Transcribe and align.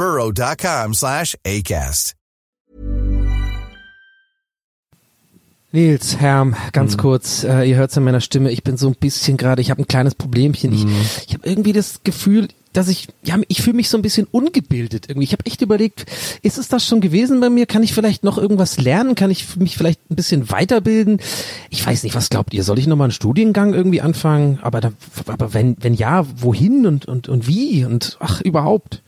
burrow.com 0.00 0.94
slash 0.94 1.36
ACAST. 1.44 2.14
Nils, 5.72 6.16
Herm, 6.18 6.56
ganz 6.72 6.96
kurz, 6.96 7.44
äh, 7.44 7.64
ihr 7.64 7.76
hört 7.76 7.90
es 7.90 7.98
an 7.98 8.04
meiner 8.04 8.22
Stimme, 8.22 8.50
ich 8.50 8.64
bin 8.64 8.78
so 8.78 8.88
ein 8.88 8.94
bisschen 8.94 9.36
gerade, 9.36 9.60
ich 9.60 9.70
habe 9.70 9.82
ein 9.82 9.86
kleines 9.86 10.14
Problemchen. 10.14 10.72
Ich, 10.72 10.84
ich 11.28 11.34
habe 11.34 11.46
irgendwie 11.46 11.72
das 11.74 12.02
Gefühl, 12.02 12.48
dass 12.72 12.88
ich, 12.88 13.08
ja, 13.22 13.36
ich 13.46 13.60
fühle 13.60 13.76
mich 13.76 13.90
so 13.90 13.98
ein 13.98 14.02
bisschen 14.02 14.26
ungebildet 14.30 15.08
irgendwie. 15.08 15.26
Ich 15.26 15.32
habe 15.32 15.44
echt 15.44 15.60
überlegt, 15.60 16.06
ist 16.42 16.56
es 16.56 16.68
das 16.68 16.86
schon 16.86 17.02
gewesen 17.02 17.38
bei 17.40 17.50
mir? 17.50 17.66
Kann 17.66 17.82
ich 17.82 17.92
vielleicht 17.92 18.24
noch 18.24 18.38
irgendwas 18.38 18.78
lernen? 18.78 19.14
Kann 19.14 19.30
ich 19.30 19.56
mich 19.56 19.76
vielleicht 19.76 20.00
ein 20.10 20.16
bisschen 20.16 20.50
weiterbilden? 20.50 21.20
Ich 21.68 21.86
weiß 21.86 22.04
nicht, 22.04 22.14
was 22.14 22.30
glaubt 22.30 22.54
ihr? 22.54 22.64
Soll 22.64 22.78
ich 22.78 22.86
nochmal 22.86 23.06
einen 23.06 23.12
Studiengang 23.12 23.74
irgendwie 23.74 24.00
anfangen? 24.00 24.60
Aber, 24.62 24.80
da, 24.80 24.92
aber 25.26 25.52
wenn, 25.52 25.76
wenn 25.78 25.94
ja, 25.94 26.24
wohin 26.36 26.86
und, 26.86 27.04
und, 27.04 27.28
und 27.28 27.46
wie? 27.46 27.84
Und 27.84 28.16
ach, 28.18 28.40
überhaupt. 28.40 29.02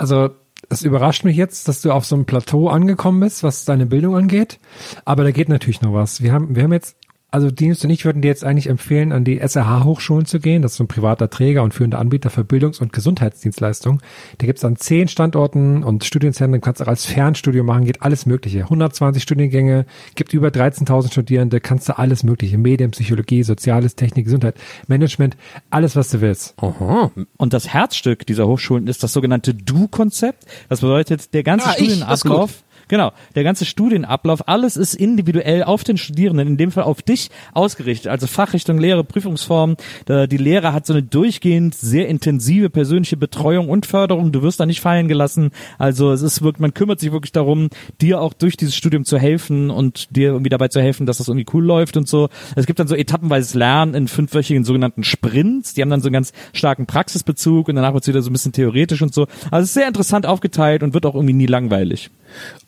Also 0.00 0.30
es 0.70 0.80
überrascht 0.80 1.24
mich 1.24 1.36
jetzt, 1.36 1.68
dass 1.68 1.82
du 1.82 1.92
auf 1.92 2.06
so 2.06 2.14
einem 2.14 2.24
Plateau 2.24 2.68
angekommen 2.68 3.20
bist, 3.20 3.42
was 3.42 3.66
deine 3.66 3.84
Bildung 3.84 4.16
angeht. 4.16 4.58
Aber 5.04 5.24
da 5.24 5.30
geht 5.30 5.50
natürlich 5.50 5.82
noch 5.82 5.92
was. 5.92 6.22
Wir 6.22 6.32
haben, 6.32 6.56
wir 6.56 6.62
haben 6.62 6.72
jetzt, 6.72 6.96
also 7.30 7.50
Dienst 7.50 7.84
und 7.84 7.90
ich 7.90 8.04
würden 8.04 8.22
dir 8.22 8.28
jetzt 8.28 8.44
eigentlich 8.44 8.66
empfehlen, 8.68 9.12
an 9.12 9.24
die 9.24 9.38
SRH-Hochschulen 9.40 10.26
zu 10.26 10.40
gehen. 10.40 10.62
Das 10.62 10.72
ist 10.72 10.78
so 10.78 10.84
ein 10.84 10.88
privater 10.88 11.30
Träger 11.30 11.62
und 11.62 11.72
führender 11.74 11.98
Anbieter 11.98 12.30
für 12.30 12.44
Bildungs- 12.44 12.80
und 12.80 12.92
Gesundheitsdienstleistungen. 12.92 14.00
Da 14.38 14.46
gibt's 14.46 14.64
an 14.64 14.76
zehn 14.76 15.08
Standorten 15.08 15.82
und 15.84 16.04
Studienzentren, 16.04 16.60
kannst 16.60 16.82
auch 16.82 16.88
als 16.88 17.06
Fernstudium 17.06 17.66
machen, 17.66 17.84
geht 17.84 18.02
alles 18.02 18.26
Mögliche. 18.26 18.62
120 18.62 19.22
Studiengänge, 19.22 19.86
gibt 20.14 20.32
über 20.34 20.48
13.000 20.48 21.12
Studierende, 21.12 21.60
kannst 21.60 21.88
du 21.88 21.98
alles 21.98 22.22
Mögliche. 22.22 22.58
Medien, 22.58 22.90
Psychologie, 22.90 23.42
Soziales, 23.42 23.94
Technik, 23.94 24.24
Gesundheit, 24.24 24.56
Management, 24.88 25.36
alles, 25.70 25.96
was 25.96 26.08
du 26.10 26.20
willst. 26.20 26.54
Aha. 26.62 27.10
Und 27.36 27.52
das 27.52 27.68
Herzstück 27.68 28.26
dieser 28.26 28.46
Hochschulen 28.46 28.86
ist 28.86 29.02
das 29.02 29.12
sogenannte 29.12 29.54
Du-Konzept. 29.54 30.44
Das 30.68 30.80
bedeutet, 30.80 31.32
der 31.34 31.42
ganze 31.42 31.68
Ah, 31.68 31.72
Studienablauf, 31.74 32.62
genau, 32.90 33.12
der 33.34 33.44
ganze 33.44 33.64
Studienablauf, 33.64 34.46
alles 34.48 34.76
ist 34.76 34.94
individuell 34.94 35.62
auf 35.62 35.84
den 35.84 35.96
Studierenden, 35.96 36.46
in 36.46 36.56
dem 36.58 36.72
Fall 36.72 36.84
auf 36.84 37.00
dich 37.00 37.30
ausgerichtet. 37.54 38.10
Also 38.10 38.26
Fachrichtung 38.26 38.78
Lehre, 38.78 39.04
Prüfungsform. 39.04 39.76
Die 40.08 40.36
Lehre 40.36 40.74
hat 40.74 40.84
so 40.84 40.92
eine 40.92 41.02
durchgehend 41.02 41.74
sehr 41.74 42.08
intensive 42.08 42.68
persönliche 42.68 43.16
Betreuung 43.16 43.70
und 43.70 43.86
Förderung. 43.86 44.32
Du 44.32 44.42
wirst 44.42 44.60
da 44.60 44.66
nicht 44.66 44.80
fallen 44.80 45.08
gelassen. 45.08 45.52
Also 45.78 46.12
es 46.12 46.20
ist 46.20 46.42
wirklich, 46.42 46.60
man 46.60 46.74
kümmert 46.74 47.00
sich 47.00 47.12
wirklich 47.12 47.32
darum, 47.32 47.70
dir 48.00 48.20
auch 48.20 48.34
durch 48.34 48.56
dieses 48.56 48.74
Studium 48.74 49.04
zu 49.04 49.18
helfen 49.18 49.70
und 49.70 50.14
dir 50.14 50.30
irgendwie 50.30 50.50
dabei 50.50 50.68
zu 50.68 50.82
helfen, 50.82 51.06
dass 51.06 51.18
das 51.18 51.28
irgendwie 51.28 51.46
cool 51.54 51.64
läuft 51.64 51.96
und 51.96 52.08
so. 52.08 52.28
Es 52.56 52.66
gibt 52.66 52.80
dann 52.80 52.88
so 52.88 52.96
etappenweises 52.96 53.54
Lernen 53.54 53.94
in 53.94 54.08
fünfwöchigen 54.08 54.64
sogenannten 54.64 55.04
Sprints. 55.04 55.74
Die 55.74 55.82
haben 55.82 55.90
dann 55.90 56.00
so 56.00 56.08
einen 56.08 56.14
ganz 56.14 56.32
starken 56.52 56.86
Praxisbezug 56.86 57.68
und 57.68 57.76
danach 57.76 57.94
wird 57.94 58.02
es 58.02 58.08
wieder 58.08 58.22
so 58.22 58.30
ein 58.30 58.32
bisschen 58.32 58.52
theoretisch 58.52 59.00
und 59.00 59.14
so. 59.14 59.28
Also 59.52 59.62
es 59.62 59.68
ist 59.68 59.74
sehr 59.74 59.86
interessant 59.86 60.26
aufgeteilt 60.26 60.82
und 60.82 60.92
wird 60.92 61.06
auch 61.06 61.14
irgendwie 61.14 61.34
nie 61.34 61.46
langweilig. 61.46 62.10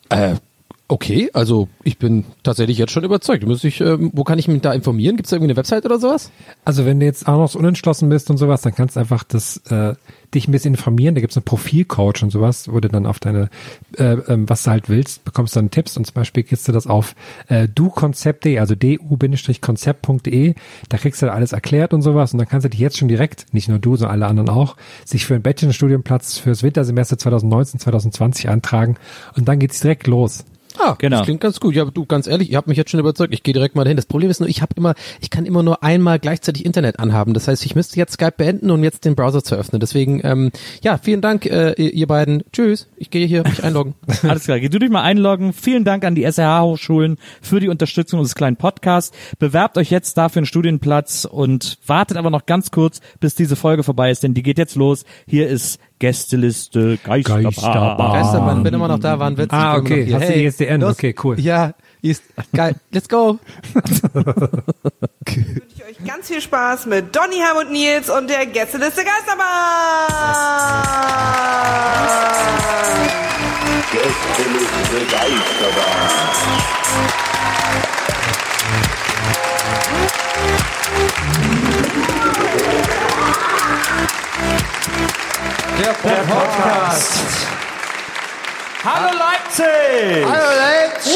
Äh, 0.09 0.35
okay, 0.87 1.29
also 1.33 1.69
ich 1.83 1.97
bin 1.97 2.25
tatsächlich 2.43 2.77
jetzt 2.77 2.91
schon 2.91 3.03
überzeugt. 3.03 3.45
Muss 3.45 3.63
ich, 3.63 3.81
ähm, 3.81 4.11
wo 4.13 4.23
kann 4.23 4.37
ich 4.37 4.47
mich 4.47 4.61
da 4.61 4.73
informieren? 4.73 5.15
Gibt 5.15 5.27
es 5.27 5.31
da 5.31 5.37
irgendwie 5.37 5.51
eine 5.51 5.57
Website 5.57 5.85
oder 5.85 5.97
sowas? 5.99 6.31
Also 6.65 6.85
wenn 6.85 6.99
du 6.99 7.05
jetzt 7.05 7.27
auch 7.27 7.37
noch 7.37 7.49
so 7.49 7.59
unentschlossen 7.59 8.09
bist 8.09 8.29
und 8.29 8.37
sowas, 8.37 8.61
dann 8.61 8.75
kannst 8.75 8.95
du 8.95 8.99
einfach 8.99 9.23
das 9.23 9.57
äh, 9.69 9.95
dich 10.35 10.47
ein 10.47 10.51
bisschen 10.51 10.73
informieren. 10.73 11.15
Da 11.15 11.21
gibt's 11.21 11.37
einen 11.37 11.45
Profilcoach 11.45 12.21
und 12.21 12.31
sowas, 12.31 12.71
wo 12.71 12.79
du 12.79 12.89
dann 12.89 13.05
auf 13.05 13.19
deine, 13.19 13.49
äh, 13.97 14.13
ähm, 14.27 14.49
was 14.49 14.63
du 14.63 14.71
halt 14.71 14.89
willst, 14.89 15.23
bekommst 15.23 15.55
dann 15.55 15.71
Tipps 15.71 15.95
und 15.97 16.05
zum 16.05 16.13
Beispiel 16.13 16.43
kriegst 16.43 16.67
du 16.67 16.71
das 16.71 16.85
auf 16.85 17.15
äh, 17.47 17.67
du-konzept.de, 17.67 18.59
also 18.59 18.75
du-konzept.de. 18.75 20.53
Da 20.89 20.97
kriegst 20.97 21.21
du 21.21 21.31
alles 21.31 21.53
erklärt 21.53 21.93
und 21.93 22.01
sowas 22.01 22.33
und 22.33 22.39
dann 22.39 22.47
kannst 22.47 22.65
du 22.65 22.69
dich 22.69 22.79
jetzt 22.79 22.97
schon 22.97 23.07
direkt, 23.07 23.53
nicht 23.53 23.69
nur 23.69 23.79
du, 23.79 23.95
sondern 23.95 24.15
alle 24.15 24.27
anderen 24.27 24.49
auch, 24.49 24.75
sich 25.05 25.25
für 25.25 25.33
einen 25.33 25.43
Bachelorstudienplatz 25.43 26.37
fürs 26.37 26.61
Wintersemester 26.61 27.17
2019, 27.17 27.79
2020 27.79 28.49
antragen 28.49 28.97
und 29.35 29.47
dann 29.47 29.59
geht's 29.59 29.79
direkt 29.79 30.07
los. 30.07 30.45
Ah, 30.79 30.95
Genau. 30.97 31.17
Das 31.17 31.25
klingt 31.25 31.41
ganz 31.41 31.59
gut. 31.59 31.75
Ja, 31.75 31.85
du, 31.85 32.05
ganz 32.05 32.27
ehrlich, 32.27 32.51
ihr 32.51 32.57
habt 32.57 32.67
mich 32.67 32.77
jetzt 32.77 32.91
schon 32.91 32.99
überzeugt. 32.99 33.33
Ich 33.33 33.43
gehe 33.43 33.53
direkt 33.53 33.75
mal 33.75 33.83
dahin. 33.83 33.97
Das 33.97 34.05
Problem 34.05 34.29
ist 34.29 34.39
nur, 34.39 34.49
ich 34.49 34.61
habe 34.61 34.73
immer, 34.75 34.95
ich 35.21 35.29
kann 35.29 35.45
immer 35.45 35.63
nur 35.63 35.83
einmal 35.83 36.19
gleichzeitig 36.19 36.65
Internet 36.65 36.99
anhaben. 36.99 37.33
Das 37.33 37.47
heißt, 37.47 37.65
ich 37.65 37.75
müsste 37.75 37.97
jetzt 37.97 38.13
Skype 38.13 38.33
beenden, 38.37 38.71
um 38.71 38.83
jetzt 38.83 39.05
den 39.05 39.15
Browser 39.15 39.43
zu 39.43 39.55
öffnen. 39.55 39.79
Deswegen, 39.79 40.21
ähm, 40.23 40.51
ja, 40.83 40.97
vielen 40.97 41.21
Dank, 41.21 41.45
äh, 41.45 41.73
ihr 41.73 41.93
ihr 41.93 42.07
beiden. 42.07 42.43
Tschüss. 42.51 42.87
Ich 42.97 43.09
gehe 43.09 43.25
hier 43.27 43.43
mich 43.43 43.63
einloggen. 43.63 43.95
Alles 44.23 44.43
klar, 44.45 44.59
geh 44.59 44.69
du 44.69 44.79
dich 44.79 44.89
mal 44.89 45.01
einloggen. 45.03 45.53
Vielen 45.53 45.83
Dank 45.83 46.03
an 46.05 46.15
die 46.15 46.23
SRH-Hochschulen 46.23 47.17
für 47.41 47.59
die 47.59 47.69
Unterstützung 47.69 48.19
unseres 48.19 48.35
kleinen 48.35 48.57
Podcasts. 48.57 49.15
Bewerbt 49.39 49.77
euch 49.77 49.89
jetzt 49.91 50.17
dafür 50.17 50.39
einen 50.39 50.45
Studienplatz 50.45 51.25
und 51.25 51.77
wartet 51.85 52.17
aber 52.17 52.29
noch 52.29 52.45
ganz 52.45 52.71
kurz, 52.71 52.99
bis 53.19 53.35
diese 53.35 53.55
Folge 53.55 53.83
vorbei 53.83 54.11
ist, 54.11 54.23
denn 54.23 54.33
die 54.33 54.43
geht 54.43 54.57
jetzt 54.57 54.75
los. 54.75 55.05
Hier 55.27 55.47
ist 55.47 55.79
Gästeliste 56.03 56.97
Geisterbahn. 56.97 57.43
Geisterbahn. 57.43 58.11
Geisterbahn, 58.11 58.63
bin 58.63 58.73
immer 58.73 58.89
noch 58.89 58.99
da, 58.99 59.19
war 59.19 59.27
ein 59.27 59.37
Witz. 59.37 59.45
Ich 59.45 59.53
Ah, 59.53 59.77
okay. 59.77 60.13
Hast 60.13 60.27
du 60.27 60.33
die 60.33 60.43
ISDN? 60.43 60.81
los. 60.81 60.91
Okay, 60.91 61.15
cool. 61.23 61.39
Ja, 61.39 61.75
ist 62.01 62.23
geil. 62.53 62.75
Let's 62.91 63.07
go. 63.07 63.39
wünsche 63.73 65.45
ich 65.73 65.85
euch 65.85 66.05
ganz 66.05 66.27
viel 66.27 66.41
Spaß 66.41 66.87
mit 66.87 67.15
Donny, 67.15 67.37
Herm 67.37 67.55
und 67.65 67.71
Nils 67.71 68.09
und 68.09 68.29
der 68.29 68.45
Gästeliste 68.47 69.03
Geisterbahn. 69.05 69.43
Der 85.79 85.89
Podcast. 85.93 87.19
Hallo 88.83 89.17
Leipzig! 89.17 90.25
Hallo 90.25 90.43
Leitsch. 90.57 91.07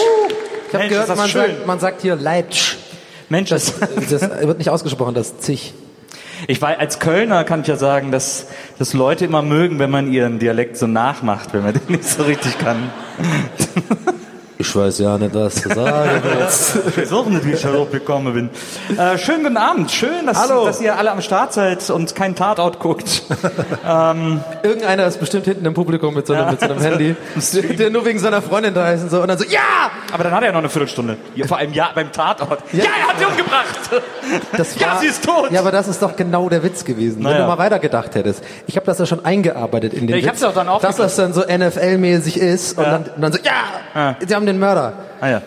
Ich 0.68 0.73
habe 0.73 0.78
Mensch, 0.79 0.90
gehört, 0.90 1.16
man 1.16 1.29
sagt, 1.29 1.68
man 1.68 1.79
sagt 1.79 2.01
hier 2.01 2.16
Leitsch. 2.16 2.75
Mensch, 3.29 3.50
das, 3.50 3.73
Das 4.09 4.22
wird 4.22 4.57
nicht 4.57 4.69
ausgesprochen, 4.69 5.13
das 5.13 5.40
Zich. 5.40 5.73
ich 6.47 6.62
war 6.62 6.79
als 6.79 7.00
Kölner 7.00 7.44
kann 7.44 7.62
ich 7.62 7.68
ja 7.68 7.75
sagen, 7.75 8.12
dass, 8.12 8.47
dass 8.79 8.94
Leute 8.94 9.25
immer 9.25 9.41
mögen, 9.44 9.79
wenn 9.79 9.91
man 9.91 10.12
ihren 10.12 10.40
Dialekt 10.40 10.78
so 10.78 10.88
nachmacht, 10.88 11.53
wenn 11.53 11.63
man 11.63 11.74
den 11.74 11.84
nicht 11.88 12.06
so 12.06 12.24
richtig 12.24 12.57
kann. 12.57 12.91
Ich 14.59 14.75
weiß 14.75 14.98
ja 15.00 15.19
nicht, 15.19 15.36
was 15.36 15.56
zu 15.56 15.69
sagen 15.69 16.09
Ich 16.89 16.98
weiß 16.98 17.13
auch 17.13 17.27
nicht, 17.27 17.45
wie 17.45 17.51
ich 17.51 17.62
darauf 17.62 17.92
gekommen 17.92 18.33
bin. 18.33 18.98
Äh, 18.98 19.18
schönen 19.19 19.44
guten 19.44 19.57
Abend. 19.57 19.92
Schön, 19.92 20.25
dass, 20.25 20.48
dass 20.48 20.81
ihr 20.81 20.98
alle 20.98 21.12
am 21.12 21.21
Start 21.21 21.54
seid 21.54 21.88
und 21.92 22.15
kein 22.15 22.36
Tatort 22.36 22.80
guckt. 22.80 23.21
Irgendeiner 24.63 25.06
ist 25.06 25.19
bestimmt 25.19 25.45
hinten 25.45 25.65
im 25.65 25.75
Publikum 25.75 26.15
mit 26.15 26.25
so 26.25 26.33
einem, 26.33 26.45
Ja. 26.45 26.51
mit 26.51 26.59
so 26.59 26.65
einem 26.65 26.80
Handy, 26.81 27.15
der, 27.77 27.92
nur 27.92 28.04
wegen 28.06 28.18
seiner 28.18 28.42
Freundin 28.42 28.74
da 28.74 28.89
ist 28.92 29.04
und 29.04 29.12
so. 29.12 29.21
Und 29.21 29.27
dann 29.27 29.38
so, 29.38 29.45
ja! 29.45 29.59
Aber 30.12 30.24
dann 30.24 30.33
hat 30.33 30.42
er 30.42 30.48
ja 30.48 30.51
noch 30.54 30.60
eine 30.60 30.69
Viertelstunde. 30.69 31.18
Ja, 31.36 31.45
vor 31.45 31.57
allem 31.57 31.74
ja 31.74 31.89
beim 31.94 32.12
Tatort. 32.12 32.60
Ja, 32.74 32.86
er 32.86 33.07
hat 33.10 33.19
sie 33.19 33.25
umgebracht. 33.25 33.68
Das 34.57 34.80
Ja, 34.80 34.98
sie 35.00 35.07
ist 35.07 35.24
tot. 35.24 35.51
Ja, 35.51 35.60
aber 35.60 35.71
das 35.71 35.88
ist 35.88 36.01
doch 36.01 36.15
genau 36.15 36.50
der 36.50 36.63
Witz 36.63 36.83
gewesen, 36.83 37.18
wenn 37.18 37.24
Naja. 37.31 37.42
du 37.42 37.48
mal 37.48 37.57
weitergedacht 37.60 38.15
hättest. 38.15 38.44
Ich 38.65 38.75
habe 38.75 38.86
das 38.88 38.98
ja 38.98 39.06
schon 39.06 39.24
eingearbeitet 39.24 39.94
in 39.94 40.01
den 40.07 40.10
Ja, 40.10 40.15
ich 40.18 40.24
Witz, 40.24 40.30
hab's 40.31 40.42
ja 40.42 40.50
auch 40.50 40.53
dann 40.53 40.68
dass 40.81 40.95
das 40.95 41.15
dann 41.15 41.33
so 41.33 41.42
NFL-mäßig 41.44 42.38
ist 42.38 42.77
und, 42.77 42.83
Ja. 42.83 42.92
dann, 42.92 43.03
und 43.15 43.21
dann 43.21 43.33
so, 43.33 43.39
ja, 43.44 43.51
Ja. 43.94 44.15
sie 44.25 44.33
haben 44.36 44.46
den 44.47 44.59
Mörder. 44.59 44.94
Ah 45.21 45.29
ja. 45.29 45.41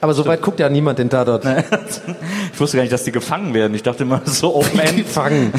Aber 0.00 0.12
so 0.12 0.26
weit 0.26 0.42
guckt 0.42 0.60
ja 0.60 0.68
niemand 0.68 0.98
den 0.98 1.10
Tatort. 1.10 1.44
Ich 2.52 2.60
wusste 2.60 2.76
gar 2.76 2.84
nicht, 2.84 2.92
dass 2.92 3.02
die 3.02 3.10
gefangen 3.10 3.52
werden. 3.52 3.74
Ich 3.74 3.82
dachte 3.82 4.04
immer 4.04 4.20
so 4.24 4.54
Open 4.56 4.78
End. 4.78 4.96
Gefangen. 4.96 5.52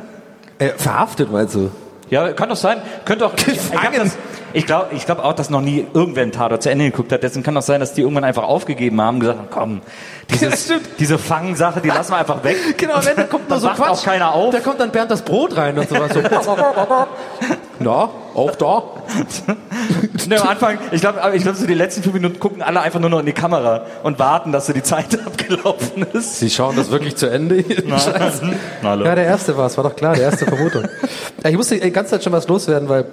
äh, 0.58 0.70
verhaftet 0.70 1.30
meinst 1.30 1.54
du? 1.54 1.70
Ja, 2.10 2.32
kann 2.32 2.48
doch 2.48 2.56
sein. 2.56 2.78
Könnte 3.04 3.26
auch. 3.26 3.34
Ich, 3.34 3.46
ich 3.48 3.70
Gefangen. 3.70 3.92
das, 3.96 4.16
Ich 4.54 4.66
glaube 4.66 4.88
ich 4.94 5.06
glaub 5.06 5.18
auch, 5.18 5.32
dass 5.32 5.50
noch 5.50 5.60
nie 5.60 5.86
irgendwer 5.94 6.22
einen 6.22 6.32
Tatort 6.32 6.62
zu 6.62 6.70
Ende 6.70 6.84
geguckt 6.86 7.12
hat. 7.12 7.22
Deswegen 7.22 7.42
kann 7.42 7.56
auch 7.56 7.62
sein, 7.62 7.80
dass 7.80 7.94
die 7.94 8.02
irgendwann 8.02 8.24
einfach 8.24 8.44
aufgegeben 8.44 9.00
haben 9.00 9.16
und 9.16 9.20
gesagt 9.20 9.38
haben, 9.38 9.48
komm, 9.50 9.80
dieses, 10.30 10.64
stimmt. 10.64 10.88
diese 10.98 11.18
Fangsache, 11.18 11.80
die 11.80 11.88
lassen 11.88 12.12
wir 12.12 12.18
einfach 12.18 12.42
weg. 12.44 12.56
Genau, 12.76 12.94
am 12.94 13.06
Ende 13.06 13.24
kommt 13.24 13.48
nur 13.48 13.60
so 13.60 13.68
Quatsch. 13.68 13.88
auch 13.88 14.04
keiner 14.04 14.34
auf. 14.34 14.52
Da 14.52 14.60
kommt 14.60 14.80
dann 14.80 14.90
Bernd 14.90 15.10
das 15.10 15.22
Brot 15.22 15.56
rein 15.56 15.78
und 15.78 15.88
sowas. 15.88 16.12
So. 16.12 16.20
Na, 17.78 18.10
auch 18.34 18.54
da? 18.56 18.82
Ne, 20.28 20.40
am 20.40 20.48
Anfang, 20.48 20.78
ich 20.90 21.00
glaube, 21.00 21.20
ich 21.34 21.42
glaub, 21.42 21.56
so 21.56 21.66
die 21.66 21.74
letzten 21.74 22.02
fünf 22.02 22.14
Minuten 22.14 22.38
gucken 22.40 22.62
alle 22.62 22.80
einfach 22.80 23.00
nur 23.00 23.10
noch 23.10 23.20
in 23.20 23.26
die 23.26 23.32
Kamera 23.32 23.86
und 24.02 24.18
warten, 24.18 24.52
dass 24.52 24.66
so 24.66 24.72
die 24.72 24.82
Zeit 24.82 25.18
abgelaufen 25.26 26.06
ist. 26.12 26.38
Sie 26.38 26.50
schauen 26.50 26.76
das 26.76 26.90
wirklich 26.90 27.16
zu 27.16 27.26
Ende? 27.26 27.64
Na, 27.86 27.98
hallo. 28.82 29.04
Ja, 29.04 29.14
der 29.14 29.24
erste 29.24 29.56
war 29.56 29.66
es, 29.66 29.76
war 29.76 29.84
doch 29.84 29.96
klar, 29.96 30.14
der 30.14 30.24
erste 30.24 30.46
Vermutung. 30.46 30.84
Ja, 31.42 31.50
ich 31.50 31.56
musste 31.56 31.78
die 31.78 31.90
ganze 31.90 32.12
Zeit 32.12 32.24
schon 32.24 32.32
was 32.32 32.48
loswerden, 32.48 32.88
weil 32.88 33.04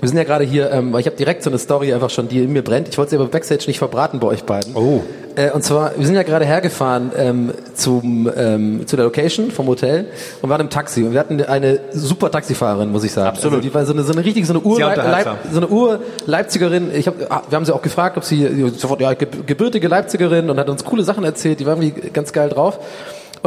wir 0.00 0.08
sind 0.08 0.18
ja 0.18 0.24
gerade 0.24 0.44
hier, 0.44 0.70
ähm, 0.72 0.92
weil 0.92 1.00
ich 1.00 1.06
habe 1.06 1.16
direkt 1.16 1.42
so 1.42 1.50
eine 1.50 1.58
Story 1.58 1.92
einfach 1.94 2.10
schon, 2.10 2.28
die 2.28 2.42
in 2.42 2.52
mir 2.52 2.62
brennt. 2.62 2.88
Ich 2.88 2.98
wollte 2.98 3.10
sie 3.10 3.16
aber 3.16 3.26
Backstage 3.26 3.64
nicht 3.66 3.78
verbraten 3.78 4.20
bei 4.20 4.26
euch 4.28 4.44
beiden. 4.44 4.74
Oh. 4.76 5.02
Äh, 5.36 5.50
und 5.52 5.62
zwar, 5.62 5.92
wir 5.96 6.04
sind 6.06 6.14
ja 6.14 6.22
gerade 6.22 6.44
hergefahren 6.44 7.10
ähm, 7.16 7.52
zum, 7.74 8.30
ähm, 8.36 8.86
zu 8.86 8.96
der 8.96 9.04
Location 9.06 9.50
vom 9.50 9.66
Hotel 9.66 10.06
und 10.42 10.48
waren 10.50 10.60
im 10.62 10.70
Taxi. 10.70 11.02
Und 11.04 11.12
wir 11.12 11.20
hatten 11.20 11.42
eine 11.42 11.80
super 11.92 12.30
Taxifahrerin, 12.30 12.90
muss 12.90 13.04
ich 13.04 13.12
sagen. 13.12 13.28
Absolut. 13.28 13.56
Also 13.58 13.68
die 13.68 13.74
war 13.74 13.84
so 13.86 13.92
eine, 13.92 14.02
so 14.02 14.12
eine 14.12 14.24
richtig, 14.24 14.46
so 14.46 14.52
eine 14.54 14.62
Ur 14.62 14.78
Leip, 14.78 15.36
so 15.50 15.56
eine 15.58 15.68
Ur-Leipzigerin. 15.68 16.90
Ich 16.94 17.06
hab, 17.06 17.14
ah, 17.30 17.42
wir 17.48 17.56
haben 17.56 17.64
sie 17.64 17.74
auch 17.74 17.82
gefragt, 17.82 18.16
ob 18.16 18.24
sie 18.24 18.70
sofort, 18.76 19.00
ja, 19.00 19.14
ge- 19.14 19.28
gebürtige 19.46 19.88
Leipzigerin 19.88 20.48
und 20.50 20.58
hat 20.58 20.68
uns 20.70 20.84
coole 20.84 21.02
Sachen 21.04 21.24
erzählt. 21.24 21.60
Die 21.60 21.66
war 21.66 21.76
irgendwie 21.80 22.10
ganz 22.10 22.32
geil 22.32 22.48
drauf. 22.48 22.78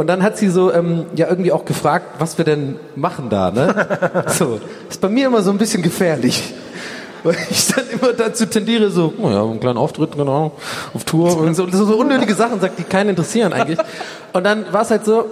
Und 0.00 0.06
dann 0.06 0.22
hat 0.22 0.38
sie 0.38 0.48
so 0.48 0.72
ähm, 0.72 1.04
ja 1.14 1.28
irgendwie 1.28 1.52
auch 1.52 1.66
gefragt, 1.66 2.06
was 2.18 2.38
wir 2.38 2.46
denn 2.46 2.76
machen 2.96 3.28
da, 3.28 3.50
ne? 3.50 4.24
so, 4.28 4.58
ist 4.88 4.98
bei 4.98 5.10
mir 5.10 5.26
immer 5.26 5.42
so 5.42 5.50
ein 5.50 5.58
bisschen 5.58 5.82
gefährlich. 5.82 6.54
Weil 7.22 7.36
ich 7.50 7.66
dann 7.66 7.84
immer 7.90 8.14
dazu 8.14 8.46
tendiere, 8.46 8.90
so, 8.90 9.12
oh 9.20 9.28
ja, 9.28 9.42
einen 9.42 9.60
kleinen 9.60 9.76
Auftritt, 9.76 10.16
genau, 10.16 10.52
auf 10.94 11.04
Tour 11.04 11.36
und 11.36 11.54
so, 11.54 11.68
so, 11.70 11.84
so 11.84 11.96
unnötige 11.96 12.32
Sachen 12.34 12.62
sagt, 12.62 12.78
die 12.78 12.84
keinen 12.84 13.10
interessieren 13.10 13.52
eigentlich. 13.52 13.78
Und 14.32 14.42
dann 14.44 14.72
war 14.72 14.80
es 14.80 14.90
halt 14.90 15.04
so, 15.04 15.26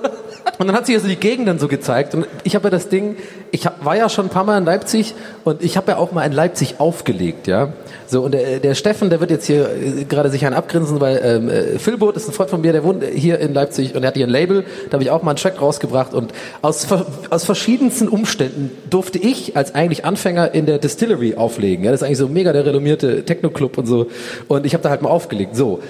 und 0.59 0.67
dann 0.67 0.75
hat 0.75 0.87
sie 0.87 0.95
also 0.95 1.09
die 1.09 1.17
Gegend 1.17 1.49
dann 1.49 1.59
so 1.59 1.69
gezeigt. 1.69 2.15
Und 2.15 2.27
ich 2.45 2.55
habe 2.55 2.65
ja 2.65 2.71
das 2.71 2.89
Ding, 2.89 3.17
ich 3.51 3.67
hab, 3.67 3.85
war 3.85 3.97
ja 3.97 4.09
schon 4.09 4.27
ein 4.27 4.31
paar 4.31 4.45
Mal 4.45 4.59
in 4.59 4.65
Leipzig 4.65 5.15
und 5.45 5.63
ich 5.63 5.77
habe 5.77 5.93
ja 5.93 5.99
auch 5.99 6.13
mal 6.13 6.25
in 6.25 6.33
Leipzig 6.33 6.81
aufgelegt, 6.81 7.47
ja. 7.47 7.73
So, 8.07 8.23
und 8.23 8.33
der, 8.33 8.59
der 8.59 8.75
Steffen, 8.75 9.11
der 9.11 9.21
wird 9.21 9.31
jetzt 9.31 9.47
hier 9.47 9.69
äh, 9.71 10.05
gerade 10.05 10.31
sich 10.31 10.47
einen 10.47 10.55
abgrinsen, 10.55 11.01
weil 11.01 11.21
ähm, 11.23 11.49
äh, 11.49 11.79
Philbot 11.79 12.17
ist 12.17 12.29
ein 12.29 12.33
Freund 12.33 12.51
von 12.51 12.61
mir, 12.61 12.73
der 12.73 12.83
wohnt 12.83 13.05
hier 13.05 13.39
in 13.39 13.53
Leipzig 13.53 13.95
und 13.95 14.03
er 14.03 14.09
hat 14.09 14.17
hier 14.17 14.27
ein 14.27 14.31
Label, 14.31 14.65
da 14.89 14.95
habe 14.95 15.03
ich 15.03 15.11
auch 15.11 15.23
mal 15.23 15.33
einen 15.33 15.39
Track 15.39 15.61
rausgebracht 15.61 16.15
und 16.15 16.33
aus, 16.63 16.87
aus 17.31 17.45
verschiedensten 17.45 18.09
Umständen 18.09 18.71
durfte 18.89 19.19
ich 19.19 19.57
als 19.57 19.75
eigentlich 19.75 20.05
Anfänger 20.05 20.55
in 20.55 20.67
der 20.67 20.79
Distillery 20.79 21.35
auflegen. 21.37 21.85
Ja, 21.85 21.91
das 21.91 22.01
ist 22.01 22.07
eigentlich 22.07 22.19
so 22.19 22.29
mega 22.29 22.53
der 22.53 22.65
renommierte 22.65 23.25
Techno-Club 23.25 23.79
und 23.79 23.87
so. 23.87 24.07
Und 24.49 24.65
ich 24.65 24.73
habe 24.75 24.83
da 24.83 24.91
halt 24.91 25.03
mal 25.03 25.11
aufgelegt. 25.11 25.55
So. 25.55 25.81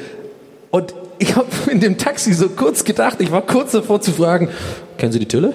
Und 0.71 0.95
ich 1.19 1.37
habe 1.37 1.49
in 1.71 1.81
dem 1.81 1.99
Taxi 1.99 2.33
so 2.33 2.49
kurz 2.49 2.85
gedacht, 2.85 3.21
ich 3.21 3.31
war 3.31 3.43
kurz 3.43 3.73
davor 3.73 4.01
zu 4.01 4.13
fragen, 4.13 4.49
kennen 4.97 5.13
Sie 5.13 5.19
die 5.19 5.27
Tille? 5.27 5.53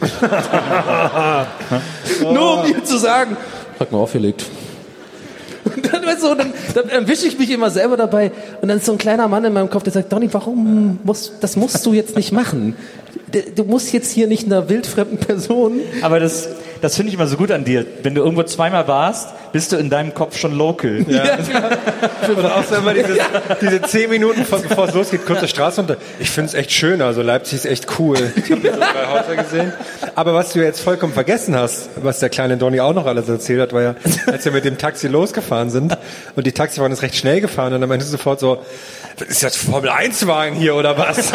Nur 2.22 2.60
um 2.60 2.66
ihr 2.66 2.84
zu 2.84 2.98
sagen, 2.98 3.36
hat 3.78 3.92
mir 3.92 3.98
aufgelegt. 3.98 4.44
Und 5.64 5.92
dann, 5.92 6.04
weißt 6.04 6.22
du, 6.22 6.34
dann, 6.34 6.52
dann 6.74 6.88
erwische 6.88 7.26
ich 7.26 7.38
mich 7.38 7.50
immer 7.50 7.70
selber 7.70 7.96
dabei 7.96 8.32
und 8.60 8.68
dann 8.68 8.78
ist 8.78 8.86
so 8.86 8.92
ein 8.92 8.98
kleiner 8.98 9.28
Mann 9.28 9.44
in 9.44 9.52
meinem 9.52 9.70
Kopf, 9.70 9.84
der 9.84 9.92
sagt, 9.92 10.12
Donny, 10.12 10.28
warum 10.32 10.98
musst, 11.04 11.34
das 11.40 11.56
musst 11.56 11.84
du 11.86 11.92
jetzt 11.92 12.16
nicht 12.16 12.32
machen. 12.32 12.76
Du 13.54 13.64
musst 13.64 13.92
jetzt 13.92 14.10
hier 14.10 14.26
nicht 14.26 14.46
einer 14.46 14.68
wildfremden 14.68 15.18
Person 15.18 15.80
Aber 16.02 16.20
das, 16.20 16.48
das 16.82 16.96
finde 16.96 17.08
ich 17.08 17.14
immer 17.14 17.26
so 17.26 17.36
gut 17.38 17.50
an 17.50 17.64
dir. 17.64 17.86
Wenn 18.02 18.14
du 18.14 18.20
irgendwo 18.22 18.42
zweimal 18.42 18.86
warst, 18.88 19.28
bist 19.52 19.72
du 19.72 19.76
in 19.76 19.88
deinem 19.88 20.12
Kopf 20.14 20.36
schon 20.36 20.56
local. 20.56 21.04
Ja, 21.08 21.36
klar. 21.38 21.70
Oder 22.36 22.56
auch 22.56 22.64
so 22.64 22.74
immer 22.76 22.92
diese, 22.92 23.18
diese 23.60 23.82
zehn 23.82 24.10
Minuten, 24.10 24.44
vor- 24.44 24.58
bevor 24.60 24.88
es 24.88 24.94
losgeht, 24.94 25.24
kurze 25.26 25.46
Straße 25.48 25.80
runter. 25.80 25.96
Ich 26.18 26.30
finde 26.30 26.48
es 26.48 26.54
echt 26.54 26.72
schön, 26.72 27.00
also 27.02 27.22
Leipzig 27.22 27.54
ist 27.58 27.64
echt 27.66 27.86
cool. 27.98 28.16
Ich 28.36 28.50
habe 28.50 28.60
so 28.62 28.68
drei 28.78 29.06
Häuser 29.20 29.36
gesehen. 29.42 29.72
Aber 30.14 30.34
was 30.34 30.52
du 30.52 30.60
jetzt 30.60 30.80
vollkommen 30.80 31.12
vergessen 31.12 31.54
hast, 31.56 31.88
was 32.02 32.18
der 32.18 32.28
kleine 32.28 32.56
Donny 32.56 32.80
auch 32.80 32.94
noch 32.94 33.06
alles 33.06 33.28
erzählt 33.28 33.60
hat, 33.60 33.72
war 33.72 33.82
ja, 33.82 33.94
als 34.26 34.44
wir 34.44 34.52
mit 34.52 34.64
dem 34.64 34.76
Taxi 34.78 35.08
losgefahren 35.08 35.70
sind 35.70 35.96
und 36.36 36.46
die 36.46 36.52
Taxifahrerin 36.52 36.92
ist 36.92 37.02
recht 37.02 37.16
schnell 37.16 37.40
gefahren 37.40 37.72
und 37.74 37.80
dann 37.80 37.88
meinte 37.88 38.04
sie 38.04 38.10
sofort 38.10 38.40
so, 38.40 38.62
das 39.18 39.28
ist 39.28 39.42
jetzt 39.42 39.56
Formel-1-Wagen 39.58 40.56
hier 40.56 40.74
oder 40.74 40.96
was? 40.98 41.32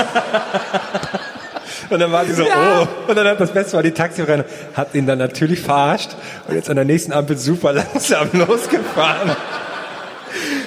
Und 1.90 2.00
dann 2.00 2.12
war 2.12 2.26
sie 2.26 2.34
so, 2.34 2.44
oh. 2.44 2.88
Und 3.08 3.16
dann 3.16 3.28
hat 3.28 3.40
das 3.40 3.52
Beste 3.52 3.74
war, 3.74 3.84
die 3.84 3.92
Taxifahrerin 3.92 4.44
hat 4.74 4.94
ihn 4.94 5.06
dann 5.06 5.20
natürlich 5.20 5.62
verarscht 5.62 6.12
und 6.48 6.56
jetzt 6.56 6.70
an 6.70 6.76
der 6.76 6.86
nächsten 6.86 7.14
Ampel 7.14 7.38
super 7.38 7.74
langsam 7.94 8.30
losgefahren. 8.34 9.36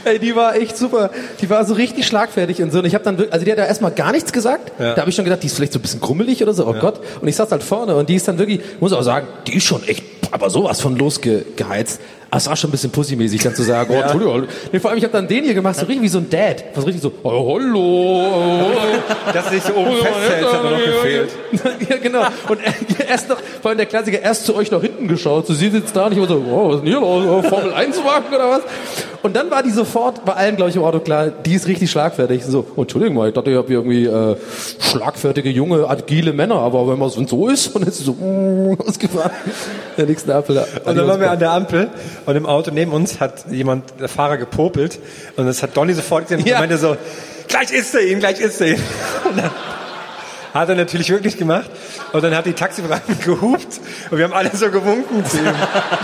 Ey, 0.04 0.18
die 0.18 0.34
war 0.34 0.56
echt 0.56 0.76
super. 0.76 1.10
Die 1.40 1.50
war 1.50 1.64
so 1.64 1.74
richtig 1.74 2.06
schlagfertig 2.06 2.62
und 2.62 2.72
so. 2.72 2.78
Und 2.78 2.86
ich 2.86 2.94
habe 2.94 3.04
dann 3.04 3.18
wirklich, 3.18 3.32
also 3.32 3.44
die 3.44 3.52
hat 3.52 3.58
da 3.58 3.66
erstmal 3.66 3.90
gar 3.90 4.12
nichts 4.12 4.32
gesagt. 4.32 4.72
Ja. 4.78 4.94
Da 4.94 5.00
habe 5.02 5.10
ich 5.10 5.16
schon 5.16 5.24
gedacht, 5.24 5.42
die 5.42 5.46
ist 5.46 5.56
vielleicht 5.56 5.72
so 5.72 5.78
ein 5.78 5.82
bisschen 5.82 6.00
grummelig 6.00 6.42
oder 6.42 6.54
so. 6.54 6.66
Oh 6.66 6.74
Gott. 6.74 7.00
Und 7.20 7.28
ich 7.28 7.36
saß 7.36 7.50
halt 7.52 7.62
vorne 7.62 7.94
und 7.96 8.08
die 8.08 8.14
ist 8.14 8.26
dann 8.26 8.38
wirklich, 8.38 8.60
muss 8.80 8.92
auch 8.92 9.02
sagen, 9.02 9.26
die 9.46 9.56
ist 9.56 9.64
schon 9.64 9.86
echt, 9.86 10.02
aber 10.30 10.48
sowas 10.50 10.80
von 10.80 10.96
losgeheizt. 10.96 12.00
Aber 12.30 12.38
es 12.38 12.46
war 12.46 12.56
schon 12.56 12.68
ein 12.68 12.72
bisschen 12.72 12.90
pussymäßig, 12.90 13.42
dann 13.42 13.54
zu 13.54 13.64
sagen, 13.64 13.92
oh, 13.92 14.00
Entschuldigung. 14.00 14.44
Nee, 14.72 14.78
vor 14.78 14.90
allem, 14.90 14.98
ich 14.98 15.04
habe 15.04 15.12
dann 15.12 15.26
den 15.26 15.44
hier 15.44 15.54
gemacht, 15.54 15.76
so 15.76 15.86
richtig 15.86 16.02
wie 16.02 16.08
so 16.08 16.18
ein 16.18 16.30
Dad. 16.30 16.64
Was 16.74 16.86
richtig 16.86 17.02
so, 17.02 17.12
oh, 17.24 17.54
hallo. 17.58 18.70
Dass 19.32 19.50
sich 19.50 19.62
so 19.62 19.74
oben 19.74 19.96
festhält, 19.96 20.52
hat 20.52 20.62
mir 20.62 20.70
noch 20.70 20.78
gefehlt. 20.78 21.30
ja, 21.88 21.96
genau. 21.96 22.22
Und 22.48 22.60
er- 22.64 22.74
erst 23.08 23.28
noch, 23.28 23.38
vor 23.60 23.70
allem 23.70 23.78
der 23.78 23.86
Klassiker, 23.86 24.20
erst 24.20 24.46
zu 24.46 24.54
euch 24.54 24.70
nach 24.70 24.80
hinten 24.80 25.08
geschaut. 25.08 25.46
So, 25.48 25.54
sie 25.54 25.70
sitzt 25.70 25.96
da 25.96 26.06
und 26.06 26.12
ich 26.12 26.20
war 26.20 26.28
so, 26.28 26.36
oh, 26.36 26.68
was 26.68 26.76
ist 26.76 26.80
denn 26.82 26.92
hier 26.92 27.00
los? 27.00 27.24
Oh, 27.26 27.42
Formel 27.48 27.74
1 27.74 27.96
Wagen 28.04 28.34
oder 28.34 28.50
was? 28.50 28.62
Und 29.22 29.36
dann 29.36 29.50
war 29.50 29.62
die 29.62 29.70
sofort, 29.70 30.24
bei 30.24 30.32
allen, 30.32 30.56
glaube 30.56 30.70
ich, 30.70 30.76
im 30.76 30.82
Auto 30.82 31.00
klar, 31.00 31.28
die 31.28 31.54
ist 31.54 31.66
richtig 31.66 31.90
schlagfertig. 31.90 32.44
So, 32.44 32.66
oh, 32.76 32.82
Entschuldigung 32.82 33.16
mal, 33.16 33.28
ich 33.28 33.34
dachte, 33.34 33.50
ich 33.50 33.56
habe 33.56 33.70
irgendwie 33.70 34.06
äh, 34.06 34.36
schlagfertige, 34.78 35.50
junge, 35.50 35.88
agile 35.88 36.32
Männer, 36.32 36.56
aber 36.56 36.88
wenn 36.88 36.98
man 36.98 37.10
so 37.10 37.26
so 37.26 37.48
ist, 37.48 37.74
und 37.74 37.82
dann 37.82 37.88
ist 37.90 37.98
sie 37.98 38.04
so 38.04 38.12
mm, 38.18 38.76
losgefahren. 38.78 39.32
Der 39.98 40.06
nächste 40.06 40.34
Apfel. 40.34 40.64
Und 40.84 40.96
dann 40.96 41.06
waren 41.06 41.20
wir 41.20 41.30
an 41.30 41.38
der 41.38 41.50
Ampel 41.50 41.88
und 42.26 42.36
im 42.36 42.46
Auto 42.46 42.70
neben 42.70 42.92
uns 42.92 43.20
hat 43.20 43.44
jemand, 43.50 43.84
der 44.00 44.08
Fahrer 44.08 44.36
gepopelt 44.36 44.98
und 45.36 45.46
das 45.46 45.62
hat 45.62 45.76
Donny 45.76 45.94
sofort 45.94 46.28
gesehen 46.28 46.44
Ja. 46.46 46.56
und 46.56 46.60
meinte 46.60 46.78
so, 46.78 46.96
gleich 47.48 47.72
isst 47.72 47.94
er 47.94 48.02
ihn, 48.02 48.18
gleich 48.20 48.40
isst 48.40 48.60
er 48.60 48.68
ihn. 48.68 48.82
Hat 50.52 50.68
er 50.68 50.74
natürlich 50.74 51.08
wirklich 51.10 51.36
gemacht 51.36 51.70
und 52.12 52.22
dann 52.22 52.34
hat 52.34 52.46
die 52.46 52.52
Taxifahrerin 52.52 53.18
gehupt 53.24 53.80
und 54.10 54.18
wir 54.18 54.24
haben 54.24 54.32
alle 54.32 54.50
so 54.54 54.70
gewunken 54.70 55.24
zu 55.24 55.38
ihm. 55.38 55.44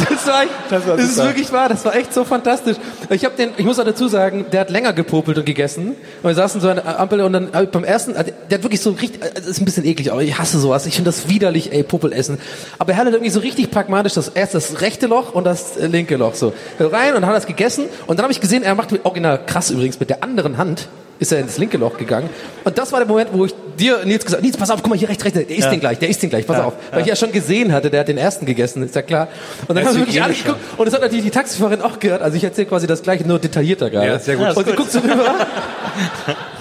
Das 0.08 0.26
war, 0.26 0.42
echt, 0.42 0.52
Das 0.70 0.84
das, 0.84 0.86
war 0.86 0.98
ist 0.98 1.14
super. 1.14 1.28
wirklich 1.28 1.52
wahr, 1.52 1.68
das 1.68 1.84
war 1.84 1.94
echt 1.96 2.14
so 2.14 2.24
fantastisch. 2.24 2.76
Ich 3.10 3.24
habe 3.24 3.36
den, 3.36 3.50
ich 3.56 3.64
muss 3.64 3.78
auch 3.78 3.84
dazu 3.84 4.08
sagen, 4.08 4.46
der 4.52 4.60
hat 4.60 4.70
länger 4.70 4.92
gepopelt 4.92 5.38
und 5.38 5.44
gegessen. 5.44 5.88
Und 5.88 5.96
wir 6.22 6.34
saßen 6.34 6.60
so 6.60 6.68
an 6.68 6.76
der 6.76 6.98
Ampel 7.00 7.20
und 7.22 7.32
dann 7.32 7.50
beim 7.50 7.84
ersten, 7.84 8.16
also 8.16 8.30
der 8.50 8.58
hat 8.58 8.62
wirklich 8.62 8.80
so 8.80 8.90
richtig, 8.90 9.22
äh, 9.24 9.32
das 9.34 9.46
ist 9.46 9.60
ein 9.60 9.64
bisschen 9.64 9.84
eklig, 9.84 10.12
aber 10.12 10.22
ich 10.22 10.38
hasse 10.38 10.58
sowas. 10.58 10.86
Ich 10.86 10.94
finde 10.94 11.08
das 11.08 11.28
widerlich, 11.28 11.72
ey, 11.72 11.82
Popel 11.82 12.12
essen. 12.12 12.38
Aber 12.78 12.92
er 12.92 12.98
hat 12.98 13.04
halt 13.04 13.14
irgendwie 13.14 13.30
so 13.32 13.40
richtig 13.40 13.70
pragmatisch 13.70 14.14
das 14.14 14.28
erst 14.28 14.54
das 14.54 14.80
rechte 14.80 15.06
Loch 15.06 15.34
und 15.34 15.44
das 15.44 15.74
linke 15.76 16.16
Loch 16.16 16.34
so 16.34 16.52
rein 16.78 17.14
und 17.14 17.26
hat 17.26 17.34
das 17.34 17.46
gegessen. 17.46 17.86
Und 18.06 18.18
dann 18.18 18.24
habe 18.24 18.32
ich 18.32 18.40
gesehen, 18.40 18.62
er 18.62 18.74
macht 18.74 18.92
mit, 18.92 19.04
original 19.04 19.40
krass 19.44 19.70
übrigens 19.70 19.98
mit 20.00 20.10
der 20.10 20.22
anderen 20.22 20.56
Hand 20.58 20.88
ist 21.18 21.32
er 21.32 21.40
ins 21.40 21.56
linke 21.58 21.78
Loch 21.78 21.96
gegangen. 21.96 22.28
Und 22.64 22.76
das 22.78 22.92
war 22.92 23.00
der 23.00 23.08
Moment, 23.08 23.30
wo 23.32 23.46
ich 23.46 23.54
dir, 23.78 24.04
Nils, 24.04 24.24
gesagt 24.24 24.42
Nils, 24.42 24.56
pass 24.56 24.70
auf, 24.70 24.82
guck 24.82 24.90
mal, 24.90 24.98
hier 24.98 25.08
rechts, 25.08 25.24
rechts, 25.24 25.38
der 25.38 25.48
isst 25.56 25.70
den 25.70 25.80
gleich, 25.80 25.98
der 25.98 26.08
isst 26.08 26.22
den 26.22 26.30
gleich, 26.30 26.46
pass 26.46 26.58
auf. 26.60 26.74
Weil 26.90 27.00
ich 27.02 27.06
ja 27.06 27.16
schon 27.16 27.32
gesehen 27.32 27.72
hatte, 27.72 27.90
der 27.90 28.00
hat 28.00 28.08
den 28.08 28.18
ersten 28.18 28.46
gegessen, 28.46 28.82
ist 28.82 28.94
ja 28.94 29.02
klar. 29.02 29.28
Und 29.68 29.76
dann 29.76 29.84
haben 29.86 29.94
wir 29.94 30.00
wirklich 30.02 30.22
alle 30.22 30.32
hygienischer. 30.32 30.54
geguckt. 30.58 30.78
Und 30.80 30.86
das 30.86 30.94
hat 30.94 31.00
natürlich 31.02 31.24
die 31.24 31.30
Taxifahrerin 31.30 31.82
auch 31.82 31.98
gehört. 31.98 32.22
Also 32.22 32.36
ich 32.36 32.44
erzähle 32.44 32.66
quasi 32.66 32.86
das 32.86 33.02
gleiche, 33.02 33.26
nur 33.26 33.38
detaillierter 33.38 33.90
gerade. 33.90 34.06
Ja, 34.08 34.18
sehr 34.18 34.36
gut. 34.36 34.46
Ja, 34.46 34.52
und 34.52 34.66
sie 34.66 34.72
guckt 34.74 34.90
so 34.92 34.98
rüber. 35.00 35.14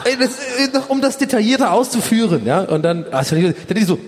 Ey, 0.06 0.16
das, 0.20 0.30
äh, 0.38 0.80
um 0.88 1.02
das 1.02 1.18
detaillierter 1.18 1.72
auszuführen, 1.72 2.44
ja. 2.46 2.60
Und 2.62 2.84
dann, 2.84 3.06
die- 3.06 3.42
dann 3.68 3.76
die 3.76 3.84
so, 3.84 3.98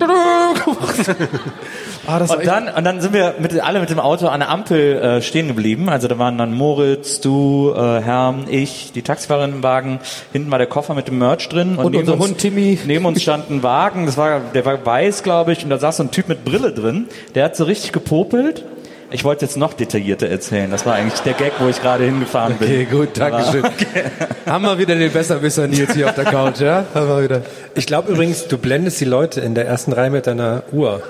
ah, 2.07 2.19
Und 2.19 2.45
dann, 2.45 2.69
und 2.69 2.83
dann 2.83 3.01
sind 3.01 3.13
wir 3.13 3.35
mit, 3.39 3.59
alle 3.59 3.79
mit 3.79 3.89
dem 3.89 3.99
Auto 3.99 4.27
an 4.27 4.39
der 4.41 4.49
Ampel 4.49 4.79
äh, 5.01 5.21
stehen 5.23 5.47
geblieben. 5.47 5.89
Also 5.89 6.07
da 6.07 6.19
waren 6.19 6.37
dann 6.37 6.53
Moritz, 6.53 7.19
du, 7.19 7.73
äh, 7.75 8.01
Herm, 8.01 8.45
ich, 8.49 8.91
die 8.93 9.01
Taxifahrerin 9.01 9.53
im 9.53 9.63
Wagen. 9.63 9.99
Hinten 10.33 10.51
war 10.51 10.59
der 10.59 10.67
Koffer 10.67 10.93
mit 10.93 11.07
dem 11.07 11.17
Merch 11.17 11.49
drin. 11.49 11.77
Und 11.77 11.91
neben 11.91 12.01
unser 12.01 12.13
uns, 12.13 12.23
Hund 12.25 12.37
Timmy. 12.37 12.77
Neben 12.97 13.05
uns 13.05 13.21
stand 13.21 13.51
ein 13.51 13.61
Wagen, 13.61 14.07
das 14.07 14.17
war, 14.17 14.39
der 14.55 14.65
war 14.65 14.83
weiß, 14.83 15.21
glaube 15.21 15.51
ich, 15.51 15.63
und 15.63 15.69
da 15.69 15.77
saß 15.77 15.97
so 15.97 16.03
ein 16.03 16.09
Typ 16.09 16.29
mit 16.29 16.43
Brille 16.43 16.71
drin. 16.73 17.05
Der 17.35 17.43
hat 17.45 17.55
so 17.55 17.65
richtig 17.65 17.91
gepopelt. 17.91 18.65
Ich 19.11 19.23
wollte 19.23 19.45
jetzt 19.45 19.55
noch 19.55 19.73
detaillierter 19.73 20.27
erzählen. 20.27 20.71
Das 20.71 20.83
war 20.87 20.95
eigentlich 20.95 21.19
der 21.19 21.33
Gag, 21.33 21.51
wo 21.59 21.67
ich 21.67 21.79
gerade 21.79 22.05
hingefahren 22.05 22.55
bin. 22.57 22.67
Okay, 22.67 22.85
gut, 22.85 23.09
danke 23.13 23.43
schön. 23.51 23.63
Haben 24.47 24.63
wir 24.65 24.79
wieder 24.79 24.95
den 24.95 25.11
Besserwisser 25.13 25.67
Nils 25.67 25.93
hier 25.93 26.07
auf 26.09 26.15
der 26.15 26.25
Couch, 26.25 26.59
ja? 26.59 26.85
Haben 26.95 27.07
wir 27.07 27.23
wieder. 27.23 27.41
Ich 27.75 27.85
glaube 27.85 28.11
übrigens, 28.11 28.47
du 28.47 28.57
blendest 28.57 28.99
die 28.99 29.05
Leute 29.05 29.41
in 29.41 29.53
der 29.53 29.67
ersten 29.67 29.93
Reihe 29.93 30.09
mit 30.09 30.25
deiner 30.25 30.63
Uhr. 30.71 31.03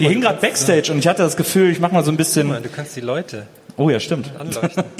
Die 0.00 0.08
hing 0.08 0.20
gerade 0.20 0.40
Backstage 0.40 0.90
und 0.90 0.98
ich 0.98 1.06
hatte 1.06 1.22
das 1.22 1.36
Gefühl, 1.36 1.70
ich 1.70 1.78
mach 1.78 1.92
mal 1.92 2.02
so 2.02 2.10
ein 2.10 2.16
bisschen. 2.16 2.48
Du 2.48 2.68
kannst 2.74 2.96
die 2.96 3.00
Leute 3.00 3.46
Oh 3.76 3.90
ja, 3.90 4.00
stimmt. 4.00 4.28
anleuchten. 4.36 4.82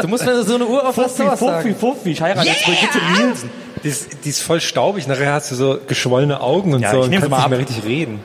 Du 0.00 0.08
musst, 0.08 0.26
wenn 0.26 0.34
du 0.34 0.42
so 0.42 0.56
eine 0.56 0.66
Uhr 0.66 0.88
auf 0.88 0.96
Fuffi, 0.96 1.22
Fuffi. 1.36 1.72
Fuffi. 1.72 2.10
Ich 2.10 2.20
heirate 2.20 2.48
jetzt 2.48 2.64
Brigitte 2.64 2.98
Nielsen. 3.16 3.48
Die 3.84 3.88
ist, 3.88 4.08
die 4.24 4.30
ist 4.30 4.40
voll 4.40 4.60
staubig, 4.60 5.06
nachher 5.06 5.32
hast 5.32 5.50
du 5.50 5.54
so 5.54 5.78
geschwollene 5.86 6.40
Augen 6.40 6.74
und 6.74 6.82
Ja, 6.82 6.90
so 6.90 7.00
ich 7.00 7.04
und 7.06 7.12
kannst 7.12 7.28
mal 7.30 7.38
nicht 7.38 7.50
mehr 7.50 7.58
richtig 7.60 7.84
reden. 7.84 8.20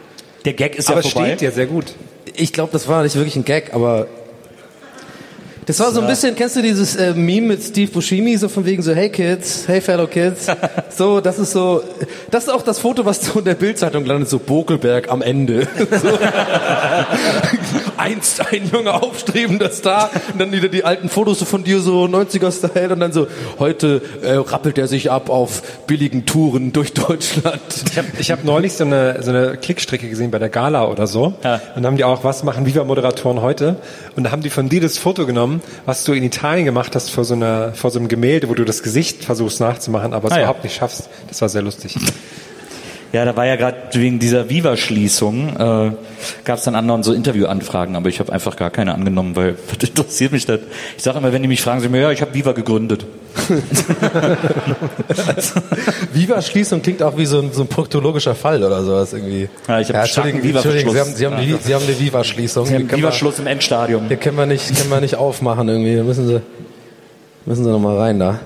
Der 0.45 0.53
Gag 0.53 0.75
ist 0.77 0.89
Aber 0.89 1.01
ja 1.01 1.09
vorbei. 1.09 1.27
steht 1.27 1.41
dir 1.41 1.51
sehr 1.51 1.65
gut. 1.67 1.93
Ich 2.35 2.53
glaube, 2.53 2.71
das 2.71 2.87
war 2.87 3.03
nicht 3.03 3.15
wirklich 3.15 3.35
ein 3.35 3.43
Gag, 3.45 3.73
aber 3.73 4.07
das 5.69 5.79
war 5.81 5.91
so 5.91 6.01
ein 6.01 6.07
bisschen, 6.07 6.35
kennst 6.35 6.55
du 6.55 6.63
dieses 6.63 6.95
äh, 6.95 7.13
Meme 7.13 7.45
mit 7.45 7.61
Steve 7.61 7.91
Buscemi, 7.91 8.35
so 8.37 8.49
von 8.49 8.65
wegen 8.65 8.81
so, 8.81 8.91
hey 8.91 9.07
Kids, 9.07 9.67
hey 9.67 9.79
fellow 9.79 10.07
Kids. 10.07 10.47
So, 10.89 11.21
das 11.21 11.39
ist 11.39 11.51
so, 11.51 11.81
das 12.29 12.45
ist 12.45 12.49
auch 12.49 12.63
das 12.63 12.79
Foto, 12.79 13.05
was 13.05 13.21
so 13.21 13.39
in 13.39 13.45
der 13.45 13.53
Bildzeitung 13.53 14.03
landet, 14.03 14.27
so 14.27 14.39
Bokelberg 14.39 15.09
am 15.09 15.21
Ende. 15.21 15.67
So. 15.89 16.09
Einst 17.97 18.41
ein 18.51 18.69
junger 18.71 19.03
aufstrebender 19.03 19.69
Star 19.69 20.09
und 20.33 20.39
dann 20.39 20.51
wieder 20.51 20.69
die 20.69 20.83
alten 20.83 21.09
Fotos 21.09 21.43
von 21.43 21.63
dir 21.63 21.79
so 21.79 22.05
90er-Style 22.05 22.93
und 22.93 22.99
dann 22.99 23.11
so, 23.11 23.27
heute 23.59 24.01
äh, 24.21 24.33
rappelt 24.33 24.77
er 24.77 24.87
sich 24.87 25.11
ab 25.11 25.29
auf 25.29 25.61
billigen 25.87 26.25
Touren 26.25 26.73
durch 26.73 26.93
Deutschland. 26.93 27.61
Ich 27.91 27.97
habe 27.97 28.07
ich 28.19 28.31
hab 28.31 28.43
neulich 28.43 28.73
so 28.73 28.85
eine, 28.85 29.21
so 29.21 29.29
eine 29.29 29.57
Klickstrecke 29.57 30.09
gesehen 30.09 30.31
bei 30.31 30.39
der 30.39 30.49
Gala 30.49 30.87
oder 30.87 31.07
so. 31.07 31.33
Ja. 31.43 31.55
Und 31.55 31.83
dann 31.83 31.87
haben 31.87 31.97
die 31.97 32.03
auch, 32.03 32.23
was 32.23 32.43
machen 32.43 32.65
Viva-Moderatoren 32.65 33.41
heute? 33.41 33.77
Und 34.15 34.23
da 34.23 34.31
haben 34.31 34.41
die 34.41 34.49
von 34.49 34.69
dir 34.69 34.81
das 34.81 34.97
Foto 34.97 35.25
genommen, 35.25 35.58
was 35.85 36.03
du 36.03 36.13
in 36.13 36.23
Italien 36.23 36.65
gemacht 36.65 36.95
hast 36.95 37.09
vor 37.11 37.23
so, 37.23 37.33
einer, 37.33 37.73
vor 37.73 37.91
so 37.91 37.99
einem 37.99 38.07
Gemälde, 38.07 38.49
wo 38.49 38.53
du 38.53 38.65
das 38.65 38.83
Gesicht 38.83 39.23
versuchst 39.25 39.59
nachzumachen, 39.59 40.13
aber 40.13 40.27
es 40.27 40.33
Ah, 40.33 40.37
ja. 40.37 40.41
überhaupt 40.43 40.63
nicht 40.63 40.75
schaffst. 40.75 41.09
Das 41.27 41.41
war 41.41 41.49
sehr 41.49 41.61
lustig. 41.61 41.95
Ja, 43.11 43.25
da 43.25 43.35
war 43.35 43.47
ja 43.47 43.55
gerade 43.55 43.75
wegen 43.93 44.19
dieser 44.19 44.49
Viva-Schließung, 44.49 45.55
äh, 45.57 45.91
gab 46.45 46.59
es 46.59 46.63
dann 46.65 46.75
anderen 46.75 47.01
so 47.01 47.11
Interviewanfragen, 47.11 47.95
aber 47.95 48.07
ich 48.07 48.19
habe 48.19 48.31
einfach 48.31 48.55
gar 48.55 48.69
keine 48.69 48.93
angenommen, 48.93 49.35
weil 49.35 49.55
was 49.67 49.89
interessiert 49.89 50.31
mich 50.31 50.45
das? 50.45 50.59
Ich 50.95 51.01
sage 51.03 51.17
immer, 51.17 51.33
wenn 51.33 51.41
die 51.41 51.47
mich 51.47 51.61
fragen, 51.61 51.81
sie 51.81 51.89
mir, 51.89 52.01
ja, 52.01 52.11
ich 52.11 52.21
habe 52.21 52.35
Viva 52.35 52.51
gegründet. 52.51 53.07
Viva-Schließung 56.13 56.83
klingt 56.83 57.01
auch 57.01 57.17
wie 57.17 57.25
so 57.25 57.39
ein, 57.39 57.51
so 57.51 57.63
ein 57.63 57.67
proktologischer 57.67 58.35
Fall 58.35 58.63
oder 58.63 58.83
sowas 58.83 59.11
irgendwie. 59.13 59.49
Ja, 59.67 59.79
ich 59.79 59.89
hab 59.89 59.95
einen 59.95 60.07
starken 60.07 60.29
Entschuldigen, 60.35 60.55
Entschuldigen, 60.55 60.91
Sie 60.91 60.99
haben, 60.99 61.15
Sie 61.15 61.25
haben, 61.25 61.37
Viva-Verschluss. 61.37 61.61
die, 61.61 61.67
Sie 61.67 61.75
haben 61.75 61.85
eine 61.85 61.99
Viva-Schließung. 61.99 62.65
Sie 62.67 62.75
haben 62.75 62.91
Viva-Schluss 62.91 63.39
im 63.39 63.47
Endstadium. 63.47 64.07
Hier 64.07 64.17
können 64.17 64.37
wir 64.37 64.45
nicht, 64.45 64.67
können 64.77 64.91
wir 64.91 65.01
nicht 65.01 65.15
aufmachen 65.15 65.67
irgendwie. 65.67 65.95
Da 65.95 66.03
müssen 66.03 66.27
Sie, 66.27 66.41
müssen 67.45 67.63
Sie 67.63 67.71
noch 67.71 67.79
mal 67.79 67.97
rein 67.97 68.19
da. 68.19 68.39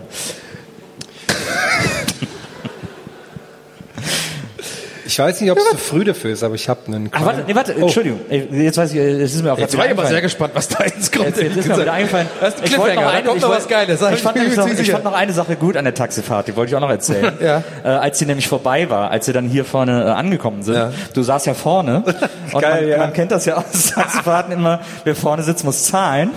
Ich 5.13 5.19
weiß 5.19 5.41
nicht, 5.41 5.51
ob 5.51 5.59
es 5.59 5.69
zu 5.69 5.77
früh 5.77 6.03
dafür 6.03 6.31
ist, 6.31 6.41
aber 6.43 6.55
ich 6.55 6.67
habe 6.67 6.79
einen 6.87 7.07
Ach, 7.11 7.23
warte, 7.23 7.43
nee, 7.45 7.53
warte, 7.53 7.73
Entschuldigung. 7.75 8.21
Ey, 8.29 8.47
Jetzt 8.51 8.79
weiß 8.79 8.93
ich, 8.93 8.97
es 8.99 9.35
ist 9.35 9.43
mir 9.43 9.53
auch 9.53 9.59
Jetzt 9.59 9.77
war 9.77 9.85
ich 9.85 9.91
aber 9.91 10.07
sehr 10.07 10.21
gespannt, 10.21 10.53
was 10.55 10.67
da 10.69 10.83
jetzt 10.85 11.11
kommt. 11.13 11.27
Jetzt, 11.27 11.39
jetzt 11.39 11.55
ist 11.55 11.67
mir 11.67 11.81
wieder 11.81 11.93
eingefallen. 11.93 12.27
Das 12.41 12.55
ist 12.55 12.61
ein 12.61 12.65
Ich 12.65 12.77
wollte 12.79 12.95
Cliffhanger, 12.95 13.11
da 13.11 13.13
eine- 13.17 13.27
kommt 13.27 13.37
ich 13.37 13.43
noch 13.43 13.49
was 13.51 13.67
Geiles. 13.67 13.99
sag 13.99 14.13
Ich 14.15 14.21
fand, 14.23 14.33
bin 14.33 14.43
mir 14.45 14.49
nämlich 14.49 14.73
noch, 14.75 14.79
ich 14.83 14.91
fand 14.91 15.03
noch 15.03 15.13
eine 15.13 15.31
Sache 15.31 15.55
gut 15.55 15.77
an 15.77 15.83
der 15.83 15.93
Taxifahrt, 15.93 16.47
die 16.47 16.55
wollte 16.55 16.71
ich 16.71 16.75
auch 16.75 16.79
noch 16.81 16.89
erzählen. 16.89 17.31
Ja. 17.43 17.61
Äh, 17.83 17.89
als 17.89 18.17
sie 18.17 18.25
nämlich 18.25 18.47
vorbei 18.47 18.89
war, 18.89 19.11
als 19.11 19.27
sie 19.27 19.33
dann 19.33 19.47
hier 19.47 19.65
vorne 19.65 20.03
äh, 20.03 20.09
angekommen 20.09 20.63
sind. 20.63 20.73
Ja. 20.75 20.91
Du 21.13 21.21
saßt 21.21 21.45
ja 21.45 21.53
vorne. 21.53 22.03
Und 22.51 22.61
Geil, 22.61 22.81
man, 22.81 22.89
ja. 22.89 22.97
man 22.97 23.13
kennt 23.13 23.31
das 23.31 23.45
ja 23.45 23.57
aus 23.57 23.91
Taxifahrten 23.93 24.51
immer, 24.51 24.79
wer 25.03 25.15
vorne 25.15 25.43
sitzt, 25.43 25.63
muss 25.63 25.83
zahlen. 25.83 26.31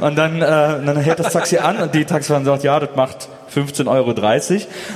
Und 0.00 0.16
dann, 0.16 0.36
äh, 0.40 0.46
dann 0.46 0.96
hält 0.96 1.18
das 1.18 1.32
Taxi 1.32 1.58
an 1.58 1.78
und 1.78 1.92
die 1.92 2.04
Taxifahrerin 2.04 2.44
sagt, 2.46 2.62
ja, 2.62 2.78
das 2.78 2.90
macht 2.94 3.28
15,30 3.54 3.86
Euro. 3.88 4.12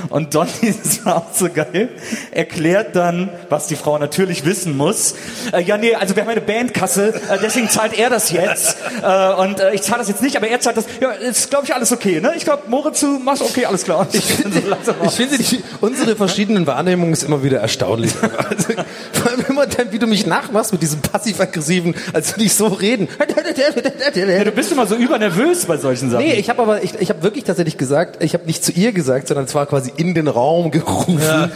Und 0.09 0.33
Donny, 0.35 0.51
das 0.83 1.05
war 1.05 1.17
auch 1.17 1.33
so 1.33 1.49
geil, 1.49 1.89
erklärt 2.31 2.95
dann, 2.95 3.29
was 3.49 3.67
die 3.67 3.75
Frau 3.75 3.97
natürlich 3.97 4.45
wissen 4.45 4.75
muss. 4.75 5.15
Äh, 5.51 5.63
ja, 5.63 5.77
nee, 5.77 5.95
also 5.95 6.15
wir 6.15 6.23
haben 6.23 6.29
eine 6.29 6.41
Bandkasse, 6.41 7.13
äh, 7.15 7.37
deswegen 7.41 7.69
zahlt 7.69 7.97
er 7.97 8.09
das 8.09 8.31
jetzt. 8.31 8.77
Äh, 9.01 9.33
und 9.33 9.59
äh, 9.59 9.73
ich 9.73 9.81
zahle 9.81 9.99
das 9.99 10.07
jetzt 10.07 10.21
nicht, 10.21 10.35
aber 10.35 10.47
er 10.47 10.59
zahlt 10.59 10.77
das. 10.77 10.85
Ja, 10.99 11.11
ist, 11.11 11.49
glaube 11.49 11.65
ich, 11.65 11.73
alles 11.73 11.91
okay, 11.91 12.19
ne? 12.19 12.33
Ich 12.35 12.43
glaube, 12.43 12.63
Moritz, 12.67 13.01
du 13.01 13.19
machst 13.19 13.41
okay, 13.41 13.65
alles 13.65 13.83
klar. 13.83 14.07
Ich 14.11 14.23
so 14.83 14.93
Ich 15.03 15.11
finde, 15.11 15.37
die, 15.37 15.63
unsere 15.81 16.15
verschiedenen 16.15 16.67
Wahrnehmungen 16.67 17.13
ist 17.13 17.23
immer 17.23 17.43
wieder 17.43 17.59
erstaunlich. 17.59 18.13
Also, 18.47 18.73
vor 19.11 19.31
allem 19.31 19.45
immer 19.49 19.65
dann, 19.65 19.91
wie 19.91 19.99
du 19.99 20.07
mich 20.07 20.25
nachmachst 20.25 20.71
mit 20.71 20.81
diesem 20.81 21.01
passiv-aggressiven, 21.01 21.95
als 22.13 22.33
du 22.33 22.39
nicht 22.39 22.55
so 22.55 22.67
reden. 22.67 23.09
Ja, 23.57 24.43
du 24.43 24.51
bist 24.51 24.71
immer 24.71 24.87
so 24.87 24.95
übernervös 24.95 25.65
bei 25.65 25.77
solchen 25.77 26.09
Sachen. 26.09 26.25
Nee, 26.25 26.33
ich 26.33 26.49
habe 26.49 26.61
aber, 26.61 26.83
ich, 26.83 26.93
ich 26.99 27.09
habe 27.09 27.23
wirklich 27.23 27.43
tatsächlich 27.43 27.77
gesagt, 27.77 28.23
ich 28.23 28.33
habe 28.33 28.45
nicht 28.45 28.63
zu 28.63 28.71
ihr 28.71 28.91
gesagt, 28.91 29.27
sondern 29.27 29.45
es 29.45 29.55
war 29.55 29.65
quasi 29.65 29.91
in 29.95 30.13
den 30.13 30.27
Raum 30.27 30.71
gerufen. 30.71 31.51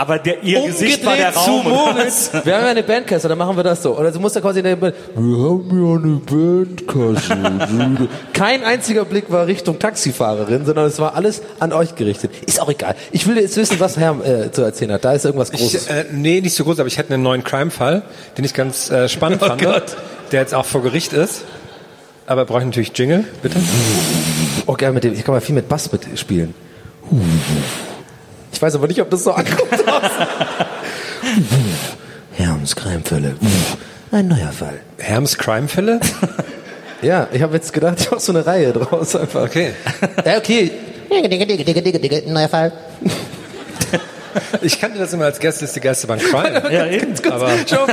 Aber 0.00 0.18
der, 0.18 0.42
ihr 0.42 0.62
Gesicht 0.62 1.04
war 1.04 1.14
der 1.14 1.34
Raum. 1.34 1.62
Moritz. 1.62 2.30
Wir 2.44 2.56
haben 2.56 2.64
ja 2.64 2.70
eine 2.70 2.82
Bandkasse, 2.82 3.28
dann 3.28 3.36
machen 3.36 3.54
wir 3.54 3.62
das 3.62 3.82
so. 3.82 3.98
Oder 3.98 4.10
du 4.10 4.18
musst 4.18 4.34
da 4.34 4.40
quasi 4.40 4.60
in 4.60 4.64
der 4.64 4.76
Band, 4.76 4.94
wir 5.14 5.22
haben 5.22 5.68
ja 5.70 5.98
eine 5.98 6.20
Bandkasse. 6.64 8.08
Kein 8.32 8.64
einziger 8.64 9.04
Blick 9.04 9.30
war 9.30 9.46
Richtung 9.46 9.78
Taxifahrerin, 9.78 10.64
sondern 10.64 10.86
es 10.86 10.98
war 11.00 11.16
alles 11.16 11.42
an 11.58 11.74
euch 11.74 11.96
gerichtet. 11.96 12.30
Ist 12.46 12.62
auch 12.62 12.70
egal. 12.70 12.94
Ich 13.12 13.26
will 13.26 13.36
jetzt 13.36 13.58
wissen, 13.58 13.78
was 13.78 13.98
Herr 13.98 14.16
äh, 14.24 14.50
zu 14.50 14.62
erzählen 14.62 14.92
hat. 14.92 15.04
Da 15.04 15.12
ist 15.12 15.26
irgendwas 15.26 15.50
Großes. 15.52 15.84
Ich, 15.84 15.90
äh, 15.90 16.06
nee, 16.10 16.40
nicht 16.40 16.54
so 16.54 16.64
groß, 16.64 16.80
aber 16.80 16.86
ich 16.86 16.96
hätte 16.96 17.12
einen 17.12 17.22
neuen 17.22 17.44
Crime-Fall, 17.44 18.02
den 18.38 18.44
ich 18.46 18.54
ganz 18.54 18.90
äh, 18.90 19.06
spannend 19.06 19.40
fand, 19.44 19.60
Gott. 19.60 19.96
der 20.32 20.40
jetzt 20.40 20.54
auch 20.54 20.64
vor 20.64 20.82
Gericht 20.82 21.12
ist. 21.12 21.42
Aber 22.26 22.46
brauche 22.46 22.60
ich 22.60 22.66
natürlich 22.66 22.96
Jingle, 22.96 23.24
bitte. 23.42 23.58
oh, 24.64 24.72
gerne 24.74 24.94
mit 24.94 25.04
dem. 25.04 25.12
Ich 25.12 25.24
kann 25.24 25.34
mal 25.34 25.42
viel 25.42 25.54
mit 25.54 25.68
Bass 25.68 25.92
mitspielen. 25.92 26.54
Ich 28.60 28.62
weiß 28.62 28.74
aber 28.74 28.88
nicht, 28.88 29.00
ob 29.00 29.08
das 29.08 29.24
so 29.24 29.32
ankommt. 29.32 29.72
Herms 32.32 32.76
Cremefälle. 32.76 33.34
Ein 34.12 34.28
neuer 34.28 34.52
Fall. 34.52 34.80
Herms 34.98 35.38
Crime-Fälle? 35.38 35.98
Ja, 37.00 37.26
ich 37.32 37.40
habe 37.40 37.54
jetzt 37.54 37.72
gedacht, 37.72 37.98
ich 38.00 38.10
mache 38.10 38.20
so 38.20 38.32
eine 38.32 38.44
Reihe 38.44 38.74
draus 38.74 39.16
einfach. 39.16 39.44
Okay. 39.44 39.72
Ja, 40.26 40.36
okay. 40.36 40.72
Neuer 42.26 42.50
Fall. 42.50 42.72
Ich 44.62 44.80
kannte 44.80 44.98
das 44.98 45.12
immer 45.12 45.24
als 45.24 45.38
Gästeliste 45.40 45.80
Geisterbahn 45.80 46.18
Crime. 46.18 46.62
Ja, 46.72 46.86
eben. 46.86 47.06
Ganz 47.14 47.22
kurz, 47.22 47.34
Aber- 47.34 47.50
schau 47.68 47.86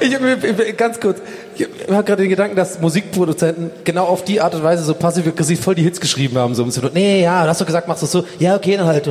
ich 0.00 0.20
mir- 0.20 0.72
ganz 0.74 1.00
kurz, 1.00 1.18
ich 1.56 1.66
habe 1.90 2.04
gerade 2.04 2.22
den 2.22 2.28
Gedanken, 2.30 2.56
dass 2.56 2.80
Musikproduzenten 2.80 3.70
genau 3.84 4.04
auf 4.04 4.24
die 4.24 4.40
Art 4.40 4.54
und 4.54 4.62
Weise 4.62 4.82
so 4.84 4.94
passiv-aggressiv 4.94 5.60
voll 5.60 5.74
die 5.74 5.82
Hits 5.82 6.00
geschrieben 6.00 6.36
haben. 6.38 6.54
So, 6.54 6.62
im 6.62 6.70
Sinne, 6.70 6.90
nee, 6.94 7.22
ja, 7.22 7.42
du 7.44 7.48
hast 7.48 7.60
doch 7.60 7.66
gesagt, 7.66 7.88
machst 7.88 8.02
du 8.02 8.06
so, 8.06 8.24
ja, 8.38 8.54
okay, 8.56 8.76
dann 8.76 8.86
halt. 8.86 9.06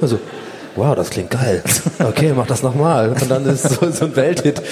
Also, 0.00 0.18
wow, 0.76 0.94
das 0.94 1.10
klingt 1.10 1.30
geil. 1.30 1.62
Okay, 1.98 2.32
mach 2.36 2.46
das 2.46 2.62
nochmal. 2.62 3.10
Und 3.10 3.30
dann 3.30 3.44
ist 3.46 3.62
so, 3.68 3.90
so 3.90 4.04
ein 4.06 4.16
Welthit. 4.16 4.62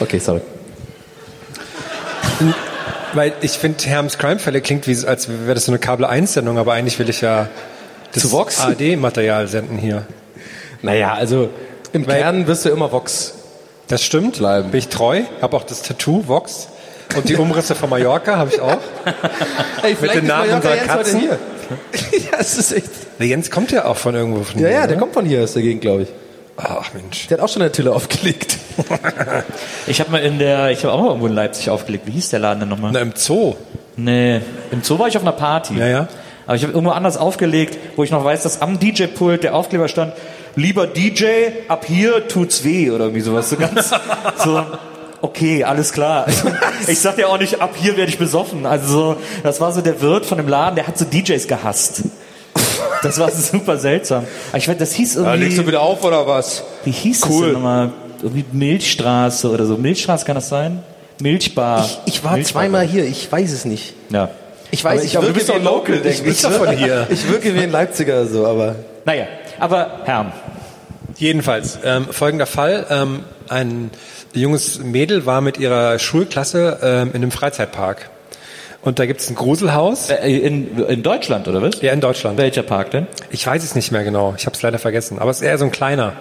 Okay, 0.00 0.18
sorry. 0.18 0.40
Weil 3.14 3.32
ich 3.42 3.52
finde, 3.52 3.84
Herms 3.84 4.16
Crime-Fälle 4.18 4.60
klingt 4.62 4.86
wie, 4.86 5.06
als 5.06 5.28
wäre 5.28 5.54
das 5.54 5.66
so 5.66 5.72
eine 5.72 5.78
Kabel-1-Sendung, 5.78 6.56
aber 6.58 6.72
eigentlich 6.72 6.98
will 6.98 7.08
ich 7.10 7.20
ja 7.20 7.48
das 8.12 8.22
Zu 8.24 8.32
Vox? 8.32 8.60
AD-Material 8.60 9.46
senden 9.48 9.78
hier. 9.78 10.06
Naja, 10.82 11.14
also 11.14 11.48
im 11.92 12.06
Weil- 12.06 12.20
Kern 12.20 12.46
wirst 12.46 12.64
du 12.64 12.68
immer 12.70 12.90
Vox. 12.92 13.34
Das 13.88 14.02
stimmt. 14.02 14.38
Bleiben. 14.38 14.70
Bin 14.70 14.78
ich 14.78 14.88
treu. 14.88 15.22
Habe 15.40 15.56
auch 15.56 15.64
das 15.64 15.82
Tattoo, 15.82 16.24
Vox. 16.26 16.68
Und 17.16 17.28
die 17.28 17.36
Umrisse 17.36 17.74
von 17.74 17.90
Mallorca 17.90 18.36
habe 18.36 18.50
ich 18.54 18.60
auch. 18.60 18.78
Ey, 19.82 19.96
Mit 20.00 20.14
den 20.14 20.26
Namen 20.26 20.50
unserer 20.54 20.76
Katzen. 20.76 21.20
hier. 21.20 21.38
ja, 22.12 22.38
es 22.38 22.56
ist 22.56 22.72
echt. 22.72 22.88
Der 23.18 23.26
Jens 23.26 23.50
kommt 23.50 23.70
ja 23.70 23.84
auch 23.84 23.96
von 23.96 24.14
irgendwo 24.14 24.42
von 24.44 24.60
Ja, 24.60 24.68
hier, 24.68 24.76
ja, 24.78 24.86
der 24.86 24.96
ne? 24.96 25.00
kommt 25.00 25.12
von 25.14 25.26
hier 25.26 25.42
aus 25.42 25.52
der 25.52 25.62
Gegend, 25.62 25.82
glaube 25.82 26.02
ich. 26.02 26.08
Ach 26.56 26.92
Mensch. 26.94 27.26
Der 27.28 27.38
hat 27.38 27.44
auch 27.44 27.48
schon 27.48 27.60
eine 27.62 27.72
Tille 27.72 27.92
aufgelegt. 27.92 28.56
Ich 29.86 30.00
habe 30.00 30.10
mal 30.10 30.22
in 30.22 30.38
der, 30.38 30.70
ich 30.70 30.84
habe 30.84 30.94
auch 30.94 31.00
mal 31.00 31.08
irgendwo 31.08 31.26
in 31.26 31.34
Leipzig 31.34 31.68
aufgelegt. 31.68 32.06
Wie 32.06 32.12
hieß 32.12 32.30
der 32.30 32.38
Laden 32.38 32.60
denn 32.60 32.68
nochmal? 32.70 32.90
Na, 32.92 33.00
im 33.00 33.12
Zoo. 33.14 33.54
Nee, 33.96 34.40
im 34.70 34.82
Zoo 34.82 34.98
war 34.98 35.08
ich 35.08 35.16
auf 35.16 35.22
einer 35.22 35.32
Party. 35.32 35.76
Ja, 35.76 35.86
ja. 35.86 36.08
Aber 36.52 36.58
ich 36.58 36.64
habe 36.64 36.74
irgendwo 36.74 36.92
anders 36.92 37.16
aufgelegt, 37.16 37.78
wo 37.96 38.04
ich 38.04 38.10
noch 38.10 38.22
weiß, 38.26 38.42
dass 38.42 38.60
am 38.60 38.78
DJ-Pult 38.78 39.42
der 39.42 39.54
Aufkleber 39.54 39.88
stand, 39.88 40.12
lieber 40.54 40.86
DJ, 40.86 41.24
ab 41.66 41.86
hier 41.86 42.28
tut's 42.28 42.62
weh 42.62 42.90
oder 42.90 43.04
irgendwie 43.04 43.22
sowas. 43.22 43.48
So 43.48 43.56
ganz, 43.56 43.88
so, 44.44 44.62
okay, 45.22 45.64
alles 45.64 45.94
klar. 45.94 46.26
Ich 46.88 47.00
sag 47.00 47.16
ja 47.16 47.28
auch 47.28 47.38
nicht, 47.38 47.62
ab 47.62 47.70
hier 47.74 47.96
werde 47.96 48.10
ich 48.10 48.18
besoffen. 48.18 48.66
Also 48.66 48.86
so, 48.86 49.16
das 49.42 49.62
war 49.62 49.72
so 49.72 49.80
der 49.80 50.02
Wirt 50.02 50.26
von 50.26 50.36
dem 50.36 50.46
Laden, 50.46 50.76
der 50.76 50.86
hat 50.86 50.98
so 50.98 51.06
DJs 51.06 51.48
gehasst. 51.48 52.02
Das 53.02 53.18
war 53.18 53.30
super 53.30 53.78
seltsam. 53.78 54.26
Aber 54.50 54.58
ich 54.58 54.68
weiß, 54.68 54.76
das 54.76 54.92
hieß 54.92 55.16
irgendwie, 55.16 55.66
wieder 55.66 55.80
auf 55.80 56.04
oder 56.04 56.26
was? 56.26 56.64
wie 56.84 56.90
hieß 56.90 57.22
das 57.22 57.30
denn 57.30 57.52
nochmal? 57.52 57.92
Irgendwie 58.22 58.44
Milchstraße 58.52 59.48
oder 59.48 59.64
so. 59.64 59.78
Milchstraße 59.78 60.26
kann 60.26 60.34
das 60.34 60.50
sein? 60.50 60.82
Milchbar. 61.18 61.86
Ich, 62.04 62.16
ich 62.16 62.24
war 62.24 62.32
Milchbar. 62.32 62.52
zweimal 62.52 62.86
hier, 62.86 63.06
ich 63.06 63.32
weiß 63.32 63.52
es 63.52 63.64
nicht. 63.64 63.94
Ja. 64.10 64.28
Ich 64.74 64.82
weiß, 64.82 65.00
Aber 65.00 65.04
ich 65.04 65.14
wirke 65.14 65.26
du 65.28 65.32
bist 65.34 65.48
wie 65.48 65.52
doch 65.52 65.58
ein 65.58 65.64
local, 65.64 65.94
Ich, 65.96 66.02
denk 66.02 66.14
ich. 66.14 66.20
ich, 66.20 66.26
Bist 66.26 66.44
doch 66.44 66.52
von 66.52 66.70
hier. 66.70 67.06
ich 67.10 67.28
wirke 67.30 67.54
wie 67.54 67.60
ein 67.60 67.70
Leipziger 67.70 68.26
so, 68.26 68.46
aber 68.46 68.74
Naja, 69.04 69.26
aber 69.60 70.00
Herm. 70.04 70.32
Jedenfalls, 71.18 71.78
ähm, 71.84 72.06
folgender 72.10 72.46
Fall. 72.46 72.86
Ähm, 72.90 73.20
ein 73.48 73.90
junges 74.32 74.78
Mädel 74.78 75.26
war 75.26 75.40
mit 75.42 75.58
ihrer 75.58 75.98
Schulklasse 75.98 76.78
ähm, 76.82 77.08
in 77.10 77.16
einem 77.16 77.30
Freizeitpark. 77.30 78.08
Und 78.80 78.98
da 78.98 79.06
gibt's 79.06 79.28
ein 79.28 79.34
Gruselhaus. 79.36 80.08
Äh, 80.10 80.38
In, 80.38 80.78
in 80.88 81.02
Deutschland, 81.02 81.46
oder 81.48 81.60
was? 81.62 81.80
Ja, 81.82 81.92
in 81.92 82.00
Deutschland. 82.00 82.38
Welcher 82.38 82.62
Park 82.62 82.90
denn? 82.92 83.06
Ich 83.30 83.46
weiß 83.46 83.62
es 83.62 83.74
nicht 83.74 83.92
mehr 83.92 84.02
genau. 84.04 84.34
Ich 84.38 84.46
habe 84.46 84.56
es 84.56 84.62
leider 84.62 84.78
vergessen. 84.78 85.18
Aber 85.18 85.30
es 85.30 85.36
ist 85.36 85.42
eher 85.46 85.58
so 85.58 85.66
ein 85.66 85.70
kleiner, 85.70 86.14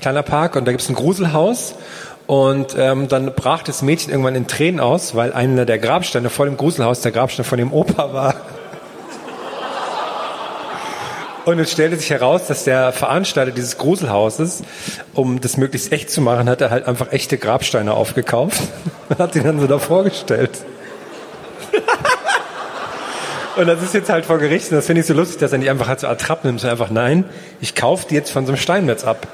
kleiner 0.00 0.22
Park 0.22 0.56
und 0.56 0.64
da 0.66 0.72
gibt 0.72 0.82
es 0.82 0.88
ein 0.88 0.94
Gruselhaus. 0.96 1.74
Und 2.30 2.76
ähm, 2.78 3.08
dann 3.08 3.34
brach 3.34 3.64
das 3.64 3.82
Mädchen 3.82 4.12
irgendwann 4.12 4.36
in 4.36 4.46
Tränen 4.46 4.78
aus, 4.78 5.16
weil 5.16 5.32
einer 5.32 5.66
der 5.66 5.80
Grabsteine 5.80 6.30
vor 6.30 6.46
dem 6.46 6.56
Gruselhaus 6.56 7.00
der 7.00 7.10
Grabstein 7.10 7.44
von 7.44 7.58
dem 7.58 7.72
Opa 7.72 8.12
war. 8.12 8.36
Und 11.44 11.58
es 11.58 11.72
stellte 11.72 11.96
sich 11.96 12.08
heraus, 12.08 12.46
dass 12.46 12.62
der 12.62 12.92
Veranstalter 12.92 13.50
dieses 13.50 13.78
Gruselhauses, 13.78 14.62
um 15.12 15.40
das 15.40 15.56
möglichst 15.56 15.90
echt 15.90 16.08
zu 16.08 16.20
machen, 16.20 16.48
hat 16.48 16.60
er 16.60 16.70
halt 16.70 16.86
einfach 16.86 17.10
echte 17.10 17.36
Grabsteine 17.36 17.94
aufgekauft 17.94 18.62
und 19.08 19.18
hat 19.18 19.32
sie 19.32 19.42
dann 19.42 19.58
so 19.58 19.66
da 19.66 19.80
vorgestellt. 19.80 20.52
Und 23.56 23.66
das 23.66 23.82
ist 23.82 23.92
jetzt 23.92 24.08
halt 24.08 24.24
vor 24.24 24.38
Gericht 24.38 24.70
und 24.70 24.76
das 24.76 24.86
finde 24.86 25.00
ich 25.00 25.08
so 25.08 25.14
lustig, 25.14 25.40
dass 25.40 25.50
er 25.50 25.58
nicht 25.58 25.68
einfach 25.68 25.88
halt 25.88 25.98
so 25.98 26.06
ertrappt 26.06 26.44
nimmt, 26.44 26.60
sondern 26.60 26.78
einfach, 26.78 26.92
nein, 26.92 27.24
ich 27.60 27.74
kaufe 27.74 28.06
die 28.08 28.14
jetzt 28.14 28.30
von 28.30 28.46
so 28.46 28.52
einem 28.52 28.60
Steinmetz 28.60 29.02
ab. 29.02 29.26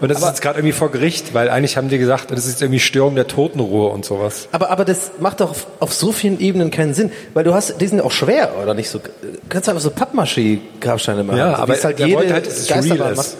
Und 0.00 0.08
das 0.10 0.18
ist 0.18 0.26
jetzt 0.26 0.42
gerade 0.42 0.58
irgendwie 0.58 0.72
vor 0.72 0.90
Gericht, 0.90 1.34
weil 1.34 1.50
eigentlich 1.50 1.76
haben 1.76 1.88
die 1.88 1.98
gesagt, 1.98 2.30
das 2.30 2.46
ist 2.46 2.62
irgendwie 2.62 2.80
Störung 2.80 3.14
der 3.14 3.26
Totenruhe 3.26 3.88
und 3.88 4.04
sowas. 4.04 4.48
Aber, 4.52 4.70
aber 4.70 4.84
das 4.84 5.12
macht 5.20 5.40
doch 5.40 5.50
auf, 5.50 5.66
auf 5.80 5.92
so 5.92 6.12
vielen 6.12 6.40
Ebenen 6.40 6.70
keinen 6.70 6.94
Sinn, 6.94 7.10
weil 7.34 7.44
du 7.44 7.54
hast, 7.54 7.80
die 7.80 7.86
sind 7.86 8.00
auch 8.00 8.12
schwer, 8.12 8.52
oder 8.62 8.74
nicht 8.74 8.90
so, 8.90 8.98
du 8.98 9.08
kannst 9.48 9.68
einfach 9.68 9.82
so 9.82 9.90
Pappmaché-Grabsteine 9.90 11.24
machen. 11.24 11.38
Ja, 11.38 11.56
so, 11.56 11.62
aber 11.62 11.74
es 11.74 11.84
halt 11.84 11.98
jede 11.98 12.14
wollte 12.14 12.32
halt, 12.32 12.46
dass 12.46 12.58
es 12.58 12.70
real 12.70 13.12
ist. 13.12 13.16
macht. 13.16 13.36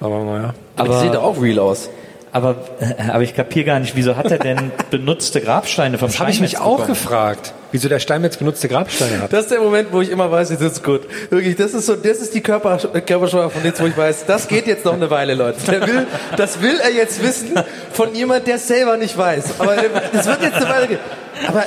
Aber 0.00 0.24
naja. 0.24 0.54
Aber 0.76 0.94
die 0.94 1.00
sehen 1.00 1.12
doch 1.12 1.22
auch 1.22 1.40
real 1.40 1.58
aus. 1.58 1.88
Aber, 2.34 2.56
äh, 2.80 3.10
aber 3.10 3.22
ich 3.22 3.34
kapier 3.36 3.64
gar 3.64 3.78
nicht, 3.78 3.94
wieso 3.94 4.16
hat 4.16 4.30
er 4.30 4.38
denn 4.38 4.72
benutzte 4.90 5.42
Grabsteine 5.42 5.98
vom 5.98 6.08
Das 6.08 6.18
habe 6.18 6.30
ich 6.30 6.40
mich 6.40 6.52
Steinmetz 6.52 6.66
auch 6.66 6.78
bekommen? 6.78 6.94
gefragt, 6.94 7.52
wieso 7.72 7.90
der 7.90 7.98
Steinmetz 7.98 8.38
benutzte 8.38 8.68
Grabsteine 8.68 9.20
hat. 9.20 9.32
Das 9.34 9.42
ist 9.42 9.50
der 9.50 9.60
Moment, 9.60 9.88
wo 9.92 10.00
ich 10.00 10.10
immer 10.10 10.30
weiß, 10.30 10.48
jetzt 10.48 10.62
ist 10.62 10.82
gut. 10.82 11.02
Wirklich, 11.28 11.56
das 11.56 11.74
ist 11.74 11.84
so, 11.84 11.94
das 11.94 12.18
ist 12.18 12.34
die 12.34 12.40
Körper, 12.40 12.78
Körpersprache 12.78 13.50
von 13.50 13.64
jetzt, 13.64 13.82
wo 13.82 13.86
ich 13.86 13.96
weiß, 13.96 14.24
das 14.26 14.48
geht 14.48 14.66
jetzt 14.66 14.86
noch 14.86 14.94
eine 14.94 15.10
Weile, 15.10 15.34
Leute. 15.34 15.58
Der 15.70 15.86
will, 15.86 16.06
das 16.38 16.62
will 16.62 16.80
er 16.82 16.90
jetzt 16.90 17.22
wissen 17.22 17.52
von 17.92 18.14
jemand, 18.14 18.46
der 18.46 18.56
es 18.56 18.66
selber 18.66 18.96
nicht 18.96 19.16
weiß. 19.16 19.60
Aber 19.60 19.76
das 20.12 20.26
wird 20.26 20.42
jetzt 20.42 20.56
eine 20.56 20.68
Weile 20.70 20.88
gehen. 20.88 20.98
Aber, 21.46 21.64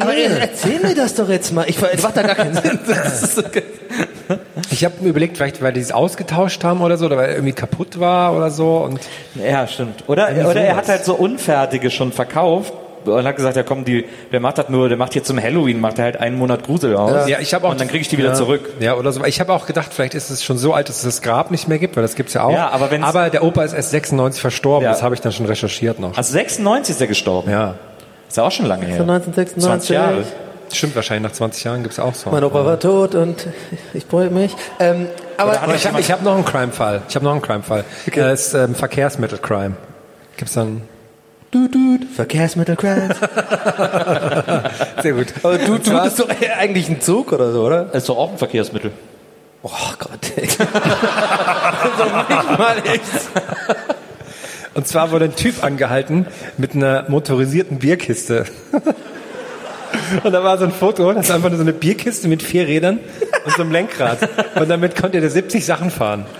aber 0.00 0.14
erzähl 0.14 0.80
mir 0.80 0.94
das 0.94 1.14
doch 1.14 1.28
jetzt 1.28 1.52
mal. 1.52 1.66
Ich 1.68 1.76
das 1.78 2.02
macht 2.02 2.16
da 2.16 2.22
gar 2.22 2.34
keinen 2.34 2.54
Sinn. 2.54 2.80
Das 2.86 3.22
ist 3.22 3.36
so, 3.36 3.42
Ich 4.70 4.84
habe 4.84 4.94
mir 5.00 5.08
überlegt, 5.10 5.36
vielleicht 5.36 5.62
weil 5.62 5.72
die 5.72 5.80
es 5.80 5.92
ausgetauscht 5.92 6.62
haben 6.64 6.80
oder 6.80 6.96
so, 6.96 7.06
oder 7.06 7.16
weil 7.16 7.28
er 7.30 7.34
irgendwie 7.34 7.52
kaputt 7.52 7.98
war 8.00 8.34
oder 8.36 8.50
so. 8.50 8.76
Und 8.78 9.00
Ja, 9.34 9.66
stimmt. 9.66 10.04
Oder, 10.06 10.28
oder 10.48 10.60
er 10.62 10.76
hat 10.76 10.88
halt 10.88 11.04
so 11.04 11.14
unfertige 11.14 11.90
schon 11.90 12.12
verkauft 12.12 12.72
und 13.04 13.24
hat 13.24 13.34
gesagt, 13.36 13.56
ja 13.56 13.64
komm, 13.64 13.84
die, 13.84 14.04
der 14.30 14.38
macht 14.40 14.58
das 14.58 14.68
nur, 14.68 14.88
der 14.88 14.96
macht 14.96 15.12
hier 15.12 15.24
zum 15.24 15.42
Halloween, 15.42 15.80
macht 15.80 15.98
er 15.98 16.04
halt 16.04 16.16
einen 16.20 16.36
Monat 16.38 16.62
Grusel 16.64 16.94
aus. 16.96 17.26
ja, 17.28 17.40
ich 17.40 17.52
habe 17.52 17.66
auch 17.66 17.72
Und 17.72 17.80
dann 17.80 17.88
kriege 17.88 18.00
ich 18.02 18.08
die 18.08 18.16
wieder 18.16 18.28
ja, 18.28 18.34
zurück. 18.34 18.70
Ja, 18.80 18.94
oder 18.94 19.10
so. 19.12 19.24
Ich 19.24 19.40
habe 19.40 19.52
auch 19.52 19.66
gedacht, 19.66 19.92
vielleicht 19.92 20.14
ist 20.14 20.30
es 20.30 20.44
schon 20.44 20.56
so 20.56 20.72
alt, 20.72 20.88
dass 20.88 20.96
es 20.98 21.02
das 21.02 21.22
Grab 21.22 21.50
nicht 21.50 21.66
mehr 21.68 21.78
gibt, 21.78 21.96
weil 21.96 22.02
das 22.02 22.14
gibt's 22.14 22.34
ja 22.34 22.44
auch. 22.44 22.52
Ja, 22.52 22.68
aber 22.70 22.90
wenn's- 22.92 23.04
aber 23.06 23.28
der 23.30 23.42
Opa 23.42 23.64
ist 23.64 23.72
erst 23.72 23.90
96 23.90 24.40
verstorben. 24.40 24.84
Ja. 24.84 24.92
Das 24.92 25.02
habe 25.02 25.14
ich 25.16 25.20
dann 25.20 25.32
schon 25.32 25.46
recherchiert 25.46 25.98
noch. 25.98 26.16
Also 26.16 26.32
96 26.32 26.94
ist 26.94 27.00
er 27.00 27.08
gestorben. 27.08 27.50
Ja, 27.50 27.74
Ist 28.28 28.36
ja 28.36 28.44
auch 28.44 28.52
schon 28.52 28.66
lange 28.66 28.86
her. 28.86 29.00
1996. 29.00 29.62
20 29.64 29.90
Jahre. 29.90 30.24
Stimmt 30.76 30.96
wahrscheinlich. 30.96 31.30
Nach 31.30 31.36
20 31.36 31.64
Jahren 31.64 31.82
gibt's 31.82 31.98
auch 31.98 32.14
so. 32.14 32.30
Mein 32.30 32.44
Opa 32.44 32.64
war 32.64 32.78
tot 32.78 33.14
und 33.14 33.46
ich 33.94 34.04
freue 34.04 34.30
mich. 34.30 34.54
Ähm, 34.78 35.08
aber 35.36 35.60
Aber 35.62 35.74
ich 35.74 35.86
habe 35.86 36.00
ich 36.00 36.10
hab 36.10 36.22
noch 36.22 36.34
einen 36.34 36.44
Crime-Fall. 36.44 37.02
Ich 37.08 37.14
habe 37.14 37.24
noch 37.24 37.32
einen 37.32 37.42
Crime-Fall. 37.42 37.84
Das 38.14 38.46
ist 38.48 38.54
ähm, 38.54 38.74
Verkehrsmittel-Crime. 38.74 39.76
Gibt's 40.36 40.54
dann 40.54 40.82
du, 41.52 41.68
du, 41.68 41.98
Verkehrsmittelcrash. 42.14 43.16
sehr 45.02 45.12
gut. 45.12 45.26
Aber 45.42 45.58
du, 45.58 45.78
du 45.78 46.02
bist 46.02 46.18
doch 46.18 46.28
eigentlich 46.58 46.88
ein 46.88 47.00
Zug 47.00 47.32
oder 47.32 47.52
so, 47.52 47.64
oder? 47.64 47.94
Ist 47.94 48.08
doch 48.08 48.16
auch 48.16 48.32
ein 48.32 48.38
Verkehrsmittel. 48.38 48.90
Oh 49.62 49.70
Gott, 49.98 50.32
ey. 50.36 50.48
also 51.82 52.04
nicht 52.28 52.58
mal 52.58 52.76
echt. 52.84 53.02
Und 54.74 54.88
zwar 54.88 55.10
wurde 55.10 55.26
ein 55.26 55.36
Typ 55.36 55.62
angehalten 55.62 56.26
mit 56.56 56.74
einer 56.74 57.04
motorisierten 57.08 57.78
Bierkiste. 57.78 58.46
Und 60.22 60.32
da 60.32 60.42
war 60.42 60.58
so 60.58 60.64
ein 60.64 60.72
Foto, 60.72 61.12
das 61.12 61.26
ist 61.26 61.30
einfach 61.30 61.48
nur 61.48 61.58
so 61.58 61.64
eine 61.64 61.72
Bierkiste 61.72 62.28
mit 62.28 62.42
vier 62.42 62.66
Rädern 62.66 63.00
und 63.44 63.54
so 63.54 63.62
einem 63.62 63.72
Lenkrad. 63.72 64.18
Und 64.54 64.68
damit 64.68 64.96
konnte 64.96 65.20
der 65.20 65.30
70 65.30 65.64
Sachen 65.64 65.90
fahren. 65.90 66.26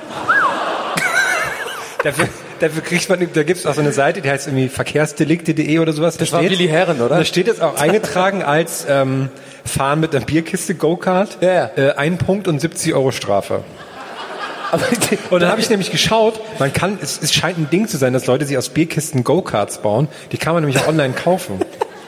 Dafür, 2.05 2.29
dafür 2.59 2.83
kriegt 2.83 3.09
man, 3.09 3.29
da 3.33 3.45
gibt's 3.45 3.65
auch 3.65 3.75
so 3.75 3.81
eine 3.81 3.93
Seite, 3.93 4.23
die 4.23 4.29
heißt 4.29 4.49
irgendwie 4.49 4.69
verkehrsdelikte.de 4.69 5.79
oder 5.79 5.93
sowas. 5.93 6.17
Das 6.17 6.33
war 6.33 6.43
Willi 6.43 6.67
Herren, 6.67 7.01
oder? 7.01 7.19
Da 7.19 7.25
steht 7.25 7.47
jetzt 7.47 7.63
auch 7.63 7.79
eingetragen 7.79 8.43
als 8.43 8.85
ähm, 8.89 9.29
Fahren 9.65 10.01
mit 10.01 10.13
einer 10.13 10.25
Bierkiste 10.25 10.75
Go-Kart. 10.75 11.39
Ja, 11.41 11.53
ja. 11.53 11.71
Äh, 11.77 11.93
ein 11.93 12.19
Punkt 12.19 12.49
und 12.49 12.61
70 12.61 12.93
Euro 12.95 13.13
Strafe. 13.13 13.63
Und 15.31 15.43
dann 15.43 15.51
habe 15.51 15.61
ich 15.61 15.69
nämlich 15.69 15.91
geschaut, 15.91 16.41
man 16.59 16.73
kann, 16.73 16.99
es, 17.01 17.21
es 17.23 17.33
scheint 17.33 17.59
ein 17.59 17.69
Ding 17.71 17.89
zu 17.89 17.99
sein, 17.99 18.15
dass 18.15 18.27
Leute 18.27 18.47
sich 18.47 18.57
aus 18.57 18.71
Bierkisten 18.71 19.23
Go-Karts 19.23 19.79
bauen. 19.79 20.09
Die 20.33 20.39
kann 20.39 20.55
man 20.55 20.65
nämlich 20.65 20.83
auch 20.83 20.89
online 20.89 21.13
kaufen. 21.13 21.61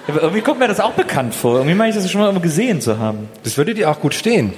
Ja, 0.06 0.14
aber 0.14 0.22
irgendwie 0.22 0.42
kommt 0.42 0.58
mir 0.58 0.68
das 0.68 0.80
auch 0.80 0.92
bekannt 0.92 1.34
vor. 1.34 1.56
Irgendwie 1.56 1.74
meine 1.74 1.90
ich 1.90 1.96
das 1.96 2.10
schon 2.10 2.20
mal 2.20 2.32
gesehen 2.40 2.80
zu 2.80 2.98
haben. 2.98 3.28
Das 3.42 3.56
würde 3.56 3.74
dir 3.74 3.90
auch 3.90 4.00
gut 4.00 4.14
stehen. 4.14 4.52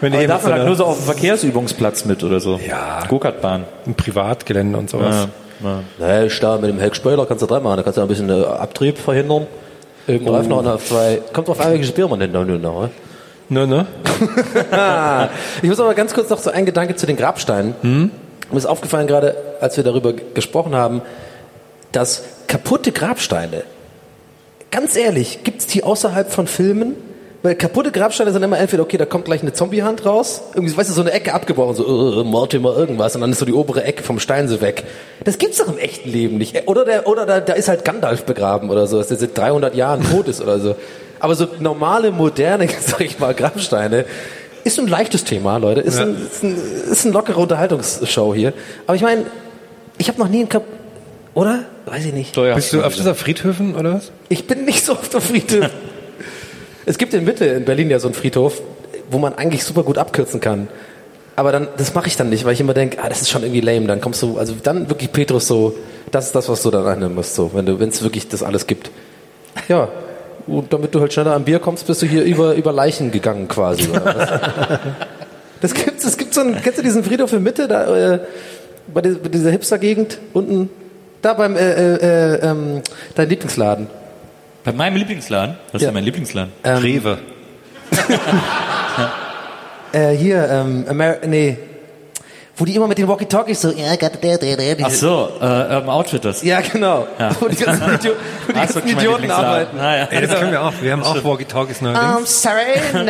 Wenn 0.00 0.12
du 0.12 0.18
Aber 0.18 0.26
darf 0.26 0.42
man 0.42 0.52
so 0.52 0.56
halt 0.56 0.66
nur 0.66 0.76
so 0.76 0.84
auf 0.84 0.96
dem 0.98 1.04
Verkehrsübungsplatz 1.04 2.04
mit 2.04 2.22
oder 2.22 2.40
so. 2.40 2.60
Ja. 2.66 3.04
Go-Kart-Bahn. 3.08 3.64
im 3.86 3.94
Privatgelände 3.94 4.78
und 4.78 4.90
sowas. 4.90 5.28
Ja. 5.62 5.80
Nee, 5.98 6.28
da 6.40 6.58
mit 6.58 6.70
dem 6.70 6.78
Heckspoiler 6.78 7.24
kannst 7.26 7.42
du 7.42 7.46
drei 7.46 7.60
machen. 7.60 7.78
Da 7.78 7.82
kannst 7.82 7.96
du 7.96 8.02
ein 8.02 8.08
bisschen 8.08 8.28
äh, 8.28 8.44
Abtrieb 8.44 8.98
verhindern. 8.98 9.46
Irgendein 10.06 10.34
Reifen 10.34 10.50
noch 10.50 10.66
auf 10.66 10.84
zwei. 10.84 11.20
Kommt 11.32 11.48
drauf 11.48 11.60
an, 11.60 11.72
welches 11.72 11.92
Bier 11.92 12.08
man 12.08 12.20
denn 12.20 12.32
da 12.32 12.44
nur 12.44 12.58
noch. 12.58 12.90
Ne, 13.48 13.66
ne? 13.66 13.86
Ich 15.62 15.68
muss 15.68 15.78
aber 15.80 15.94
ganz 15.94 16.12
kurz 16.14 16.30
noch 16.30 16.38
so 16.38 16.50
ein 16.50 16.66
Gedanke 16.66 16.96
zu 16.96 17.06
den 17.06 17.16
Grabsteinen. 17.16 17.74
Mir 18.50 18.56
ist 18.56 18.66
aufgefallen 18.66 19.06
gerade, 19.06 19.36
als 19.60 19.76
wir 19.76 19.84
darüber 19.84 20.12
gesprochen 20.12 20.74
haben, 20.74 21.02
dass 21.92 22.24
kaputte 22.48 22.92
Grabsteine, 22.92 23.64
ganz 24.70 24.96
ehrlich, 24.96 25.40
gibt's 25.44 25.66
die 25.66 25.84
außerhalb 25.84 26.30
von 26.30 26.46
Filmen? 26.46 26.96
Weil 27.42 27.54
kaputte 27.54 27.92
Grabsteine 27.92 28.32
sind 28.32 28.42
immer 28.42 28.58
entweder, 28.58 28.82
okay, 28.82 28.96
da 28.96 29.04
kommt 29.04 29.26
gleich 29.26 29.42
eine 29.42 29.52
Zombiehand 29.52 30.04
raus, 30.04 30.42
irgendwie, 30.54 30.76
weißt 30.76 30.90
du, 30.90 30.94
so 30.94 31.02
eine 31.02 31.12
Ecke 31.12 31.32
abgebrochen, 31.32 31.76
so, 31.76 32.22
äh, 32.22 32.24
Mortimer 32.24 32.76
irgendwas, 32.76 33.14
und 33.14 33.20
dann 33.20 33.30
ist 33.30 33.38
so 33.38 33.44
die 33.44 33.52
obere 33.52 33.84
Ecke 33.84 34.02
vom 34.02 34.18
Stein 34.18 34.48
so 34.48 34.60
weg. 34.60 34.82
Das 35.22 35.38
gibt's 35.38 35.58
doch 35.58 35.68
im 35.68 35.78
echten 35.78 36.10
Leben 36.10 36.38
nicht. 36.38 36.66
Oder 36.66 36.84
der, 36.84 37.06
oder 37.06 37.24
da, 37.24 37.38
da 37.38 37.52
ist 37.52 37.68
halt 37.68 37.84
Gandalf 37.84 38.24
begraben 38.24 38.68
oder 38.68 38.88
so, 38.88 38.98
dass 38.98 39.08
der 39.08 39.18
seit 39.18 39.38
300 39.38 39.76
Jahren 39.76 40.02
tot 40.02 40.26
ist 40.26 40.40
oder 40.40 40.58
so. 40.58 40.74
Aber 41.20 41.36
so 41.36 41.46
normale, 41.60 42.10
moderne, 42.10 42.68
sag 42.80 43.02
ich 43.02 43.20
mal, 43.20 43.32
Grabsteine, 43.32 44.06
ist 44.64 44.80
ein 44.80 44.88
leichtes 44.88 45.22
Thema, 45.22 45.58
Leute. 45.58 45.82
Ist, 45.82 46.00
ein, 46.00 46.16
ist, 46.16 46.42
ein, 46.42 46.56
ist 46.90 47.04
eine 47.04 47.14
lockere 47.14 47.38
Unterhaltungsshow 47.38 48.34
hier. 48.34 48.52
Aber 48.88 48.96
ich 48.96 49.02
meine, 49.02 49.24
ich 49.98 50.08
habe 50.08 50.18
noch 50.18 50.28
nie 50.28 50.40
einen 50.40 50.48
oder? 51.36 51.64
Weiß 51.84 52.04
ich 52.06 52.14
nicht. 52.14 52.34
Bist 52.34 52.72
du 52.72 52.80
öfters 52.80 53.06
auf 53.06 53.18
Friedhöfen 53.18 53.76
oder 53.76 53.94
was? 53.94 54.10
Ich 54.30 54.46
bin 54.46 54.64
nicht 54.64 54.84
so 54.84 54.92
oft 54.92 55.14
auf 55.14 55.24
Friedhof. 55.24 55.70
es 56.86 56.96
gibt 56.96 57.12
in 57.12 57.24
Mitte 57.24 57.44
in 57.44 57.66
Berlin 57.66 57.90
ja 57.90 57.98
so 57.98 58.08
einen 58.08 58.14
Friedhof, 58.14 58.62
wo 59.10 59.18
man 59.18 59.34
eigentlich 59.34 59.62
super 59.62 59.82
gut 59.82 59.98
abkürzen 59.98 60.40
kann. 60.40 60.68
Aber 61.36 61.52
dann, 61.52 61.68
das 61.76 61.92
mache 61.92 62.08
ich 62.08 62.16
dann 62.16 62.30
nicht, 62.30 62.46
weil 62.46 62.54
ich 62.54 62.60
immer 62.60 62.72
denke, 62.72 62.96
ah, 63.02 63.10
das 63.10 63.20
ist 63.20 63.28
schon 63.28 63.42
irgendwie 63.42 63.60
lame. 63.60 63.86
Dann 63.86 64.00
kommst 64.00 64.22
du, 64.22 64.38
also 64.38 64.54
dann 64.62 64.88
wirklich 64.88 65.12
Petrus 65.12 65.46
so, 65.46 65.76
das 66.10 66.28
ist 66.28 66.34
das, 66.34 66.48
was 66.48 66.62
du 66.62 66.70
dann 66.70 66.86
annehmen 66.86 67.14
musst, 67.14 67.34
so, 67.34 67.50
wenn 67.52 67.66
du, 67.66 67.78
wenn 67.78 67.90
es 67.90 68.02
wirklich 68.02 68.28
das 68.28 68.42
alles 68.42 68.66
gibt. 68.66 68.90
Ja. 69.68 69.88
Und 70.46 70.72
damit 70.72 70.94
du 70.94 71.00
halt 71.00 71.12
schneller 71.12 71.34
am 71.34 71.44
Bier 71.44 71.58
kommst, 71.58 71.86
bist 71.86 72.00
du 72.00 72.06
hier 72.06 72.24
über, 72.24 72.54
über 72.54 72.72
Leichen 72.72 73.10
gegangen 73.10 73.46
quasi. 73.46 73.90
Oder 73.90 74.04
was? 74.06 74.80
das 75.60 75.74
gibt's, 75.74 76.06
es 76.06 76.16
gibt 76.16 76.32
so 76.32 76.40
einen, 76.40 76.62
kennst 76.62 76.78
du 76.78 76.82
diesen 76.82 77.04
Friedhof 77.04 77.34
in 77.34 77.42
Mitte, 77.42 77.68
da, 77.68 78.14
äh, 78.14 78.20
bei 78.94 79.02
dieser 79.02 79.50
Hipster-Gegend, 79.50 80.18
unten, 80.32 80.70
da 81.22 81.34
beim, 81.34 81.56
äh, 81.56 81.60
äh, 81.60 81.94
äh, 82.34 82.50
ähm, 82.50 82.82
dein 83.14 83.28
Lieblingsladen. 83.28 83.88
Bei 84.64 84.72
meinem 84.72 84.96
Lieblingsladen? 84.96 85.56
Was 85.72 85.74
ist 85.74 85.82
Ja. 85.82 85.88
denn 85.88 85.94
mein 85.94 86.04
Lieblingsladen? 86.04 86.52
Ähm, 86.64 86.78
Rewe. 86.78 87.18
Äh, 89.92 90.10
hier, 90.16 90.48
ähm, 90.50 90.84
Amer 90.88 91.16
nee. 91.26 91.56
Wo 92.58 92.64
die 92.64 92.74
immer 92.74 92.86
mit 92.88 92.96
den 92.98 93.06
Walkie-Talkies 93.06 93.60
so, 93.60 93.70
ja, 93.70 93.92
Ach 94.82 94.90
so, 94.90 95.28
äh, 95.40 95.44
Urban 95.44 95.88
Outfitters. 95.90 96.42
ja, 96.42 96.60
genau. 96.60 97.06
Wo 97.40 97.48
die 97.48 97.56
ganzen, 97.56 97.82
Idio 97.94 98.12
wo 98.46 98.52
die 98.52 98.58
ganzen 98.58 98.88
Idioten 98.88 99.30
arbeiten. 99.30 99.78
Ah, 99.78 99.96
ja. 99.98 100.04
Ey, 100.10 100.26
das 100.26 100.38
können 100.38 100.52
wir 100.52 100.62
auch. 100.62 100.72
Wir 100.80 100.92
haben 100.92 101.02
auch 101.02 101.22
Walkie-Talkies 101.22 101.82
Um, 101.82 101.92
neuerdings. 101.92 102.42
sorry, 102.42 102.64
no, 102.94 103.00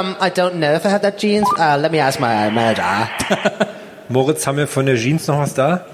um, 0.00 0.16
I 0.20 0.28
don't 0.30 0.52
know 0.52 0.74
if 0.76 0.84
I 0.84 0.88
have 0.88 1.00
that 1.00 1.16
jeans. 1.18 1.48
Uh, 1.58 1.76
let 1.80 1.90
me 1.92 2.02
ask 2.02 2.20
my 2.20 2.50
manager. 2.50 3.08
Moritz, 4.08 4.46
haben 4.46 4.58
wir 4.58 4.68
von 4.68 4.84
der 4.86 4.96
Jeans 4.96 5.26
noch 5.28 5.38
was 5.38 5.54
da? 5.54 5.84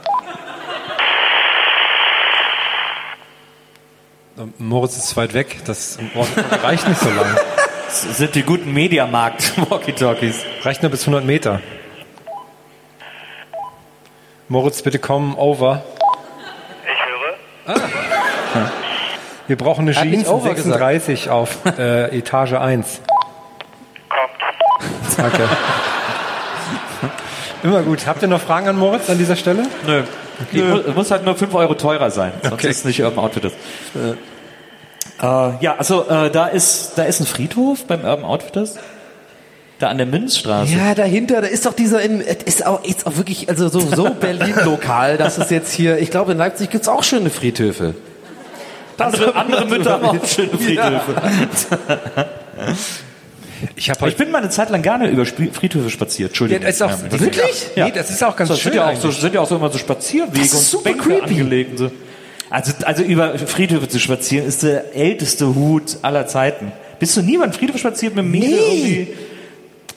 Moritz 4.59 4.97
ist 4.97 5.17
weit 5.17 5.35
weg. 5.35 5.59
Das 5.65 5.99
reicht 6.63 6.89
nicht 6.89 7.01
so 7.01 7.09
lang. 7.11 7.27
Das 7.89 8.19
sind 8.19 8.35
die 8.35 8.43
guten 8.43 8.73
Mediamarkt-Walkie-Talkies. 8.75 10.45
Reicht 10.65 10.83
nur 10.83 10.91
bis 10.91 11.03
100 11.03 11.25
Meter. 11.25 11.61
Moritz, 14.49 14.83
bitte 14.83 14.99
komm 14.99 15.39
over. 15.39 15.85
Ich 16.83 17.73
höre. 17.73 17.77
Ah. 17.77 18.71
Wir 19.47 19.57
brauchen 19.57 19.83
eine 19.83 19.93
Jeans 19.93 20.27
in 20.27 20.33
over 20.35 20.51
gesagt. 20.51 20.67
36 20.67 21.31
auf 21.31 21.59
äh, 21.79 22.19
Etage 22.19 22.55
1. 22.55 23.01
Kommt. 24.09 25.17
Danke. 25.17 25.49
Immer 27.63 27.83
gut. 27.83 28.07
Habt 28.07 28.21
ihr 28.23 28.29
noch 28.29 28.41
Fragen 28.41 28.69
an 28.69 28.77
Moritz 28.79 29.09
an 29.09 29.19
dieser 29.19 29.37
Stelle? 29.37 29.63
Nö. 29.87 30.03
Die 30.53 30.61
mu 30.61 30.81
muss 30.95 31.11
halt 31.11 31.25
nur 31.25 31.35
5 31.37 31.55
Euro 31.55 31.75
teurer 31.75 32.11
sein, 32.11 32.33
sonst 32.43 32.53
Okay. 32.55 32.69
ist 32.69 32.79
es 32.79 32.85
nicht 32.85 33.01
Urban 33.03 33.25
Outfitters. 33.25 33.53
Äh, 33.95 34.15
ja, 35.23 35.77
also 35.79 36.09
äh, 36.09 36.31
da 36.31 36.47
ist 36.47 36.93
da 36.97 37.05
ist 37.05 37.21
ein 37.21 37.27
Friedhof 37.27 37.85
beim 37.87 38.05
Urban 38.05 38.25
Outfitters. 38.25 38.75
Da 39.79 39.89
an 39.89 39.99
der 39.99 40.07
Münzstraße. 40.07 40.73
Ja, 40.75 40.95
dahinter, 40.95 41.43
da 41.43 41.49
ist 41.49 41.67
doch 41.67 41.75
dieser, 41.75 42.01
in, 42.01 42.23
ist 42.23 42.65
auch, 42.65 42.83
ist 42.83 43.07
auch 43.07 43.19
wirklich, 43.19 43.51
also 43.51 43.69
so, 43.69 43.81
so 43.81 44.09
Berlin-lokal, 44.21 45.19
dass 45.19 45.37
es 45.37 45.51
jetzt 45.51 45.71
hier, 45.71 45.99
ich 45.99 46.11
glaube 46.11 46.33
in 46.33 46.39
Leipzig 46.39 46.71
gibt's 46.71 46.89
auch 46.89 47.03
schöne 47.05 47.29
Friedhöfe. 47.29 47.95
andere, 48.97 49.35
andere 49.37 49.67
Mütter 49.69 49.93
haben 49.93 50.05
auch 50.07 50.27
schöne 50.27 50.57
Friedhöfe. 50.57 51.15
Ich 53.75 53.89
habe 53.89 54.01
Aber 54.01 54.09
Ich 54.09 54.17
bin 54.17 54.31
mal 54.31 54.39
eine 54.39 54.51
Zeit 54.51 54.69
lang 54.69 54.83
gerne 54.83 55.09
über 55.09 55.25
Friedhöfe 55.25 55.89
spaziert. 55.89 56.31
Entschuldigung. 56.31 56.63
Ja, 56.63 56.69
das 56.69 56.77
ist 56.77 56.83
auch, 56.83 57.09
das 57.11 57.21
Wirklich? 57.21 57.67
Ja, 57.75 57.87
nee, 57.87 57.93
das 57.93 58.11
ist 58.11 58.23
auch 58.23 58.37
ganz 58.37 58.51
Das 58.51 58.61
schön. 58.61 58.73
sind 58.73 58.81
ja, 58.83 58.91
auch 58.91 58.97
so, 58.97 59.11
sind 59.11 59.35
ja 59.35 59.41
auch 59.41 59.49
so 59.49 59.57
immer 59.57 59.71
so 59.71 59.79
Spazierwege 59.79 60.39
Das 60.41 60.53
und 60.53 60.61
super 60.63 60.91
Bänke 60.91 61.03
creepy. 61.09 61.41
angelegt. 61.41 61.71
Und 61.73 61.79
so. 61.79 61.91
Also, 62.51 62.73
also 62.85 63.03
über 63.03 63.39
Friedhöfe 63.39 63.89
zu 63.89 63.99
spazieren 63.99 64.47
ist 64.47 64.63
der 64.63 64.95
älteste 64.95 65.55
Hut 65.55 65.99
aller 66.03 66.27
Zeiten. 66.27 66.73
Bist 66.99 67.17
du 67.17 67.23
niemand 67.23 67.57
Friedhof 67.57 67.79
spaziert 67.79 68.15
mit 68.15 68.25
mir? 68.25 68.41
Nee. 68.41 68.55
Irgendwie 68.55 69.09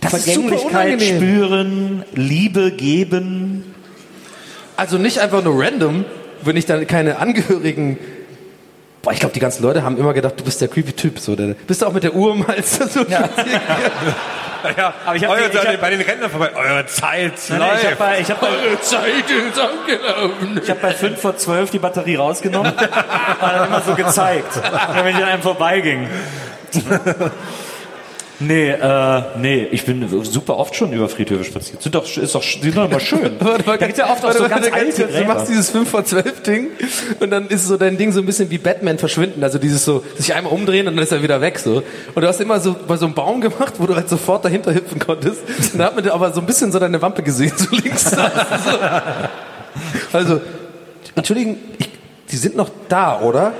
Das 0.02 0.14
ist 0.14 0.34
super 0.34 0.58
Vergänglichkeit 0.58 1.02
spüren, 1.02 2.04
Liebe 2.14 2.72
geben. 2.72 3.76
Also 4.76 4.98
nicht 4.98 5.20
einfach 5.20 5.44
nur 5.44 5.62
random, 5.62 6.06
wenn 6.44 6.58
ich 6.58 6.66
dann 6.66 6.88
keine 6.88 7.20
Angehörigen. 7.20 7.98
Boah, 9.02 9.14
ich 9.14 9.20
glaube, 9.20 9.34
die 9.34 9.40
ganzen 9.40 9.64
Leute 9.64 9.84
haben 9.84 9.98
immer 9.98 10.14
gedacht, 10.14 10.34
du 10.40 10.44
bist 10.44 10.60
der 10.62 10.68
creepy 10.68 10.92
Typ. 10.94 11.20
So, 11.20 11.36
der, 11.36 11.56
bist 11.68 11.82
du 11.82 11.86
auch 11.86 11.94
mit 11.94 12.04
der 12.04 12.14
Uhr 12.14 12.36
mal 12.36 12.62
so 12.64 13.02
ja. 13.08 13.30
Ja, 14.78 14.94
Aber 15.06 15.16
ich 15.16 15.24
hab- 15.24 15.32
eure, 15.32 15.48
ich 15.50 15.58
hab- 15.58 15.80
bei 15.80 15.90
den 15.90 16.02
Rentnern 16.02 16.30
vorbei. 16.30 16.52
Eure 16.54 16.86
Zeit 16.86 17.32
Nein, 17.48 17.60
nein, 17.60 17.70
ich 17.80 17.86
habe 17.86 17.96
bei, 17.96 18.20
ich 18.20 18.30
hab 18.30 18.42
bei, 18.42 18.48
Zeit 18.82 19.30
ist 19.30 19.58
angelaufen. 19.58 20.60
ich 20.62 20.70
hab 20.70 20.82
bei 20.82 20.92
5 20.92 21.22
vor 21.22 21.38
12 21.38 21.72
die 21.72 21.80
Batterie 21.80 22.16
rausgenommen 22.18 22.74
und 22.78 22.90
dann 23.42 23.68
immer 23.68 23.82
so 23.82 23.96
gezeigt, 23.96 24.60
wenn 24.96 25.08
ich 25.08 25.16
an 25.16 25.24
einem 25.24 25.42
vorbeiging. 25.42 26.10
Nee, 28.42 28.70
äh, 28.70 29.22
nee, 29.38 29.68
ich 29.70 29.86
bin 29.86 30.08
super 30.24 30.58
oft 30.58 30.74
schon 30.74 30.94
über 30.94 31.10
Friedhöfe 31.10 31.44
spaziert. 31.44 31.82
Sind 31.82 31.94
doch, 31.94 32.06
ist 32.06 32.36
doch, 32.36 32.42
sind 32.42 32.78
doch 32.78 32.86
immer 32.86 33.00
schön. 33.02 33.34
da 33.66 33.76
gibt's 33.76 33.98
ja 33.98 34.10
oft 34.10 34.24
auch 34.24 34.32
so 34.32 34.48
ganz 34.48 34.72
alte 34.72 35.08
Du 35.08 35.26
machst 35.26 35.50
dieses 35.50 35.70
5 35.72 35.90
vor 35.90 36.06
12 36.06 36.42
Ding 36.44 36.68
und 37.20 37.32
dann 37.32 37.48
ist 37.48 37.68
so 37.68 37.76
dein 37.76 37.98
Ding 37.98 38.14
so 38.14 38.22
ein 38.22 38.26
bisschen 38.26 38.50
wie 38.50 38.58
Batman 38.58 38.98
verschwinden. 38.98 39.44
Also 39.44 39.58
dieses 39.58 39.84
so, 39.84 40.06
sich 40.18 40.34
einmal 40.34 40.54
umdrehen 40.54 40.88
und 40.88 40.96
dann 40.96 41.04
ist 41.04 41.12
er 41.12 41.22
wieder 41.22 41.42
weg 41.42 41.60
so. 41.60 41.84
Und 42.16 42.22
du 42.22 42.28
hast 42.28 42.40
immer 42.40 42.62
so 42.62 42.76
bei 42.88 42.96
so 42.96 43.06
einem 43.06 43.14
Baum 43.14 43.42
gemacht, 43.42 43.74
wo 43.78 43.86
du 43.86 43.96
halt 43.96 44.08
sofort 44.08 44.46
dahinter 44.46 44.74
hüpfen 44.74 45.00
konntest. 45.00 45.42
Und 45.74 45.80
da 45.80 45.86
hat 45.86 45.96
man 45.96 46.04
dir 46.06 46.14
aber 46.14 46.32
so 46.32 46.40
ein 46.40 46.46
bisschen 46.46 46.72
so 46.72 46.80
deine 46.80 47.02
Wampe 47.02 47.24
gesehen, 47.24 47.54
so 47.56 47.76
links. 47.76 48.16
Also, 50.12 50.42
entschuldigen, 51.16 51.58
ich, 51.78 51.90
die 52.32 52.36
sind 52.36 52.56
noch 52.56 52.70
da, 52.90 53.22
oder? 53.22 53.54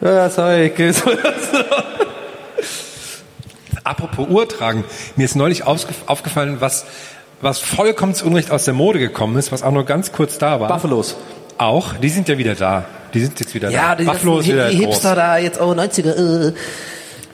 Ja, 0.00 0.30
sorry, 0.30 0.70
okay. 0.72 0.92
Apropos 3.84 4.28
Uhr 4.28 4.48
tragen. 4.48 4.84
Mir 5.16 5.24
ist 5.24 5.34
neulich 5.36 5.64
aufgefallen, 5.64 6.56
was, 6.60 6.84
was 7.40 7.58
vollkommen 7.58 8.14
zu 8.14 8.26
Unrecht 8.26 8.50
aus 8.50 8.64
der 8.64 8.74
Mode 8.74 8.98
gekommen 8.98 9.36
ist, 9.36 9.50
was 9.52 9.62
auch 9.62 9.72
nur 9.72 9.84
ganz 9.84 10.12
kurz 10.12 10.38
da 10.38 10.60
war. 10.60 10.68
Buffalos. 10.68 11.16
Auch, 11.58 11.94
die 11.94 12.08
sind 12.08 12.28
ja 12.28 12.38
wieder 12.38 12.54
da. 12.54 12.84
Die 13.14 13.20
sind 13.20 13.38
jetzt 13.40 13.54
wieder 13.54 13.70
Ja, 13.70 13.90
da. 13.90 13.94
die, 13.96 14.04
Buffalo 14.04 14.38
ist 14.38 14.46
ganzen 14.46 14.52
wieder 14.54 14.66
Hi- 14.68 14.76
groß. 14.84 14.94
Hipster 14.94 15.14
da 15.14 15.36
jetzt, 15.38 15.60
oh, 15.60 15.72
90er, 15.72 16.48
äh. 16.48 16.52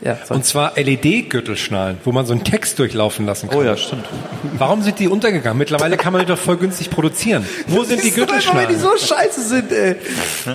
Ja. 0.00 0.16
Und 0.28 0.44
zwar 0.44 0.72
LED-Gürtelschnallen, 0.76 1.98
wo 2.04 2.12
man 2.12 2.24
so 2.26 2.32
einen 2.32 2.44
Text 2.44 2.78
durchlaufen 2.78 3.26
lassen 3.26 3.48
kann. 3.48 3.58
Oh 3.58 3.62
ja, 3.62 3.76
stimmt. 3.76 4.04
Warum 4.56 4.82
sind 4.82 4.98
die 4.98 5.08
untergegangen? 5.08 5.58
Mittlerweile 5.58 5.96
kann 5.96 6.12
man 6.12 6.22
die 6.22 6.28
doch 6.28 6.38
voll 6.38 6.56
günstig 6.56 6.90
produzieren. 6.90 7.44
Wo 7.66 7.82
sind 7.84 8.02
die 8.04 8.10
doch 8.10 8.32
einfach, 8.32 8.54
Weil 8.54 8.66
die 8.68 8.74
Gürtelschnallen? 8.74 8.78
so 8.78 8.96
scheiße 8.96 9.40
sind, 9.42 9.72
ey. 9.72 9.96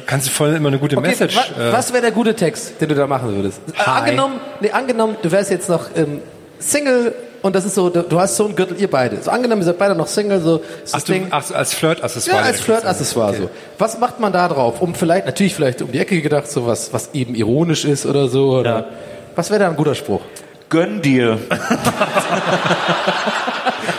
Kannst 0.06 0.27
du 0.27 0.32
voll 0.32 0.53
immer 0.53 0.69
eine 0.69 0.79
gute 0.79 0.97
Okay, 0.97 1.08
Message. 1.10 1.36
wa 1.58 1.62
äh, 1.69 1.73
was 1.73 1.91
wäre 1.91 2.01
der 2.03 2.12
gute 2.12 2.36
Text, 2.36 2.79
den 2.79 2.89
du 2.89 2.95
da 2.95 3.06
machen 3.08 3.36
würdest? 3.36 3.60
Äh, 3.75 3.79
Hi. 3.79 3.99
angenommen, 4.01 4.39
nee, 4.62 4.71
angenommen, 4.71 5.17
du 5.21 5.32
wärst 5.32 5.51
jetzt 5.51 5.67
noch 5.69 5.88
ähm, 5.95 6.21
Single 6.60 7.13
und 7.41 7.53
das 7.56 7.65
ist 7.65 7.75
so, 7.75 7.89
du, 7.89 8.01
du 8.03 8.19
hast 8.21 8.38
so 8.38 8.45
einen 8.45 8.56
Gürtel, 8.56 8.79
ihr 8.79 8.89
beide. 8.89 9.21
So 9.21 9.29
angenommen, 9.29 9.62
ihr 9.62 9.65
seid 9.65 9.77
beide 9.77 9.95
noch 9.95 10.08
Single, 10.08 10.39
so 10.39 10.62
ach, 10.93 11.01
du, 11.01 11.12
Ding. 11.12 11.27
ach, 11.29 11.43
so, 11.43 11.53
als 11.56 11.73
Flirt-Accessoire. 11.73 12.38
ja, 12.39 12.45
als 12.45 12.62
Flirt-Accessoire 12.62 13.34
so. 13.36 13.49
Was 13.77 13.99
macht 13.99 14.21
man 14.21 14.32
da 14.32 14.47
drauf? 14.47 14.82
Um 14.82 14.95
vielleicht, 14.95 15.25
natürlich 15.25 15.53
vielleicht 15.53 15.82
um 15.82 15.91
die 15.91 15.99
Ecke 15.99 16.21
gedacht, 16.21 16.49
so 16.49 16.65
was, 16.65 16.93
was 16.93 17.10
eben 17.13 17.36
ironisch 17.36 17.84
ist 17.84 18.06
oder 18.06 18.29
so. 18.29 18.51
Oder 18.60 18.71
Ja. 18.79 18.86
Was 19.35 19.49
wäre 19.49 19.61
da 19.61 19.69
ein 19.69 19.75
guter 19.75 19.95
Spruch? 19.95 20.21
Gönn 20.69 21.01
dir. 21.01 21.39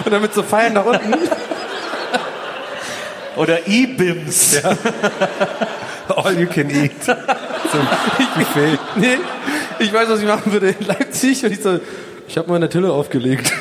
Und 0.04 0.12
dann 0.12 0.22
mit 0.22 0.32
so 0.34 0.42
Pfeilen 0.42 0.74
nach 0.74 0.84
unten. 0.84 1.14
Oder 3.36 3.66
E-Bims. 3.66 4.62
All 6.08 6.38
you 6.38 6.46
can 6.46 6.70
eat. 6.70 7.02
Zum 7.02 7.16
Buffet. 8.36 8.78
nee, 8.96 9.18
ich 9.78 9.92
weiß, 9.92 10.08
was 10.08 10.20
ich 10.20 10.26
machen 10.26 10.52
würde 10.52 10.70
in 10.70 10.86
Leipzig 10.86 11.44
und 11.44 11.52
ich 11.52 11.60
so, 11.60 11.80
ich 12.28 12.38
habe 12.38 12.50
meine 12.50 12.68
Tille 12.68 12.92
aufgelegt. 12.92 13.52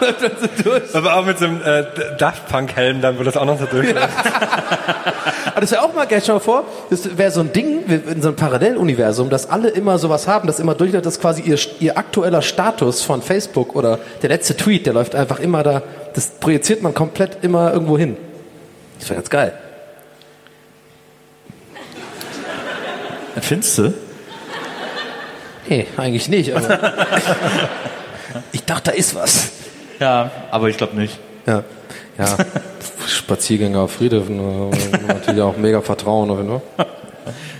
Dann 0.00 0.32
sind 0.40 0.66
durch. 0.66 0.94
Aber 0.94 1.16
auch 1.16 1.24
mit 1.24 1.38
so 1.38 1.46
einem 1.46 1.62
äh, 1.62 1.84
Daft 2.18 2.48
Punk-Helm, 2.48 3.00
dann, 3.00 3.18
wo 3.18 3.22
das 3.22 3.36
auch 3.36 3.44
noch 3.44 3.58
so 3.58 3.66
durchläuft. 3.66 4.08
Aber 5.46 5.60
das 5.60 5.70
wäre 5.70 5.82
auch 5.82 5.94
mal 5.94 6.06
geil, 6.06 6.22
schau 6.24 6.34
mal 6.34 6.40
vor, 6.40 6.64
das 6.90 7.16
wäre 7.18 7.30
so 7.30 7.40
ein 7.40 7.52
Ding, 7.52 7.84
in 7.86 8.22
so 8.22 8.28
einem 8.28 8.36
Paralleluniversum, 8.36 9.30
dass 9.30 9.50
alle 9.50 9.68
immer 9.68 9.98
sowas 9.98 10.26
haben, 10.26 10.46
dass 10.46 10.60
immer 10.60 10.74
durchläuft, 10.74 11.06
dass 11.06 11.20
quasi 11.20 11.42
ihr, 11.42 11.58
ihr 11.80 11.98
aktueller 11.98 12.42
Status 12.42 13.02
von 13.02 13.22
Facebook 13.22 13.74
oder 13.76 13.98
der 14.22 14.30
letzte 14.30 14.56
Tweet, 14.56 14.86
der 14.86 14.94
läuft 14.94 15.14
einfach 15.14 15.40
immer 15.40 15.62
da, 15.62 15.82
das 16.14 16.28
projiziert 16.40 16.82
man 16.82 16.94
komplett 16.94 17.38
immer 17.42 17.72
irgendwo 17.72 17.98
hin. 17.98 18.16
Das 18.98 19.08
wäre 19.08 19.16
ganz 19.16 19.30
geil. 19.30 19.52
Findest 23.40 23.78
du? 23.78 23.94
Nee, 25.68 25.86
eigentlich 25.96 26.28
nicht, 26.28 26.54
aber 26.54 26.68
ich 28.52 28.64
dachte, 28.64 28.90
da 28.90 28.96
ist 28.96 29.14
was. 29.14 29.50
Ja, 29.98 30.30
aber 30.50 30.68
ich 30.68 30.76
glaube 30.76 30.96
nicht. 30.96 31.18
Ja, 31.46 31.62
ja. 32.18 32.36
Spaziergänge 33.06 33.78
auf 33.78 33.92
Friedhöfen, 33.92 34.38
äh, 34.72 34.98
natürlich 35.06 35.42
auch 35.42 35.56
mega 35.56 35.80
Vertrauen 35.80 36.30
auf 36.30 36.38
jeden 36.38 36.50
Fall. 36.50 36.62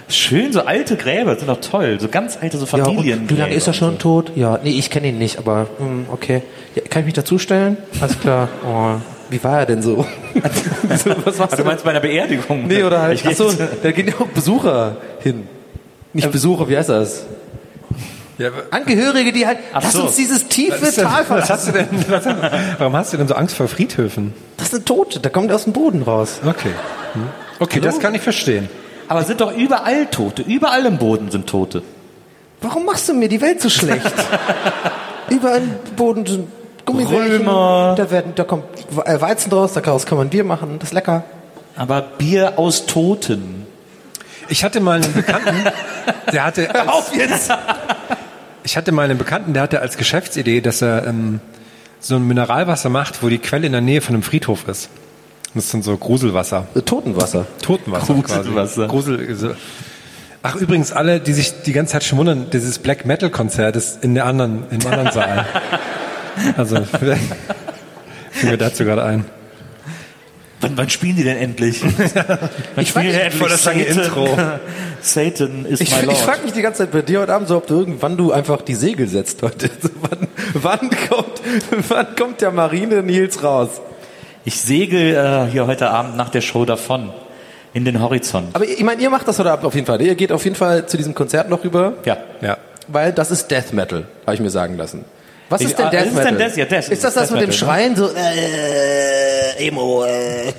Schön, 0.08 0.52
so 0.52 0.62
alte 0.62 0.96
Gräber 0.96 1.36
sind 1.36 1.48
doch 1.48 1.60
toll. 1.60 1.98
So 2.00 2.08
ganz 2.08 2.36
alte, 2.40 2.58
so 2.58 2.64
Ja, 2.76 2.84
Familien. 2.84 3.20
und 3.20 3.30
wie 3.30 3.34
lange 3.36 3.54
ist 3.54 3.66
er 3.68 3.72
schon 3.74 3.98
tot? 3.98 4.32
Ja, 4.34 4.58
nee, 4.62 4.70
ich 4.70 4.90
kenne 4.90 5.08
ihn 5.08 5.18
nicht, 5.18 5.38
aber 5.38 5.68
hm, 5.78 6.06
okay. 6.10 6.42
Ja, 6.74 6.82
kann 6.88 7.00
ich 7.02 7.06
mich 7.06 7.14
dazustellen? 7.14 7.76
Alles 8.00 8.18
klar. 8.18 8.48
Oh, 8.66 8.94
wie 9.30 9.42
war 9.44 9.60
er 9.60 9.66
denn 9.66 9.80
so? 9.82 10.04
so 11.04 11.10
was 11.24 11.38
machst 11.38 11.52
Ah, 11.54 11.56
du 11.56 11.64
meinst 11.64 11.84
bei 11.84 11.90
einer 11.90 12.00
Beerdigung? 12.00 12.66
Nee, 12.66 12.82
oder 12.82 13.02
halt, 13.02 13.20
Ich 13.20 13.26
ach 13.28 13.32
so, 13.32 13.48
jetzt- 13.50 13.60
da 13.84 13.92
gehen 13.92 14.08
ja 14.08 14.14
auch 14.18 14.26
Besucher 14.26 14.96
hin. 15.20 15.46
Nicht 16.12 16.32
Besucher, 16.32 16.68
wie 16.68 16.76
heißt 16.76 16.88
das? 16.88 17.24
Ja, 18.40 18.48
Angehörige, 18.70 19.32
die 19.32 19.46
halt, 19.46 19.58
Ach 19.74 19.82
lass 19.82 19.92
so. 19.92 20.04
uns 20.04 20.16
dieses 20.16 20.48
tiefe 20.48 20.80
was, 20.80 20.94
Tal 20.94 21.04
was 21.04 21.26
verlassen. 21.26 21.52
hast 21.52 21.68
du 21.68 21.72
denn? 21.72 21.88
Was, 22.08 22.24
warum 22.78 22.96
hast 22.96 23.12
du 23.12 23.18
denn 23.18 23.28
so 23.28 23.34
Angst 23.34 23.54
vor 23.54 23.68
Friedhöfen? 23.68 24.32
Das 24.56 24.70
sind 24.70 24.86
Tote, 24.86 25.20
da 25.20 25.28
kommt 25.28 25.52
aus 25.52 25.64
dem 25.64 25.74
Boden 25.74 26.02
raus. 26.02 26.40
Okay. 26.46 26.70
Hm. 27.12 27.28
Okay, 27.58 27.80
das 27.80 27.98
kann 27.98 28.14
ich 28.14 28.22
verstehen. 28.22 28.70
Aber 29.08 29.24
sind 29.24 29.42
doch 29.42 29.54
überall 29.54 30.06
Tote. 30.06 30.40
Überall 30.40 30.86
im 30.86 30.96
Boden 30.96 31.30
sind 31.30 31.48
Tote. 31.48 31.82
Warum 32.62 32.86
machst 32.86 33.08
du 33.10 33.12
mir 33.14 33.28
die 33.28 33.42
Welt 33.42 33.60
so 33.60 33.68
schlecht? 33.68 34.10
Überall 35.28 35.58
im 35.58 35.96
Boden 35.96 36.24
sind 36.24 36.48
Gummibärchen. 36.86 37.46
Römer. 37.46 37.94
Da, 37.96 38.10
werden, 38.10 38.32
da 38.34 38.44
kommt 38.44 38.64
äh, 39.04 39.20
Weizen 39.20 39.50
draus, 39.50 39.74
daraus 39.74 40.06
kann 40.06 40.16
man 40.16 40.30
Bier 40.30 40.44
machen, 40.44 40.78
das 40.78 40.88
ist 40.88 40.94
lecker. 40.94 41.24
Aber 41.76 42.00
Bier 42.00 42.54
aus 42.58 42.86
Toten. 42.86 43.66
Ich 44.48 44.64
hatte 44.64 44.80
mal 44.80 45.00
einen 45.00 45.12
Bekannten, 45.12 45.64
der 46.32 46.44
hatte 46.44 46.74
als, 46.74 46.88
Auf 46.88 47.14
jetzt! 47.14 47.52
Ich 48.70 48.76
hatte 48.76 48.92
mal 48.92 49.02
einen 49.02 49.18
Bekannten, 49.18 49.52
der 49.52 49.64
hatte 49.64 49.80
als 49.80 49.96
Geschäftsidee, 49.96 50.60
dass 50.60 50.80
er 50.80 51.04
ähm, 51.08 51.40
so 51.98 52.14
ein 52.14 52.28
Mineralwasser 52.28 52.88
macht, 52.88 53.20
wo 53.20 53.28
die 53.28 53.38
Quelle 53.38 53.66
in 53.66 53.72
der 53.72 53.80
Nähe 53.80 54.00
von 54.00 54.14
einem 54.14 54.22
Friedhof 54.22 54.68
ist. 54.68 54.90
Das 55.54 55.64
ist 55.64 55.74
dann 55.74 55.82
so 55.82 55.96
Gruselwasser. 55.96 56.68
Totenwasser. 56.84 57.46
Totenwasser 57.62 58.14
Gruselwasser. 58.14 58.86
Grusel. 58.86 59.56
Ach 60.44 60.54
übrigens, 60.54 60.92
alle, 60.92 61.18
die 61.18 61.32
sich 61.32 61.62
die 61.62 61.72
ganze 61.72 61.94
Zeit 61.94 62.04
schon 62.04 62.18
wundern, 62.18 62.46
dieses 62.52 62.78
Black 62.78 63.06
Metal 63.06 63.28
Konzert 63.28 63.74
ist 63.74 64.04
in 64.04 64.14
der 64.14 64.26
anderen, 64.26 64.62
im 64.70 64.86
anderen 64.86 65.10
Saal. 65.10 65.46
Also, 66.56 66.76
vielleicht 66.98 67.24
fiel 68.30 68.50
mir 68.50 68.56
dazu 68.56 68.84
gerade 68.84 69.02
ein. 69.02 69.24
Wann, 70.60 70.76
wann 70.76 70.90
spielen 70.90 71.16
die 71.16 71.24
denn 71.24 71.38
endlich? 71.38 71.82
Wann 72.74 72.82
Ich 72.82 72.90
spielen 72.90 73.06
die 73.06 73.12
denn 73.12 73.20
endlich 73.22 73.40
voll 73.40 73.48
das 73.48 73.64
lange 73.64 73.82
Intro. 73.84 74.28
Satan 75.00 75.64
is 75.64 75.80
Ich, 75.80 75.90
my 75.90 76.00
ich 76.00 76.06
Lord. 76.06 76.18
frage 76.18 76.42
mich 76.44 76.52
die 76.52 76.60
ganze 76.62 76.78
Zeit 76.82 76.90
bei 76.92 77.00
dir 77.02 77.20
heute 77.20 77.32
Abend 77.32 77.48
so, 77.48 77.56
ob 77.56 77.66
du 77.66 77.78
irgendwann 77.78 78.16
du 78.18 78.32
einfach 78.32 78.60
die 78.62 78.74
Segel 78.74 79.08
setzt 79.08 79.42
heute. 79.42 79.70
Wann, 80.02 80.28
wann, 80.54 80.90
kommt, 81.08 81.40
wann 81.88 82.06
kommt 82.16 82.40
der 82.42 82.50
Marine 82.50 83.02
Nils 83.02 83.42
raus? 83.42 83.68
Ich 84.44 84.60
segel 84.60 85.14
äh, 85.14 85.50
hier 85.50 85.66
heute 85.66 85.90
Abend 85.90 86.16
nach 86.16 86.28
der 86.28 86.40
Show 86.40 86.64
davon. 86.64 87.10
In 87.72 87.84
den 87.84 88.00
Horizont. 88.02 88.48
Aber 88.54 88.64
ich 88.66 88.82
meine, 88.82 89.00
ihr 89.00 89.10
macht 89.10 89.28
das 89.28 89.38
heute 89.38 89.52
Abend 89.52 89.64
auf 89.64 89.74
jeden 89.76 89.86
Fall. 89.86 90.02
Ihr 90.02 90.16
geht 90.16 90.32
auf 90.32 90.42
jeden 90.42 90.56
Fall 90.56 90.86
zu 90.86 90.96
diesem 90.96 91.14
Konzert 91.14 91.48
noch 91.48 91.62
rüber, 91.62 91.92
Ja. 92.04 92.16
Ja. 92.40 92.56
weil 92.88 93.12
das 93.12 93.30
ist 93.30 93.48
Death 93.48 93.72
Metal, 93.72 94.06
habe 94.26 94.34
ich 94.34 94.40
mir 94.40 94.50
sagen 94.50 94.76
lassen. 94.76 95.04
Was 95.50 95.60
ist 95.62 95.76
denn 95.76 95.86
ah, 95.86 95.90
Death 95.90 96.06
ist 96.06 96.14
Metal? 96.14 96.36
denn 96.36 96.38
Death? 96.38 96.56
Ja, 96.56 96.64
Death 96.64 96.88
ist 96.90 97.02
das 97.02 97.14
das 97.14 97.28
Death 97.28 97.32
mit 97.32 97.40
dem 97.42 97.50
Metal, 97.50 97.66
Schreien 97.66 97.96
so, 97.96 98.08
äh, 98.14 99.66
Emo, 99.66 100.04
äh, 100.04 100.48
äh, 100.48 100.52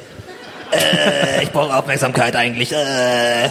ich 1.44 1.50
brauche 1.52 1.74
Aufmerksamkeit 1.74 2.36
eigentlich, 2.36 2.74
äh, 2.74 3.46
äh, 3.46 3.50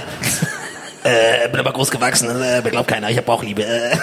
bin 1.50 1.58
aber 1.58 1.72
groß 1.72 1.90
gewachsen, 1.90 2.28
äh, 2.28 2.60
mir 2.60 2.70
glaubt 2.70 2.88
keiner, 2.88 3.08
ich 3.08 3.16
habe 3.16 3.26
Bauchliebe, 3.26 3.64
äh. 3.64 3.96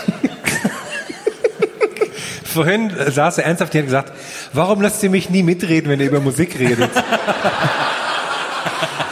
vorhin 2.43 2.91
saß 3.07 3.37
er 3.37 3.45
ernsthaft 3.45 3.71
hier 3.71 3.83
und 3.83 3.93
hat 3.93 4.07
gesagt, 4.07 4.19
warum 4.53 4.81
lasst 4.81 5.03
ihr 5.03 5.11
mich 5.11 5.29
nie 5.29 5.43
mitreden, 5.43 5.91
wenn 5.91 5.99
ihr 5.99 6.07
über 6.07 6.19
Musik 6.19 6.57
redet? 6.57 6.89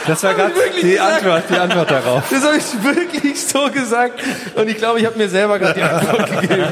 Das 0.08 0.22
war 0.22 0.34
gerade 0.34 0.52
die 0.82 1.00
Antwort, 1.00 1.44
die 1.50 1.56
Antwort 1.56 1.90
darauf. 1.90 2.22
Das 2.30 2.44
habe 2.44 2.56
ich 2.56 2.84
wirklich 2.84 3.44
so 3.44 3.68
gesagt. 3.70 4.20
Und 4.54 4.68
ich 4.68 4.76
glaube, 4.76 5.00
ich 5.00 5.06
habe 5.06 5.18
mir 5.18 5.28
selber 5.28 5.58
gerade 5.58 5.74
die 5.74 5.82
Antwort 5.82 6.30
gegeben. 6.40 6.64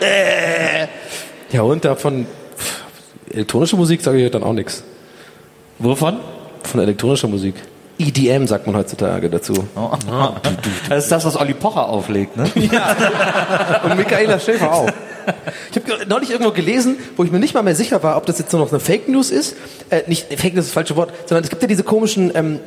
Äh. 0.00 0.88
Ja, 1.52 1.62
und 1.62 1.84
davon 1.84 2.26
pff, 2.56 2.82
elektronische 3.32 3.76
Musik 3.76 4.00
sage 4.02 4.24
ich 4.24 4.30
dann 4.30 4.42
auch 4.42 4.52
nichts. 4.52 4.84
Wovon? 5.78 6.18
Von 6.62 6.80
elektronischer 6.80 7.28
Musik. 7.28 7.54
EDM 7.98 8.46
sagt 8.46 8.66
man 8.66 8.76
heutzutage 8.76 9.28
dazu. 9.28 9.52
Das 10.88 11.04
ist 11.04 11.12
das, 11.12 11.24
was 11.24 11.36
Olli 11.36 11.52
Pocher 11.52 11.88
auflegt, 11.88 12.36
ne? 12.36 12.44
Und 13.84 13.96
Michaela 13.96 14.40
Schäfer 14.40 14.72
auch. 14.72 14.88
Ich 15.70 15.76
habe 15.76 16.06
neulich 16.08 16.30
irgendwo 16.30 16.50
gelesen, 16.50 16.96
wo 17.16 17.24
ich 17.24 17.30
mir 17.30 17.38
nicht 17.38 17.52
mal 17.52 17.62
mehr 17.62 17.74
sicher 17.74 18.02
war, 18.02 18.16
ob 18.16 18.24
das 18.24 18.38
jetzt 18.38 18.52
nur 18.52 18.62
noch 18.62 18.70
eine 18.70 18.80
Fake 18.80 19.08
News 19.08 19.30
ist. 19.30 19.54
Äh, 19.90 20.02
nicht 20.06 20.28
Fake 20.28 20.54
News 20.54 20.64
ist 20.64 20.68
das 20.68 20.74
falsche 20.74 20.96
Wort, 20.96 21.12
sondern 21.26 21.44
es 21.44 21.50
gibt 21.50 21.60
ja 21.60 21.68
diese 21.68 21.82
komischen, 21.82 22.32
ähm, 22.34 22.58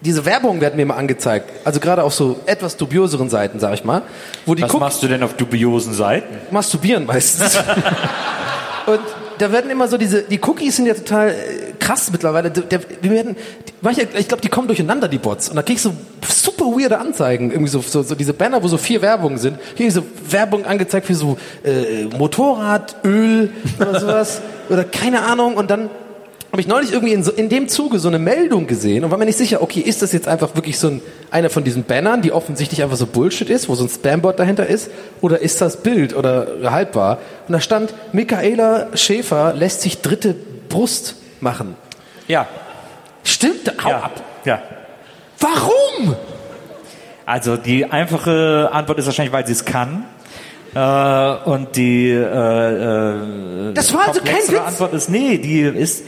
diese 0.00 0.24
Werbung 0.24 0.60
werden 0.60 0.76
mir 0.76 0.82
immer 0.82 0.96
angezeigt. 0.96 1.50
Also 1.64 1.80
gerade 1.80 2.04
auf 2.04 2.14
so 2.14 2.38
etwas 2.46 2.76
dubioseren 2.76 3.28
Seiten, 3.30 3.58
sag 3.58 3.74
ich 3.74 3.84
mal. 3.84 4.02
Wo 4.46 4.54
die 4.54 4.62
Was 4.62 4.72
Cook- 4.72 4.80
machst 4.80 5.02
du 5.02 5.08
denn 5.08 5.22
auf 5.22 5.34
dubiosen 5.34 5.92
Seiten? 5.92 6.36
masturbieren 6.50 7.04
meistens. 7.06 7.56
Und 8.86 9.00
da 9.38 9.52
werden 9.52 9.70
immer 9.70 9.86
so 9.88 9.98
diese, 9.98 10.22
die 10.22 10.40
Cookies 10.40 10.76
sind 10.76 10.86
ja 10.86 10.94
total 10.94 11.30
äh, 11.30 11.34
krass 11.78 12.10
mittlerweile. 12.10 12.50
Der, 12.50 12.80
wir 13.02 13.10
werden, 13.10 13.36
manche, 13.80 14.08
ich 14.16 14.28
glaube, 14.28 14.40
die 14.40 14.48
kommen 14.48 14.66
durcheinander, 14.66 15.08
die 15.08 15.18
Bots. 15.18 15.48
Und 15.50 15.56
da 15.56 15.62
kriegst 15.62 15.84
du 15.84 15.92
super 16.26 16.64
weirde 16.66 16.98
Anzeigen. 16.98 17.50
Irgendwie 17.50 17.70
so, 17.70 17.80
so, 17.80 18.02
so 18.02 18.14
diese 18.14 18.32
Banner, 18.32 18.62
wo 18.62 18.68
so 18.68 18.78
vier 18.78 19.02
Werbungen 19.02 19.38
sind. 19.38 19.58
Hier 19.74 19.92
so 19.92 20.02
Werbung 20.30 20.64
angezeigt 20.64 21.06
für 21.06 21.14
so 21.14 21.36
äh, 21.64 22.04
Motorrad, 22.16 22.96
Öl 23.04 23.50
oder 23.78 24.00
sowas. 24.00 24.40
oder 24.70 24.84
keine 24.84 25.22
Ahnung. 25.22 25.54
Und 25.56 25.70
dann 25.70 25.90
habe 26.50 26.60
ich 26.62 26.66
neulich 26.66 26.92
irgendwie 26.92 27.12
in, 27.12 27.22
so, 27.22 27.30
in 27.30 27.48
dem 27.48 27.68
Zuge 27.68 27.98
so 27.98 28.08
eine 28.08 28.18
Meldung 28.18 28.66
gesehen 28.66 29.04
und 29.04 29.10
war 29.10 29.18
mir 29.18 29.26
nicht 29.26 29.36
sicher, 29.38 29.60
okay, 29.62 29.80
ist 29.80 30.00
das 30.02 30.12
jetzt 30.12 30.26
einfach 30.28 30.54
wirklich 30.54 30.78
so 30.78 30.88
ein, 30.88 31.02
einer 31.30 31.50
von 31.50 31.62
diesen 31.62 31.84
Bannern, 31.84 32.22
die 32.22 32.32
offensichtlich 32.32 32.82
einfach 32.82 32.96
so 32.96 33.06
Bullshit 33.06 33.50
ist, 33.50 33.68
wo 33.68 33.74
so 33.74 33.84
ein 33.84 33.90
Spambot 33.90 34.38
dahinter 34.38 34.66
ist, 34.66 34.90
oder 35.20 35.40
ist 35.40 35.60
das 35.60 35.78
Bild 35.82 36.16
oder 36.16 36.46
haltbar? 36.70 37.18
Und 37.46 37.52
da 37.52 37.60
stand, 37.60 37.92
Michaela 38.12 38.88
Schäfer 38.94 39.52
lässt 39.54 39.82
sich 39.82 40.00
dritte 40.00 40.34
Brust 40.68 41.16
machen. 41.40 41.76
Ja. 42.28 42.46
Stimmt, 43.24 43.72
hau 43.84 43.90
Ja. 43.90 43.98
ab. 44.00 44.22
Ja. 44.44 44.62
Warum? 45.40 46.16
Also 47.26 47.56
die 47.58 47.84
einfache 47.84 48.70
Antwort 48.72 48.98
ist 48.98 49.04
wahrscheinlich, 49.06 49.32
weil 49.34 49.46
sie 49.46 49.52
es 49.52 49.64
kann. 49.66 50.04
Äh, 50.74 51.48
und 51.50 51.76
die 51.76 52.08
äh, 52.10 52.14
äh, 53.70 53.72
Das 53.74 53.92
war 53.92 54.08
also 54.08 54.20
kein 54.20 54.36
Witz. 54.48 54.58
Antwort 54.58 54.94
ist, 54.94 55.08
nee, 55.10 55.38
die 55.38 55.60
ist, 55.60 56.04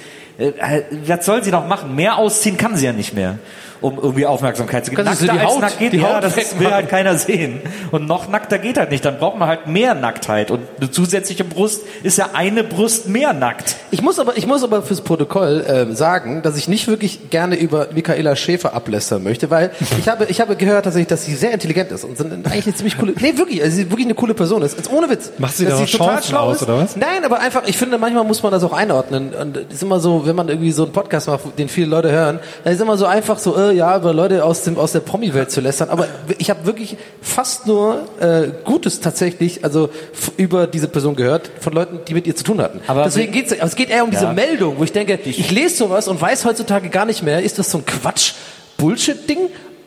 was 1.07 1.27
soll 1.27 1.43
sie 1.45 1.51
noch 1.51 1.67
machen? 1.67 1.95
Mehr 1.95 2.17
ausziehen 2.17 2.57
kann 2.57 2.77
sie 2.77 2.87
ja 2.87 2.93
nicht 2.93 3.15
mehr, 3.15 3.39
um 3.81 3.97
irgendwie 3.99 4.27
Aufmerksamkeit 4.27 4.85
zu 4.85 4.91
geben. 4.91 5.03
Sie 5.15 5.27
Nackter 5.27 5.33
die 5.33 5.39
als 5.41 5.51
Haut- 5.55 5.61
nackt 5.61 5.79
geht, 5.79 5.93
die 5.93 5.99
ja, 5.99 6.15
Haut 6.17 6.25
das 6.25 6.37
wegmachen. 6.37 6.61
will 6.61 6.71
halt 6.73 6.89
keiner 6.89 7.17
sehen. 7.17 7.61
Und 7.91 8.07
noch 8.07 8.29
nackter 8.29 8.59
geht 8.59 8.79
halt 8.79 8.91
nicht. 8.91 9.05
Dann 9.05 9.19
braucht 9.19 9.39
man 9.39 9.49
halt 9.49 9.67
mehr 9.67 9.95
Nacktheit. 9.95 10.51
Und 10.51 10.61
eine 10.81 10.91
zusätzliche 10.91 11.45
Brust 11.45 11.83
ist 12.03 12.19
ja 12.19 12.31
eine 12.35 12.65
Brust 12.65 13.09
mehr 13.09 13.33
nackt. 13.33 13.77
Ich 13.91 14.03
muss 14.03 14.19
aber, 14.19 14.37
ich 14.37 14.47
muss 14.47 14.63
aber 14.63 14.83
fürs 14.83 15.01
Protokoll 15.01 15.65
ähm, 15.69 15.95
sagen, 15.95 16.43
dass 16.43 16.57
ich 16.57 16.69
nicht 16.69 16.89
wirklich 16.89 17.31
gerne 17.31 17.57
über 17.57 17.89
Michaela 17.95 18.37
Schäfer 18.37 18.75
ablästern 18.75 19.23
möchte, 19.23 19.51
weil 19.51 19.71
ich 19.99 20.09
habe, 20.09 20.27
ich 20.27 20.41
habe 20.41 20.57
gehört 20.57 20.85
tatsächlich, 20.85 21.09
dass 21.09 21.25
sie 21.25 21.35
sehr 21.35 21.53
intelligent 21.53 21.91
ist 21.93 22.05
und 22.05 22.17
sind 22.17 22.33
eigentlich 22.47 22.67
eine 22.67 22.75
ziemlich 22.75 22.99
coole, 22.99 23.13
nee 23.21 23.37
wirklich, 23.37 23.63
also 23.63 23.77
sie 23.77 23.91
wirklich 23.91 24.07
eine 24.07 24.15
coole 24.15 24.35
Person 24.35 24.63
ist. 24.63 24.77
Jetzt 24.77 24.91
ohne 24.93 25.09
Witz. 25.11 25.31
Macht 25.39 25.57
sie 25.57 25.65
da 25.67 25.73
noch 25.79 25.87
total 25.91 26.09
Chancen 26.15 26.29
schlau 26.31 26.41
aus, 26.45 26.57
ist. 26.57 26.63
oder 26.65 26.79
was? 26.79 26.97
Nein, 26.97 27.25
aber 27.25 27.41
einfach, 27.41 27.63
ich 27.67 27.77
finde, 27.77 27.99
manchmal 27.99 28.25
muss 28.25 28.43
man 28.43 28.53
das 28.53 28.63
auch 28.65 28.73
einordnen. 28.73 29.33
Und 29.35 29.57
es 29.57 29.75
ist 29.75 29.83
immer 29.83 30.01
so, 30.01 30.27
wenn 30.27 30.37
man 30.37 30.49
irgendwie 30.49 30.71
so 30.73 30.85
einen 30.85 30.93
Podcast 30.93 31.27
macht, 31.29 31.59
den 31.59 31.69
viele 31.69 31.87
Leute 31.89 32.11
hören, 32.13 32.39
dann 32.65 32.73
ist 32.73 32.81
immer 32.81 32.97
so 32.97 33.07
einfach 33.07 33.39
so, 33.39 33.57
äh, 33.57 33.70
ja, 33.73 33.97
über 33.97 34.13
Leute 34.13 34.45
aus 34.45 34.63
dem 34.63 34.79
aus 34.79 34.93
der 34.93 35.01
Promi-Welt 35.01 35.51
zu 35.51 35.61
lästern. 35.61 35.89
Aber 35.89 36.07
ich 36.39 36.51
habe 36.51 36.67
wirklich 36.67 36.97
fast 37.23 37.67
nur 37.67 38.03
äh, 38.21 38.49
Gutes 38.65 39.01
tatsächlich, 39.01 39.65
also 39.65 39.91
über 40.37 40.67
diese 40.67 40.89
Person 40.89 41.17
gehört 41.17 41.51
von 41.61 41.73
Leuten, 41.73 42.01
die 42.07 42.15
mit 42.15 42.27
ihr 42.27 42.37
zu 42.37 42.45
tun 42.45 42.61
hatten. 42.61 42.81
Aber 42.87 43.05
Deswegen 43.05 43.33
geht's, 43.33 43.53
aber 43.53 43.65
es 43.65 43.77
geht 43.77 43.91
eher 43.91 44.05
um 44.05 44.11
diese 44.11 44.25
Ja. 44.25 44.33
Meldung, 44.33 44.79
wo 44.79 44.85
ich 44.85 44.93
denke, 44.93 45.19
ich 45.25 45.51
lese 45.51 45.77
sowas 45.77 46.09
und 46.09 46.21
weiß 46.21 46.45
heutzutage 46.45 46.89
gar 46.89 47.05
nicht 47.05 47.23
mehr, 47.23 47.43
ist 47.43 47.59
das 47.59 47.71
so 47.71 47.79
ein 47.79 47.87
Quatsch, 47.87 48.33
Bullshit-Ding, 48.79 49.39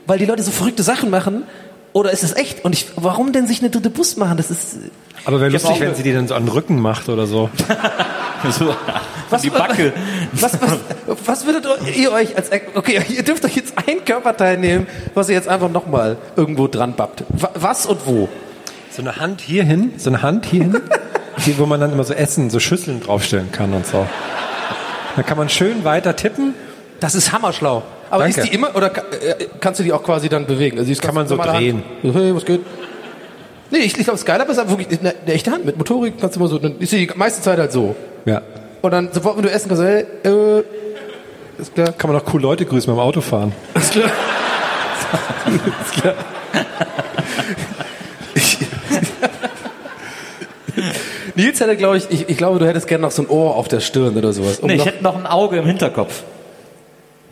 weil 0.06 0.20
die 0.20 0.26
Leute 0.26 0.44
so 0.44 0.52
verrückte 0.52 0.84
Sachen 0.84 1.10
machen. 1.10 1.44
Oder 1.94 2.12
ist 2.12 2.24
es 2.24 2.36
echt? 2.36 2.66
Und 2.66 2.74
ich, 2.74 2.88
warum 2.96 3.34
denn 3.34 3.46
sich 3.48 3.60
eine 3.62 3.70
dritte 3.70 3.92
Brust 3.92 4.18
machen? 4.18 4.36
Das 4.38 4.50
ist, 4.50 4.78
Aber 5.26 5.40
wäre 5.40 5.52
lustig, 5.52 5.80
wenn 5.80 5.94
sie 5.94 6.02
die 6.04 6.12
dann 6.12 6.28
so 6.28 6.34
an 6.34 6.46
den 6.46 6.52
Rücken 6.52 6.80
macht 6.80 7.08
oder 7.08 7.28
so. 7.28 7.50
So, 8.52 8.76
die 9.42 9.50
Backe. 9.50 9.94
Was, 10.34 10.54
was, 10.62 11.18
was 11.26 11.46
würdet 11.46 11.66
ihr 11.96 12.12
euch 12.12 12.36
als, 12.36 12.50
okay, 12.76 13.02
ihr 13.10 13.24
dürft 13.24 13.44
euch 13.46 13.56
jetzt 13.56 13.74
ein 13.88 14.04
Körperteil 14.06 14.58
nehmen, 14.58 14.86
was 15.16 15.30
ihr 15.30 15.36
jetzt 15.36 15.48
einfach 15.48 15.70
nochmal 15.70 16.18
irgendwo 16.36 16.68
dran 16.68 16.94
bappt. 16.96 17.24
Wa- 17.30 17.50
Was 17.56 17.86
und 17.86 18.06
wo? 18.06 18.30
So 18.92 19.02
eine 19.02 19.16
Hand 19.18 19.42
hier 19.42 19.64
hin, 19.64 19.94
so 19.98 20.10
eine 20.10 20.22
Hand 20.22 20.46
hier 20.46 20.64
hin, 20.64 20.82
hier, 21.38 21.58
wo 21.58 21.66
man 21.66 21.80
dann 21.80 21.92
immer 21.94 22.04
so 22.04 22.14
Essen, 22.14 22.50
so 22.50 22.60
Schüsseln 22.60 23.02
draufstellen 23.02 23.52
kann 23.52 23.74
und 23.74 23.88
so. 23.88 24.06
Da 25.16 25.24
kann 25.24 25.38
man 25.38 25.50
schön 25.50 25.84
weiter 25.84 26.16
tippen. 26.16 26.54
Das 27.00 27.16
ist 27.16 27.32
hammerschlau. 27.32 27.82
Aber 28.12 28.24
Danke. 28.26 28.42
ist 28.42 28.50
die 28.50 28.54
immer, 28.54 28.76
oder 28.76 28.92
äh, 28.96 29.48
kannst 29.60 29.80
du 29.80 29.84
die 29.84 29.92
auch 29.94 30.04
quasi 30.04 30.30
dann 30.30 30.46
bewegen? 30.46 30.78
Also 30.78 30.94
Kann 31.02 31.16
man 31.16 31.28
so 31.28 31.38
drehen. 31.38 31.84
Hand. 32.04 32.16
Hey, 32.16 32.36
was 32.36 32.46
geht? 32.46 32.62
Nee, 33.72 33.80
ich, 33.80 33.98
ich 33.98 34.04
glaube, 34.04 34.20
Skylab 34.20 34.48
ist 34.50 34.60
einfach 34.60 34.78
wirklich 34.78 35.00
eine, 35.00 35.16
eine 35.26 35.34
echte 35.34 35.50
Hand. 35.52 35.66
Mit 35.66 35.78
Motorik 35.78 36.14
kannst 36.22 36.36
du 36.36 36.40
immer 36.40 36.50
so, 36.50 36.60
dann 36.60 36.78
ist 36.78 36.92
die 36.92 37.10
meiste 37.16 37.42
Zeit 37.42 37.58
halt 37.58 37.72
so. 37.72 37.96
Ja. 38.26 38.42
Und 38.82 38.92
dann 38.92 39.12
sofort, 39.12 39.38
wenn 39.38 39.44
du 39.44 39.52
essen 39.52 39.70
kannst, 39.70 39.84
hey, 39.84 40.06
äh, 40.24 40.64
ist 41.58 41.74
klar. 41.74 41.92
Kann 41.94 42.12
man 42.12 42.22
auch 42.22 42.34
cool 42.34 42.42
Leute 42.42 42.66
grüßen 42.66 42.94
beim 42.94 43.00
Autofahren. 43.04 43.54
Ist 43.76 43.92
klar. 43.92 44.12
ist 45.86 45.94
klar. 46.02 46.16
Ich, 48.36 48.58
Nils 51.36 51.60
hätte, 51.60 51.78
glaube 51.78 51.98
ich, 51.98 52.10
ich, 52.10 52.30
ich 52.30 52.38
glaube, 52.38 52.60
du 52.60 52.68
hättest 52.68 52.88
gerne 52.88 53.04
noch 53.04 53.12
so 53.12 53.22
ein 53.24 53.30
Ohr 53.30 53.56
auf 53.56 53.68
der 53.68 53.80
Stirn 53.80 54.18
oder 54.18 54.34
sowas. 54.34 54.60
Um 54.60 54.68
Nee, 54.68 54.76
ich 54.76 54.86
hätte 54.86 55.04
noch 55.04 55.16
ein 55.16 55.26
Auge 55.26 55.58
im 55.58 55.66
Hinterkopf. 55.66 56.24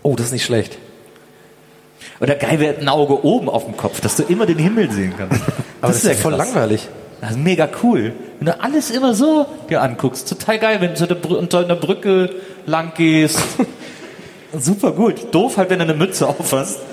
oh, 0.04 0.16
das 0.16 0.28
ist 0.28 0.32
nicht 0.34 0.46
schlecht. 0.46 0.78
Oder 2.20 2.36
geil 2.36 2.60
wäre 2.60 2.78
ein 2.80 2.88
Auge 2.88 3.26
oben 3.26 3.50
auf 3.50 3.66
dem 3.66 3.76
Kopf, 3.76 4.00
dass 4.02 4.16
du 4.16 4.24
immer 4.24 4.46
den 4.46 4.60
Himmel 4.60 4.92
sehen 4.92 5.14
kannst. 5.18 5.42
Aber 5.82 5.92
das, 5.92 5.98
ist 5.98 6.06
ja 6.06 6.14
voll 6.14 6.34
langweilig. 6.34 6.88
Das 7.22 7.32
ist 7.32 7.38
mega 7.38 7.70
cool. 7.84 8.14
Wenn 8.40 8.48
du 8.48 8.60
alles 8.60 8.90
immer 8.92 9.14
so 9.14 9.46
dir 9.70 9.82
anguckst. 9.82 10.28
Total 10.28 10.58
geil, 10.60 10.82
wenn 10.82 10.96
du 10.96 10.98
so 10.98 11.06
unter 11.38 11.60
einer 11.60 11.76
Brücke 11.76 12.32
lang 12.66 12.94
gehst. 12.98 13.40
Super 14.58 14.92
gut. 14.92 15.34
Doof 15.34 15.56
halt, 15.58 15.70
wenn 15.70 15.80
du 15.80 15.84
eine 15.86 15.94
Mütze 15.94 16.28
auf 16.28 16.52
hast. 16.52 16.80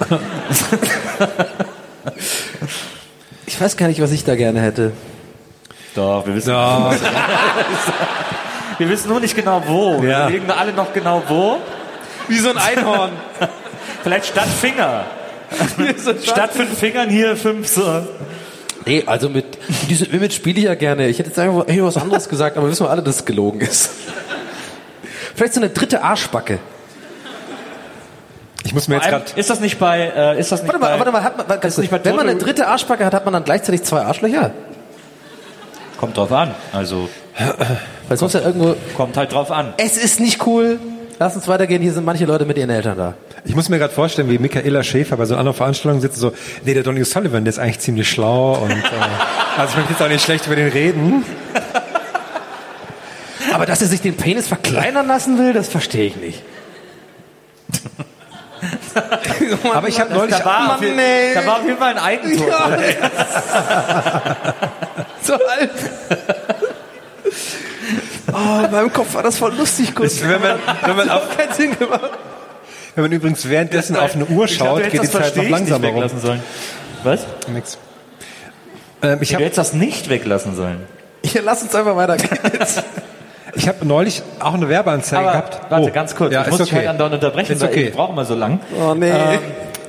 Ich 3.46 3.60
weiß 3.60 3.76
gar 3.76 3.88
nicht, 3.88 4.00
was 4.00 4.12
ich 4.12 4.24
da 4.24 4.36
gerne 4.36 4.60
hätte. 4.60 4.92
Doch, 5.94 6.26
wir 6.26 6.34
wissen, 6.34 6.50
Ja. 6.50 6.90
wir 8.78 8.88
wissen 8.88 9.08
nur 9.08 9.20
nicht 9.20 9.34
genau 9.34 9.62
wo. 9.66 10.00
Wir 10.02 10.10
Ja. 10.10 10.28
überlegen 10.28 10.50
alle 10.50 10.72
noch 10.72 10.92
genau 10.92 11.22
wo. 11.28 11.56
Wie 12.28 12.38
so 12.38 12.50
ein 12.50 12.58
Einhorn. 12.58 13.10
Vielleicht 14.02 14.26
statt 14.26 14.46
Finger. 14.48 15.04
Statt 16.22 16.52
fünf 16.52 16.78
Fingern 16.78 17.08
hier 17.08 17.36
fünf 17.36 17.66
so. 17.68 18.02
Nee, 18.88 19.02
also 19.06 19.28
mit 19.28 19.44
diese 19.88 20.06
Image 20.06 20.32
spiele 20.32 20.58
ich 20.58 20.64
ja 20.64 20.74
gerne. 20.74 21.08
Ich 21.08 21.18
hätte 21.18 21.28
jetzt 21.28 21.38
einfach 21.38 21.66
hey, 21.66 21.82
was 21.82 21.96
anderes 21.96 22.28
gesagt, 22.28 22.56
aber 22.56 22.68
wissen 22.68 22.86
wir 22.86 22.90
alle, 22.90 23.02
dass 23.02 23.16
es 23.16 23.24
gelogen 23.24 23.60
ist. 23.60 23.90
Vielleicht 25.34 25.54
so 25.54 25.60
eine 25.60 25.70
dritte 25.70 26.02
Arschbacke. 26.02 26.58
Ich 28.64 28.74
muss 28.74 28.88
mir 28.88 28.96
jetzt 28.96 29.08
gerade. 29.08 29.24
Ist 29.36 29.50
das 29.50 29.60
nicht 29.60 29.78
bei, 29.78 30.00
äh, 30.00 30.40
ist 30.40 30.50
das 30.50 30.62
nicht 30.62 30.72
Warte 30.72 30.80
mal, 30.80 30.92
bei, 30.92 30.98
warte 30.98 31.12
mal, 31.12 31.22
hat 31.22 31.36
man, 31.38 31.60
ganz 31.60 31.74
ist 31.74 31.78
nicht 31.78 31.90
bei 31.90 32.04
wenn 32.04 32.16
man 32.16 32.28
eine 32.28 32.38
dritte 32.38 32.66
Arschbacke 32.66 33.04
hat, 33.04 33.14
hat 33.14 33.24
man 33.24 33.34
dann 33.34 33.44
gleichzeitig 33.44 33.82
zwei 33.82 34.02
Arschlöcher? 34.02 34.50
Kommt 35.98 36.16
drauf 36.16 36.32
an. 36.32 36.54
Also, 36.72 37.08
Weil 38.08 38.16
sonst 38.16 38.32
ja 38.34 38.40
irgendwo. 38.40 38.74
kommt 38.96 39.16
halt 39.16 39.32
drauf 39.32 39.50
an. 39.50 39.74
Es 39.76 39.96
ist 39.96 40.20
nicht 40.20 40.46
cool. 40.46 40.78
Lass 41.20 41.34
uns 41.34 41.48
weitergehen. 41.48 41.82
Hier 41.82 41.92
sind 41.92 42.04
manche 42.04 42.24
Leute 42.26 42.44
mit 42.44 42.56
ihren 42.58 42.70
Eltern 42.70 42.96
da. 42.96 43.14
Ich 43.44 43.54
muss 43.56 43.68
mir 43.68 43.78
gerade 43.78 43.92
vorstellen, 43.92 44.30
wie 44.30 44.38
Michaela 44.38 44.84
Schäfer 44.84 45.16
bei 45.16 45.24
so 45.24 45.34
einer 45.34 45.40
anderen 45.40 45.56
Veranstaltung 45.56 46.00
sitzt, 46.00 46.16
so, 46.18 46.32
nee, 46.64 46.74
der 46.74 46.84
Donny 46.84 47.04
Sullivan, 47.04 47.44
der 47.44 47.50
ist 47.50 47.58
eigentlich 47.58 47.80
ziemlich 47.80 48.08
schlau 48.08 48.54
und, 48.54 48.70
äh, 48.70 48.74
also 49.56 49.70
ich 49.70 49.76
möchte 49.76 49.92
jetzt 49.94 50.02
auch 50.02 50.08
nicht 50.08 50.22
schlecht 50.24 50.46
über 50.46 50.54
den 50.56 50.68
reden. 50.68 51.24
Aber 53.52 53.66
dass 53.66 53.82
er 53.82 53.88
sich 53.88 54.00
den 54.00 54.16
Penis 54.16 54.46
verkleinern 54.46 55.08
lassen 55.08 55.38
will, 55.38 55.52
das 55.52 55.68
verstehe 55.68 56.06
ich 56.06 56.16
nicht. 56.16 56.42
Aber 59.74 59.88
ich 59.88 60.00
habe 60.00 60.12
neulich, 60.12 60.36
Da 60.36 60.44
war, 60.44 60.74
auf, 60.74 60.80
Mann, 60.80 60.96
da 61.34 61.46
war 61.46 61.56
auf 61.58 61.64
jeden 61.64 61.78
Fall 61.78 61.90
ein 61.90 61.98
Eigentor. 61.98 62.48
Ja. 62.80 64.54
so 65.22 65.34
alt. 65.34 65.70
Oh, 68.38 68.64
in 68.64 68.70
meinem 68.70 68.92
Kopf 68.92 69.14
war 69.14 69.22
das 69.22 69.38
voll 69.38 69.54
lustig 69.54 69.94
kurz. 69.94 70.20
wenn 70.22 70.40
man, 70.40 70.58
wenn 70.84 70.96
man 70.96 71.10
auf, 71.10 71.36
keinen 71.36 71.52
Sinn 71.52 71.78
gemacht. 71.78 72.10
wenn 72.94 73.04
man 73.04 73.12
übrigens 73.12 73.48
währenddessen 73.48 73.96
auf 73.96 74.14
eine 74.14 74.26
Uhr 74.26 74.46
glaub, 74.46 74.68
schaut, 74.68 74.84
du 74.86 74.90
geht 74.90 75.02
die 75.02 75.10
Zeit 75.10 75.36
noch 75.36 75.48
langsamer 75.48 75.86
rum. 75.88 75.96
weglassen 75.96 76.20
sollen. 76.20 76.42
Was? 77.04 77.26
Nix. 77.52 77.78
Ähm, 79.02 79.18
ich 79.20 79.28
Du 79.28 79.34
habe 79.34 79.44
hättest 79.44 79.58
das 79.58 79.72
nicht 79.72 80.08
weglassen 80.08 80.54
sollen. 80.56 80.82
Ja, 81.24 81.40
lass 81.44 81.62
uns 81.62 81.74
einfach 81.74 81.96
weitergehen. 81.96 82.30
Ich 83.54 83.66
habe 83.66 83.84
neulich 83.86 84.22
auch 84.40 84.54
eine 84.54 84.68
Werbeanzeige 84.68 85.22
Aber 85.22 85.30
gehabt. 85.32 85.60
warte, 85.70 85.88
Oh. 85.88 85.92
ganz 85.92 86.14
kurz. 86.14 86.32
Ja, 86.32 86.42
ich 86.42 86.48
muss 86.50 86.58
dich 86.58 86.68
okay. 86.68 86.76
halt 86.80 86.88
andauernd 86.90 87.14
unterbrechen, 87.14 87.52
Ist 87.54 87.62
weil 87.62 87.70
okay. 87.70 87.84
ich 87.88 87.92
brauche 87.94 88.12
immer 88.12 88.24
so 88.26 88.34
lang. 88.34 88.60
Oh 88.78 88.94
nee. 88.94 89.10
Ähm, 89.10 89.40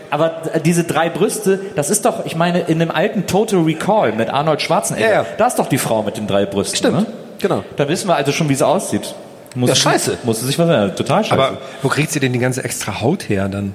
aber 0.10 0.30
d- 0.30 0.60
diese 0.62 0.86
drei 0.86 1.10
Brüste, 1.10 1.60
das 1.76 1.90
ist 1.92 2.06
doch, 2.06 2.26
ich 2.26 2.36
meine, 2.36 2.62
in 2.62 2.80
dem 2.80 2.90
alten 2.90 3.28
Total 3.28 3.60
Recall 3.62 4.14
mit 4.14 4.30
Arnold 4.30 4.62
Schwarzenegger, 4.62 5.06
Ja, 5.08 5.14
ja. 5.22 5.26
da 5.38 5.48
ist 5.48 5.60
doch 5.60 5.68
die 5.68 5.78
Frau 5.78 6.02
mit 6.02 6.18
den 6.18 6.26
drei 6.26 6.46
Brüsten. 6.46 6.78
Stimmt, 6.78 7.00
Ne? 7.02 7.06
Genau. 7.40 7.64
Da 7.76 7.88
wissen 7.88 8.08
wir 8.08 8.16
also 8.16 8.32
schon, 8.32 8.50
wie 8.50 8.56
sie 8.56 8.66
aussieht. 8.66 9.16
Muss 9.56 9.70
Ja, 9.70 9.76
sie- 9.76 9.82
scheiße. 9.82 10.18
Muss 10.24 10.40
sie 10.42 10.46
sich 10.46 10.60
was 10.60 10.96
total 10.96 11.24
scheiße. 11.24 11.34
Aber 11.34 11.58
wo 11.82 11.88
kriegt 11.90 12.12
sie 12.12 12.20
denn 12.20 12.34
die 12.34 12.40
ganze 12.40 12.64
extra 12.64 13.02
Haut 13.02 13.30
her 13.30 13.48
dann? 13.50 13.74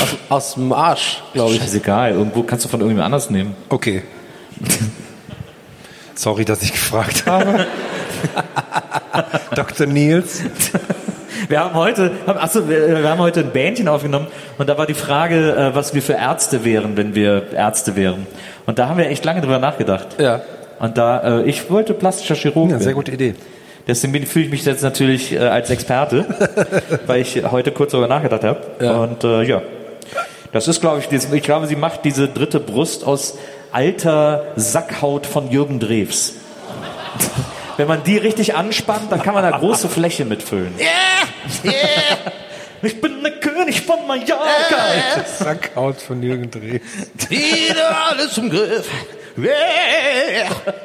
Aus, 0.00 0.08
aus 0.28 0.54
dem 0.54 0.72
Arsch, 0.72 1.22
glaube 1.32 1.52
ich. 1.54 1.58
Scheißegal, 1.60 2.12
irgendwo 2.12 2.42
kannst 2.44 2.64
du 2.64 2.68
von 2.68 2.80
irgendjemand 2.80 3.06
anders 3.06 3.30
nehmen. 3.30 3.56
Okay. 3.68 4.02
Sorry, 6.14 6.44
dass 6.44 6.62
ich 6.62 6.72
gefragt 6.72 7.26
habe. 7.26 7.66
Dr. 9.54 9.86
Nils. 9.86 10.40
Wir 11.48 11.60
haben 11.60 11.74
heute, 11.74 12.10
haben, 12.26 12.38
achso, 12.38 12.68
wir, 12.68 13.00
wir 13.02 13.08
haben 13.08 13.20
heute 13.20 13.40
ein 13.40 13.50
Bändchen 13.52 13.86
aufgenommen 13.88 14.26
und 14.58 14.68
da 14.68 14.76
war 14.76 14.86
die 14.86 14.94
Frage, 14.94 15.52
äh, 15.54 15.74
was 15.74 15.94
wir 15.94 16.02
für 16.02 16.14
Ärzte 16.14 16.64
wären, 16.64 16.96
wenn 16.96 17.14
wir 17.14 17.52
Ärzte 17.52 17.94
wären. 17.96 18.26
Und 18.66 18.78
da 18.78 18.88
haben 18.88 18.98
wir 18.98 19.06
echt 19.08 19.24
lange 19.24 19.40
drüber 19.40 19.58
nachgedacht. 19.58 20.20
Ja. 20.20 20.40
Und 20.78 20.96
da, 20.98 21.40
äh, 21.40 21.42
ich 21.44 21.70
wollte 21.70 21.94
plastischer 21.94 22.34
Chirurg 22.36 22.66
Ja, 22.66 22.72
werden. 22.72 22.82
sehr 22.84 22.94
gute 22.94 23.12
Idee. 23.12 23.34
Deswegen 23.86 24.26
fühle 24.26 24.44
ich 24.44 24.50
mich 24.50 24.64
jetzt 24.64 24.82
natürlich 24.82 25.32
äh, 25.32 25.38
als 25.38 25.70
Experte, 25.70 26.26
weil 27.06 27.22
ich 27.22 27.42
heute 27.50 27.72
kurz 27.72 27.92
darüber 27.92 28.06
nachgedacht 28.08 28.44
habe. 28.44 28.60
Ja. 28.80 28.92
Und 28.98 29.24
äh, 29.24 29.42
ja, 29.44 29.62
das 30.52 30.68
ist, 30.68 30.80
glaube 30.80 31.00
ich, 31.00 31.08
dies- 31.08 31.32
ich 31.32 31.42
glaube, 31.42 31.66
sie 31.66 31.76
macht 31.76 32.04
diese 32.04 32.28
dritte 32.28 32.60
Brust 32.60 33.04
aus 33.04 33.38
alter 33.72 34.44
Sackhaut 34.56 35.26
von 35.26 35.50
Jürgen 35.50 35.80
Drews. 35.80 36.34
Wenn 37.76 37.86
man 37.88 38.02
die 38.04 38.16
richtig 38.18 38.54
anspannt, 38.56 39.10
dann 39.10 39.22
kann 39.22 39.34
man 39.34 39.42
da 39.42 39.56
große 39.56 39.88
Fläche 39.88 40.24
mitfüllen. 40.24 40.72
Ich 42.80 43.00
bin 43.00 43.22
der 43.24 43.32
König 43.32 43.80
von 43.80 44.06
Mallorca. 44.06 44.38
Sackhaut 45.36 46.00
von 46.00 46.22
Jürgen 46.22 46.48
Dreh. 46.48 46.78
Wieder 47.28 48.06
alles 48.10 48.38
im 48.38 48.50
Griff. 48.50 48.88
Yeah. 49.38 50.82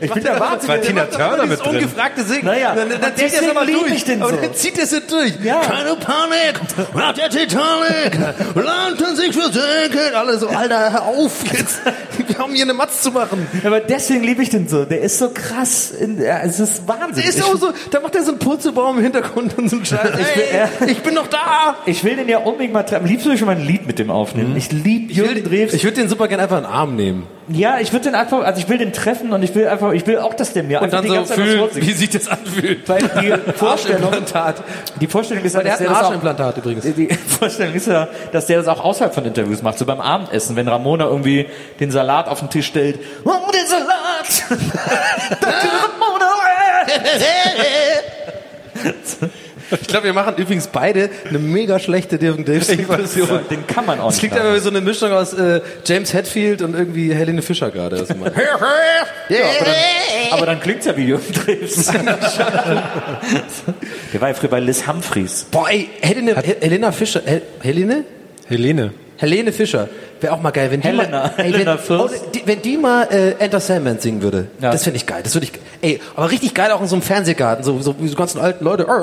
Ich 0.00 0.12
bin 0.12 0.22
der 0.22 0.38
Das 0.38 0.68
war 0.68 0.80
Tina 0.80 1.04
Turner 1.06 1.46
mit 1.46 1.58
drin. 1.60 1.76
ungefragte 1.76 2.22
Singen. 2.22 2.44
Naja, 2.44 2.74
dann, 2.74 2.88
dann 2.90 3.00
und 3.10 3.18
zieht 3.18 3.32
er 3.34 3.42
es 3.42 3.48
aber 3.48 3.64
lieb 3.64 3.78
durch. 3.80 3.92
ich 3.94 4.04
den 4.04 4.20
so. 4.20 4.30
dann 4.30 4.54
zieht 4.54 4.78
er 4.78 4.84
es 4.84 4.90
durch. 5.06 5.32
Ja. 5.42 5.60
Keine 5.60 5.96
Panik 5.96 6.60
nach 6.94 7.12
der 7.14 7.30
Titanic. 7.30 8.18
Landen 8.54 9.16
sich 9.16 9.32
versenken. 9.34 10.14
Alle 10.14 10.38
so, 10.38 10.48
Alter, 10.48 10.92
hör 10.92 11.02
auf 11.06 11.32
jetzt. 11.52 11.80
Wir 12.26 12.38
haben 12.38 12.52
hier 12.54 12.64
eine 12.64 12.74
Matz 12.74 13.02
zu 13.02 13.10
machen. 13.10 13.46
Aber 13.64 13.80
deswegen 13.80 14.22
liebe 14.24 14.42
ich 14.42 14.50
den 14.50 14.68
so. 14.68 14.84
Der 14.84 15.00
ist 15.00 15.18
so 15.18 15.30
krass. 15.30 15.90
In, 15.90 16.20
ja, 16.22 16.40
es 16.44 16.60
ist 16.60 16.86
Wahnsinn. 16.86 17.22
Der 17.22 17.24
ist 17.30 17.42
auch 17.42 17.56
so, 17.56 17.72
da 17.90 18.00
macht 18.00 18.14
er 18.14 18.22
so 18.22 18.30
einen 18.32 18.38
Purzelbaum 18.38 18.98
im 18.98 19.02
Hintergrund 19.04 19.56
und 19.58 19.68
so 19.70 19.76
einen 19.76 19.84
Scheiß. 19.86 20.10
Ich 20.10 20.36
will- 20.36 20.44
Ey, 20.80 20.90
ich 20.92 20.98
bin 21.02 21.14
noch 21.14 21.26
da. 21.28 21.76
Ich 21.86 22.04
will 22.04 22.16
den 22.16 22.28
ja 22.28 22.38
unbedingt 22.38 22.72
mal 22.72 22.82
treffen. 22.82 23.04
Am 23.04 23.06
liebsten 23.10 23.26
würde 23.26 23.34
ich 23.34 23.40
schon 23.40 23.46
mal 23.46 23.56
ein 23.56 23.62
Lied 23.66 23.86
mit 23.86 23.98
dem 23.98 24.10
aufnehmen. 24.10 24.56
Ich 24.56 24.70
liebe 24.70 25.12
Jürgen 25.12 25.42
Drews. 25.44 25.72
Ich 25.72 25.84
würde 25.84 25.96
den 26.00 26.08
super 26.08 26.28
gerne 26.28 26.44
einfach 26.44 26.57
in 26.58 26.64
den 26.64 26.72
Arm 26.72 26.96
nehmen. 26.96 27.26
ja, 27.48 27.78
ich 27.80 27.92
würde 27.92 28.04
den 28.06 28.14
einfach, 28.14 28.42
also 28.44 28.60
ich 28.60 28.68
will 28.68 28.78
den 28.78 28.92
treffen 28.92 29.32
und 29.32 29.42
ich 29.42 29.54
will 29.54 29.66
einfach, 29.68 29.92
ich 29.92 30.06
will 30.06 30.18
auch, 30.18 30.34
dass 30.34 30.52
der 30.52 30.62
mir 30.64 30.78
Und 30.80 30.84
einfach 30.84 30.98
dann 30.98 31.04
die 31.04 31.08
so 31.10 31.14
ganze 31.14 31.34
Zeit 31.34 31.44
fühlen, 31.44 31.58
vorsingt. 31.60 31.86
wie 31.86 31.92
sich 31.92 32.10
das 32.10 32.28
anfühlt. 32.28 32.88
Weil 32.88 32.98
die 33.20 33.52
Vorstellung, 33.54 34.04
Arschimplantat. 34.04 34.62
die 35.00 35.06
Vorstellung 35.06 35.44
ist 35.44 35.54
ja, 35.54 35.62
dass 35.62 35.78
der 35.78 35.88
das 35.88 35.96
auch, 35.98 36.02
Arschimplantat 36.04 36.56
übrigens. 36.58 36.84
die 36.94 37.08
Vorstellung 37.38 37.74
ist 37.74 37.86
ja, 37.86 38.08
dass 38.32 38.46
der 38.46 38.58
das 38.58 38.68
auch 38.68 38.84
außerhalb 38.84 39.14
von 39.14 39.24
Interviews 39.24 39.62
macht, 39.62 39.78
so 39.78 39.86
beim 39.86 40.00
Abendessen, 40.00 40.56
wenn 40.56 40.68
Ramona 40.68 41.06
irgendwie 41.06 41.46
den 41.80 41.90
Salat 41.90 42.28
auf 42.28 42.40
den 42.40 42.50
Tisch 42.50 42.66
stellt. 42.66 42.98
Oh, 43.24 43.30
den 43.52 43.66
Salat! 43.66 44.60
Ramona! 45.42 46.28
Ich 49.70 49.86
glaube, 49.88 50.04
wir 50.06 50.12
machen 50.12 50.34
übrigens 50.36 50.66
beide 50.68 51.10
eine 51.28 51.38
mega 51.38 51.78
schlechte 51.78 52.18
Dirk 52.18 52.44
Davis 52.46 52.68
Impression. 52.70 53.40
Den 53.50 53.66
kann 53.66 53.84
man 53.86 54.00
auch 54.00 54.08
Es 54.10 54.14
nicht. 54.16 54.20
klingt 54.20 54.34
haben. 54.34 54.46
aber 54.48 54.56
wie 54.56 54.60
so 54.60 54.70
eine 54.70 54.80
Mischung 54.80 55.12
aus 55.12 55.32
äh, 55.34 55.60
James 55.84 56.12
Hetfield 56.14 56.62
und 56.62 56.74
irgendwie 56.74 57.12
Helene 57.14 57.42
Fischer 57.42 57.70
gerade. 57.70 58.06
Ja, 59.30 59.36
aber 59.44 59.64
dann, 59.66 59.74
aber 60.32 60.46
dann 60.46 60.60
klingt's 60.60 60.86
ja 60.86 60.96
wie 60.96 61.04
Jürgen 61.04 61.32
Drews. 61.34 61.86
Der 64.12 64.20
war 64.20 64.28
ja 64.28 64.34
früher 64.34 64.50
bei 64.50 64.60
Liz 64.60 64.86
Humphreys. 64.86 65.46
Boah, 65.50 65.68
ey, 65.68 65.88
Helene, 66.00 66.34
Hel- 66.36 66.56
Helena 66.60 66.92
Fischer, 66.92 67.20
Hel 67.24 67.42
Helene? 67.60 68.04
Helene. 68.48 68.92
Helene 69.18 69.52
Fischer. 69.52 69.88
Wäre 70.20 70.32
auch 70.32 70.40
mal 70.40 70.50
geil, 70.50 70.70
wenn 70.70 70.80
die 70.80 70.88
Helena. 70.88 71.22
mal, 71.22 71.32
ey, 71.36 71.52
Helena 71.52 71.78
wenn, 71.86 72.00
oh, 72.00 72.08
die, 72.34 72.42
wenn 72.44 72.62
die 72.62 72.76
mal 72.76 73.04
äh, 73.10 73.32
Enter 73.38 73.60
Sandman 73.60 73.98
singen 73.98 74.22
würde. 74.22 74.48
Ja. 74.60 74.72
Das 74.72 74.84
finde 74.84 74.96
ich 74.96 75.06
geil. 75.06 75.20
Das 75.22 75.34
würde 75.34 75.46
ich, 75.46 75.52
ey, 75.80 76.00
aber 76.16 76.30
richtig 76.30 76.54
geil 76.54 76.72
auch 76.72 76.80
in 76.80 76.88
so 76.88 76.96
einem 76.96 77.02
Fernsehgarten, 77.02 77.64
so, 77.64 77.80
so 77.80 77.94
wie 77.98 78.08
so 78.08 78.16
ganzen 78.16 78.40
alten 78.40 78.64
Leute. 78.64 78.86
Und 78.86 78.96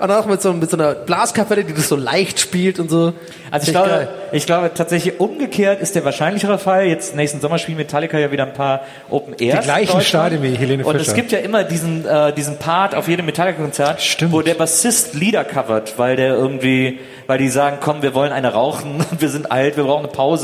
dann 0.00 0.10
auch 0.10 0.26
mit 0.26 0.42
so, 0.42 0.52
mit 0.52 0.70
so 0.70 0.76
einer 0.76 0.94
Blaskapelle, 0.94 1.64
die 1.64 1.74
das 1.74 1.88
so 1.88 1.96
leicht 1.96 2.40
spielt 2.40 2.80
und 2.80 2.90
so. 2.90 3.12
Also 3.50 3.66
ich 3.66 3.72
glaube, 3.72 3.88
geil. 3.88 4.08
ich 4.32 4.46
glaube 4.46 4.70
tatsächlich 4.74 5.20
umgekehrt 5.20 5.80
ist 5.80 5.94
der 5.94 6.04
wahrscheinlichere 6.04 6.58
Fall. 6.58 6.86
Jetzt 6.86 7.14
nächsten 7.16 7.40
Sommer 7.40 7.58
spielen 7.58 7.78
Metallica 7.78 8.18
ja 8.18 8.30
wieder 8.30 8.46
ein 8.46 8.54
paar 8.54 8.82
Open 9.08 9.34
Airs. 9.38 9.60
Die 9.60 9.64
gleichen. 9.64 10.00
Stadien 10.00 10.42
wie 10.42 10.54
Helene 10.54 10.84
Und 10.84 10.96
es 10.96 11.02
Fischer. 11.02 11.14
gibt 11.14 11.32
ja 11.32 11.38
immer 11.38 11.64
diesen 11.64 12.06
äh, 12.06 12.32
diesen 12.32 12.56
Part 12.56 12.94
auf 12.94 13.08
jedem 13.08 13.26
Metallica-Konzert, 13.26 14.00
wo 14.30 14.42
der 14.42 14.54
Bassist 14.54 15.14
Lieder 15.14 15.44
covert, 15.44 15.98
weil 15.98 16.16
der 16.16 16.34
irgendwie, 16.34 16.98
weil 17.26 17.38
die 17.38 17.48
sagen, 17.48 17.78
komm, 17.80 18.02
wir 18.02 18.14
wollen 18.14 18.32
eine 18.32 18.52
rauchen, 18.52 19.04
wir 19.18 19.28
sind 19.28 19.50
alt, 19.50 19.76
wir 19.76 19.84
brauchen 19.84 20.04
eine 20.04 20.12
Pause, 20.12 20.39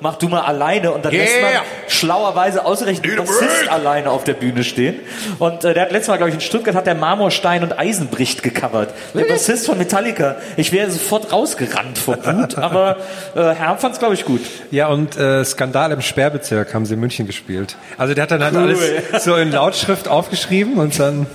mach 0.00 0.16
du 0.16 0.28
mal 0.28 0.42
alleine 0.42 0.92
und 0.92 1.04
dann 1.04 1.12
lässt 1.12 1.40
man 1.40 1.50
Yeah. 1.50 1.62
schlauerweise 1.88 2.64
ausgerechnet 2.64 3.04
den 3.06 3.16
Bassist 3.16 3.68
alleine 3.68 4.10
auf 4.10 4.24
der 4.24 4.34
Bühne 4.34 4.64
stehen. 4.64 5.00
Und 5.38 5.64
äh, 5.64 5.74
der 5.74 5.84
hat 5.84 5.92
letztes 5.92 6.08
Mal, 6.08 6.16
glaube 6.16 6.30
ich, 6.30 6.34
in 6.34 6.40
Stuttgart 6.40 6.74
hat 6.74 6.86
der 6.86 6.94
Marmorstein 6.94 7.62
und 7.62 7.78
Eisenbricht 7.78 8.42
gecovert. 8.42 8.94
Der 9.14 9.24
Bassist 9.24 9.66
von 9.66 9.78
Metallica. 9.78 10.36
Ich 10.56 10.72
wäre 10.72 10.90
sofort 10.90 11.32
rausgerannt 11.32 11.98
vor 11.98 12.16
Wut, 12.24 12.56
aber 12.58 12.96
äh, 13.34 13.54
Herr 13.54 13.76
fand's, 13.78 13.98
glaube 13.98 14.14
ich, 14.14 14.24
gut. 14.24 14.40
Ja, 14.70 14.88
und 14.88 15.16
äh, 15.16 15.44
Skandal 15.44 15.92
im 15.92 16.00
Sperrbezirk 16.00 16.72
haben 16.74 16.86
sie 16.86 16.94
in 16.94 17.00
München 17.00 17.26
gespielt. 17.26 17.76
Also 17.98 18.14
der 18.14 18.22
hat 18.22 18.30
dann 18.30 18.42
halt 18.42 18.56
alles 18.56 18.80
so 19.24 19.36
in 19.36 19.50
Lautschrift 19.52 20.08
aufgeschrieben 20.08 20.74
und 20.78 20.98
dann, 20.98 21.26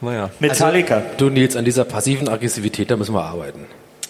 naja. 0.00 0.30
Metallica. 0.38 1.02
Du 1.16 1.30
Nils, 1.30 1.56
an 1.56 1.64
dieser 1.64 1.84
passiven 1.84 2.28
Aggressivität, 2.28 2.90
da 2.90 2.96
müssen 2.96 3.14
wir 3.14 3.24
arbeiten. 3.24 3.66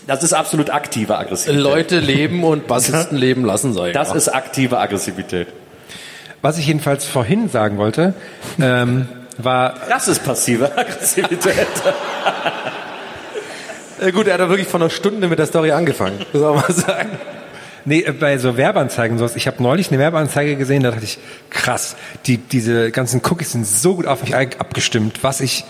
Das 0.06 0.22
ist 0.22 0.32
absolut 0.32 0.70
aktive 0.70 1.16
Aggressivität. 1.18 1.62
Leute 1.62 1.98
leben 1.98 2.44
und 2.44 2.66
Bassisten 2.68 3.16
leben 3.16 3.44
lassen 3.44 3.72
soll. 3.72 3.92
Das 3.92 4.14
ist 4.14 4.28
aktive 4.28 4.78
Aggressivität. 4.78 5.48
Was 6.42 6.58
ich 6.58 6.66
jedenfalls 6.66 7.06
vorhin 7.06 7.48
sagen 7.48 7.78
wollte, 7.78 8.12
ähm, 8.60 9.08
war, 9.38 9.74
Das 9.88 10.08
ist 10.08 10.22
passive 10.24 10.76
Aggressivität. 10.76 11.56
äh, 14.00 14.12
gut, 14.12 14.26
er 14.26 14.34
hat 14.34 14.40
doch 14.40 14.48
wirklich 14.50 14.68
vor 14.68 14.80
einer 14.80 14.90
Stunde 14.90 15.28
mit 15.28 15.38
der 15.38 15.46
Story 15.46 15.72
angefangen. 15.72 16.18
Muss 16.32 16.42
man 16.42 16.54
mal 16.54 16.72
sagen. 16.72 17.18
Nee, 17.84 18.00
äh, 18.02 18.12
bei 18.12 18.38
so 18.38 18.56
Werbeanzeigen 18.56 19.12
und 19.14 19.18
sowas, 19.18 19.36
ich 19.36 19.46
habe 19.46 19.62
neulich 19.62 19.88
eine 19.90 19.98
Werbeanzeige 19.98 20.56
gesehen, 20.56 20.82
da 20.82 20.90
dachte 20.90 21.04
ich, 21.04 21.18
krass, 21.50 21.96
die, 22.26 22.38
diese 22.38 22.90
ganzen 22.90 23.20
Cookies 23.24 23.52
sind 23.52 23.66
so 23.66 23.96
gut 23.96 24.06
auf 24.06 24.22
mich 24.22 24.34
abgestimmt, 24.34 25.18
was 25.22 25.40
ich, 25.40 25.64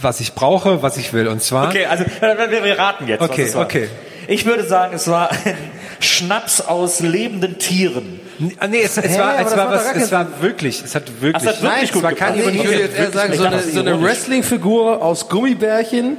was 0.00 0.20
ich 0.20 0.34
brauche, 0.34 0.82
was 0.82 0.96
ich 0.96 1.12
will. 1.12 1.28
Und 1.28 1.42
zwar, 1.42 1.68
Okay, 1.68 1.86
also 1.86 2.04
wir, 2.20 2.50
wir- 2.50 2.64
wir 2.64 2.78
raten 2.78 3.06
jetzt. 3.08 3.22
Okay, 3.22 3.42
was 3.42 3.48
es 3.50 3.54
war. 3.54 3.64
okay. 3.64 3.88
Ich 4.26 4.46
würde 4.46 4.64
sagen, 4.64 4.94
es 4.94 5.06
war 5.08 5.30
ein 5.32 5.38
Schnaps 6.00 6.60
aus 6.62 7.00
lebenden 7.00 7.58
Tieren. 7.58 8.20
Ah, 8.58 8.66
nee, 8.66 8.80
es, 8.82 8.96
es 8.96 9.04
Hä, 9.16 9.18
war, 9.18 9.38
es 9.38 9.56
war 9.56 9.70
was, 9.70 9.94
es 9.94 10.10
war 10.10 10.26
wirklich, 10.40 10.82
es 10.82 10.94
hat 10.94 11.20
wirklich, 11.20 11.34
Ach, 11.36 11.40
es 11.42 11.46
hat 11.56 11.62
wirklich 11.62 11.72
Nein, 11.82 11.88
gut 11.92 11.96
es 11.96 12.02
war 12.02 12.12
keine 12.14 12.36
Nee, 12.38 12.42
ich 12.42 12.46
Ironie. 12.54 12.64
würde 12.68 12.80
jetzt 12.82 12.98
eher 12.98 13.12
sagen, 13.12 13.34
so 13.34 13.44
eine, 13.44 13.62
so 13.62 13.80
eine. 13.80 14.02
Wrestling-Figur 14.02 15.02
aus 15.02 15.28
Gummibärchen, 15.28 16.16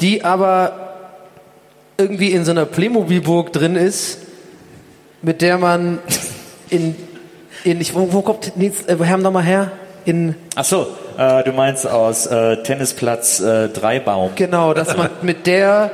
die 0.00 0.24
aber 0.24 0.96
irgendwie 1.98 2.32
in 2.32 2.44
so 2.44 2.50
einer 2.52 2.64
Playmobil-Burg 2.64 3.52
drin 3.52 3.76
ist, 3.76 4.18
mit 5.22 5.42
der 5.42 5.58
man 5.58 5.98
in, 6.70 6.94
in 7.64 7.80
ich, 7.80 7.94
wo, 7.94 8.12
wo 8.12 8.22
kommt 8.22 8.56
Nils, 8.56 8.82
äh, 8.86 8.96
Herr 9.02 9.16
nochmal 9.18 9.44
her? 9.44 9.72
In, 10.04 10.34
Ach 10.54 10.64
so, 10.64 10.86
äh, 11.18 11.42
du 11.44 11.52
meinst 11.52 11.86
aus 11.86 12.26
äh, 12.26 12.62
Tennisplatz 12.62 13.40
äh, 13.40 13.68
Dreibaum. 13.68 14.32
genau, 14.36 14.72
dass 14.74 14.96
man 14.96 15.10
mit 15.22 15.46
der 15.46 15.90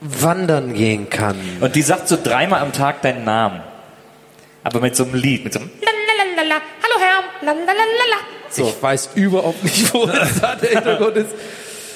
wandern 0.00 0.74
gehen 0.74 1.10
kann. 1.10 1.36
Und 1.60 1.74
die 1.74 1.82
sagt 1.82 2.08
so 2.08 2.16
dreimal 2.22 2.60
am 2.62 2.72
Tag 2.72 3.02
deinen 3.02 3.24
Namen. 3.24 3.60
Aber 4.62 4.80
mit 4.80 4.96
so 4.96 5.04
einem 5.04 5.14
Lied, 5.14 5.44
mit 5.44 5.52
so 5.52 5.60
einem 5.60 5.70
Lalalala. 5.80 6.60
Hallo 6.82 7.00
Herr. 7.00 7.46
Lalalala. 7.46 8.16
So. 8.50 8.64
Ich 8.68 8.82
weiß 8.82 9.10
überhaupt 9.14 9.62
nicht, 9.62 9.92
wo 9.92 10.06
das 10.06 10.40
da 10.40 10.54
der 10.56 10.70
Hintergrund 10.70 11.16
ist. 11.16 11.30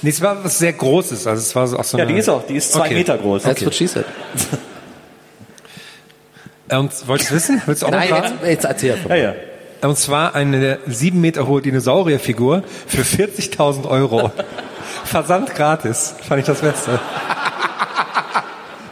Nee, 0.03 0.11
es 0.11 0.21
war 0.21 0.43
was 0.45 0.59
sehr 0.59 0.73
Großes, 0.75 1.27
also 1.27 1.41
es 1.41 1.55
war 1.55 1.67
so 1.67 1.79
auch 1.79 1.85
so 1.85 1.97
Ja, 1.97 2.05
eine, 2.05 2.13
die 2.13 2.19
ist 2.19 2.29
auch, 2.29 2.47
die 2.47 2.57
ist 2.57 2.73
zwei 2.73 2.87
Okay. 2.87 2.95
Meter 2.95 3.17
groß. 3.17 3.43
That's 3.43 3.65
what 3.65 3.75
she 3.75 3.87
said. 3.87 4.05
Und 6.71 7.09
wolltest 7.09 7.31
du 7.31 7.35
wissen? 7.35 7.63
Willst 7.67 7.83
du 7.83 7.87
auch 7.87 7.91
Nein, 7.91 8.09
noch 8.11 8.23
jetzt, 8.25 8.35
jetzt 8.45 8.65
erzähl 8.65 8.93
einfach. 8.93 9.11
Ja, 9.11 9.17
ja. 9.17 9.35
Und 9.83 9.99
zwar 9.99 10.35
eine 10.35 10.79
sieben 10.87 11.21
Meter 11.21 11.47
hohe 11.47 11.61
Dinosaurierfigur 11.61 12.63
für 12.87 13.03
40.000 13.03 13.87
Euro. 13.89 14.31
Versand 15.05 15.55
gratis. 15.55 16.15
Fand 16.27 16.41
ich 16.41 16.47
das 16.47 16.61
Beste. 16.61 16.99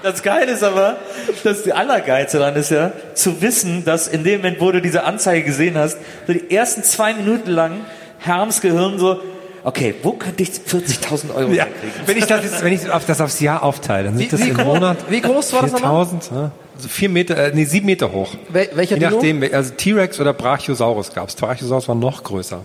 Das 0.03 0.23
Geile 0.23 0.51
ist 0.53 0.65
aber, 0.65 0.97
das 1.45 1.69
Allergeilste 1.71 2.39
daran 2.39 2.57
ist 2.57 2.71
ja, 2.73 2.93
zu 3.15 3.41
wissen, 3.41 3.85
dass 3.85 4.09
in 4.09 4.25
dem 4.25 4.41
Moment, 4.41 4.61
wo 4.61 4.73
du 4.73 4.83
diese 4.83 5.05
Anzeige 5.05 5.45
gesehen 5.45 5.79
hast, 5.79 5.97
so 6.27 6.33
die 6.33 6.51
ersten 6.55 6.83
zwei 6.83 7.15
Minuten 7.15 7.51
lang 7.51 7.73
Herms 8.19 8.61
Gehirn 8.61 8.99
so, 8.99 9.21
okay, 9.63 9.95
wo 10.03 10.13
könnte 10.13 10.43
ich 10.43 10.51
40.000 10.51 11.33
Euro 11.35 11.53
Ja, 11.53 11.65
herkriegen? 11.67 11.93
wenn 12.07 12.17
ich 12.19 12.27
das, 12.27 12.43
jetzt, 12.43 12.65
wenn 12.65 12.73
ich 12.73 12.81
das 13.07 13.21
aufs 13.21 13.39
Jahr 13.39 13.63
aufteile, 13.63 14.07
dann 14.09 14.19
sind 14.19 14.27
Wie- 14.27 14.37
das 14.37 14.45
wie 14.45 14.49
im 14.51 14.57
groß- 14.57 14.65
Monat 14.65 14.97
wie 15.09 15.21
groß 15.21 15.53
war 15.53 15.63
das 15.63 15.73
nochmal? 15.73 16.05
4000, 16.07 16.33
ne? 16.33 16.51
Also 16.75 16.89
vier 16.89 17.09
Meter, 17.09 17.37
äh, 17.37 17.51
nee, 17.55 17.65
sieben 17.65 17.87
Meter 17.87 18.13
hoch. 18.13 18.31
Wel 18.49 18.71
welcher 18.75 18.97
Je 18.97 19.01
Dino? 19.07 19.17
nachdem, 19.17 19.43
also 19.53 19.73
T-Rex 19.77 20.21
oder 20.21 20.33
Brachiosaurus 20.33 21.13
gab's. 21.13 21.35
Brachiosaurus 21.37 21.89
war 21.89 21.95
noch 21.95 22.23
größer. 22.23 22.65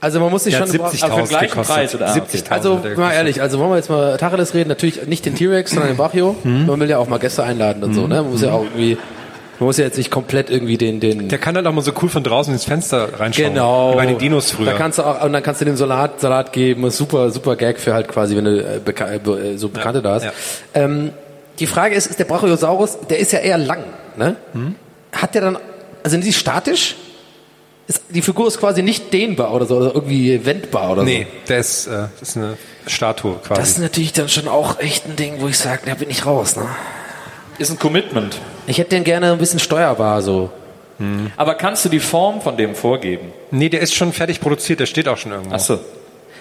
Also 0.00 0.20
man 0.20 0.30
muss 0.30 0.44
sich 0.44 0.54
schon 0.56 0.68
hat 0.68 0.74
70.000 0.74 1.04
Aber 1.04 1.14
für 1.14 1.22
den 1.22 1.28
gleichen 1.28 1.48
gekostet. 1.50 1.74
Preis, 1.74 1.94
oder? 1.94 2.06
70.000 2.12 2.50
Also 2.50 2.80
mal 2.96 3.12
ehrlich, 3.12 3.42
also 3.42 3.58
wollen 3.58 3.70
wir 3.70 3.76
jetzt 3.76 3.90
mal 3.90 4.16
Tacheles 4.16 4.54
reden, 4.54 4.68
natürlich 4.68 5.06
nicht 5.06 5.26
den 5.26 5.34
T-Rex, 5.34 5.70
sondern 5.72 5.88
den 5.88 5.96
Brachio. 5.96 6.36
Mhm. 6.44 6.66
Man 6.66 6.78
will 6.80 6.88
ja 6.88 6.98
auch 6.98 7.08
mal 7.08 7.18
Gäste 7.18 7.42
einladen 7.42 7.82
und 7.82 7.94
so, 7.94 8.06
ne? 8.06 8.22
Man 8.22 8.30
muss 8.30 8.42
ja 8.42 8.52
auch 8.52 8.62
irgendwie, 8.62 8.96
man 9.58 9.66
muss 9.66 9.76
ja 9.76 9.84
jetzt 9.84 9.98
nicht 9.98 10.12
komplett 10.12 10.50
irgendwie 10.50 10.78
den, 10.78 11.00
den 11.00 11.28
Der 11.28 11.38
kann 11.38 11.56
dann 11.56 11.66
auch 11.66 11.72
mal 11.72 11.82
so 11.82 11.90
cool 12.00 12.08
von 12.08 12.22
draußen 12.22 12.52
ins 12.52 12.64
Fenster 12.64 13.18
reinschauen. 13.18 13.48
Genau. 13.54 13.92
Wie 13.92 13.96
bei 13.96 14.06
den 14.06 14.18
Dinos 14.18 14.52
früher. 14.52 14.66
Da 14.66 14.72
kannst 14.74 14.98
du 14.98 15.02
auch, 15.02 15.24
und 15.24 15.32
dann 15.32 15.42
kannst 15.42 15.60
du 15.62 15.64
dem 15.64 15.76
Salat, 15.76 16.20
Salat 16.20 16.52
geben. 16.52 16.84
Ist 16.84 16.96
super, 16.96 17.30
super 17.32 17.56
Gag 17.56 17.80
für 17.80 17.92
halt 17.92 18.06
quasi, 18.06 18.36
wenn 18.36 18.44
du 18.44 18.60
äh, 18.60 18.78
beka 18.78 19.08
äh, 19.10 19.56
so 19.56 19.68
Bekannte 19.68 20.00
da 20.00 20.14
hast. 20.14 20.24
ja. 20.24 20.32
Ähm, 20.74 21.10
die 21.58 21.66
Frage 21.66 21.94
ist, 21.94 22.06
ist 22.06 22.18
der 22.18 22.24
Brachiosaurus, 22.24 22.98
der 23.08 23.18
ist 23.18 23.32
ja 23.32 23.40
eher 23.40 23.58
lang, 23.58 23.84
ne? 24.16 24.36
Hm? 24.52 24.74
Hat 25.12 25.34
der 25.34 25.42
dann, 25.42 25.56
also 26.02 26.10
sind 26.10 26.24
die 26.24 26.32
statisch? 26.32 26.96
Ist, 27.86 28.02
die 28.10 28.22
Figur 28.22 28.48
ist 28.48 28.60
quasi 28.60 28.82
nicht 28.82 29.12
dehnbar 29.12 29.54
oder 29.54 29.66
so, 29.66 29.76
oder 29.78 29.94
irgendwie 29.94 30.44
wendbar 30.44 30.92
oder 30.92 31.04
nee, 31.04 31.26
der 31.48 31.58
ist, 31.58 31.86
äh, 31.86 32.08
das 32.20 32.30
ist 32.30 32.36
eine 32.36 32.58
Statue 32.86 33.34
so. 33.34 33.38
quasi. 33.38 33.60
Das 33.60 33.70
ist 33.70 33.78
natürlich 33.78 34.12
dann 34.12 34.28
schon 34.28 34.46
auch 34.46 34.78
echt 34.78 35.06
ein 35.06 35.16
Ding, 35.16 35.40
wo 35.40 35.48
ich 35.48 35.58
sage, 35.58 35.82
da 35.86 35.94
bin 35.94 36.10
ich 36.10 36.26
raus, 36.26 36.56
ne? 36.56 36.66
Ist 37.58 37.70
ein 37.70 37.78
Commitment. 37.78 38.38
Ich 38.66 38.78
hätte 38.78 38.90
den 38.90 39.04
gerne 39.04 39.32
ein 39.32 39.38
bisschen 39.38 39.58
steuerbar, 39.58 40.22
so. 40.22 40.50
Aber 41.36 41.54
kannst 41.54 41.84
du 41.84 41.88
die 41.88 42.00
Form 42.00 42.40
von 42.40 42.56
dem 42.56 42.74
vorgeben? 42.74 43.32
nee, 43.52 43.68
der 43.68 43.80
ist 43.80 43.94
schon 43.94 44.12
fertig 44.12 44.40
produziert, 44.40 44.80
der 44.80 44.86
steht 44.86 45.06
auch 45.06 45.16
schon 45.16 45.30
irgendwo. 45.32 45.54
Ach 45.54 45.60
so. 45.60 45.78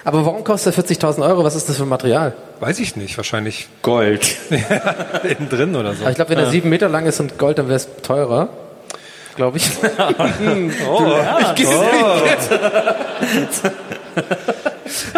Aber 0.03 0.25
warum 0.25 0.43
kostet 0.43 0.75
er 0.75 0.83
40.000 0.83 1.21
Euro? 1.21 1.43
Was 1.43 1.55
ist 1.55 1.69
das 1.69 1.77
für 1.77 1.83
ein 1.83 1.89
Material? 1.89 2.33
Weiß 2.59 2.79
ich 2.79 2.95
nicht, 2.95 3.17
wahrscheinlich 3.17 3.67
Gold. 3.81 4.37
innen 4.49 5.49
drin 5.49 5.75
oder 5.75 5.93
so. 5.93 6.01
Aber 6.01 6.09
ich 6.11 6.15
glaube, 6.15 6.31
wenn 6.31 6.39
er 6.39 6.49
sieben 6.49 6.69
Meter 6.69 6.89
lang 6.89 7.05
ist 7.05 7.19
und 7.19 7.37
Gold, 7.37 7.57
dann 7.59 7.67
wäre 7.67 7.77
es 7.77 7.87
teurer. 8.01 8.49
Glaube 9.35 9.57
ich. 9.57 9.69
Oh, 10.89 11.17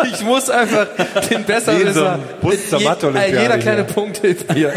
ich, 0.04 0.14
ich 0.14 0.22
muss 0.24 0.50
einfach 0.50 0.88
den 1.30 1.44
Besserwisser. 1.46 2.20
Jeder 3.42 3.58
kleine 3.58 3.86
hier. 3.86 3.94
Punkt 3.94 4.18
hilft 4.18 4.54
mir. 4.54 4.74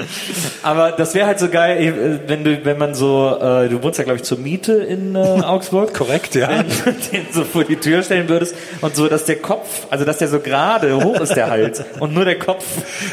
Aber 0.62 0.92
das 0.92 1.14
wäre 1.14 1.26
halt 1.26 1.38
so 1.38 1.48
geil, 1.48 1.80
eh, 1.80 2.28
wenn 2.28 2.44
du, 2.44 2.64
wenn 2.64 2.78
man 2.78 2.94
so, 2.94 3.38
äh, 3.40 3.68
du 3.68 3.82
wohnst 3.82 3.98
ja 3.98 4.04
glaube 4.04 4.16
ich 4.18 4.24
zur 4.24 4.38
Miete 4.38 4.72
in 4.74 5.14
äh, 5.14 5.18
Augsburg. 5.42 5.94
Korrekt, 5.94 6.34
ja. 6.34 6.48
Wenn 6.48 6.66
du 6.68 6.92
den 7.12 7.26
so 7.32 7.44
vor 7.44 7.64
die 7.64 7.76
Tür 7.76 8.02
stellen 8.02 8.28
würdest 8.28 8.54
und 8.80 8.94
so, 8.96 9.08
dass 9.08 9.24
der 9.24 9.36
Kopf, 9.36 9.86
also 9.90 10.04
dass 10.04 10.18
der 10.18 10.28
so 10.28 10.40
gerade 10.40 10.94
hoch 11.02 11.20
ist 11.20 11.34
der 11.34 11.48
Hals 11.50 11.82
und 12.00 12.14
nur 12.14 12.24
der 12.24 12.38
Kopf 12.38 12.64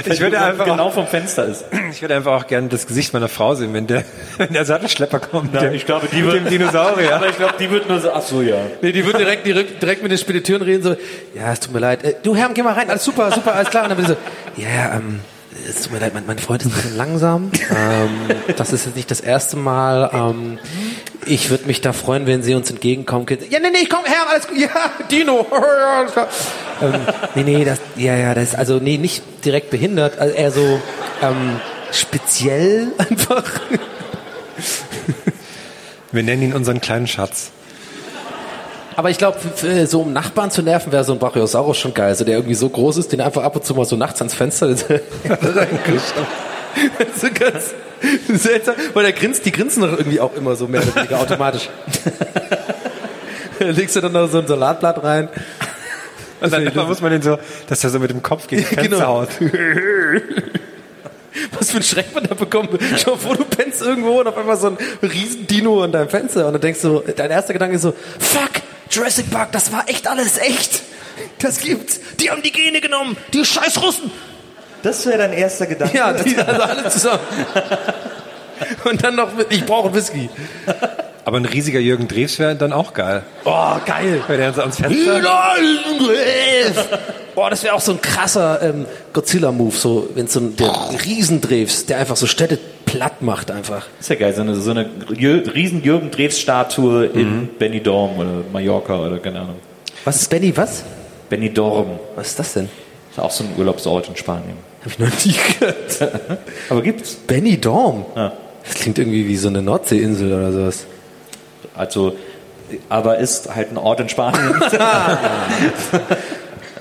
Ich 0.05 0.19
würde 0.19 0.39
einfach 0.41 0.65
genau 0.65 0.85
auch- 0.87 0.93
vom 0.93 1.07
Fenster 1.07 1.45
ist. 1.45 1.65
Ich 1.91 2.01
würde 2.01 2.15
einfach 2.15 2.33
auch 2.41 2.47
gerne 2.47 2.67
das 2.69 2.87
Gesicht 2.87 3.13
meiner 3.13 3.29
Frau 3.29 3.55
sehen, 3.55 3.73
wenn 3.73 3.87
der, 3.87 4.03
wenn 4.37 4.53
der 4.53 4.65
Sattelschlepper 4.65 5.19
kommt. 5.19 5.53
Ja, 5.53 5.61
der, 5.61 5.73
ich 5.73 5.85
glaube, 5.85 6.07
die 6.11 6.17
mit 6.21 6.25
wird- 6.33 6.45
dem 6.45 6.49
Dinosaurier. 6.49 7.15
Aber 7.15 7.29
ich 7.29 7.37
glaube, 7.37 7.53
die 7.59 7.69
wird 7.69 7.87
nur 7.89 7.99
so, 7.99 8.11
ach 8.11 8.21
so 8.21 8.41
ja. 8.41 8.57
Nee, 8.81 8.91
die 8.91 9.05
wird 9.05 9.17
direkt, 9.19 9.45
direkt, 9.45 9.81
direkt 9.81 10.01
mit 10.03 10.11
den 10.11 10.17
Spediteuren 10.17 10.61
reden, 10.63 10.83
so, 10.83 10.95
ja, 11.35 11.51
es 11.53 11.59
tut 11.59 11.73
mir 11.73 11.79
leid. 11.79 12.03
Äh, 12.03 12.15
du, 12.23 12.35
Herr, 12.35 12.49
geh 12.53 12.61
mal 12.63 12.73
rein, 12.73 12.89
alles 12.89 13.03
super, 13.03 13.31
super, 13.31 13.53
alles 13.55 13.69
klar. 13.69 13.83
Und 13.83 13.89
dann 13.91 13.97
wird 13.99 14.09
die 14.09 14.61
so, 14.61 14.61
ja, 14.67 14.95
ähm, 14.95 15.19
es 15.67 15.83
tut 15.83 15.91
mir 15.93 15.99
leid, 15.99 16.13
mein, 16.13 16.25
mein 16.25 16.39
Freund 16.39 16.61
ist 16.61 16.67
ein 16.67 16.73
bisschen 16.73 16.97
langsam. 16.97 17.51
Ähm, 17.75 18.29
das 18.55 18.71
ist 18.71 18.85
jetzt 18.85 18.95
nicht 18.95 19.09
das 19.09 19.19
erste 19.19 19.57
Mal. 19.57 20.09
Ähm, 20.13 20.59
ich 21.25 21.49
würde 21.49 21.65
mich 21.65 21.81
da 21.81 21.91
freuen, 21.91 22.27
wenn 22.27 22.43
Sie 22.43 22.53
uns 22.53 22.69
entgegenkommen 22.69 23.25
könnten. 23.25 23.51
Ja, 23.51 23.59
nee, 23.59 23.69
nee, 23.71 23.87
komm, 23.89 24.01
Herr, 24.05 24.29
alles 24.29 24.47
gut. 24.47 24.57
Ja, 24.59 24.69
Dino. 25.09 25.45
Ja, 25.51 25.99
alles 25.99 26.11
klar. 26.11 26.27
ähm, 26.81 26.93
nee, 27.35 27.43
nee, 27.43 27.65
das, 27.65 27.79
ja, 27.95 28.15
ja, 28.15 28.33
das 28.33 28.49
ist 28.49 28.55
also, 28.55 28.77
nee, 28.77 28.97
nicht 28.97 29.23
direkt 29.43 29.71
behindert, 29.71 30.19
also 30.19 30.35
eher 30.35 30.51
so, 30.51 30.81
ähm, 31.21 31.59
speziell 31.91 32.91
einfach. 32.97 33.43
Wir 36.11 36.23
nennen 36.23 36.43
ihn 36.43 36.53
unseren 36.53 36.79
kleinen 36.79 37.07
Schatz. 37.07 37.51
Aber 38.95 39.09
ich 39.09 39.17
glaube, 39.17 39.37
so 39.87 40.01
um 40.01 40.13
Nachbarn 40.13 40.51
zu 40.51 40.61
nerven, 40.61 40.91
wäre 40.91 41.03
so 41.03 41.13
ein 41.13 41.19
Brachiosaurus 41.19 41.77
schon 41.77 41.93
geil. 41.93 42.07
Also 42.09 42.25
der 42.25 42.35
irgendwie 42.35 42.55
so 42.55 42.69
groß 42.69 42.97
ist, 42.97 43.11
den 43.11 43.21
einfach 43.21 43.43
ab 43.43 43.55
und 43.55 43.65
zu 43.65 43.73
mal 43.75 43.85
so 43.85 43.95
nachts 43.95 44.19
ans 44.21 44.33
Fenster 44.33 44.67
reingeschafft. 45.29 46.15
so 47.19 47.27
ganz 47.33 47.73
seltsam. 48.41 48.75
Weil 48.93 49.03
der 49.03 49.13
grinst, 49.13 49.45
die 49.45 49.51
grinsen 49.51 49.81
doch 49.83 49.97
irgendwie 49.97 50.19
auch 50.19 50.35
immer 50.35 50.55
so 50.55 50.67
mehr 50.67 50.81
oder 50.81 50.95
weniger 50.95 51.19
automatisch. 51.19 51.69
da 53.59 53.65
legst 53.69 53.95
du 53.95 54.01
dann 54.01 54.11
noch 54.11 54.29
so 54.29 54.39
ein 54.39 54.47
Salatblatt 54.47 55.03
rein. 55.03 55.29
Und 56.41 56.51
dann 56.51 56.87
muss 56.87 57.01
man 57.01 57.11
den 57.11 57.21
so, 57.21 57.37
dass 57.69 57.83
er 57.83 57.89
so 57.89 57.99
mit 57.99 58.09
dem 58.11 58.21
Kopf 58.21 58.47
gegen 58.47 58.61
die 58.61 58.67
Fenster 58.67 58.89
Genau. 58.97 59.21
haut. 59.21 59.29
Was 61.57 61.71
für 61.71 61.77
ein 61.77 61.83
Schreck 61.83 62.13
man 62.13 62.25
da 62.25 62.35
bekommt. 62.35 62.69
Schau 63.03 63.15
vor, 63.15 63.35
du 63.35 63.43
pennst 63.45 63.81
irgendwo 63.81 64.19
und 64.19 64.27
auf 64.27 64.37
einmal 64.37 64.57
so 64.57 64.67
ein 64.67 64.77
riesen 65.01 65.47
Dino 65.47 65.81
an 65.83 65.91
deinem 65.91 66.09
Fenster. 66.09 66.45
Und 66.47 66.53
dann 66.53 66.61
denkst 66.61 66.81
du, 66.81 67.01
dein 67.15 67.31
erster 67.31 67.53
Gedanke 67.53 67.75
ist 67.77 67.81
so, 67.81 67.93
fuck, 68.19 68.51
Jurassic 68.93 69.31
Park, 69.31 69.51
das 69.51 69.71
war 69.71 69.89
echt 69.89 70.07
alles 70.07 70.37
echt. 70.37 70.83
Das 71.39 71.59
gibt's. 71.59 71.99
Die 72.19 72.29
haben 72.29 72.41
die 72.43 72.51
Gene 72.51 72.79
genommen. 72.79 73.17
Die 73.33 73.43
scheiß 73.43 73.81
Russen. 73.81 74.11
Das 74.83 75.05
wäre 75.05 75.17
dein 75.17 75.33
erster 75.33 75.65
Gedanke. 75.65 75.97
Ja, 75.97 76.13
die, 76.13 76.37
also 76.37 76.61
alle 76.61 76.89
zusammen. 76.89 77.19
Und 78.83 79.03
dann 79.03 79.15
noch 79.15 79.33
mit, 79.33 79.51
ich 79.51 79.65
brauche 79.65 79.93
Whisky. 79.93 80.29
Aber 81.25 81.37
ein 81.37 81.45
riesiger 81.45 81.79
Jürgen 81.79 82.07
Drews 82.07 82.37
wäre 82.37 82.55
dann 82.55 82.73
auch 82.73 82.93
geil. 82.93 83.23
Oh, 83.45 83.75
geil. 83.85 84.21
Wenn 84.27 84.39
er 84.39 84.53
so 84.53 84.61
ans 84.61 84.77
Fenster... 84.77 85.21
Boah, 87.33 87.49
das 87.49 87.63
wäre 87.63 87.73
auch 87.73 87.81
so 87.81 87.93
ein 87.93 88.01
krasser 88.01 88.61
ähm, 88.61 88.85
Godzilla-Move, 89.13 89.75
so, 89.75 90.09
wenn 90.13 90.27
so 90.27 90.39
ein 90.39 90.55
der 90.55 90.71
Riesendrehs, 91.03 91.87
der 91.87 91.97
einfach 91.97 92.15
so 92.15 92.27
Städte 92.27 92.59
platt 92.93 93.23
macht 93.23 93.49
einfach. 93.49 93.87
Ist 93.99 94.09
ja 94.11 94.15
geil, 94.15 94.35
so 94.35 94.41
eine, 94.41 94.53
so 94.55 94.69
eine 94.69 94.87
riesen 95.09 95.83
Jürgen 95.83 96.11
Drews 96.11 96.39
Statue 96.39 97.07
in 97.07 97.49
Benidorm 97.57 98.19
oder 98.19 98.43
Mallorca 98.51 98.99
oder 98.99 99.17
keine 99.17 99.39
Ahnung. 99.39 99.55
Was 100.05 100.21
ist 100.21 100.29
Benny, 100.29 100.55
was? 100.55 100.83
Benidorm. 101.27 101.99
Was 102.15 102.27
ist 102.27 102.39
das 102.39 102.53
denn? 102.53 102.69
Ist 103.09 103.19
auch 103.19 103.31
so 103.31 103.43
ein 103.43 103.49
Urlaubsort 103.57 104.09
in 104.09 104.15
Spanien. 104.15 104.57
Hab 104.81 104.91
ich 104.91 104.99
noch 104.99 105.25
nie 105.25 105.35
gehört. 105.59 106.39
Aber 106.69 106.81
gibt's. 106.83 107.15
Benny 107.15 107.59
Dorm. 107.59 108.05
Ja. 108.15 108.31
Das 108.63 108.75
klingt 108.75 108.99
irgendwie 108.99 109.27
wie 109.27 109.37
so 109.37 109.47
eine 109.47 109.63
Nordseeinsel 109.63 110.31
oder 110.31 110.51
sowas. 110.51 110.85
Also, 111.73 112.15
aber 112.89 113.17
ist 113.17 113.53
halt 113.53 113.71
ein 113.71 113.77
Ort 113.77 113.99
in 114.01 114.09
Spanien. 114.09 114.53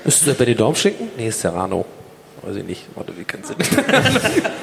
Ist 0.05 0.27
der 0.27 0.33
Benny 0.33 0.53
Dorm 0.53 0.75
Schinken? 0.75 1.09
Nee, 1.17 1.27
ist 1.27 1.41
Serrano. 1.41 1.85
Weiß 2.43 2.55
ich 2.57 2.63
nicht. 2.63 2.85
Warte, 2.95 3.13
wie 3.17 3.23
kannst 3.23 3.51
du 3.51 3.55
Ach 3.57 4.62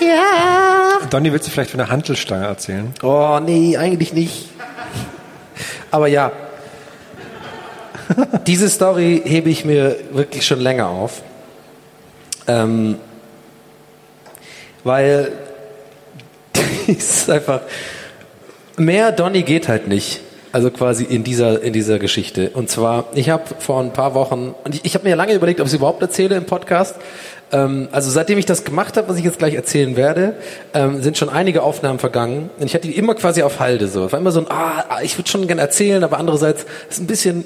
ja. 0.00 1.06
Donny, 1.10 1.32
willst 1.32 1.46
du 1.46 1.50
vielleicht 1.50 1.70
von 1.70 1.78
der 1.78 1.88
Hantelstange 1.88 2.46
erzählen? 2.46 2.92
Oh, 3.02 3.38
nee, 3.44 3.76
eigentlich 3.76 4.12
nicht. 4.12 4.48
Aber 5.90 6.08
ja. 6.08 6.32
Diese 8.46 8.68
Story 8.68 9.22
hebe 9.24 9.50
ich 9.50 9.64
mir 9.64 9.96
wirklich 10.12 10.46
schon 10.46 10.60
länger 10.60 10.88
auf. 10.88 11.22
Ähm, 12.46 12.96
weil 14.84 15.32
ist 16.86 17.30
einfach 17.30 17.60
mehr 18.76 19.12
Donny 19.12 19.42
geht 19.42 19.68
halt 19.68 19.88
nicht. 19.88 20.20
Also 20.50 20.70
quasi 20.70 21.04
in 21.04 21.24
dieser 21.24 21.62
in 21.62 21.74
dieser 21.74 21.98
Geschichte. 21.98 22.50
Und 22.50 22.70
zwar, 22.70 23.04
ich 23.14 23.28
habe 23.28 23.44
vor 23.58 23.82
ein 23.82 23.92
paar 23.92 24.14
Wochen 24.14 24.54
und 24.64 24.74
ich, 24.74 24.84
ich 24.84 24.94
habe 24.94 25.06
mir 25.06 25.14
lange 25.14 25.34
überlegt, 25.34 25.60
ob 25.60 25.66
ich 25.66 25.72
es 25.72 25.76
überhaupt 25.76 26.00
erzähle 26.00 26.36
im 26.36 26.46
Podcast. 26.46 26.96
Ähm, 27.52 27.88
also 27.92 28.10
seitdem 28.10 28.38
ich 28.38 28.46
das 28.46 28.64
gemacht 28.64 28.96
habe, 28.96 29.08
was 29.08 29.16
ich 29.16 29.24
jetzt 29.24 29.38
gleich 29.38 29.54
erzählen 29.54 29.96
werde, 29.96 30.34
ähm, 30.74 31.02
sind 31.02 31.16
schon 31.16 31.28
einige 31.28 31.62
Aufnahmen 31.62 31.98
vergangen. 31.98 32.50
Und 32.58 32.66
ich 32.66 32.74
hatte 32.74 32.88
die 32.88 32.96
immer 32.96 33.14
quasi 33.14 33.42
auf 33.42 33.60
Halde. 33.60 33.88
So, 33.88 34.06
es 34.06 34.12
war 34.12 34.20
immer 34.20 34.32
so 34.32 34.40
ein, 34.40 34.46
ah, 34.50 35.00
ich 35.02 35.16
würde 35.18 35.30
schon 35.30 35.46
gerne 35.46 35.62
erzählen, 35.62 36.04
aber 36.04 36.18
andererseits 36.18 36.66
ist 36.90 37.00
ein 37.00 37.06
bisschen 37.06 37.44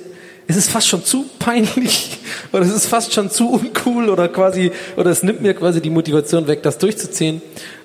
es 0.48 0.56
ist 0.56 0.70
fast 0.70 0.88
schon 0.88 1.04
zu 1.04 1.24
peinlich 1.38 2.18
oder 2.52 2.62
es 2.62 2.72
ist 2.72 2.86
fast 2.86 3.14
schon 3.14 3.30
zu 3.30 3.52
uncool 3.52 4.10
oder 4.10 4.28
quasi 4.28 4.72
oder 4.96 5.10
es 5.10 5.22
nimmt 5.22 5.40
mir 5.40 5.54
quasi 5.54 5.80
die 5.80 5.90
Motivation 5.90 6.46
weg, 6.46 6.62
das 6.62 6.78
durchzuziehen. 6.78 7.42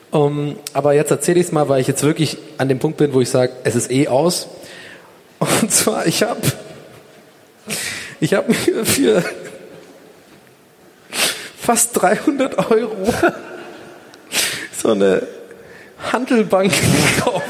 Um, 0.09 0.55
aber 0.73 0.93
jetzt 0.93 1.11
erzähle 1.11 1.39
ich 1.41 1.47
es 1.47 1.51
mal, 1.51 1.67
weil 1.67 1.81
ich 1.81 1.87
jetzt 1.87 2.01
wirklich 2.01 2.37
an 2.57 2.69
dem 2.69 2.79
Punkt 2.79 2.97
bin, 2.97 3.13
wo 3.13 3.19
ich 3.19 3.29
sage, 3.29 3.51
es 3.65 3.75
ist 3.75 3.91
eh 3.91 4.07
aus. 4.07 4.47
Und 5.39 5.71
zwar, 5.71 6.07
ich 6.07 6.23
habe 6.23 6.39
ich 8.19 8.33
hab 8.33 8.47
mir 8.47 8.85
für 8.85 9.23
fast 11.67 12.01
300 12.01 12.71
Euro 12.71 12.95
so 14.81 14.91
eine 14.91 15.21
Handelbank 16.13 16.71
gekauft. 17.17 17.43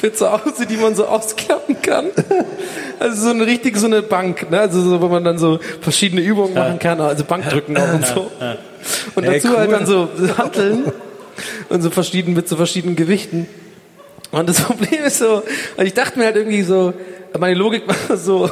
für 0.00 0.14
zu 0.14 0.32
Hause, 0.32 0.64
die 0.64 0.78
man 0.78 0.94
so 0.94 1.04
ausklappen 1.04 1.82
kann. 1.82 2.06
Also 2.98 3.22
so 3.22 3.30
eine 3.30 3.44
richtig 3.46 3.76
so 3.76 3.84
eine 3.84 4.00
Bank, 4.00 4.50
ne? 4.50 4.60
Also 4.60 4.80
so, 4.80 5.02
wo 5.02 5.08
man 5.08 5.24
dann 5.24 5.36
so 5.36 5.60
verschiedene 5.82 6.22
Übungen 6.22 6.54
machen 6.54 6.78
kann, 6.78 7.02
also 7.02 7.22
Bankdrücken 7.24 7.76
auch 7.76 7.92
und 7.92 8.06
so. 8.06 8.30
Und 9.14 9.24
Ey, 9.24 9.34
dazu 9.34 9.54
halt 9.54 9.68
cool. 9.68 9.74
dann 9.76 9.86
so 9.86 10.08
Hanteln 10.38 10.92
und 11.68 11.82
so 11.82 11.90
verschieden 11.90 12.32
mit 12.32 12.48
so 12.48 12.56
verschiedenen 12.56 12.96
Gewichten. 12.96 13.46
Und 14.30 14.48
das 14.48 14.60
Problem 14.62 15.04
ist 15.04 15.18
so, 15.18 15.42
und 15.76 15.84
ich 15.84 15.92
dachte 15.92 16.18
mir 16.18 16.24
halt 16.26 16.36
irgendwie 16.36 16.62
so, 16.62 16.94
meine 17.38 17.54
Logik 17.54 17.84
war 17.86 18.16
so, 18.16 18.50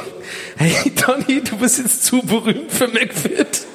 hey 0.57 0.91
Donny, 0.91 1.41
du 1.41 1.57
bist 1.57 1.79
jetzt 1.79 2.05
zu 2.05 2.21
berühmt 2.21 2.71
für 2.71 2.87
McFit. 2.87 3.65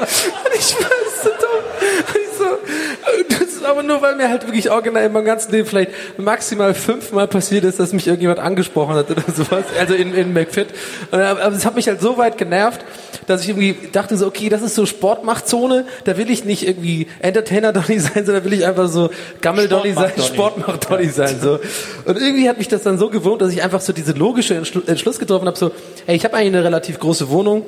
Und 0.00 0.54
ich 0.54 0.74
war 0.74 0.90
so 1.22 1.28
dumm. 1.28 1.64
Und 2.06 2.16
ich 2.16 2.30
so, 2.38 3.44
ist 3.44 3.49
aber 3.70 3.82
nur, 3.82 4.02
weil 4.02 4.16
mir 4.16 4.28
halt 4.28 4.46
wirklich 4.46 4.70
original 4.70 5.04
in 5.04 5.12
meinem 5.12 5.24
ganzen 5.24 5.52
Leben 5.52 5.66
vielleicht 5.66 5.92
maximal 6.18 6.74
fünfmal 6.74 7.28
passiert 7.28 7.64
ist, 7.64 7.80
dass 7.80 7.92
mich 7.92 8.06
irgendjemand 8.06 8.40
angesprochen 8.40 8.94
hat 8.94 9.10
oder 9.10 9.22
sowas. 9.34 9.64
Also 9.78 9.94
in, 9.94 10.14
in 10.14 10.32
McFit. 10.32 10.68
Und, 11.10 11.20
aber 11.20 11.52
es 11.52 11.64
hat 11.64 11.74
mich 11.74 11.88
halt 11.88 12.00
so 12.00 12.18
weit 12.18 12.38
genervt, 12.38 12.84
dass 13.26 13.42
ich 13.42 13.50
irgendwie 13.50 13.76
dachte 13.92 14.16
so, 14.16 14.26
okay, 14.26 14.48
das 14.48 14.62
ist 14.62 14.74
so 14.74 14.86
Sportmachtzone, 14.86 15.84
da 16.04 16.16
will 16.16 16.30
ich 16.30 16.44
nicht 16.44 16.66
irgendwie 16.66 17.06
Entertainer-Donny 17.20 17.98
sein, 17.98 18.26
sondern 18.26 18.44
will 18.44 18.52
ich 18.52 18.66
einfach 18.66 18.88
so 18.88 19.10
Gammel-Donny 19.40 19.92
sein, 19.92 20.12
Sportmach-Donny. 20.16 21.08
Sportmach-Donny 21.08 21.08
sein. 21.08 21.40
So. 21.40 21.60
Und 22.04 22.18
irgendwie 22.18 22.48
hat 22.48 22.58
mich 22.58 22.68
das 22.68 22.82
dann 22.82 22.98
so 22.98 23.08
gewohnt, 23.10 23.42
dass 23.42 23.52
ich 23.52 23.62
einfach 23.62 23.80
so 23.80 23.92
diese 23.92 24.12
logische 24.12 24.54
Entschlu 24.54 24.80
Entschluss 24.86 25.18
getroffen 25.18 25.46
habe, 25.46 25.58
so, 25.58 25.70
hey, 26.06 26.16
ich 26.16 26.24
habe 26.24 26.36
eigentlich 26.36 26.54
eine 26.54 26.64
relativ 26.64 26.98
große 26.98 27.28
Wohnung, 27.30 27.64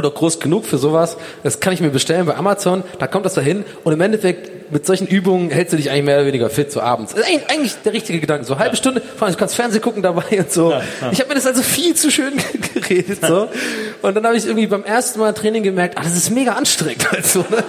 oder 0.00 0.10
groß 0.10 0.40
genug 0.40 0.64
für 0.66 0.78
sowas. 0.78 1.16
Das 1.42 1.60
kann 1.60 1.72
ich 1.72 1.80
mir 1.80 1.90
bestellen 1.90 2.26
bei 2.26 2.34
Amazon. 2.36 2.82
Da 2.98 3.06
kommt 3.06 3.24
das 3.26 3.34
da 3.34 3.40
hin. 3.40 3.64
Und 3.84 3.92
im 3.92 4.00
Endeffekt, 4.00 4.72
mit 4.72 4.86
solchen 4.86 5.06
Übungen 5.06 5.50
hältst 5.50 5.72
du 5.72 5.76
dich 5.76 5.90
eigentlich 5.90 6.04
mehr 6.04 6.16
oder 6.18 6.26
weniger 6.26 6.48
fit 6.50 6.70
so 6.72 6.80
abends. 6.80 7.12
Das 7.14 7.22
ist 7.22 7.28
eigentlich, 7.28 7.50
eigentlich 7.50 7.74
der 7.84 7.92
richtige 7.92 8.20
Gedanke. 8.20 8.44
So 8.44 8.58
halbe 8.58 8.76
Stunde, 8.76 9.00
vor 9.16 9.26
allem 9.26 9.34
du 9.34 9.38
kannst 9.38 9.56
Fernsehen 9.56 9.82
gucken 9.82 10.02
dabei 10.02 10.38
und 10.38 10.50
so. 10.52 10.72
Ich 11.12 11.18
habe 11.20 11.28
mir 11.28 11.34
das 11.34 11.46
also 11.46 11.62
viel 11.62 11.94
zu 11.94 12.10
schön 12.10 12.34
geredet. 12.74 13.18
so. 13.26 13.48
Und 14.02 14.14
dann 14.16 14.24
habe 14.26 14.36
ich 14.36 14.46
irgendwie 14.46 14.66
beim 14.66 14.84
ersten 14.84 15.18
Mal 15.20 15.32
Training 15.34 15.62
gemerkt, 15.62 15.98
ah, 15.98 16.02
das 16.02 16.16
ist 16.16 16.30
mega 16.30 16.52
anstrengend. 16.52 17.06
Also, 17.12 17.40
ne? 17.50 17.64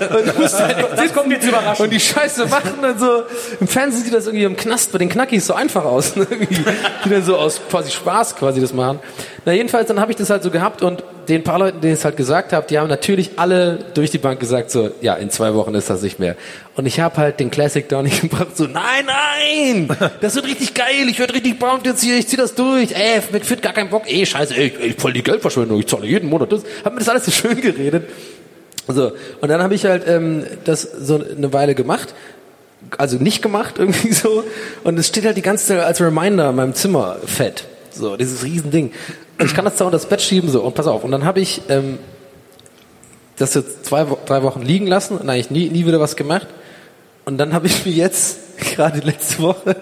Und 0.16 0.26
du 0.34 0.40
musst 0.40 0.58
halt 0.58 0.76
Das 0.96 1.12
kommt 1.14 1.30
jetzt 1.30 1.46
überraschend. 1.46 1.80
und 1.80 1.90
die 1.90 2.00
Scheiße 2.00 2.46
machen 2.46 2.74
und 2.82 2.98
so. 2.98 3.22
Im 3.60 3.68
Fernsehen 3.68 4.02
sieht 4.04 4.14
das 4.14 4.26
irgendwie 4.26 4.44
im 4.44 4.56
Knast 4.56 4.90
bei 4.90 4.98
den 4.98 5.08
Knackis 5.08 5.46
so 5.46 5.54
einfach 5.54 5.84
aus. 5.84 6.16
ne? 6.16 6.26
Die 7.04 7.08
dann 7.08 7.22
so 7.24 7.36
aus 7.36 7.60
quasi 7.70 7.90
Spaß 7.92 8.34
quasi 8.36 8.60
das 8.60 8.72
machen. 8.72 8.98
Na 9.44 9.52
jedenfalls, 9.52 9.86
dann 9.88 10.00
habe 10.00 10.10
ich 10.10 10.16
das 10.16 10.30
halt 10.30 10.42
so 10.42 10.50
gehabt 10.50 10.82
und 10.82 11.04
den 11.28 11.44
paar 11.44 11.58
Leuten, 11.58 11.80
denen 11.80 11.94
ich 11.94 12.00
es 12.00 12.04
halt 12.04 12.16
gesagt 12.16 12.52
habe, 12.52 12.66
die 12.68 12.78
haben 12.78 12.88
natürlich 12.88 13.32
alle 13.36 13.78
durch 13.94 14.10
die 14.10 14.18
Bank 14.18 14.40
gesagt 14.40 14.70
so, 14.70 14.90
ja, 15.00 15.14
in 15.14 15.30
zwei 15.30 15.54
Wochen 15.54 15.74
ist 15.74 15.88
das 15.90 16.02
nicht 16.02 16.18
mehr. 16.18 16.36
Und 16.76 16.86
ich 16.86 17.00
habe 17.00 17.16
halt 17.16 17.40
den 17.40 17.50
Classic 17.50 17.88
Donny 17.88 18.10
gebracht 18.22 18.56
so, 18.56 18.64
nein, 18.64 19.06
nein, 19.06 19.96
das 20.20 20.34
wird 20.34 20.46
richtig 20.46 20.74
geil, 20.74 21.08
ich 21.08 21.18
werde 21.18 21.34
richtig 21.34 21.58
pumped 21.58 21.86
jetzt 21.86 22.02
hier, 22.02 22.16
ich 22.16 22.28
zieh 22.28 22.36
das 22.36 22.54
durch. 22.54 22.92
Ey, 22.92 23.20
McFit 23.32 23.62
gar 23.62 23.72
keinen 23.72 23.90
Bock, 23.90 24.04
ey, 24.06 24.24
scheiße, 24.26 24.54
ey, 24.54 24.72
ey 24.80 24.94
voll 24.96 25.12
die 25.12 25.22
Geldverschwendung, 25.22 25.78
ich 25.78 25.86
zahle 25.86 26.06
jeden 26.06 26.28
Monat 26.28 26.52
das. 26.52 26.62
Hab 26.84 26.92
mir 26.92 26.98
das 26.98 27.08
alles 27.08 27.24
so 27.24 27.30
schön 27.30 27.60
geredet. 27.60 28.08
So, 28.88 29.12
und 29.40 29.48
dann 29.48 29.62
habe 29.62 29.74
ich 29.74 29.84
halt 29.84 30.08
ähm, 30.08 30.44
das 30.64 30.82
so 30.82 31.22
eine 31.24 31.52
Weile 31.52 31.74
gemacht, 31.74 32.14
also 32.98 33.16
nicht 33.16 33.42
gemacht 33.42 33.74
irgendwie 33.78 34.12
so, 34.12 34.44
und 34.84 34.98
es 34.98 35.08
steht 35.08 35.24
halt 35.24 35.36
die 35.36 35.42
ganze 35.42 35.66
Zeit 35.66 35.80
als 35.80 36.00
Reminder 36.00 36.50
in 36.50 36.56
meinem 36.56 36.74
Zimmer 36.74 37.16
fett, 37.24 37.64
so 37.90 38.16
dieses 38.16 38.42
Riesending. 38.42 38.92
Ich 39.46 39.54
kann 39.54 39.64
das 39.64 39.76
da 39.76 39.84
unter 39.84 39.96
das 39.96 40.06
Bett 40.06 40.22
schieben 40.22 40.50
so 40.50 40.62
und 40.62 40.74
pass 40.74 40.86
auf. 40.86 41.04
Und 41.04 41.10
dann 41.10 41.24
habe 41.24 41.40
ich 41.40 41.62
ähm, 41.68 41.98
das 43.36 43.54
jetzt 43.54 43.86
zwei, 43.86 44.06
drei 44.26 44.42
Wochen 44.42 44.62
liegen 44.62 44.86
lassen 44.86 45.16
und 45.18 45.28
eigentlich 45.28 45.50
nie, 45.50 45.68
nie 45.68 45.86
wieder 45.86 46.00
was 46.00 46.16
gemacht. 46.16 46.46
Und 47.24 47.38
dann 47.38 47.52
habe 47.52 47.66
ich 47.66 47.86
mir 47.86 47.92
jetzt 47.92 48.38
gerade 48.58 49.00
letzte 49.00 49.42
Woche 49.42 49.76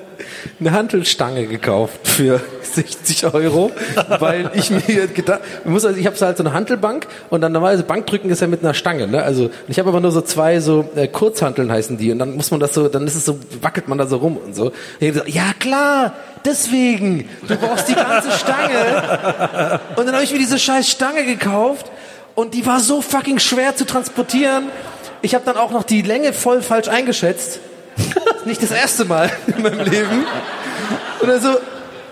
eine 0.59 0.73
Hantelstange 0.73 1.47
gekauft 1.47 2.07
für 2.07 2.41
60 2.63 3.27
Euro, 3.35 3.73
weil 4.21 4.51
ich 4.55 4.71
mir 4.71 5.09
gedacht, 5.09 5.41
ich 5.65 5.71
muss 5.71 5.85
also, 5.85 5.99
ich 5.99 6.07
habe 6.07 6.17
halt 6.19 6.37
so 6.37 6.43
eine 6.43 6.53
Hantelbank 6.53 7.07
und 7.31 7.41
dann 7.41 7.53
normalerweise 7.53 7.83
Bankdrücken 7.83 8.31
ist 8.31 8.41
ja 8.41 8.47
mit 8.47 8.63
einer 8.63 8.75
Stange, 8.75 9.09
ne? 9.09 9.23
Also 9.23 9.51
ich 9.69 9.79
habe 9.79 9.89
aber 9.89 10.01
nur 10.01 10.13
so 10.13 10.21
zwei 10.21 10.61
so 10.61 10.89
äh, 10.95 11.09
Kurzhanteln 11.09 11.71
heißen 11.71 11.99
die 11.99 12.13
und 12.13 12.19
dann 12.19 12.37
muss 12.37 12.51
man 12.51 12.61
das 12.61 12.75
so, 12.75 12.89
dann 12.89 13.07
ist 13.07 13.17
es 13.17 13.25
so 13.25 13.39
wackelt 13.61 13.89
man 13.89 13.99
da 13.99 14.07
so 14.07 14.19
rum 14.19 14.37
und 14.37 14.55
so. 14.55 14.67
Und 14.67 14.75
ich 15.01 15.09
hab 15.09 15.15
gesagt, 15.15 15.31
ja 15.31 15.53
klar, 15.59 16.13
deswegen, 16.45 17.29
du 17.47 17.57
brauchst 17.57 17.89
die 17.89 17.95
ganze 17.95 18.31
Stange. 18.33 19.81
Und 19.97 20.07
dann 20.07 20.15
habe 20.15 20.25
ich 20.25 20.33
mir 20.33 20.39
diese 20.39 20.59
scheiß 20.59 20.89
Stange 20.89 21.25
gekauft 21.25 21.87
und 22.35 22.55
die 22.55 22.65
war 22.67 22.81
so 22.81 23.01
fucking 23.03 23.39
schwer 23.39 23.77
zu 23.77 23.85
transportieren. 23.85 24.65
Ich 25.23 25.35
habe 25.35 25.45
dann 25.45 25.57
auch 25.57 25.71
noch 25.71 25.83
die 25.85 26.03
Länge 26.03 26.33
voll 26.33 26.63
falsch 26.63 26.89
eingeschätzt. 26.89 27.61
Nicht 28.45 28.63
das 28.63 28.71
erste 28.71 29.05
Mal 29.05 29.31
in 29.47 29.63
meinem 29.63 29.81
Leben. 29.91 30.25
Oder 31.23 31.39
so 31.39 31.49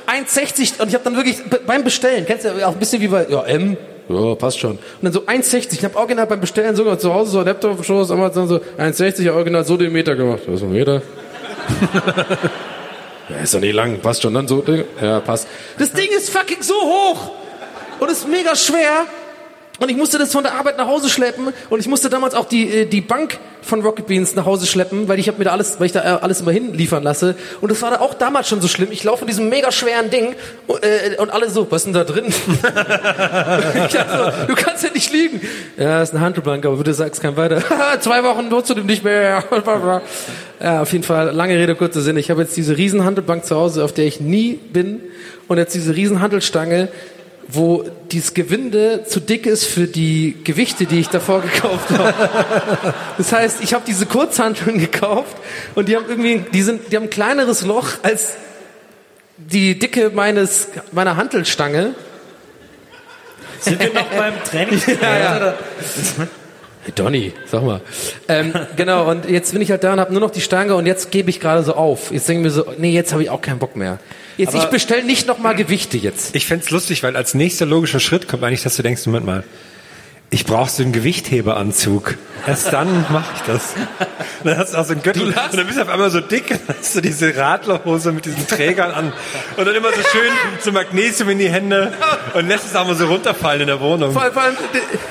1,60 0.06 0.80
und 0.82 0.88
ich 0.88 0.94
habe 0.94 1.04
dann 1.04 1.16
wirklich 1.16 1.42
be- 1.44 1.60
beim 1.66 1.84
Bestellen, 1.84 2.26
kennst 2.26 2.44
du 2.44 2.48
ja 2.50 2.66
auch 2.66 2.72
ein 2.72 2.78
bisschen 2.78 3.00
wie 3.00 3.08
bei 3.08 3.26
ja, 3.28 3.42
M, 3.44 3.76
ja, 4.08 4.34
passt 4.34 4.58
schon. 4.58 4.72
Und 4.72 4.80
dann 5.02 5.12
so 5.12 5.20
1,60. 5.22 5.72
Ich 5.74 5.84
habe 5.84 5.96
original 5.96 6.26
beim 6.26 6.40
Bestellen 6.40 6.74
sogar 6.76 6.98
zu 6.98 7.12
Hause 7.12 7.30
so 7.30 7.42
Laptop 7.42 7.84
Shows 7.84 8.10
Amazon 8.10 8.48
so 8.48 8.56
1,60 8.78 9.30
original 9.32 9.64
so 9.64 9.76
den 9.76 9.92
Meter 9.92 10.14
gemacht. 10.16 10.40
Das 10.46 10.56
ist 10.56 10.62
ein 10.62 10.72
Meter. 10.72 11.00
Ja, 13.28 13.36
ist 13.42 13.54
doch 13.54 13.60
nicht 13.60 13.74
lang, 13.74 14.00
passt 14.00 14.22
schon. 14.22 14.34
Dann 14.34 14.48
so, 14.48 14.64
ja, 15.00 15.20
passt. 15.20 15.46
Das 15.78 15.92
Ding 15.92 16.08
ist 16.16 16.30
fucking 16.30 16.62
so 16.62 16.74
hoch 16.74 17.30
und 18.00 18.10
ist 18.10 18.28
mega 18.28 18.54
schwer. 18.56 19.06
Und 19.78 19.88
ich 19.90 19.96
musste 19.96 20.18
das 20.18 20.32
von 20.32 20.42
der 20.42 20.54
Arbeit 20.54 20.76
nach 20.76 20.86
Hause 20.86 21.08
schleppen 21.08 21.52
und 21.70 21.80
ich 21.80 21.86
musste 21.86 22.10
damals 22.10 22.34
auch 22.34 22.46
die 22.46 22.68
äh, 22.68 22.86
die 22.86 23.00
Bank 23.00 23.38
von 23.68 23.82
Rocket 23.82 24.06
Beans 24.06 24.34
nach 24.34 24.46
Hause 24.46 24.66
schleppen, 24.66 25.08
weil 25.08 25.18
ich 25.18 25.28
habe 25.28 25.38
mir 25.38 25.44
da 25.44 25.52
alles, 25.52 25.78
weil 25.78 25.86
ich 25.86 25.92
da 25.92 26.00
äh, 26.00 26.20
alles 26.20 26.40
immer 26.40 26.52
hinliefern 26.52 27.02
lasse. 27.02 27.36
Und 27.60 27.70
das 27.70 27.82
war 27.82 27.90
da 27.90 28.00
auch 28.00 28.14
damals 28.14 28.48
schon 28.48 28.60
so 28.60 28.68
schlimm. 28.68 28.88
Ich 28.90 29.04
laufe 29.04 29.22
in 29.22 29.26
diesem 29.28 29.48
mega 29.48 29.70
schweren 29.70 30.10
Ding 30.10 30.34
und, 30.66 30.82
äh, 30.82 31.16
und 31.18 31.30
alle 31.30 31.50
so, 31.50 31.70
was 31.70 31.82
ist 31.82 31.86
denn 31.86 31.92
da 31.92 32.04
drin? 32.04 32.26
ich 32.28 32.32
so, 33.92 34.46
du 34.46 34.54
kannst 34.54 34.84
ja 34.84 34.90
nicht 34.92 35.12
liegen. 35.12 35.40
Ja, 35.76 36.02
ist 36.02 36.14
eine 36.14 36.20
Handelbank, 36.20 36.64
aber 36.64 36.82
du 36.82 36.94
sagst 36.94 37.20
kein 37.20 37.36
weiter. 37.36 37.62
Zwei 38.00 38.24
Wochen 38.24 38.48
nutzt 38.48 38.70
du 38.70 38.74
dem 38.74 38.86
nicht 38.86 39.04
mehr. 39.04 39.44
ja, 40.60 40.82
auf 40.82 40.92
jeden 40.92 41.04
Fall, 41.04 41.30
lange 41.32 41.54
Rede, 41.54 41.74
kurzer 41.74 42.00
Sinn. 42.00 42.16
Ich 42.16 42.30
habe 42.30 42.40
jetzt 42.42 42.56
diese 42.56 42.76
riesen 42.76 43.04
Handelbank 43.04 43.44
zu 43.44 43.54
Hause, 43.54 43.84
auf 43.84 43.92
der 43.92 44.06
ich 44.06 44.20
nie 44.20 44.54
bin 44.54 45.00
und 45.46 45.58
jetzt 45.58 45.74
diese 45.74 45.94
riesen 45.94 46.20
Handelstange 46.22 46.88
wo 47.48 47.84
dieses 48.12 48.34
Gewinde 48.34 49.04
zu 49.06 49.20
dick 49.20 49.46
ist 49.46 49.64
für 49.64 49.86
die 49.86 50.36
Gewichte, 50.44 50.84
die 50.84 51.00
ich 51.00 51.08
davor 51.08 51.40
gekauft 51.52 51.90
habe. 51.90 52.94
Das 53.16 53.32
heißt, 53.32 53.62
ich 53.62 53.72
habe 53.72 53.84
diese 53.86 54.06
Kurzhanteln 54.06 54.78
gekauft 54.78 55.36
und 55.74 55.88
die 55.88 55.96
haben 55.96 56.04
irgendwie, 56.08 56.44
die 56.52 56.62
sind, 56.62 56.92
die 56.92 56.96
haben 56.96 57.04
ein 57.04 57.10
kleineres 57.10 57.62
Loch 57.62 57.92
als 58.02 58.34
die 59.38 59.78
Dicke 59.78 60.10
meines 60.14 60.68
meiner 60.92 61.16
Hantelstange. 61.16 61.94
Sind 63.60 63.80
wir 63.80 63.92
noch 63.92 64.08
beim 64.08 64.34
Training? 64.44 64.80
Ja, 65.00 65.18
ja. 65.18 65.54
Hey 66.84 66.92
Donny, 66.94 67.32
sag 67.46 67.64
mal. 67.64 67.80
Ähm, 68.28 68.52
genau, 68.76 69.10
und 69.10 69.28
jetzt 69.28 69.52
bin 69.52 69.60
ich 69.62 69.70
halt 69.70 69.84
da 69.84 69.92
und 69.92 70.00
habe 70.00 70.12
nur 70.12 70.20
noch 70.20 70.30
die 70.30 70.40
Stange 70.40 70.74
und 70.74 70.86
jetzt 70.86 71.10
gebe 71.10 71.28
ich 71.30 71.40
gerade 71.40 71.62
so 71.62 71.74
auf. 71.74 72.12
Jetzt 72.12 72.28
denke 72.28 72.40
ich 72.40 72.44
mir 72.44 72.50
so, 72.50 72.72
nee, 72.78 72.92
jetzt 72.92 73.12
habe 73.12 73.22
ich 73.22 73.30
auch 73.30 73.40
keinen 73.40 73.58
Bock 73.58 73.76
mehr. 73.76 73.98
Jetzt, 74.36 74.54
ich 74.54 74.64
bestelle 74.66 75.02
nicht 75.02 75.26
nochmal 75.26 75.56
Gewichte 75.56 75.96
jetzt. 75.96 76.36
Ich 76.36 76.46
fänd's 76.46 76.70
lustig, 76.70 77.02
weil 77.02 77.16
als 77.16 77.34
nächster 77.34 77.66
logischer 77.66 77.98
Schritt 77.98 78.28
kommt 78.28 78.44
eigentlich, 78.44 78.62
dass 78.62 78.76
du 78.76 78.82
denkst, 78.82 79.04
Moment 79.06 79.26
mal, 79.26 79.44
ich 80.30 80.44
brauche 80.44 80.70
so 80.70 80.82
einen 80.82 80.92
Gewichtheberanzug. 80.92 82.16
Erst 82.46 82.72
dann 82.72 83.06
mache 83.10 83.32
ich 83.34 83.42
das. 83.42 83.74
Und 84.42 84.50
dann 84.50 84.58
hast 84.58 84.74
du 84.74 84.78
auch 84.78 84.84
so 84.84 84.92
einen 84.92 85.02
Gürtel 85.02 85.22
und 85.28 85.34
dann 85.34 85.66
bist 85.66 85.78
du 85.78 85.82
auf 85.82 85.88
einmal 85.88 86.10
so 86.10 86.20
dick, 86.20 86.48
dann 86.48 86.76
hast 86.78 86.94
du 86.94 87.00
diese 87.00 87.36
Radlerhose 87.36 88.12
mit 88.12 88.26
diesen 88.26 88.46
Trägern 88.46 88.92
an 88.92 89.12
und 89.56 89.66
dann 89.66 89.74
immer 89.74 89.88
so 89.88 90.00
schön 90.12 90.30
so 90.60 90.70
Magnesium 90.70 91.30
in 91.30 91.38
die 91.38 91.48
Hände 91.48 91.92
und 92.34 92.46
lässt 92.46 92.66
es 92.66 92.76
auch 92.76 92.86
mal 92.86 92.94
so 92.94 93.06
runterfallen 93.06 93.62
in 93.62 93.66
der 93.68 93.80
Wohnung. 93.80 94.12
Vor 94.12 94.22
allem, 94.22 94.32
vor 94.32 94.42
allem, 94.42 94.56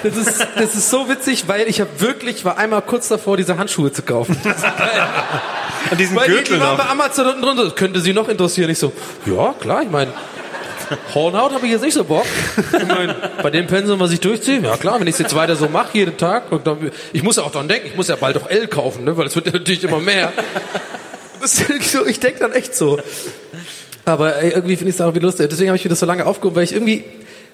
das 0.03 0.15
ist, 0.15 0.47
das 0.55 0.75
ist 0.75 0.89
so 0.89 1.09
witzig, 1.09 1.47
weil 1.47 1.67
ich 1.67 1.81
habe 1.81 1.89
wirklich, 1.99 2.45
war 2.45 2.57
einmal 2.57 2.81
kurz 2.81 3.07
davor, 3.07 3.37
diese 3.37 3.57
Handschuhe 3.57 3.91
zu 3.91 4.03
kaufen. 4.03 4.37
Und 5.91 5.99
diesen 5.99 6.15
Weil 6.15 6.27
die, 6.27 6.33
Gürtel 6.33 6.55
die 6.55 6.61
waren 6.61 6.77
noch. 6.77 6.83
bei 6.83 6.89
Amazon 6.91 7.27
unten 7.27 7.41
drunter. 7.41 7.63
Das 7.65 7.75
könnte 7.75 7.99
Sie 8.01 8.13
noch 8.13 8.27
interessieren. 8.27 8.69
Ich 8.69 8.79
so, 8.79 8.91
ja, 9.25 9.53
klar, 9.59 9.83
ich 9.83 9.89
meine, 9.89 10.11
Hornhaut 11.13 11.53
habe 11.53 11.65
ich 11.65 11.71
jetzt 11.71 11.83
nicht 11.83 11.93
so 11.93 12.03
Bock. 12.03 12.25
Mein, 12.71 13.15
bei 13.41 13.49
dem 13.49 13.67
Pensum, 13.67 13.99
was 13.99 14.11
ich 14.11 14.19
durchziehe, 14.19 14.61
ja 14.61 14.77
klar, 14.77 14.99
wenn 14.99 15.07
ich 15.07 15.13
es 15.13 15.19
jetzt 15.19 15.35
weiter 15.35 15.55
so 15.55 15.67
mache, 15.67 15.97
jeden 15.97 16.17
Tag, 16.17 16.51
und 16.51 16.65
dann, 16.67 16.91
ich 17.13 17.23
muss 17.23 17.37
ja 17.37 17.43
auch 17.43 17.51
dran 17.51 17.67
denken, 17.67 17.87
ich 17.87 17.95
muss 17.95 18.07
ja 18.07 18.15
bald 18.15 18.37
auch 18.37 18.49
L 18.49 18.67
kaufen, 18.67 19.03
ne, 19.03 19.17
weil 19.17 19.27
es 19.27 19.35
wird 19.35 19.47
ja 19.47 19.53
natürlich 19.53 19.83
immer 19.83 19.99
mehr. 19.99 20.31
So, 21.39 22.05
ich 22.05 22.19
denke 22.19 22.39
dann 22.39 22.51
echt 22.51 22.75
so. 22.75 22.99
Aber 24.03 24.37
ey, 24.37 24.49
irgendwie 24.49 24.75
finde 24.75 24.89
ich 24.89 24.95
es 24.95 25.01
auch 25.01 25.05
irgendwie 25.05 25.25
lustig. 25.25 25.49
Deswegen 25.49 25.69
habe 25.69 25.77
ich 25.77 25.83
mir 25.83 25.89
das 25.89 25.99
so 25.99 26.05
lange 26.05 26.25
aufgehoben, 26.25 26.55
weil 26.55 26.63
ich 26.63 26.73
irgendwie 26.73 27.05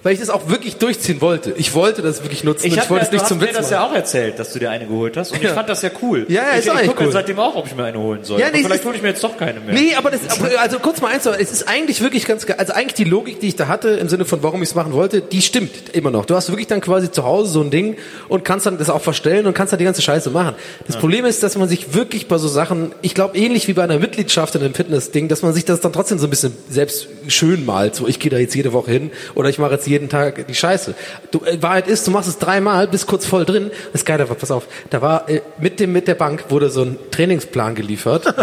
weil 0.04 0.12
ich 0.12 0.20
das 0.20 0.30
auch 0.30 0.48
wirklich 0.48 0.76
durchziehen 0.76 1.20
wollte. 1.20 1.54
Ich 1.56 1.74
wollte 1.74 2.00
das 2.02 2.22
wirklich 2.22 2.44
nutzen. 2.44 2.66
Ich, 2.68 2.76
ich 2.76 2.90
wollte 2.90 3.06
ja, 3.06 3.08
es 3.08 3.12
nicht 3.12 3.26
zum 3.26 3.38
hast 3.40 3.42
mir 3.42 3.48
Witz 3.48 3.56
das 3.56 3.70
machen. 3.70 3.72
ja 3.82 3.86
auch 3.90 3.94
erzählt, 3.94 4.38
dass 4.38 4.52
du 4.52 4.60
dir 4.60 4.70
eine 4.70 4.86
geholt 4.86 5.16
hast. 5.16 5.32
Und 5.32 5.38
ich 5.38 5.44
Ja. 5.44 5.54
fand 5.54 5.68
das 5.68 5.82
ja 5.82 5.90
cool. 6.02 6.26
Ja, 6.28 6.42
ja, 6.42 6.50
ich, 6.52 6.58
ist 6.58 6.64
ich 6.66 6.70
eigentlich 6.70 6.86
gucke 6.88 7.04
cool. 7.06 7.12
seitdem 7.12 7.38
auch, 7.40 7.56
ob 7.56 7.66
ich 7.66 7.74
mir 7.74 7.84
eine 7.84 7.98
holen 7.98 8.22
soll. 8.22 8.38
Ja, 8.38 8.46
nee, 8.52 8.62
vielleicht 8.62 8.84
hole 8.84 8.94
ich 8.94 9.02
mir 9.02 9.08
jetzt 9.08 9.24
doch 9.24 9.36
keine 9.36 9.58
mehr. 9.60 9.74
Nee, 9.74 9.94
aber 9.96 10.10
das, 10.12 10.20
also 10.58 10.78
kurz 10.78 11.00
mal 11.00 11.08
eins, 11.12 11.26
es 11.26 11.50
ist 11.50 11.66
eigentlich 11.68 12.00
wirklich 12.00 12.26
ganz 12.26 12.46
geil. 12.46 12.56
Also 12.58 12.74
eigentlich 12.74 12.94
die 12.94 13.04
Logik, 13.04 13.40
die 13.40 13.48
ich 13.48 13.56
da 13.56 13.66
hatte, 13.66 13.88
im 13.88 14.08
Sinne 14.08 14.24
von 14.26 14.42
warum 14.42 14.62
ich 14.62 14.68
es 14.68 14.74
machen 14.74 14.92
wollte, 14.92 15.22
die 15.22 15.42
stimmt 15.42 15.70
immer 15.94 16.10
noch. 16.10 16.26
Du 16.26 16.34
hast 16.36 16.48
wirklich 16.50 16.66
dann 16.66 16.80
quasi 16.82 17.10
zu 17.10 17.24
Hause 17.24 17.50
so 17.50 17.60
ein 17.62 17.70
Ding 17.70 17.96
und 18.28 18.44
kannst 18.44 18.66
dann 18.66 18.78
das 18.78 18.90
auch 18.90 19.00
verstellen 19.02 19.46
und 19.46 19.54
kannst 19.54 19.72
dann 19.72 19.78
die 19.78 19.84
ganze 19.86 20.02
Scheiße 20.02 20.30
machen. 20.30 20.54
Das 20.86 20.98
Problem 20.98 21.24
ist, 21.24 21.42
dass 21.42 21.56
man 21.56 21.66
sich 21.68 21.94
wirklich 21.94 22.28
bei 22.28 22.36
so 22.36 22.48
Sachen, 22.48 22.92
ich 23.00 23.14
glaube 23.14 23.38
ähnlich 23.38 23.68
wie 23.68 23.72
bei 23.72 23.82
einer 23.84 23.98
Mitgliedschaft 23.98 24.54
in 24.54 24.60
einem 24.62 24.74
Fitnessding, 24.74 25.28
dass 25.28 25.40
man 25.40 25.54
sich 25.54 25.64
das 25.64 25.80
dann 25.80 25.94
trotzdem 25.94 26.18
so 26.18 26.26
ein 26.26 26.30
bisschen 26.30 26.52
selbst 26.68 27.08
schön 27.28 27.64
malt. 27.64 27.94
So, 27.94 28.06
ich 28.06 28.18
gehe 28.18 28.30
da 28.30 28.36
jetzt 28.36 28.54
jede 28.54 28.74
Woche 28.74 28.90
hin 28.90 29.10
oder 29.34 29.48
ich 29.48 29.58
mache 29.58 29.72
jetzt 29.72 29.86
jeden 29.94 30.08
Tag 30.08 30.46
die 30.46 30.54
Scheiße. 30.54 30.94
Du, 31.30 31.44
äh, 31.44 31.62
Wahrheit 31.62 31.88
ist, 31.88 32.06
du 32.06 32.10
machst 32.10 32.28
es 32.28 32.38
dreimal, 32.38 32.88
bist 32.88 33.06
kurz 33.06 33.26
voll 33.26 33.44
drin. 33.44 33.70
Das 33.92 34.04
Geile 34.04 34.28
war, 34.28 34.36
pass 34.36 34.50
auf, 34.50 34.66
da 34.90 35.00
war 35.00 35.28
äh, 35.28 35.40
mit 35.58 35.80
dem 35.80 35.92
mit 35.92 36.08
der 36.08 36.16
Bank 36.16 36.44
wurde 36.50 36.68
so 36.68 36.82
ein 36.82 36.98
Trainingsplan 37.10 37.74
geliefert. 37.74 38.34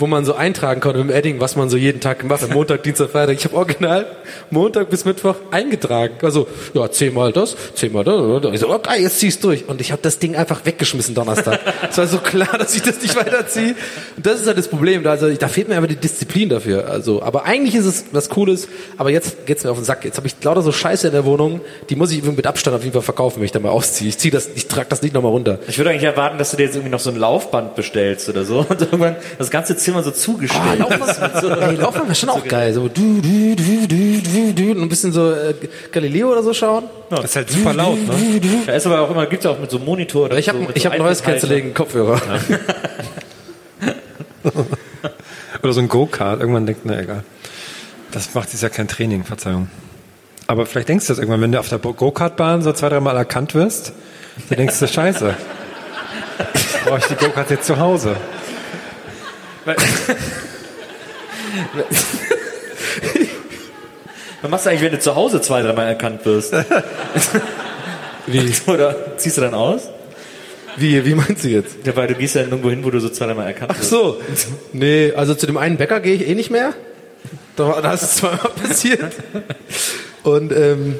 Wo 0.00 0.06
man 0.06 0.24
so 0.24 0.34
eintragen 0.34 0.80
konnte 0.80 1.00
im 1.00 1.10
Edding, 1.10 1.40
was 1.40 1.56
man 1.56 1.68
so 1.68 1.76
jeden 1.76 2.00
Tag 2.00 2.20
gemacht 2.20 2.42
hat. 2.42 2.52
Montag, 2.52 2.82
Dienstag, 2.82 3.10
Freitag. 3.10 3.36
Ich 3.36 3.44
habe 3.44 3.56
original 3.56 4.06
Montag 4.50 4.90
bis 4.90 5.04
Mittwoch 5.04 5.36
eingetragen. 5.50 6.14
Also, 6.22 6.48
ja, 6.74 6.90
zehnmal 6.90 7.32
das, 7.32 7.56
zehnmal 7.74 8.04
das. 8.04 8.52
Ich 8.54 8.60
so, 8.60 8.70
okay, 8.70 9.02
jetzt 9.02 9.18
zieh's 9.18 9.38
durch. 9.40 9.68
Und 9.68 9.80
ich 9.80 9.92
habe 9.92 10.02
das 10.02 10.18
Ding 10.18 10.36
einfach 10.36 10.64
weggeschmissen 10.64 11.14
Donnerstag. 11.14 11.60
es 11.90 11.98
war 11.98 12.06
so 12.06 12.18
klar, 12.18 12.58
dass 12.58 12.74
ich 12.74 12.82
das 12.82 13.00
nicht 13.02 13.14
weiterziehe. 13.16 13.74
Und 14.16 14.26
das 14.26 14.40
ist 14.40 14.46
halt 14.46 14.58
das 14.58 14.68
Problem. 14.68 15.06
Also, 15.06 15.30
da 15.32 15.48
fehlt 15.48 15.68
mir 15.68 15.76
aber 15.76 15.86
die 15.86 15.96
Disziplin 15.96 16.48
dafür. 16.48 16.88
Also, 16.88 17.22
aber 17.22 17.44
eigentlich 17.44 17.74
ist 17.74 17.86
es 17.86 18.04
was 18.12 18.28
Cooles. 18.30 18.68
Aber 18.96 19.10
jetzt 19.10 19.46
geht's 19.46 19.64
mir 19.64 19.70
auf 19.70 19.78
den 19.78 19.84
Sack. 19.84 20.04
Jetzt 20.04 20.16
habe 20.16 20.26
ich 20.26 20.34
lauter 20.42 20.62
so 20.62 20.72
Scheiße 20.72 21.08
in 21.08 21.12
der 21.12 21.24
Wohnung. 21.24 21.60
Die 21.90 21.96
muss 21.96 22.10
ich 22.12 22.22
mit 22.22 22.46
Abstand 22.46 22.76
auf 22.76 22.82
jeden 22.82 22.94
Fall 22.94 23.02
verkaufen, 23.02 23.40
wenn 23.40 23.44
ich 23.44 23.52
da 23.52 23.60
mal 23.60 23.70
ausziehe. 23.70 24.08
Ich 24.08 24.18
zieh 24.18 24.30
das, 24.30 24.48
ich 24.54 24.66
trage 24.66 24.86
das 24.88 25.02
nicht 25.02 25.14
nochmal 25.14 25.32
runter. 25.32 25.58
Ich 25.68 25.78
würde 25.78 25.90
eigentlich 25.90 26.04
erwarten, 26.04 26.38
dass 26.38 26.50
du 26.50 26.56
dir 26.56 26.64
jetzt 26.64 26.76
irgendwie 26.76 26.90
noch 26.90 27.00
so 27.00 27.10
ein 27.10 27.16
Laufband 27.16 27.74
bestellst 27.74 28.28
oder 28.28 28.44
so 28.44 28.60
und 28.68 28.80
irgendwann 28.80 29.16
das 29.38 29.50
ganze 29.50 29.76
Zimmer 29.76 29.89
so 30.02 30.10
zugestellt 30.10 30.62
Ah, 30.64 30.74
Laufband, 30.74 31.60
ey, 31.62 31.74
Laufband 31.76 32.06
wäre 32.06 32.14
schon 32.14 32.28
auch 32.28 32.44
geil. 32.46 32.72
So 32.72 32.88
du, 32.88 33.20
du, 33.20 33.56
du, 33.56 33.86
du, 33.86 34.20
du, 34.20 34.52
du, 34.54 34.70
und 34.72 34.82
ein 34.82 34.88
bisschen 34.88 35.12
so 35.12 35.32
äh, 35.32 35.54
Galileo 35.92 36.32
oder 36.32 36.42
so 36.42 36.52
schauen. 36.54 36.84
Das 37.10 37.24
ist 37.24 37.36
halt 37.36 37.50
super 37.50 37.72
laut, 37.74 37.98
ne? 38.06 38.40
Da 38.66 38.72
ist 38.72 38.86
aber 38.86 39.00
auch 39.00 39.10
immer, 39.10 39.26
gibt's 39.26 39.44
ja 39.44 39.50
auch 39.50 39.58
mit 39.58 39.70
so 39.70 39.76
einem 39.76 39.86
Monitor 39.86 40.26
oder 40.26 40.38
Ich 40.38 40.48
habe 40.48 40.58
so, 40.58 40.68
ich 40.74 40.82
so 40.82 40.90
hab 40.90 40.98
neues. 40.98 41.22
Canceling 41.22 41.74
Kopfhörer. 41.74 42.20
Oder 45.62 45.72
so 45.72 45.80
ein 45.80 45.88
Go-Kart. 45.88 46.40
Irgendwann 46.40 46.66
denkt, 46.66 46.82
na 46.84 46.98
egal. 46.98 47.24
Das 48.12 48.34
macht 48.34 48.52
ist 48.54 48.62
ja 48.62 48.68
kein 48.68 48.88
Training, 48.88 49.24
Verzeihung. 49.24 49.68
Aber 50.46 50.66
vielleicht 50.66 50.88
denkst 50.88 51.06
du 51.06 51.12
das 51.12 51.18
irgendwann, 51.18 51.42
wenn 51.42 51.52
du 51.52 51.60
auf 51.60 51.68
der 51.68 51.78
Go-Kart-Bahn 51.78 52.62
so 52.62 52.72
zwei, 52.72 52.88
dreimal 52.88 53.16
erkannt 53.16 53.54
wirst, 53.54 53.92
dann 54.48 54.58
denkst 54.58 54.78
du, 54.80 54.88
scheiße. 54.88 55.34
Brauche 56.84 56.98
ich 56.98 57.04
die 57.04 57.14
Go-Kart 57.14 57.50
jetzt 57.50 57.66
zu 57.66 57.78
Hause? 57.78 58.16
Was 64.42 64.50
machst 64.50 64.66
du 64.66 64.70
eigentlich, 64.70 64.82
wenn 64.82 64.92
du 64.92 65.00
zu 65.00 65.14
Hause 65.14 65.40
zwei, 65.40 65.62
dreimal 65.62 65.86
erkannt 65.86 66.24
wirst? 66.24 66.54
Wie? 68.26 68.52
Oder 68.70 69.16
ziehst 69.18 69.36
du 69.36 69.42
dann 69.42 69.54
aus? 69.54 69.88
Wie, 70.76 71.04
wie 71.04 71.14
meinst 71.14 71.44
du 71.44 71.48
jetzt? 71.48 71.76
Ja, 71.84 71.94
weil 71.96 72.08
du 72.08 72.14
gehst 72.14 72.36
ja 72.36 72.42
irgendwo 72.42 72.70
hin, 72.70 72.84
wo 72.84 72.90
du 72.90 73.00
so 73.00 73.08
zwei, 73.08 73.26
dreimal 73.26 73.46
erkannt 73.46 73.72
Ach 73.74 73.78
wirst. 73.78 73.90
so. 73.90 74.20
Nee, 74.72 75.12
also 75.14 75.34
zu 75.34 75.46
dem 75.46 75.56
einen 75.56 75.76
Bäcker 75.76 76.00
gehe 76.00 76.14
ich 76.14 76.26
eh 76.26 76.34
nicht 76.34 76.50
mehr. 76.50 76.72
Da, 77.56 77.80
da 77.82 77.92
ist 77.92 78.02
es 78.02 78.16
zweimal 78.16 78.50
passiert. 78.62 79.12
Und 80.22 80.52
ähm, 80.52 80.94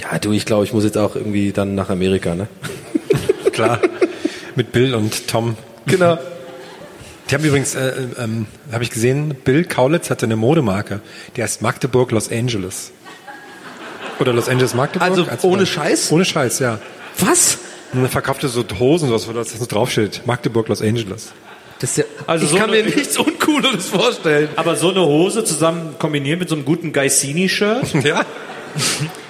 ja, 0.00 0.18
du, 0.18 0.32
ich 0.32 0.46
glaube, 0.46 0.64
ich 0.64 0.72
muss 0.72 0.84
jetzt 0.84 0.96
auch 0.96 1.16
irgendwie 1.16 1.52
dann 1.52 1.74
nach 1.74 1.90
Amerika, 1.90 2.34
ne? 2.34 2.48
Klar. 3.52 3.80
Mit 4.54 4.72
Bill 4.72 4.94
und 4.94 5.28
Tom. 5.28 5.56
Genau. 5.86 6.18
Die 7.30 7.34
haben 7.34 7.44
übrigens, 7.44 7.74
äh, 7.74 7.92
ähm, 8.18 8.46
habe 8.72 8.84
ich 8.84 8.90
gesehen, 8.90 9.34
Bill 9.44 9.64
Kaulitz 9.64 10.08
hatte 10.10 10.26
eine 10.26 10.36
Modemarke. 10.36 11.00
Die 11.36 11.42
heißt 11.42 11.60
Magdeburg 11.62 12.10
Los 12.10 12.30
Angeles. 12.32 12.92
Oder 14.18 14.32
Los 14.32 14.48
Angeles 14.48 14.74
Magdeburg. 14.74 15.08
Also 15.10 15.24
Als- 15.26 15.44
ohne 15.44 15.66
Scheiß? 15.66 16.10
Ohne 16.10 16.24
Scheiß, 16.24 16.58
ja. 16.60 16.78
Was? 17.20 17.58
Und 17.92 18.02
er 18.02 18.08
verkaufte 18.08 18.48
so 18.48 18.64
Hosen, 18.78 19.10
was 19.12 19.26
das 19.32 19.52
so 19.58 19.66
draufsteht. 19.66 20.22
Magdeburg 20.26 20.68
Los 20.68 20.82
Angeles. 20.82 21.32
Das 21.80 21.90
ist 21.90 21.96
ja, 21.98 22.04
Also 22.26 22.44
ich 22.46 22.50
so 22.50 22.56
kann 22.56 22.70
eine- 22.70 22.82
mir 22.82 22.94
nichts 22.96 23.16
Uncooleres 23.18 23.86
vorstellen. 23.88 24.48
Aber 24.56 24.74
so 24.76 24.90
eine 24.90 25.02
Hose 25.02 25.44
zusammen 25.44 25.94
kombiniert 25.98 26.40
mit 26.40 26.48
so 26.48 26.54
einem 26.56 26.64
guten 26.64 26.92
Gaisini-Shirt, 26.92 27.94
Ja. 28.04 28.24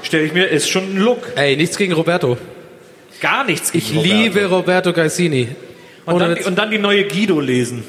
stelle 0.03 0.25
ich 0.25 0.33
mir, 0.33 0.47
ist 0.49 0.71
schon 0.71 0.85
ein 0.85 0.97
Look. 0.99 1.33
Ey, 1.37 1.57
nichts 1.57 1.77
gegen 1.77 1.93
Roberto. 1.93 2.39
Gar 3.21 3.45
nichts 3.45 3.73
gegen 3.73 3.85
Ich 3.85 3.97
Roberto. 3.97 4.17
liebe 4.17 4.45
Roberto 4.47 4.93
Gaisini. 4.93 5.49
Und 6.15 6.21
dann, 6.21 6.35
die, 6.35 6.45
und 6.45 6.59
dann 6.59 6.71
die 6.71 6.79
neue 6.79 7.05
Guido 7.05 7.41
lesen. 7.41 7.85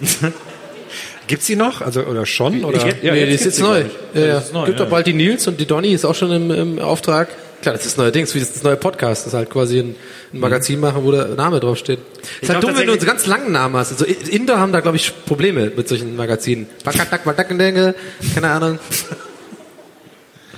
Gibt's 1.26 1.46
die 1.46 1.56
noch? 1.56 1.80
Also, 1.80 2.02
oder 2.02 2.26
schon? 2.26 2.64
Oder? 2.64 2.76
Ich- 2.76 3.02
ja, 3.02 3.12
nee, 3.12 3.24
jetzt 3.24 3.44
die 3.44 3.48
ist 3.48 3.56
gibt's 3.56 3.58
jetzt 3.58 3.60
neu. 3.60 3.84
Ja, 4.14 4.26
ja. 4.26 4.38
Ist 4.38 4.52
neu, 4.52 4.66
Gibt 4.66 4.78
ja. 4.78 4.84
doch 4.84 4.90
bald 4.90 5.06
die 5.06 5.14
Nils 5.14 5.46
und 5.46 5.58
die 5.58 5.66
Donny 5.66 5.92
ist 5.92 6.04
auch 6.04 6.14
schon 6.14 6.30
im, 6.30 6.50
im 6.50 6.78
Auftrag. 6.78 7.28
Klar, 7.62 7.74
das 7.74 7.86
ist 7.86 7.96
neuerdings, 7.96 8.34
wie 8.34 8.40
das, 8.40 8.52
das 8.52 8.62
neue 8.62 8.76
Podcast. 8.76 9.22
Das 9.22 9.32
ist 9.32 9.34
halt 9.34 9.48
quasi 9.48 9.78
ein, 9.78 9.96
ein 10.34 10.40
Magazin 10.40 10.80
machen, 10.80 11.02
wo 11.02 11.10
der 11.12 11.28
Name 11.28 11.60
draufsteht. 11.60 11.98
Ist 12.42 12.50
halt 12.50 12.62
dumm, 12.62 12.76
wenn 12.76 12.86
du 12.86 12.92
einen 12.92 13.06
ganz 13.06 13.26
langen 13.26 13.52
Namen 13.52 13.74
hast. 13.76 13.92
Also 13.92 14.04
Inder 14.04 14.58
haben 14.58 14.72
da, 14.72 14.80
glaube 14.80 14.98
ich, 14.98 15.12
Probleme 15.24 15.72
mit 15.74 15.88
solchen 15.88 16.14
Magazinen. 16.14 16.66
Keine 18.34 18.50
Ahnung. 18.50 18.78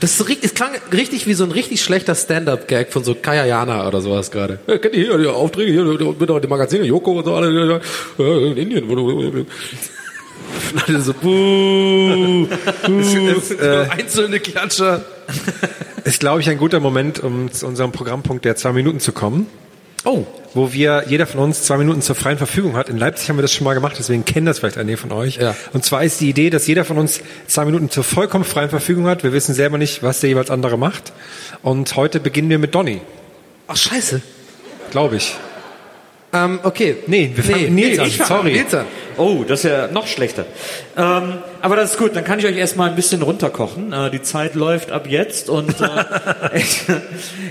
Das 0.00 0.20
ist 0.20 0.28
es 0.42 0.54
klang 0.54 0.70
richtig 0.92 1.26
wie 1.26 1.34
so 1.34 1.44
ein 1.44 1.52
richtig 1.52 1.82
schlechter 1.82 2.14
Stand-up-Gag 2.14 2.92
von 2.92 3.02
so 3.04 3.14
Kaya 3.14 3.46
Jana 3.46 3.86
oder 3.88 4.00
sowas 4.00 4.30
gerade. 4.30 4.58
Ja, 4.66 4.78
kennt 4.78 4.94
ihr 4.94 5.06
hier 5.06 5.18
die 5.18 5.26
Aufträge 5.26 5.72
hier 5.72 5.84
mit 5.84 6.00
den 6.28 6.50
Magazine, 6.50 6.84
Joko 6.84 7.12
und 7.18 7.24
so 7.24 7.34
alle 7.34 7.80
äh, 8.18 8.50
in 8.50 8.56
Indien. 8.56 8.88
wo 8.88 8.94
du- 8.94 9.46
Alle 10.86 11.00
so, 11.00 11.12
buh, 11.12 12.46
buh, 12.86 13.54
äh, 13.62 13.86
einzelne 13.90 14.40
Klatscher. 14.40 15.04
Ist, 16.04 16.20
glaube 16.20 16.40
ich, 16.40 16.48
ein 16.48 16.58
guter 16.58 16.80
Moment, 16.80 17.18
um 17.20 17.50
zu 17.52 17.66
unserem 17.66 17.92
Programmpunkt 17.92 18.44
der 18.44 18.56
zwei 18.56 18.72
Minuten 18.72 19.00
zu 19.00 19.12
kommen. 19.12 19.46
Oh, 20.06 20.24
Wo 20.54 20.72
wir, 20.72 21.04
jeder 21.08 21.26
von 21.26 21.40
uns 21.40 21.64
zwei 21.64 21.76
Minuten 21.76 22.00
zur 22.00 22.14
freien 22.14 22.38
Verfügung 22.38 22.76
hat. 22.76 22.88
In 22.88 22.96
Leipzig 22.96 23.28
haben 23.28 23.36
wir 23.36 23.42
das 23.42 23.52
schon 23.52 23.64
mal 23.64 23.74
gemacht, 23.74 23.96
deswegen 23.98 24.24
kennen 24.24 24.46
das 24.46 24.60
vielleicht 24.60 24.78
einige 24.78 24.96
von 24.96 25.10
euch. 25.10 25.36
Ja. 25.36 25.54
Und 25.72 25.84
zwar 25.84 26.04
ist 26.04 26.20
die 26.20 26.30
Idee, 26.30 26.48
dass 26.48 26.66
jeder 26.68 26.84
von 26.84 26.96
uns 26.96 27.20
zwei 27.48 27.64
Minuten 27.64 27.90
zur 27.90 28.04
vollkommen 28.04 28.44
freien 28.44 28.70
Verfügung 28.70 29.06
hat. 29.08 29.24
Wir 29.24 29.32
wissen 29.32 29.52
selber 29.54 29.78
nicht, 29.78 30.02
was 30.04 30.20
der 30.20 30.30
jeweils 30.30 30.48
andere 30.50 30.78
macht. 30.78 31.12
Und 31.62 31.94
heute 31.96 32.20
beginnen 32.20 32.48
wir 32.48 32.58
mit 32.60 32.74
Donny, 32.74 33.00
ach 33.66 33.76
scheiße. 33.76 34.22
glaube 34.92 35.16
ich. 35.16 35.34
Ähm, 36.32 36.60
okay. 36.62 36.96
Nee, 37.08 37.32
wir 37.34 37.42
fangen 37.44 37.62
mit 37.62 37.72
Nils 37.72 37.98
an, 37.98 38.06
ich 38.06 38.16
fang 38.16 38.26
sorry. 38.28 38.52
Nils 38.52 38.74
an. 38.74 38.86
Oh, 39.18 39.44
das 39.46 39.64
ist 39.64 39.70
ja 39.70 39.88
noch 39.88 40.06
schlechter. 40.06 40.44
Ähm, 40.96 41.34
aber 41.62 41.76
das 41.76 41.92
ist 41.92 41.98
gut, 41.98 42.14
dann 42.14 42.24
kann 42.24 42.38
ich 42.38 42.46
euch 42.46 42.56
erstmal 42.56 42.90
ein 42.90 42.96
bisschen 42.96 43.22
runterkochen. 43.22 43.92
Äh, 43.92 44.10
die 44.10 44.22
Zeit 44.22 44.54
läuft 44.54 44.90
ab 44.90 45.06
jetzt 45.08 45.48
und 45.48 45.74
äh, 45.80 46.04
ich, 46.56 46.82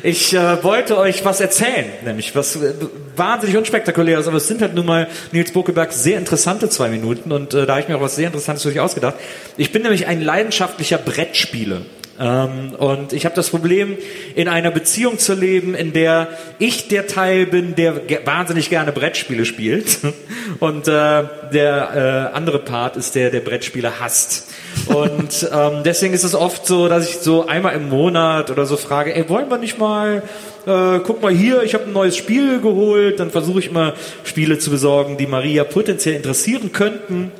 ich 0.03 0.33
äh, 0.33 0.63
wollte 0.63 0.97
euch 0.97 1.25
was 1.25 1.41
erzählen, 1.41 1.85
nämlich 2.03 2.35
was 2.35 2.55
äh, 2.55 2.73
wahnsinnig 3.15 3.57
unspektakuläres, 3.57 4.27
aber 4.27 4.37
es 4.37 4.47
sind 4.47 4.61
halt 4.61 4.75
nun 4.75 4.85
mal 4.85 5.07
Nils 5.31 5.51
Bokeberg 5.51 5.91
sehr 5.91 6.17
interessante 6.19 6.69
zwei 6.69 6.89
Minuten 6.89 7.31
und 7.31 7.53
äh, 7.53 7.65
da 7.65 7.73
habe 7.73 7.81
ich 7.81 7.87
mir 7.87 7.97
auch 7.97 8.01
was 8.01 8.15
sehr 8.15 8.27
Interessantes 8.27 8.63
für 8.63 8.69
euch 8.69 8.79
ausgedacht. 8.79 9.15
Ich 9.57 9.71
bin 9.71 9.81
nämlich 9.81 10.07
ein 10.07 10.21
leidenschaftlicher 10.21 10.97
Brettspieler. 10.97 11.81
Ähm, 12.19 12.73
und 12.77 13.11
ich 13.11 13.25
habe 13.25 13.35
das 13.35 13.49
Problem, 13.49 13.97
in 14.35 14.47
einer 14.47 14.71
Beziehung 14.71 15.19
zu 15.19 15.33
leben, 15.33 15.75
in 15.75 15.91
der 15.91 16.29
ich 16.59 16.87
der 16.87 17.07
Teil 17.07 17.45
bin, 17.45 17.75
der 17.75 18.01
wahnsinnig 18.25 18.69
gerne 18.69 18.91
Brettspiele 18.91 19.45
spielt 19.45 19.99
und 20.59 20.87
äh, 20.87 21.23
der 21.51 22.31
äh, 22.31 22.35
andere 22.35 22.59
Part 22.59 22.95
ist 22.95 23.15
der, 23.15 23.31
der 23.31 23.41
Brettspiele 23.41 23.99
hasst. 23.99 24.49
Und 24.87 25.49
ähm, 25.53 25.83
deswegen 25.83 26.13
ist 26.13 26.23
es 26.23 26.35
oft 26.35 26.65
so, 26.65 26.87
dass 26.87 27.09
ich 27.09 27.17
so 27.17 27.47
einmal 27.47 27.75
im 27.75 27.89
Monat 27.89 28.49
oder 28.49 28.65
so 28.65 28.77
frage, 28.77 29.13
ey, 29.13 29.27
wollen 29.27 29.49
wir 29.49 29.57
nicht 29.57 29.77
mal, 29.77 30.23
äh, 30.65 30.99
guck 30.99 31.21
mal 31.21 31.33
hier, 31.33 31.63
ich 31.63 31.73
habe 31.73 31.85
ein 31.85 31.93
neues 31.93 32.15
Spiel 32.15 32.61
geholt, 32.61 33.19
dann 33.19 33.29
versuche 33.29 33.59
ich 33.59 33.67
immer 33.67 33.93
Spiele 34.23 34.57
zu 34.57 34.69
besorgen, 34.69 35.17
die 35.17 35.27
Maria 35.27 35.65
potenziell 35.65 36.15
interessieren 36.15 36.71
könnten. 36.71 37.31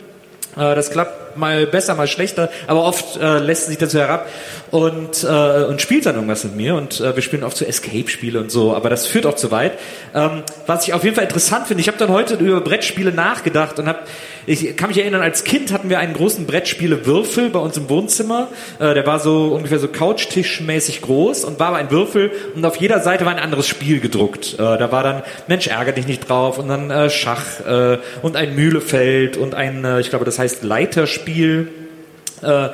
Äh, 0.55 0.75
Das 0.75 0.89
klappt 0.91 1.37
mal 1.37 1.67
besser, 1.67 1.95
mal 1.95 2.07
schlechter, 2.07 2.49
aber 2.67 2.83
oft 2.83 3.17
äh, 3.17 3.39
lässt 3.39 3.67
sich 3.67 3.77
dazu 3.77 3.99
herab 3.99 4.27
und, 4.71 5.23
äh, 5.23 5.63
und 5.65 5.81
spielt 5.81 6.05
dann 6.05 6.15
irgendwas 6.15 6.43
mit 6.45 6.55
mir 6.55 6.75
und 6.75 6.99
äh, 7.01 7.13
wir 7.15 7.21
spielen 7.21 7.43
oft 7.43 7.57
so 7.57 7.65
Escape-Spiele 7.65 8.39
und 8.39 8.51
so, 8.51 8.73
aber 8.73 8.89
das 8.89 9.05
führt 9.05 9.25
auch 9.25 9.35
zu 9.35 9.51
weit. 9.51 9.73
Ähm, 10.13 10.43
was 10.65 10.87
ich 10.87 10.93
auf 10.93 11.03
jeden 11.03 11.15
Fall 11.15 11.25
interessant 11.25 11.67
finde, 11.67 11.81
ich 11.81 11.87
habe 11.87 11.97
dann 11.97 12.09
heute 12.09 12.35
über 12.35 12.61
Brettspiele 12.61 13.11
nachgedacht 13.11 13.79
und 13.79 13.87
hab, 13.87 14.07
ich 14.47 14.77
kann 14.77 14.89
mich 14.89 14.97
erinnern, 14.99 15.21
als 15.21 15.43
Kind 15.43 15.71
hatten 15.71 15.89
wir 15.89 15.99
einen 15.99 16.13
großen 16.13 16.45
Brettspiele-Würfel 16.45 17.49
bei 17.49 17.59
uns 17.59 17.77
im 17.77 17.89
Wohnzimmer, 17.89 18.49
äh, 18.79 18.93
der 18.93 19.05
war 19.07 19.19
so 19.19 19.47
ungefähr 19.47 19.79
so 19.79 19.87
Couchtischmäßig 19.87 21.01
groß 21.01 21.45
und 21.45 21.59
war 21.59 21.67
aber 21.67 21.77
ein 21.77 21.91
Würfel 21.91 22.31
und 22.55 22.65
auf 22.65 22.75
jeder 22.77 22.99
Seite 22.99 23.25
war 23.25 23.33
ein 23.33 23.39
anderes 23.39 23.67
Spiel 23.67 23.99
gedruckt. 23.99 24.53
Äh, 24.53 24.57
da 24.57 24.91
war 24.91 25.03
dann 25.03 25.23
Mensch, 25.47 25.67
ärger 25.67 25.93
dich 25.93 26.07
nicht 26.07 26.29
drauf 26.29 26.59
und 26.59 26.67
dann 26.67 26.91
äh, 26.91 27.09
Schach 27.09 27.59
äh, 27.67 27.97
und 28.21 28.35
ein 28.35 28.55
Mühlefeld 28.55 29.37
und 29.37 29.55
ein, 29.55 29.83
äh, 29.83 29.99
ich 29.99 30.09
glaube, 30.09 30.25
das 30.25 30.39
heißt 30.39 30.63
Leiterspiel 30.63 31.69
äh. 32.41 32.69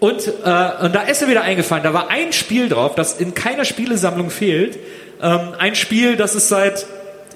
Und, 0.00 0.26
äh, 0.26 0.84
und 0.84 0.94
da 0.94 1.02
ist 1.08 1.22
mir 1.22 1.28
wieder 1.28 1.42
eingefallen, 1.42 1.84
da 1.84 1.92
war 1.92 2.08
ein 2.08 2.32
Spiel 2.32 2.68
drauf, 2.68 2.94
das 2.94 3.20
in 3.20 3.34
keiner 3.34 3.64
Spielesammlung 3.64 4.30
fehlt. 4.30 4.78
Ähm, 5.20 5.40
ein 5.58 5.74
Spiel, 5.74 6.16
das 6.16 6.34
es 6.34 6.48
seit 6.48 6.86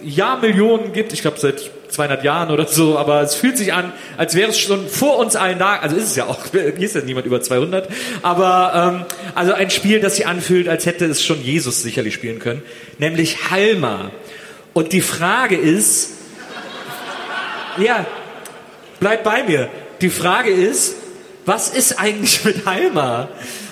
Jahrmillionen 0.04 0.92
gibt, 0.92 1.12
ich 1.12 1.22
glaube 1.22 1.38
seit 1.38 1.70
200 1.88 2.24
Jahren 2.24 2.50
oder 2.50 2.66
so, 2.66 2.98
aber 2.98 3.20
es 3.20 3.34
fühlt 3.34 3.58
sich 3.58 3.72
an, 3.72 3.92
als 4.16 4.34
wäre 4.34 4.50
es 4.50 4.58
schon 4.58 4.88
vor 4.88 5.18
uns 5.18 5.36
allen 5.36 5.58
da, 5.58 5.76
also 5.76 5.96
ist 5.96 6.04
es 6.04 6.16
ja 6.16 6.26
auch, 6.26 6.38
hier 6.52 6.78
ist 6.78 6.94
ja 6.94 7.02
niemand 7.02 7.26
über 7.26 7.40
200, 7.40 7.88
aber 8.22 8.94
ähm, 8.94 9.16
also 9.34 9.52
ein 9.52 9.70
Spiel, 9.70 10.00
das 10.00 10.16
sich 10.16 10.26
anfühlt, 10.26 10.68
als 10.68 10.86
hätte 10.86 11.04
es 11.04 11.24
schon 11.24 11.42
Jesus 11.42 11.82
sicherlich 11.82 12.14
spielen 12.14 12.38
können, 12.38 12.62
nämlich 12.98 13.50
Halma. 13.50 14.10
Und 14.72 14.92
die 14.92 15.02
Frage 15.02 15.56
ist, 15.56 16.12
ja, 17.78 18.06
bleib 19.00 19.22
bei 19.22 19.42
mir. 19.42 19.68
Die 20.00 20.10
Frage 20.10 20.50
ist, 20.50 20.96
was 21.44 21.68
ist 21.68 21.98
eigentlich 21.98 22.44
mit 22.44 22.66
Halma? 22.66 23.28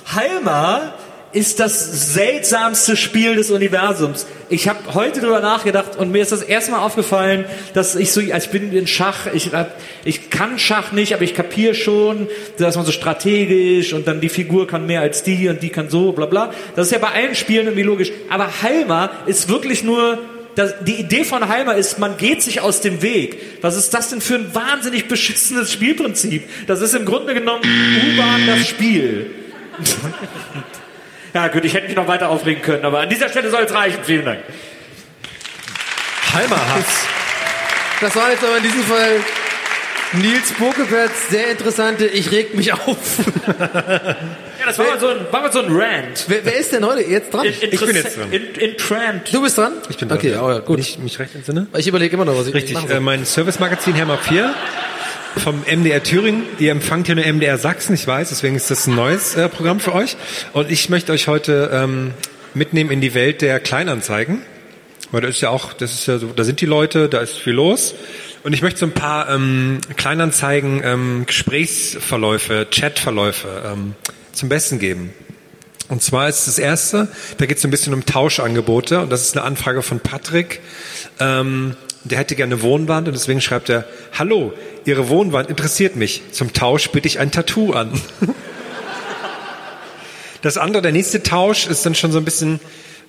Halma 0.07 0.95
ist 1.33 1.61
das 1.61 2.12
seltsamste 2.12 2.97
Spiel 2.97 3.37
des 3.37 3.51
Universums. 3.51 4.26
Ich 4.49 4.68
habe 4.68 4.95
heute 4.95 5.20
drüber 5.20 5.41
nachgedacht 5.41 5.97
und 5.97 6.11
mir 6.11 6.22
ist 6.22 6.33
das 6.33 6.43
erstmal 6.43 6.81
aufgefallen, 6.81 7.45
dass 7.72 7.95
ich 7.95 8.12
so, 8.12 8.20
als 8.33 8.47
ich 8.47 8.51
bin 8.51 8.72
in 8.72 8.89
Schach, 8.89 9.26
ich, 9.33 9.51
ich 10.05 10.31
kann 10.31 10.59
Schach 10.59 10.91
nicht, 10.91 11.14
aber 11.14 11.22
ich 11.22 11.35
kapiere 11.35 11.74
schon, 11.74 12.26
dass 12.59 12.74
man 12.74 12.85
so 12.85 12.91
strategisch 12.91 13.93
und 13.93 14.09
dann 14.09 14.20
die 14.20 14.28
Figur 14.28 14.66
kann 14.66 14.87
mehr 14.87 15.03
als 15.03 15.22
die 15.22 15.49
und 15.49 15.62
die 15.62 15.68
kann 15.68 15.89
so, 15.89 16.12
bla 16.12 16.26
bla. 16.26 16.53
Das 16.74 16.87
ist 16.87 16.93
ja 16.93 16.99
bei 16.99 17.12
allen 17.12 17.37
Spielen 17.37 17.66
irgendwie 17.66 17.85
logisch. 17.85 18.11
Aber 18.28 18.62
Halma 18.62 19.11
ist 19.26 19.49
wirklich 19.49 19.85
nur 19.85 20.18
das, 20.57 20.74
die 20.85 20.95
Idee 20.95 21.24
von 21.24 21.49
Heimer 21.49 21.76
ist, 21.76 22.01
man 22.01 22.16
geht 22.16 22.43
sich 22.43 22.61
aus 22.61 22.81
dem 22.81 23.03
Weg. 23.03 23.41
Was 23.61 23.76
ist 23.76 23.95
das 23.95 24.11
denn 24.11 24.20
für 24.20 24.35
ein 24.35 24.53
wahnsinnig 24.53 25.07
beschissenes 25.07 25.72
Spielprinzip? 25.72 26.43
Das 26.66 26.81
ist 26.81 26.93
im 26.93 27.05
Grunde 27.05 27.35
genommen 27.35 27.62
U-Bahn 27.62 28.47
das 28.49 28.66
Spiel. 28.66 29.31
ja 31.35 31.49
gut, 31.49 31.64
ich 31.64 31.74
hätte 31.74 31.87
mich 31.87 31.97
noch 31.97 32.09
weiter 32.09 32.28
aufregen 32.28 32.62
können, 32.62 32.85
aber 32.85 33.01
an 33.01 33.09
dieser 33.09 33.28
Stelle 33.28 33.51
soll 33.51 33.62
es 33.62 33.74
reichen. 33.74 33.99
Vielen 34.03 34.24
Dank. 34.24 34.41
Halmerhass. 36.33 37.07
Das 38.01 38.16
war 38.16 38.31
jetzt 38.31 38.45
aber 38.45 38.57
in 38.57 38.62
diesem 38.62 38.83
Fall 38.85 39.20
Nils 40.12 40.53
Bokeberts 40.53 41.28
sehr 41.31 41.51
interessante 41.51 42.07
Ich 42.07 42.31
reg 42.31 42.55
mich 42.55 42.72
auf. 42.72 42.97
Ja, 44.61 44.66
das 44.66 44.78
war 44.78 44.89
mal 44.89 45.01
so 45.01 45.09
ein, 45.09 45.16
war 45.31 45.41
mal 45.41 45.53
so 45.53 45.61
ein 45.61 45.68
Rant. 45.70 46.26
Wer, 46.28 46.45
wer 46.45 46.55
ist 46.59 46.70
denn 46.70 46.85
heute 46.85 47.01
jetzt 47.01 47.33
dran? 47.33 47.47
In, 47.47 47.53
Ich 47.72 47.81
bin 47.81 47.97
jetzt 47.97 48.18
dran. 48.18 48.31
In, 48.31 48.55
in 48.57 48.76
Trant. 48.76 49.33
Du 49.33 49.41
bist 49.41 49.57
dran? 49.57 49.72
Ich 49.89 49.97
bin 49.97 50.07
dran. 50.07 50.18
Okay, 50.18 50.35
aber 50.35 50.61
gut. 50.61 50.76
Wenn 50.76 50.83
ich 50.83 50.99
mich 50.99 51.18
recht 51.18 51.35
entsinne. 51.35 51.66
Ich 51.78 51.89
überlege 51.89 52.14
immer 52.14 52.26
noch, 52.26 52.37
was 52.37 52.47
ich 52.47 52.53
Richtig, 52.53 52.76
äh, 52.91 53.01
mein 53.01 53.24
Servicemagazin 53.24 53.95
Herr 53.95 54.18
4 54.18 54.55
vom 55.37 55.62
MDR 55.62 56.03
Thüringen. 56.03 56.45
Ihr 56.59 56.72
empfangt 56.72 57.07
hier 57.07 57.14
nur 57.14 57.24
MDR 57.24 57.59
Sachsen, 57.59 57.95
ich 57.95 58.07
weiß, 58.07 58.31
deswegen 58.31 58.57
ist 58.57 58.70
das 58.70 58.87
ein 58.87 58.95
neues 58.95 59.37
äh, 59.37 59.49
Programm 59.49 59.81
für 59.81 59.95
euch. 59.95 60.16
Und 60.53 60.70
ich 60.70 60.89
möchte 60.89 61.12
euch 61.12 61.28
heute 61.28 61.70
ähm, 61.72 62.12
mitnehmen 62.55 62.91
in 62.91 63.01
die 63.01 63.14
Welt 63.14 63.43
der 63.43 63.61
Kleinanzeigen. 63.61 64.43
Weil 65.12 65.22
da 65.22 65.28
ist 65.28 65.41
ja 65.41 65.51
auch, 65.51 65.72
das 65.72 65.93
ist 65.93 66.07
ja 66.07 66.18
so, 66.18 66.28
da 66.28 66.45
sind 66.45 66.61
die 66.61 66.66
Leute, 66.66 67.09
da 67.09 67.20
ist 67.20 67.37
viel 67.37 67.55
los. 67.55 67.95
Und 68.43 68.53
ich 68.53 68.62
möchte 68.62 68.81
so 68.81 68.87
ein 68.87 68.93
paar 68.93 69.28
ähm, 69.28 69.81
Kleinanzeigen, 69.97 70.81
ähm, 70.85 71.24
Gesprächsverläufe, 71.26 72.66
Chatverläufe 72.70 73.49
ähm, 73.66 73.95
zum 74.33 74.49
Besten 74.49 74.78
geben. 74.78 75.12
Und 75.89 76.03
zwar 76.03 76.28
ist 76.28 76.47
das 76.47 76.59
erste, 76.59 77.09
da 77.39 77.47
geht 77.47 77.59
es 77.59 77.64
ein 77.64 77.70
bisschen 77.70 77.93
um 77.93 78.07
Tauschangebote 78.07 79.01
und 79.01 79.11
das 79.11 79.22
ist 79.22 79.37
eine 79.37 79.45
Anfrage 79.45 79.83
von 79.83 79.99
Patrick. 79.99 80.61
Ähm, 81.18 81.76
der 82.05 82.19
hätte 82.19 82.35
gerne 82.35 82.63
Wohnwand 82.63 83.09
und 83.09 83.15
deswegen 83.15 83.41
schreibt 83.41 83.69
er, 83.69 83.85
Hallo, 84.19 84.53
Ihre 84.85 85.09
Wohnwand 85.09 85.51
interessiert 85.51 85.97
mich. 85.97 86.23
Zum 86.33 86.53
Tausch 86.53 86.91
bitte 86.91 87.09
ich 87.09 87.19
ein 87.19 87.31
Tattoo 87.31 87.73
an. 87.73 87.93
Das 90.43 90.57
andere, 90.57 90.81
der 90.81 90.93
nächste 90.93 91.23
Tausch 91.23 91.67
ist 91.67 91.85
dann 91.85 91.95
schon 91.95 92.13
so 92.13 92.19
ein 92.19 92.25
bisschen, 92.25 92.61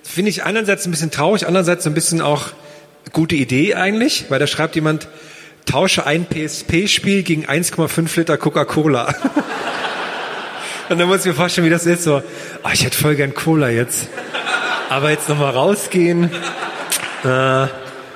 finde 0.04 0.30
ich 0.30 0.44
einerseits 0.44 0.86
ein 0.86 0.92
bisschen 0.92 1.12
traurig, 1.12 1.48
andererseits 1.48 1.86
so 1.86 1.90
ein 1.90 1.94
bisschen 1.94 2.20
auch 2.22 2.50
gute 3.14 3.36
Idee 3.36 3.76
eigentlich, 3.76 4.26
weil 4.28 4.40
da 4.40 4.48
schreibt 4.48 4.76
jemand, 4.76 5.08
tausche 5.66 6.06
ein 6.06 6.26
PSP-Spiel 6.26 7.24
gegen 7.24 7.46
1,5 7.46 8.18
Liter 8.18 8.38
Coca-Cola. 8.38 9.16
Und 10.90 11.00
dann 11.00 11.08
muss 11.08 11.22
ich 11.22 11.28
mir 11.28 11.34
vorstellen, 11.34 11.66
wie 11.66 11.72
das 11.72 11.86
ist. 11.86 12.04
So, 12.04 12.22
oh, 12.64 12.70
ich 12.74 12.84
hätte 12.84 12.98
voll 12.98 13.16
gern 13.16 13.34
Cola 13.34 13.70
jetzt. 13.70 14.10
Aber 14.90 15.10
jetzt 15.10 15.30
nochmal 15.30 15.52
rausgehen. 15.52 16.30
Äh, 17.24 17.68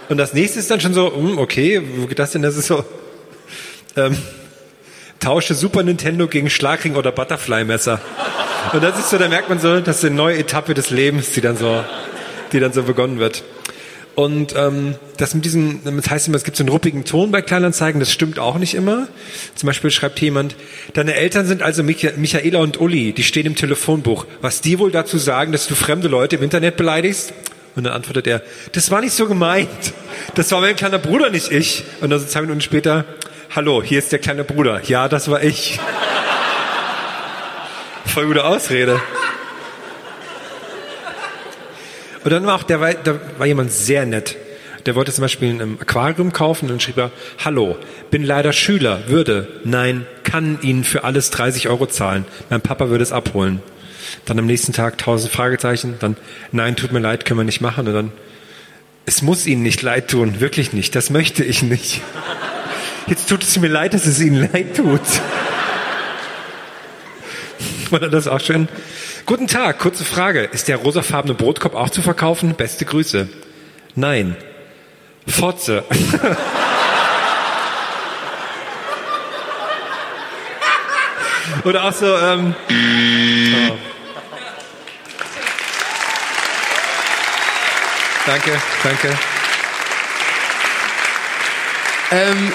und 0.09 0.17
das 0.17 0.33
nächste 0.33 0.59
ist 0.59 0.69
dann 0.71 0.79
schon 0.79 0.93
so, 0.93 1.13
hm, 1.15 1.37
okay, 1.37 1.81
wo 1.97 2.07
geht 2.07 2.19
das 2.19 2.31
denn? 2.31 2.41
Das 2.41 2.55
ist 2.55 2.67
so, 2.67 2.83
ähm, 3.95 4.17
tausche 5.19 5.55
Super 5.55 5.83
Nintendo 5.83 6.27
gegen 6.27 6.49
Schlagring 6.49 6.95
oder 6.95 7.11
Butterfly-Messer. 7.11 8.01
Und 8.73 8.83
das 8.83 8.99
ist 8.99 9.09
so, 9.09 9.17
da 9.17 9.27
merkt 9.27 9.49
man 9.49 9.59
so, 9.59 9.79
das 9.79 9.97
ist 9.97 10.05
eine 10.05 10.15
neue 10.15 10.37
Etappe 10.37 10.73
des 10.73 10.89
Lebens, 10.89 11.31
die 11.31 11.41
dann 11.41 11.57
so, 11.57 11.83
die 12.51 12.59
dann 12.59 12.73
so 12.73 12.83
begonnen 12.83 13.19
wird. 13.19 13.43
Und 14.15 14.55
ähm, 14.55 14.95
das 15.17 15.33
mit 15.33 15.43
diesem, 15.43 15.81
das 15.83 16.09
heißt 16.09 16.29
immer, 16.29 16.37
es 16.37 16.45
gibt 16.45 16.55
so 16.55 16.63
einen 16.63 16.69
ruppigen 16.69 17.03
Ton 17.03 17.31
bei 17.31 17.41
Kleinanzeigen, 17.41 17.99
das 17.99 18.13
stimmt 18.13 18.39
auch 18.39 18.57
nicht 18.57 18.73
immer. 18.73 19.09
Zum 19.55 19.67
Beispiel 19.67 19.91
schreibt 19.91 20.19
jemand, 20.21 20.55
deine 20.93 21.15
Eltern 21.15 21.45
sind 21.45 21.61
also 21.61 21.83
Micha 21.83 22.11
Michaela 22.15 22.59
und 22.59 22.79
Uli, 22.79 23.11
die 23.11 23.23
stehen 23.23 23.45
im 23.45 23.55
Telefonbuch. 23.55 24.25
Was 24.41 24.61
die 24.61 24.79
wohl 24.79 24.91
dazu 24.91 25.17
sagen, 25.17 25.51
dass 25.51 25.67
du 25.67 25.75
fremde 25.75 26.07
Leute 26.07 26.37
im 26.37 26.43
Internet 26.43 26.77
beleidigst? 26.77 27.33
Und 27.75 27.83
dann 27.83 27.93
antwortet 27.93 28.27
er, 28.27 28.41
das 28.71 28.89
war 28.89 29.01
nicht 29.01 29.13
so 29.13 29.27
gemeint. 29.27 29.93
Das 30.35 30.51
war 30.51 30.61
mein 30.61 30.75
kleiner 30.75 30.99
Bruder, 30.99 31.29
nicht 31.29 31.51
ich. 31.51 31.83
Und 32.01 32.09
dann 32.09 32.19
so 32.19 32.25
zwei 32.25 32.41
Minuten 32.41 32.61
später, 32.61 33.05
hallo, 33.53 33.83
hier 33.83 33.99
ist 33.99 34.11
der 34.11 34.19
kleine 34.19 34.43
Bruder. 34.43 34.81
Ja, 34.85 35.09
das 35.09 35.29
war 35.29 35.43
ich. 35.43 35.79
Voll 38.05 38.27
gute 38.27 38.45
Ausrede. 38.45 39.01
Und 42.23 42.31
dann 42.31 42.45
war 42.45 42.55
auch, 42.55 42.63
der 42.63 42.79
da 42.95 43.19
war 43.37 43.45
jemand 43.45 43.71
sehr 43.71 44.05
nett. 44.05 44.37
Der 44.85 44.95
wollte 44.95 45.11
zum 45.11 45.23
Beispiel 45.23 45.61
ein 45.61 45.77
Aquarium 45.81 46.31
kaufen 46.31 46.65
und 46.65 46.71
dann 46.71 46.79
schrieb 46.79 46.97
er, 46.97 47.11
hallo, 47.43 47.75
bin 48.11 48.23
leider 48.23 48.53
Schüler, 48.53 49.07
würde, 49.07 49.47
nein, 49.63 50.05
kann 50.23 50.59
Ihnen 50.61 50.83
für 50.83 51.03
alles 51.03 51.31
30 51.31 51.69
Euro 51.69 51.87
zahlen. 51.87 52.25
Mein 52.49 52.61
Papa 52.61 52.89
würde 52.89 53.03
es 53.03 53.11
abholen. 53.11 53.61
Dann 54.25 54.39
am 54.39 54.45
nächsten 54.45 54.73
Tag 54.73 54.97
tausend 54.97 55.31
Fragezeichen, 55.31 55.95
dann, 55.99 56.17
nein, 56.51 56.75
tut 56.75 56.91
mir 56.91 56.99
leid, 56.99 57.25
können 57.25 57.39
wir 57.39 57.43
nicht 57.43 57.61
machen. 57.61 57.87
Und 57.87 57.93
dann, 57.93 58.11
es 59.05 59.21
muss 59.21 59.45
Ihnen 59.45 59.63
nicht 59.63 59.81
leid 59.81 60.09
tun, 60.09 60.39
wirklich 60.39 60.73
nicht, 60.73 60.95
das 60.95 61.09
möchte 61.09 61.43
ich 61.43 61.61
nicht. 61.61 62.01
Jetzt 63.07 63.29
tut 63.29 63.43
es 63.43 63.57
mir 63.57 63.67
leid, 63.67 63.93
dass 63.93 64.05
es 64.05 64.19
Ihnen 64.19 64.49
leid 64.51 64.75
tut. 64.75 65.01
Oder 67.91 68.09
das 68.09 68.27
auch 68.27 68.39
schön? 68.39 68.67
Guten 69.27 69.47
Tag, 69.47 69.79
kurze 69.79 70.05
Frage. 70.05 70.43
Ist 70.43 70.67
der 70.67 70.77
rosafarbene 70.77 71.35
Brotkorb 71.35 71.75
auch 71.75 71.89
zu 71.89 72.01
verkaufen? 72.01 72.55
Beste 72.55 72.85
Grüße. 72.85 73.27
Nein. 73.95 74.35
Fotze. 75.27 75.83
Oder 81.63 81.85
auch 81.85 81.93
so, 81.93 82.05
ähm, 82.05 82.53
Danke, 88.25 88.51
danke. 88.83 89.09
Ähm, 92.11 92.51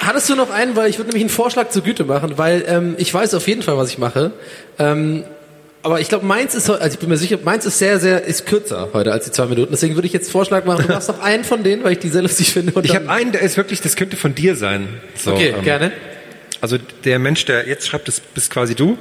hattest 0.00 0.28
du 0.30 0.34
noch 0.34 0.50
einen, 0.50 0.76
weil 0.76 0.88
ich 0.88 0.98
würde 0.98 1.10
nämlich 1.10 1.22
einen 1.22 1.30
Vorschlag 1.30 1.70
zur 1.70 1.82
Güte 1.82 2.04
machen, 2.04 2.38
weil 2.38 2.64
ähm, 2.66 2.94
ich 2.98 3.12
weiß 3.12 3.34
auf 3.34 3.46
jeden 3.46 3.62
Fall, 3.62 3.76
was 3.76 3.90
ich 3.90 3.98
mache. 3.98 4.32
Ähm, 4.78 5.24
aber 5.82 6.00
ich 6.00 6.08
glaube, 6.08 6.26
meins 6.26 6.54
ist, 6.54 6.68
also 6.68 6.92
ich 6.92 6.98
bin 6.98 7.08
mir 7.08 7.16
sicher, 7.16 7.38
meins 7.44 7.64
ist 7.64 7.78
sehr, 7.78 8.00
sehr, 8.00 8.24
ist 8.24 8.46
kürzer 8.46 8.88
heute 8.92 9.12
als 9.12 9.26
die 9.26 9.30
zwei 9.30 9.46
Minuten. 9.46 9.70
Deswegen 9.70 9.94
würde 9.94 10.06
ich 10.06 10.12
jetzt 10.12 10.30
Vorschlag 10.30 10.64
machen, 10.64 10.86
du 10.86 10.92
machst 10.92 11.08
noch 11.08 11.20
einen 11.20 11.44
von 11.44 11.62
denen, 11.62 11.84
weil 11.84 11.92
ich 11.92 11.98
die 11.98 12.08
sehr 12.08 12.22
lustig 12.22 12.52
finde. 12.52 12.72
Ich 12.82 12.94
habe 12.94 13.08
einen, 13.08 13.32
der 13.32 13.42
ist 13.42 13.56
wirklich, 13.56 13.80
das 13.80 13.96
könnte 13.96 14.16
von 14.16 14.34
dir 14.34 14.56
sein. 14.56 14.88
So, 15.14 15.32
Okay, 15.32 15.54
ähm, 15.56 15.62
gerne. 15.62 15.92
Also 16.60 16.78
der 17.04 17.18
Mensch, 17.18 17.44
der 17.44 17.68
jetzt 17.68 17.86
schreibt, 17.86 18.08
das 18.08 18.20
bist 18.20 18.50
quasi 18.50 18.74
du. 18.74 18.98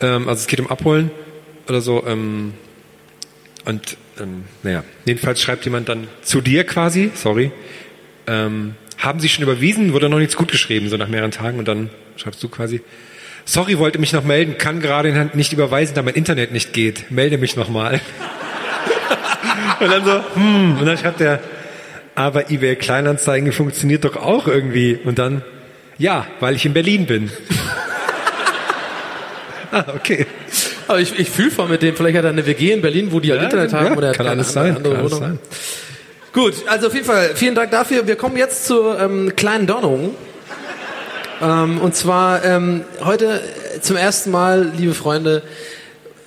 Ähm, 0.00 0.28
also 0.28 0.40
es 0.40 0.46
geht 0.46 0.60
um 0.60 0.68
Abholen 0.68 1.10
oder 1.68 1.80
so. 1.80 2.04
Ähm, 2.06 2.52
und 3.64 3.96
ähm, 4.20 4.44
naja, 4.62 4.84
jedenfalls 5.04 5.40
schreibt 5.40 5.64
jemand 5.64 5.88
dann 5.88 6.08
zu 6.22 6.40
dir 6.40 6.64
quasi, 6.64 7.10
sorry. 7.14 7.50
Ähm, 8.26 8.74
haben 8.98 9.18
Sie 9.20 9.28
schon 9.28 9.42
überwiesen? 9.42 9.92
Wurde 9.92 10.08
noch 10.08 10.18
nichts 10.18 10.36
gut 10.36 10.50
geschrieben, 10.50 10.88
so 10.88 10.96
nach 10.96 11.08
mehreren 11.08 11.32
Tagen. 11.32 11.58
Und 11.58 11.66
dann 11.66 11.90
schreibst 12.16 12.42
du 12.42 12.48
quasi, 12.48 12.82
sorry, 13.44 13.78
wollte 13.78 13.98
mich 13.98 14.12
noch 14.12 14.24
melden, 14.24 14.58
kann 14.58 14.80
gerade 14.80 15.30
nicht 15.34 15.52
überweisen, 15.52 15.94
da 15.94 16.02
mein 16.02 16.14
Internet 16.14 16.52
nicht 16.52 16.72
geht. 16.72 17.10
Melde 17.10 17.38
mich 17.38 17.56
nochmal. 17.56 18.00
und 19.80 19.90
dann 19.90 20.04
so, 20.04 20.24
hm, 20.34 20.78
und 20.78 20.86
dann 20.86 20.98
schreibt 20.98 21.20
er, 21.20 21.40
aber 22.14 22.50
eBay 22.50 22.76
Kleinanzeigen 22.76 23.52
funktioniert 23.52 24.04
doch 24.04 24.16
auch 24.16 24.46
irgendwie. 24.46 24.98
Und 25.02 25.18
dann, 25.18 25.42
ja, 25.98 26.26
weil 26.40 26.54
ich 26.54 26.64
in 26.66 26.74
Berlin 26.74 27.06
bin. 27.06 27.30
ah, 29.72 29.84
okay. 29.96 30.26
Aber 30.92 31.00
ich, 31.00 31.18
ich 31.18 31.30
fühle 31.30 31.50
voll 31.50 31.68
mit 31.68 31.80
dem, 31.82 31.96
vielleicht 31.96 32.18
hat 32.18 32.24
er 32.24 32.30
eine 32.30 32.44
WG 32.46 32.70
in 32.72 32.82
Berlin, 32.82 33.08
wo 33.12 33.18
die 33.20 33.30
halt 33.30 33.40
Ja, 33.40 33.44
Internet 33.46 33.72
haben 33.72 33.86
ja, 33.86 33.96
oder 33.96 34.08
er 34.08 34.14
kann 34.14 34.26
alles 34.26 34.54
andere- 34.56 34.74
sein, 34.74 34.76
andere 34.76 34.94
kann 34.94 35.04
alles 35.06 35.18
sein. 35.18 35.38
Gut, 36.34 36.54
also 36.66 36.86
auf 36.88 36.94
jeden 36.94 37.06
Fall 37.06 37.30
vielen 37.34 37.54
Dank 37.54 37.70
dafür. 37.70 38.06
Wir 38.06 38.16
kommen 38.16 38.36
jetzt 38.36 38.66
zur 38.66 39.00
ähm, 39.00 39.32
kleinen 39.34 39.66
Donnung. 39.66 40.14
Ähm, 41.40 41.78
und 41.80 41.94
zwar 41.96 42.44
ähm, 42.44 42.82
heute 43.02 43.40
zum 43.80 43.96
ersten 43.96 44.30
Mal, 44.30 44.70
liebe 44.76 44.94
Freunde, 44.94 45.42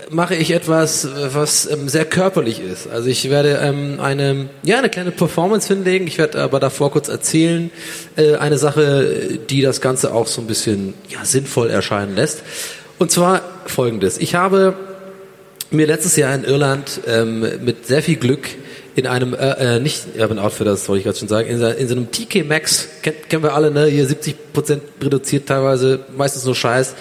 mache 0.09 0.35
ich 0.35 0.51
etwas, 0.51 1.07
was 1.33 1.69
ähm, 1.71 1.87
sehr 1.89 2.05
körperlich 2.05 2.59
ist. 2.59 2.87
Also 2.87 3.07
ich 3.09 3.29
werde 3.29 3.59
ähm, 3.63 3.99
eine, 3.99 4.49
ja, 4.63 4.77
eine 4.79 4.89
kleine 4.89 5.11
Performance 5.11 5.67
hinlegen. 5.73 6.05
Ich 6.07 6.17
werde 6.17 6.41
aber 6.41 6.59
davor 6.59 6.91
kurz 6.91 7.07
erzählen, 7.07 7.71
äh, 8.15 8.35
eine 8.35 8.57
Sache, 8.57 9.39
die 9.49 9.61
das 9.61 9.79
Ganze 9.81 10.13
auch 10.13 10.27
so 10.27 10.41
ein 10.41 10.47
bisschen 10.47 10.93
ja, 11.09 11.23
sinnvoll 11.23 11.69
erscheinen 11.69 12.15
lässt. 12.15 12.43
Und 12.97 13.11
zwar 13.11 13.41
folgendes. 13.65 14.17
Ich 14.17 14.35
habe 14.35 14.73
mir 15.71 15.85
letztes 15.85 16.15
Jahr 16.15 16.33
in 16.33 16.43
Irland 16.45 17.01
ähm, 17.07 17.41
mit 17.63 17.85
sehr 17.87 18.01
viel 18.01 18.15
Glück 18.15 18.47
in 18.95 19.07
einem, 19.07 19.33
äh, 19.33 19.75
äh, 19.75 19.79
nicht 19.79 20.17
Urban 20.17 20.39
Outfitters, 20.39 20.87
wollte 20.87 20.99
ich 20.99 21.03
gerade 21.03 21.17
schon 21.17 21.27
sagen, 21.27 21.49
in, 21.49 21.61
in 21.61 21.87
so 21.89 21.95
einem 21.95 22.11
TK 22.11 22.47
Maxx, 22.47 22.87
kennt, 23.01 23.29
kennen 23.29 23.43
wir 23.43 23.53
alle, 23.53 23.71
ne, 23.71 23.87
hier 23.87 24.07
70% 24.07 24.79
reduziert 25.01 25.47
teilweise, 25.47 26.05
meistens 26.15 26.45
nur 26.45 26.55
Scheiß, 26.55 26.95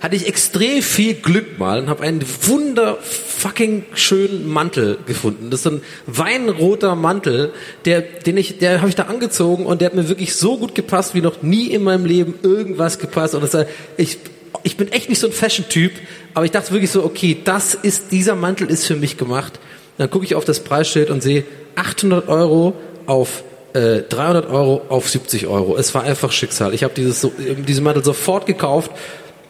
hatte 0.00 0.14
ich 0.14 0.28
extrem 0.28 0.80
viel 0.80 1.14
Glück 1.14 1.58
mal 1.58 1.80
und 1.80 1.88
habe 1.88 2.04
einen 2.04 2.24
wunder 2.42 2.98
fucking 3.02 3.84
schönen 3.94 4.48
Mantel 4.48 4.98
gefunden. 5.06 5.50
Das 5.50 5.60
ist 5.60 5.64
so 5.64 5.70
ein 5.70 5.82
weinroter 6.06 6.94
Mantel, 6.94 7.52
der, 7.84 8.00
den 8.00 8.36
ich, 8.36 8.58
der 8.58 8.78
habe 8.78 8.88
ich 8.88 8.94
da 8.94 9.04
angezogen 9.04 9.66
und 9.66 9.80
der 9.80 9.86
hat 9.86 9.94
mir 9.94 10.08
wirklich 10.08 10.36
so 10.36 10.56
gut 10.56 10.74
gepasst, 10.74 11.14
wie 11.14 11.20
noch 11.20 11.42
nie 11.42 11.66
in 11.66 11.82
meinem 11.82 12.06
Leben 12.06 12.34
irgendwas 12.42 12.98
gepasst. 12.98 13.34
Und 13.34 13.42
das, 13.42 13.66
ich, 13.98 14.18
ich 14.62 14.76
bin 14.76 14.92
echt 14.92 15.08
nicht 15.08 15.18
so 15.18 15.26
ein 15.26 15.32
Fashion-Typ, 15.32 15.92
aber 16.34 16.44
ich 16.44 16.50
dachte 16.50 16.72
wirklich 16.72 16.90
so, 16.90 17.04
okay, 17.04 17.36
das 17.44 17.74
ist, 17.74 18.12
dieser 18.12 18.34
Mantel 18.34 18.68
ist 18.68 18.86
für 18.86 18.96
mich 18.96 19.16
gemacht. 19.16 19.58
Dann 19.98 20.10
gucke 20.10 20.24
ich 20.24 20.34
auf 20.34 20.44
das 20.44 20.60
Preisschild 20.60 21.10
und 21.10 21.22
sehe 21.22 21.44
800 21.74 22.28
Euro 22.28 22.74
auf 23.06 23.44
äh, 23.72 24.02
300 24.08 24.48
Euro 24.50 24.82
auf 24.88 25.08
70 25.08 25.46
Euro. 25.46 25.76
Es 25.76 25.94
war 25.94 26.02
einfach 26.02 26.32
Schicksal. 26.32 26.74
Ich 26.74 26.84
habe 26.84 26.94
dieses 26.94 27.20
so, 27.20 27.32
diesen 27.38 27.84
Mantel 27.84 28.04
sofort 28.04 28.46
gekauft 28.46 28.90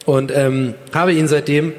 und 0.06 0.32
ähm, 0.34 0.74
habe 0.92 1.12
ihn 1.12 1.28
seitdem. 1.28 1.74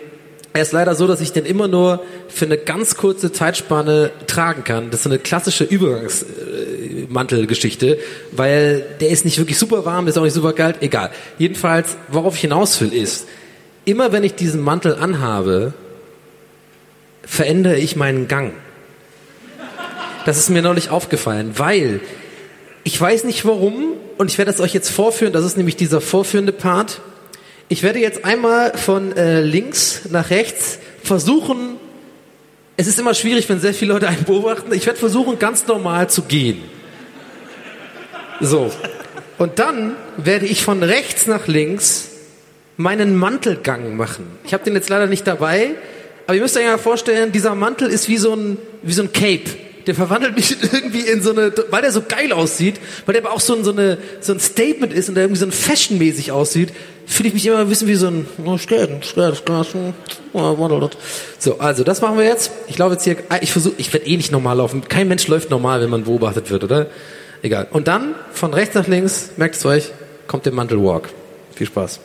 Er 0.53 0.63
ist 0.63 0.73
leider 0.73 0.95
so, 0.95 1.07
dass 1.07 1.21
ich 1.21 1.31
den 1.31 1.45
immer 1.45 1.69
nur 1.69 2.03
für 2.27 2.45
eine 2.45 2.57
ganz 2.57 2.97
kurze 2.97 3.31
Zeitspanne 3.31 4.11
tragen 4.27 4.65
kann. 4.65 4.91
Das 4.91 5.01
ist 5.01 5.05
eine 5.05 5.17
klassische 5.17 5.63
Übergangsmantelgeschichte, 7.11 7.99
weil 8.31 8.85
der 8.99 9.09
ist 9.09 9.25
nicht 9.25 9.37
wirklich 9.37 9.57
super 9.57 9.85
warm, 9.85 10.05
der 10.05 10.13
ist 10.13 10.17
auch 10.17 10.23
nicht 10.23 10.33
super 10.33 10.53
kalt. 10.53 10.77
Egal. 10.81 11.11
Jedenfalls, 11.37 11.97
worauf 12.07 12.35
ich 12.35 12.41
hinaus 12.41 12.79
will, 12.81 12.93
ist, 12.93 13.27
immer 13.85 14.11
wenn 14.11 14.23
ich 14.23 14.35
diesen 14.35 14.61
Mantel 14.61 14.95
anhabe, 14.95 15.73
verändere 17.23 17.77
ich 17.77 17.95
meinen 17.95 18.27
Gang. 18.27 18.53
Das 20.25 20.37
ist 20.37 20.49
mir 20.49 20.61
neulich 20.61 20.89
aufgefallen, 20.89 21.53
weil 21.57 21.99
ich 22.83 22.99
weiß 22.99 23.23
nicht 23.25 23.45
warum 23.45 23.93
und 24.17 24.31
ich 24.31 24.37
werde 24.37 24.51
es 24.51 24.59
euch 24.59 24.73
jetzt 24.73 24.89
vorführen, 24.89 25.33
das 25.33 25.45
ist 25.45 25.57
nämlich 25.57 25.75
dieser 25.75 26.01
vorführende 26.01 26.51
Part. 26.51 27.01
Ich 27.69 27.83
werde 27.83 27.99
jetzt 27.99 28.25
einmal 28.25 28.77
von 28.77 29.15
äh, 29.15 29.41
links 29.41 30.01
nach 30.09 30.29
rechts 30.29 30.79
versuchen, 31.03 31.77
es 32.77 32.87
ist 32.87 32.99
immer 32.99 33.13
schwierig, 33.13 33.47
wenn 33.49 33.59
sehr 33.59 33.73
viele 33.73 33.93
Leute 33.93 34.07
einen 34.07 34.23
beobachten, 34.23 34.73
ich 34.73 34.85
werde 34.85 34.97
versuchen, 34.97 35.37
ganz 35.37 35.67
normal 35.67 36.09
zu 36.09 36.23
gehen. 36.23 36.63
So. 38.41 38.71
Und 39.37 39.59
dann 39.59 39.95
werde 40.17 40.45
ich 40.45 40.63
von 40.63 40.83
rechts 40.83 41.27
nach 41.27 41.47
links 41.47 42.09
meinen 42.77 43.15
Mantelgang 43.15 43.95
machen. 43.95 44.27
Ich 44.43 44.53
habe 44.53 44.63
den 44.63 44.73
jetzt 44.73 44.89
leider 44.89 45.07
nicht 45.07 45.25
dabei, 45.27 45.71
aber 46.25 46.35
ihr 46.35 46.41
müsst 46.41 46.57
euch 46.57 46.63
ja 46.63 46.77
vorstellen, 46.77 47.31
dieser 47.31 47.55
Mantel 47.55 47.89
ist 47.89 48.07
wie 48.07 48.17
so 48.17 48.33
ein, 48.33 48.57
wie 48.81 48.93
so 48.93 49.03
ein 49.03 49.13
Cape. 49.13 49.49
Der 49.87 49.95
verwandelt 49.95 50.35
mich 50.35 50.55
irgendwie 50.73 51.01
in 51.01 51.21
so 51.21 51.31
eine, 51.31 51.51
weil 51.69 51.81
der 51.81 51.91
so 51.91 52.03
geil 52.07 52.31
aussieht, 52.33 52.79
weil 53.05 53.13
der 53.13 53.23
aber 53.23 53.33
auch 53.33 53.39
so 53.39 53.55
ein, 53.55 53.63
so 53.63 53.71
eine, 53.71 53.97
so 54.19 54.33
ein 54.33 54.39
Statement 54.39 54.93
ist 54.93 55.09
und 55.09 55.15
der 55.15 55.23
irgendwie 55.23 55.39
so 55.39 55.45
ein 55.45 55.51
Fashion-mäßig 55.51 56.31
aussieht, 56.31 56.69
fühle 57.05 57.29
ich 57.29 57.33
mich 57.33 57.45
immer 57.45 57.57
ein 57.57 57.67
bisschen 57.67 57.87
wie 57.87 57.95
so 57.95 58.07
ein, 58.07 58.25
oh, 58.45 58.57
oh, 60.33 60.89
So, 61.39 61.59
also, 61.59 61.83
das 61.83 62.01
machen 62.01 62.17
wir 62.17 62.25
jetzt. 62.25 62.51
Ich 62.67 62.77
laufe 62.77 62.93
jetzt 62.93 63.03
hier, 63.03 63.17
ich 63.41 63.51
versuche, 63.51 63.73
ich 63.77 63.91
werde 63.91 64.05
eh 64.05 64.17
nicht 64.17 64.31
normal 64.31 64.57
laufen. 64.57 64.87
Kein 64.87 65.07
Mensch 65.07 65.27
läuft 65.27 65.49
normal, 65.49 65.81
wenn 65.81 65.89
man 65.89 66.03
beobachtet 66.03 66.49
wird, 66.51 66.63
oder? 66.63 66.87
Egal. 67.43 67.67
Und 67.71 67.87
dann, 67.87 68.15
von 68.31 68.53
rechts 68.53 68.75
nach 68.75 68.87
links, 68.87 69.31
merkt 69.37 69.55
es 69.55 69.65
euch, 69.65 69.91
kommt 70.27 70.45
der 70.45 70.53
Mantelwalk. 70.53 71.09
Viel 71.55 71.67
Spaß. 71.67 71.99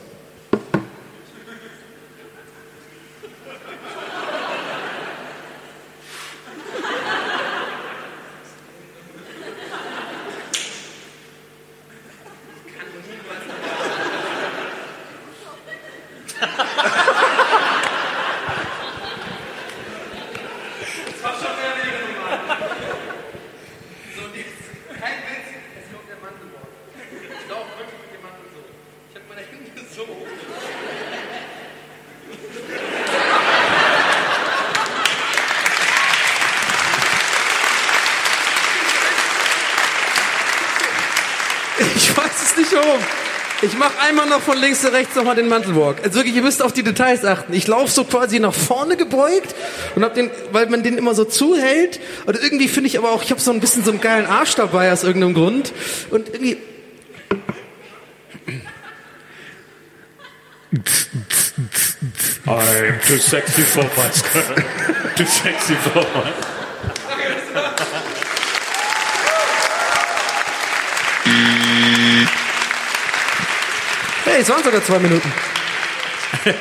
Ich 41.94 42.16
weiß 42.16 42.42
es 42.42 42.56
nicht 42.56 42.72
warum. 42.72 43.00
Ich 43.86 43.92
mache 43.92 44.08
einmal 44.08 44.26
noch 44.26 44.40
von 44.40 44.58
links 44.58 44.82
nach 44.82 44.90
rechts 44.90 45.14
nochmal 45.14 45.36
den 45.36 45.48
Mantelwalk. 45.48 45.98
Also 46.02 46.16
wirklich, 46.16 46.34
ihr 46.34 46.42
müsst 46.42 46.60
auf 46.60 46.72
die 46.72 46.82
Details 46.82 47.24
achten. 47.24 47.52
Ich 47.52 47.68
laufe 47.68 47.88
so 47.88 48.02
quasi 48.02 48.40
nach 48.40 48.52
vorne 48.52 48.96
gebeugt 48.96 49.54
und 49.94 50.02
hab 50.02 50.14
den, 50.14 50.28
weil 50.50 50.66
man 50.66 50.82
den 50.82 50.98
immer 50.98 51.14
so 51.14 51.24
zuhält. 51.24 52.00
Und 52.26 52.34
irgendwie 52.34 52.66
finde 52.66 52.88
ich 52.88 52.98
aber 52.98 53.12
auch, 53.12 53.22
ich 53.22 53.30
habe 53.30 53.40
so 53.40 53.52
ein 53.52 53.60
bisschen 53.60 53.84
so 53.84 53.92
einen 53.92 54.00
geilen 54.00 54.26
Arsch 54.26 54.56
dabei 54.56 54.90
aus 54.90 55.04
irgendeinem 55.04 55.34
Grund. 55.34 55.72
Und 56.10 56.28
irgendwie. 56.30 56.58
I'm 62.44 63.00
too 63.06 63.18
sexy 63.18 63.62
for 63.62 63.84
my 63.84 64.12
skirt. 64.12 64.64
Too 65.16 65.24
sexy 65.24 65.74
for 65.74 66.02
my... 66.02 66.55
Hey, 74.26 74.40
es 74.40 74.48
waren 74.50 74.62
sogar 74.62 74.84
zwei 74.84 74.98
Minuten. 74.98 75.32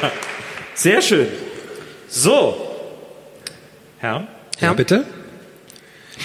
Sehr 0.76 1.02
schön. 1.02 1.28
So. 2.08 2.56
Herr? 3.98 4.28
Ja, 4.60 4.74
bitte? 4.74 5.04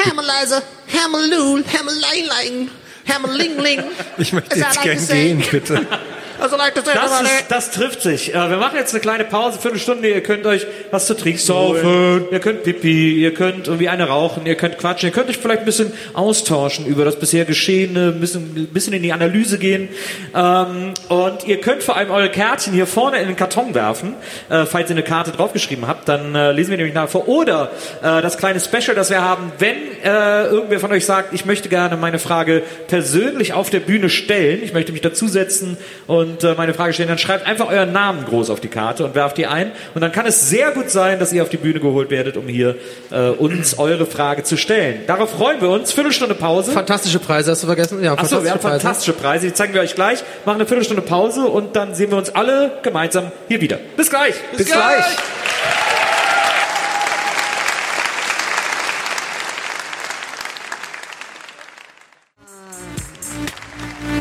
Hammerleiser, 0.06 0.62
Hammerlul, 0.92 1.64
Hammerleiling, 1.66 2.70
Hammerlingling. 3.08 3.82
Ich 4.18 4.34
möchte 4.34 4.58
jetzt 4.58 4.82
gern 4.82 5.08
gehen, 5.08 5.42
bitte. 5.50 5.86
As 6.40 6.52
I 6.52 6.56
like 6.56 6.74
Das, 6.74 7.20
ist, 7.20 7.44
das 7.50 7.70
trifft 7.70 8.00
sich. 8.00 8.34
Äh, 8.34 8.50
wir 8.50 8.56
machen 8.56 8.76
jetzt 8.76 8.94
eine 8.94 9.00
kleine 9.00 9.24
Pause, 9.24 9.58
Viertelstunde. 9.60 10.08
Ihr 10.08 10.22
könnt 10.22 10.46
euch 10.46 10.66
was 10.90 11.06
zu 11.06 11.14
trinken 11.14 11.38
saufen. 11.38 12.24
Ihr 12.30 12.40
könnt 12.40 12.62
Pipi, 12.62 13.20
ihr 13.20 13.34
könnt 13.34 13.66
irgendwie 13.66 13.90
eine 13.90 14.08
rauchen, 14.08 14.46
ihr 14.46 14.54
könnt 14.54 14.78
quatschen, 14.78 15.08
ihr 15.10 15.12
könnt 15.12 15.28
euch 15.28 15.36
vielleicht 15.36 15.60
ein 15.60 15.64
bisschen 15.66 15.92
austauschen 16.14 16.86
über 16.86 17.04
das 17.04 17.16
bisher 17.16 17.44
Geschehene, 17.44 18.08
ein 18.14 18.20
bisschen, 18.20 18.56
ein 18.56 18.66
bisschen 18.68 18.94
in 18.94 19.02
die 19.02 19.12
Analyse 19.12 19.58
gehen. 19.58 19.90
Ähm, 20.34 20.94
und 21.08 21.46
ihr 21.46 21.60
könnt 21.60 21.82
vor 21.82 21.96
allem 21.96 22.10
eure 22.10 22.30
Kärtchen 22.30 22.72
hier 22.72 22.86
vorne 22.86 23.20
in 23.20 23.26
den 23.26 23.36
Karton 23.36 23.74
werfen. 23.74 24.14
Äh, 24.48 24.64
falls 24.64 24.88
ihr 24.88 24.96
eine 24.96 25.02
Karte 25.02 25.32
draufgeschrieben 25.32 25.86
habt, 25.86 26.08
dann 26.08 26.34
äh, 26.34 26.52
lesen 26.52 26.70
wir 26.70 26.78
nämlich 26.78 26.94
nachher 26.94 27.08
vor. 27.08 27.28
Oder 27.28 27.70
das 28.00 28.38
kleine 28.38 28.60
Special, 28.60 28.94
das 28.94 29.10
wir 29.10 29.22
haben, 29.22 29.52
wenn 29.58 29.76
irgendwer 30.02 30.80
von 30.80 30.92
euch 30.92 31.04
sagt, 31.04 31.34
ich 31.34 31.44
möchte 31.44 31.68
gerne 31.68 31.96
meine 31.96 32.18
Frage 32.18 32.62
persönlich 32.88 33.52
auf 33.52 33.70
der 33.70 33.80
Bühne 33.80 34.08
stellen, 34.08 34.60
ich 34.62 34.72
möchte 34.72 34.92
mich 34.92 35.00
dazusetzen 35.00 35.76
und 36.06 36.29
äh, 36.42 36.54
meine 36.54 36.74
Frage 36.74 36.92
stellen, 36.92 37.08
dann 37.08 37.18
schreibt 37.18 37.46
einfach 37.46 37.68
euren 37.68 37.92
Namen 37.92 38.24
groß 38.24 38.50
auf 38.50 38.60
die 38.60 38.68
Karte 38.68 39.04
und 39.04 39.14
werft 39.14 39.38
die 39.38 39.46
ein. 39.46 39.72
Und 39.94 40.00
dann 40.00 40.12
kann 40.12 40.26
es 40.26 40.48
sehr 40.48 40.70
gut 40.72 40.90
sein, 40.90 41.18
dass 41.18 41.32
ihr 41.32 41.42
auf 41.42 41.48
die 41.48 41.56
Bühne 41.56 41.80
geholt 41.80 42.10
werdet, 42.10 42.36
um 42.36 42.46
hier 42.48 42.76
äh, 43.10 43.28
uns 43.30 43.78
eure 43.78 44.06
Frage 44.06 44.42
zu 44.42 44.56
stellen. 44.56 45.00
Darauf 45.06 45.30
freuen 45.30 45.60
wir 45.60 45.70
uns. 45.70 45.92
Viertelstunde 45.92 46.34
Pause. 46.34 46.72
Fantastische 46.72 47.18
Preise, 47.18 47.50
hast 47.50 47.62
du 47.62 47.66
vergessen? 47.66 48.02
Ja, 48.02 48.14
Achso, 48.14 48.42
wir 48.42 48.50
haben 48.50 48.60
Preise. 48.60 48.80
fantastische 48.80 49.12
Preise. 49.12 49.46
Die 49.46 49.54
zeigen 49.54 49.74
wir 49.74 49.80
euch 49.80 49.94
gleich. 49.94 50.20
Machen 50.44 50.56
eine 50.56 50.66
Viertelstunde 50.66 51.02
Pause 51.02 51.42
und 51.42 51.76
dann 51.76 51.94
sehen 51.94 52.10
wir 52.10 52.18
uns 52.18 52.34
alle 52.34 52.72
gemeinsam 52.82 53.32
hier 53.48 53.60
wieder. 53.60 53.78
Bis 53.96 54.10
gleich. 54.10 54.34
Bis 54.56 54.66
gleich. 54.66 55.04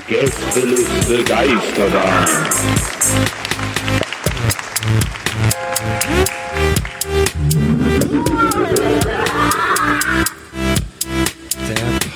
Gästeliste 0.10 1.24
Geisterbahn. 1.24 2.26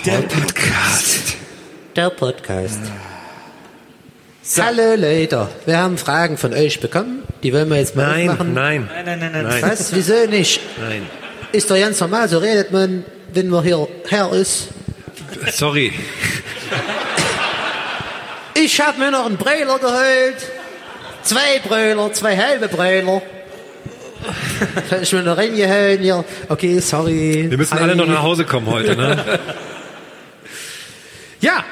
Der 0.05 0.21
Podcast. 0.21 1.35
Der 1.95 2.09
Podcast. 2.09 2.79
Hallo 4.59 4.95
Leute, 4.95 5.47
wir 5.65 5.77
haben 5.77 5.97
Fragen 5.97 6.37
von 6.37 6.53
euch 6.53 6.79
bekommen. 6.79 7.23
Die 7.43 7.53
wollen 7.53 7.69
wir 7.69 7.77
jetzt 7.77 7.95
mal 7.95 8.07
Nein, 8.09 8.29
aufmachen. 8.31 8.53
nein, 8.53 8.89
Nein, 8.93 9.05
nein, 9.05 9.19
nein, 9.19 9.31
nein. 9.31 9.43
nein. 9.45 9.61
Was? 9.63 9.95
Wieso 9.95 10.25
nicht? 10.27 10.59
Nein. 10.79 11.03
Ist 11.53 11.69
doch 11.71 11.77
ganz 11.77 11.99
normal, 11.99 12.27
so 12.27 12.39
redet 12.39 12.71
man, 12.71 13.05
wenn 13.33 13.47
man 13.49 13.63
hier 13.63 13.87
her 14.09 14.31
ist. 14.33 14.69
Sorry. 15.51 15.93
Ich 18.63 18.79
hab 18.79 18.97
mir 18.97 19.11
noch 19.11 19.25
einen 19.25 19.35
Bräuler 19.37 19.77
geholt. 19.77 20.37
Zwei 21.23 21.59
Bräuler, 21.67 22.13
zwei 22.13 22.37
halbe 22.37 22.69
Bräuler. 22.69 23.21
Hab 24.89 25.01
ich 25.01 25.11
mir 25.11 25.21
noch 25.21 25.35
reingehauen 25.35 25.99
hier. 25.99 26.23
Okay, 26.47 26.79
sorry. 26.79 27.47
Wir 27.49 27.57
müssen 27.57 27.73
Hi. 27.75 27.83
alle 27.83 27.95
noch 27.97 28.07
nach 28.07 28.21
Hause 28.21 28.45
kommen 28.45 28.67
heute, 28.67 28.95
ne? 28.95 29.39
Ja! 31.41 31.65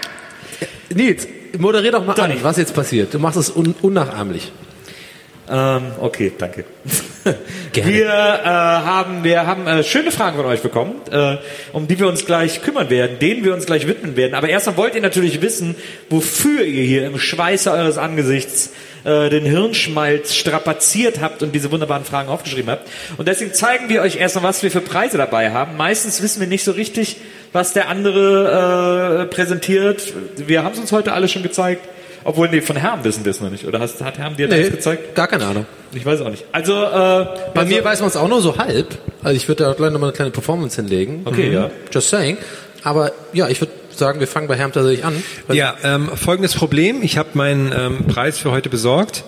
Nils, 0.94 1.28
moderier 1.58 1.94
doch 1.94 2.06
mal 2.06 2.14
Donny. 2.14 2.34
an, 2.34 2.44
was 2.44 2.58
jetzt 2.58 2.74
passiert. 2.76 3.14
Du 3.14 3.20
machst 3.20 3.38
es 3.38 3.50
un 3.50 3.74
unnachahmlich. 3.82 4.52
Ähm, 5.52 5.92
okay, 6.00 6.32
danke. 6.38 6.64
Gerne. 7.74 7.92
Wir 7.92 8.06
äh, 8.08 8.46
haben, 8.46 9.24
wir 9.26 9.46
haben 9.46 9.68
äh, 9.68 9.84
schöne 9.84 10.12
Fragen 10.12 10.38
von 10.38 10.46
euch 10.46 10.62
bekommen, 10.62 10.96
äh, 11.12 11.38
um 11.74 11.88
die 11.88 12.00
wir 12.00 12.08
uns 12.08 12.26
gleich 12.26 12.62
kümmern 12.62 12.90
werden, 12.90 13.20
denen 13.20 13.44
wir 13.44 13.54
uns 13.54 13.66
gleich 13.66 13.86
widmen 13.86 14.16
werden. 14.16 14.34
Aber 14.34 14.48
erstmal 14.48 14.78
wollt 14.78 14.96
ihr 14.96 15.02
natürlich 15.02 15.42
wissen, 15.42 15.76
wofür 16.10 16.64
ihr 16.64 16.84
hier 16.84 17.06
im 17.06 17.20
Schweiße 17.20 17.70
eures 17.70 17.98
Angesichts 17.98 18.72
äh, 19.04 19.30
den 19.30 19.44
Hirnschmalz 19.44 20.36
strapaziert 20.36 21.20
habt 21.20 21.44
und 21.44 21.54
diese 21.54 21.70
wunderbaren 21.70 22.06
Fragen 22.06 22.30
aufgeschrieben 22.30 22.72
habt. 22.72 22.88
Und 23.18 23.28
deswegen 23.28 23.54
zeigen 23.54 23.90
wir 23.90 24.02
euch 24.02 24.16
erstmal, 24.16 24.46
was 24.46 24.64
wir 24.64 24.72
für 24.72 24.82
Preise 24.82 25.18
dabei 25.18 25.52
haben. 25.52 25.76
Meistens 25.76 26.22
wissen 26.22 26.40
wir 26.40 26.48
nicht 26.48 26.64
so 26.64 26.72
richtig, 26.72 27.18
was 27.52 27.74
der 27.74 27.90
andere 27.90 29.24
äh, 29.24 29.34
präsentiert. 29.34 30.14
Wir 30.38 30.64
haben 30.64 30.74
es 30.74 30.80
uns 30.80 30.94
heute 30.94 31.12
alle 31.12 31.28
schon 31.28 31.44
gezeigt. 31.44 31.86
Obwohl, 32.24 32.50
nee, 32.50 32.62
von 32.62 32.76
Herrn 32.76 33.04
wissen 33.04 33.26
wir 33.26 33.32
es 33.32 33.42
noch 33.42 33.50
nicht. 33.50 33.66
Oder 33.66 33.80
hast, 33.80 34.02
hat 34.02 34.18
Herrn 34.18 34.36
dir 34.36 34.48
das 34.48 34.70
gezeigt? 34.70 35.16
gar 35.16 35.28
keine 35.28 35.46
Ahnung. 35.46 35.66
Ich 35.94 36.06
weiß 36.06 36.22
auch 36.22 36.30
nicht. 36.30 36.46
Also, 36.52 36.74
äh, 36.74 36.78
Bei 36.88 37.52
also, 37.56 37.74
mir 37.74 37.84
weiß 37.84 38.00
man 38.00 38.10
es 38.10 38.16
auch 38.16 38.28
nur 38.28 38.42
so 38.42 38.58
halb. 38.58 38.98
Also 39.24 39.36
ich 39.36 39.48
würde 39.48 39.64
da 39.64 39.74
gleich 39.74 39.92
nochmal 39.92 40.10
eine 40.10 40.16
kleine 40.16 40.32
Performance 40.32 40.76
hinlegen. 40.76 41.22
Okay, 41.26 41.52
ja. 41.52 41.70
Just 41.92 42.10
saying. 42.10 42.38
Aber 42.84 43.12
ja, 43.34 43.48
ich 43.48 43.60
würde 43.62 43.74
sagen, 43.96 44.20
wir 44.20 44.28
fangen 44.28 44.48
bei 44.48 44.56
Herm 44.56 44.72
tatsächlich 44.72 45.06
an. 45.06 45.22
Ja, 45.52 45.76
ähm, 45.84 46.10
folgendes 46.16 46.56
Problem. 46.56 47.04
Ich 47.04 47.18
habe 47.18 47.30
meinen 47.34 47.74
ähm, 47.76 48.08
Preis 48.08 48.40
für 48.40 48.52
heute 48.52 48.70
besorgt 48.70 49.24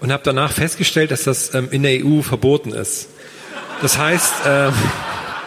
und 0.00 0.12
habe 0.12 0.22
danach 0.24 0.52
festgestellt, 0.52 1.10
dass 1.10 1.24
das 1.24 1.54
ähm, 1.54 1.68
in 1.70 1.82
der 1.82 2.04
EU 2.04 2.22
verboten 2.22 2.72
ist. 2.72 3.08
Das 3.82 3.98
heißt, 3.98 4.34
ähm, 4.46 4.72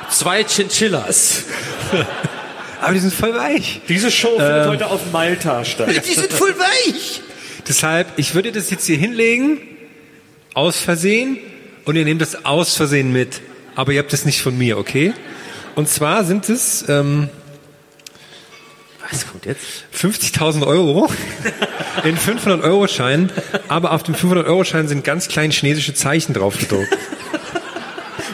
Zwei 0.09 0.43
Chinchillas. 0.43 1.43
aber 2.82 2.93
die 2.93 2.99
sind 2.99 3.13
voll 3.13 3.34
weich. 3.36 3.82
Diese 3.88 4.11
Show 4.11 4.38
findet 4.38 4.67
heute 4.67 4.88
auf 4.88 5.11
Malta 5.11 5.65
statt. 5.65 5.89
Die 5.89 6.13
sind 6.13 6.32
voll 6.32 6.55
weich. 6.57 7.21
Deshalb, 7.67 8.07
ich 8.17 8.34
würde 8.34 8.51
das 8.51 8.69
jetzt 8.69 8.86
hier 8.86 8.97
hinlegen, 8.97 9.59
aus 10.53 10.80
Versehen, 10.80 11.38
und 11.86 11.95
ihr 11.95 12.03
nehmt 12.03 12.21
das 12.21 12.45
aus 12.45 12.75
Versehen 12.75 13.11
mit. 13.11 13.41
Aber 13.75 13.91
ihr 13.91 13.99
habt 13.99 14.11
das 14.11 14.25
nicht 14.25 14.41
von 14.41 14.57
mir, 14.57 14.78
okay? 14.78 15.13
Und 15.75 15.88
zwar 15.88 16.23
sind 16.23 16.49
es 16.49 16.84
ähm, 16.89 17.30
Was 19.09 19.28
kommt 19.28 19.45
jetzt? 19.45 19.86
50.000 19.95 20.65
Euro 20.65 21.09
in 22.03 22.17
500-Euro-Scheinen, 22.17 23.32
aber 23.67 23.91
auf 23.91 24.03
dem 24.03 24.15
500-Euro-Schein 24.15 24.88
sind 24.88 25.03
ganz 25.03 25.28
kleine 25.28 25.53
chinesische 25.53 25.93
Zeichen 25.93 26.34
drauf 26.34 26.57
gedruckt. 26.57 26.97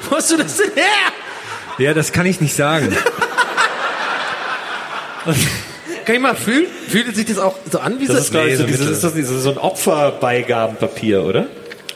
Wo 0.09 0.15
hast 0.15 0.31
du 0.31 0.37
das 0.37 0.57
denn 0.57 0.71
her? 0.75 0.85
Ja, 1.77 1.93
das 1.93 2.11
kann 2.11 2.25
ich 2.25 2.39
nicht 2.39 2.55
sagen. 2.55 2.95
Kann 6.05 6.15
ich 6.15 6.21
mal 6.21 6.35
fühlen? 6.35 6.65
Fühlt 6.87 7.15
sich 7.15 7.25
das 7.25 7.37
auch 7.39 7.55
so 7.71 7.79
an 7.79 7.99
wie 7.99 8.05
Das 8.07 8.15
so? 8.17 8.21
ist, 8.23 8.31
glaube 8.31 8.49
ich, 8.49 8.57
so, 8.57 8.63
Nee, 8.63 8.71
so 8.73 8.77
dieses, 8.85 9.03
ist 9.03 9.03
das 9.31 9.43
so 9.43 9.51
ein 9.51 9.57
Opferbeigabenpapier, 9.57 11.23
oder? 11.23 11.47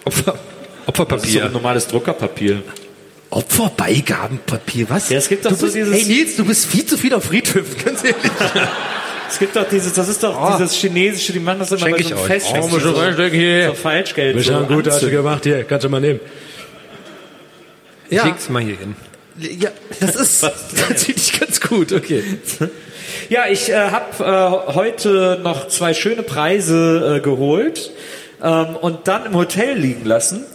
Opfer, 0.06 0.24
Das 0.24 0.36
ist 0.36 0.44
so 0.84 0.88
Opferpapier. 0.88 1.46
ein 1.46 1.52
normales 1.52 1.88
Druckerpapier. 1.88 2.64
Opferbeigabenpapier, 3.30 4.90
was? 4.90 5.10
Ja, 5.10 5.18
es 5.18 5.28
gibt 5.28 5.46
doch 5.46 5.50
du 5.52 5.56
so 5.58 5.64
bist, 5.66 5.76
dieses- 5.76 5.94
Hey 5.94 6.06
Nils, 6.06 6.36
du 6.38 6.46
bist 6.46 6.66
viel 6.66 6.86
zu 6.86 6.98
viel 6.98 7.14
auf 7.14 7.26
Friedhöfen, 7.26 7.76
ganz 7.86 8.04
ehrlich. 8.04 8.18
Es 9.30 9.40
gibt 9.40 9.56
doch 9.58 9.68
dieses, 9.68 9.92
das 9.94 10.08
ist 10.08 10.24
doch 10.24 10.56
dieses 10.58 10.74
chinesische, 10.74 11.34
die 11.34 11.40
machen 11.40 11.60
das 11.60 11.72
immer 11.72 11.82
Schenk 11.82 11.98
bei 11.98 12.04
so 12.04 12.08
ich 12.10 12.14
einem 12.14 12.22
euch. 12.22 12.28
Fest. 12.28 12.48
Oh, 12.58 12.80
schon 12.80 12.96
reinstecken 12.96 13.40
hier. 13.40 13.68
so 13.68 13.74
Falschgeld. 13.74 14.36
Wir 14.38 14.44
so 14.44 14.54
haben 14.54 14.68
gut 14.68 14.88
anzünden. 14.88 15.18
gemacht, 15.18 15.44
hier, 15.44 15.64
kannst 15.66 15.84
du 15.84 15.90
mal 15.90 16.00
nehmen. 16.00 16.22
Ich 18.10 18.16
Ja, 18.18 18.26
leg's 18.26 18.48
mal 18.48 18.64
hier 18.64 18.78
hin. 18.78 18.96
ja, 19.38 19.70
das 20.00 20.16
ist 20.16 20.40
tatsächlich 20.88 21.38
ganz 21.38 21.60
gut, 21.60 21.92
okay. 21.92 22.24
Ja, 23.30 23.46
ich 23.50 23.70
äh, 23.70 23.76
habe 23.76 24.24
äh, 24.24 24.74
heute 24.74 25.40
noch 25.44 25.68
zwei 25.68 25.94
schöne 25.94 26.24
Preise 26.24 27.18
äh, 27.18 27.20
geholt 27.20 27.92
ähm, 28.42 28.78
und 28.80 29.10
dann 29.10 29.26
im 29.26 29.36
Hotel 29.36 29.78
liegen 29.78 30.06
lassen. 30.06 30.46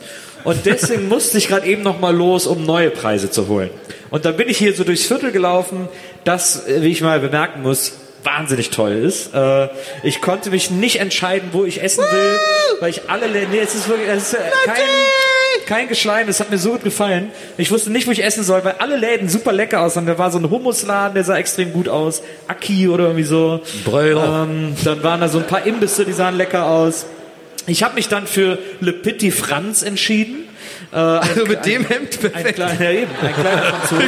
Und 0.45 0.65
deswegen 0.65 1.09
musste 1.11 1.37
ich 1.37 1.49
gerade 1.49 1.67
eben 1.67 1.83
noch 1.83 2.01
mal 2.01 2.17
los, 2.17 2.47
um 2.47 2.65
neue 2.65 2.91
Preise 2.91 3.31
zu 3.31 3.49
holen. 3.49 3.69
Und 4.11 4.25
dann 4.25 4.39
bin 4.39 4.49
ich 4.49 4.57
hier 4.57 4.73
so 4.75 4.85
durchs 4.85 5.05
Viertel 5.05 5.33
gelaufen, 5.33 5.87
das, 6.25 6.67
äh, 6.67 6.81
wie 6.81 6.89
ich 6.89 7.03
mal 7.03 7.21
bemerken 7.21 7.61
muss, 7.61 7.93
wahnsinnig 8.25 8.71
toll 8.71 8.93
ist. 8.93 9.35
Äh, 9.35 9.69
ich 10.03 10.23
konnte 10.23 10.49
mich 10.49 10.71
nicht 10.71 10.97
entscheiden, 10.99 11.51
wo 11.53 11.65
ich 11.65 11.83
essen 11.83 12.05
will, 12.11 12.39
weil 12.81 12.89
ich 12.89 13.11
alle 13.11 13.29
nee, 13.29 13.59
es 13.63 13.75
ist 13.75 13.87
wirklich, 13.87 14.09
es 14.09 14.33
ist 14.33 14.35
äh, 14.35 14.51
kein, 14.65 14.77
kein 15.67 15.89
Geschleim, 15.89 16.29
es 16.29 16.41
hat 16.41 16.51
mir 16.51 16.59
so 16.59 16.73
gut 16.73 16.85
gefallen. 16.85 17.31
Ich 17.59 17.71
wusste 17.71 17.91
nicht, 17.91 18.07
wo 18.07 18.11
ich 18.11 18.23
essen 18.25 18.45
soll, 18.45 18.65
weil 18.65 18.75
alle 18.79 18.97
Läden 18.97 19.29
super 19.29 19.53
lecker 19.53 19.81
aussahen. 19.83 20.07
Da 20.07 20.19
war 20.19 20.31
so 20.31 20.39
ein 20.39 20.49
Hummusladen, 20.51 21.15
der 21.15 21.25
sah 21.25 21.37
extrem 21.37 21.73
gut 21.73 21.89
aus. 21.89 22.23
Aki 22.49 22.89
oder 22.89 23.05
irgendwie 23.05 23.25
so. 23.25 23.61
Bräuler. 23.85 24.47
Ähm, 24.49 24.75
dann 24.85 25.03
waren 25.03 25.21
da 25.21 25.29
so 25.29 25.39
ein 25.39 25.47
paar 25.47 25.67
Imbisse, 25.67 26.05
die 26.05 26.13
sahen 26.13 26.37
lecker 26.37 26.67
aus. 26.67 27.07
Ich 27.67 27.83
habe 27.83 27.95
mich 27.95 28.09
dann 28.09 28.27
für 28.27 28.59
Le 28.81 28.93
Petit 28.93 29.33
Franz 29.33 29.83
entschieden. 29.83 30.49
Äh, 30.93 30.97
Also 30.97 31.47
mit 31.47 31.65
dem 31.65 31.85
Hemd 31.87 32.19
ein 32.23 32.31
perfekt. 32.33 32.55
kleiner, 32.57 32.91
eben, 32.91 33.11
ein 33.23 33.35
kleiner 33.35 33.63
Franzose. 33.87 34.03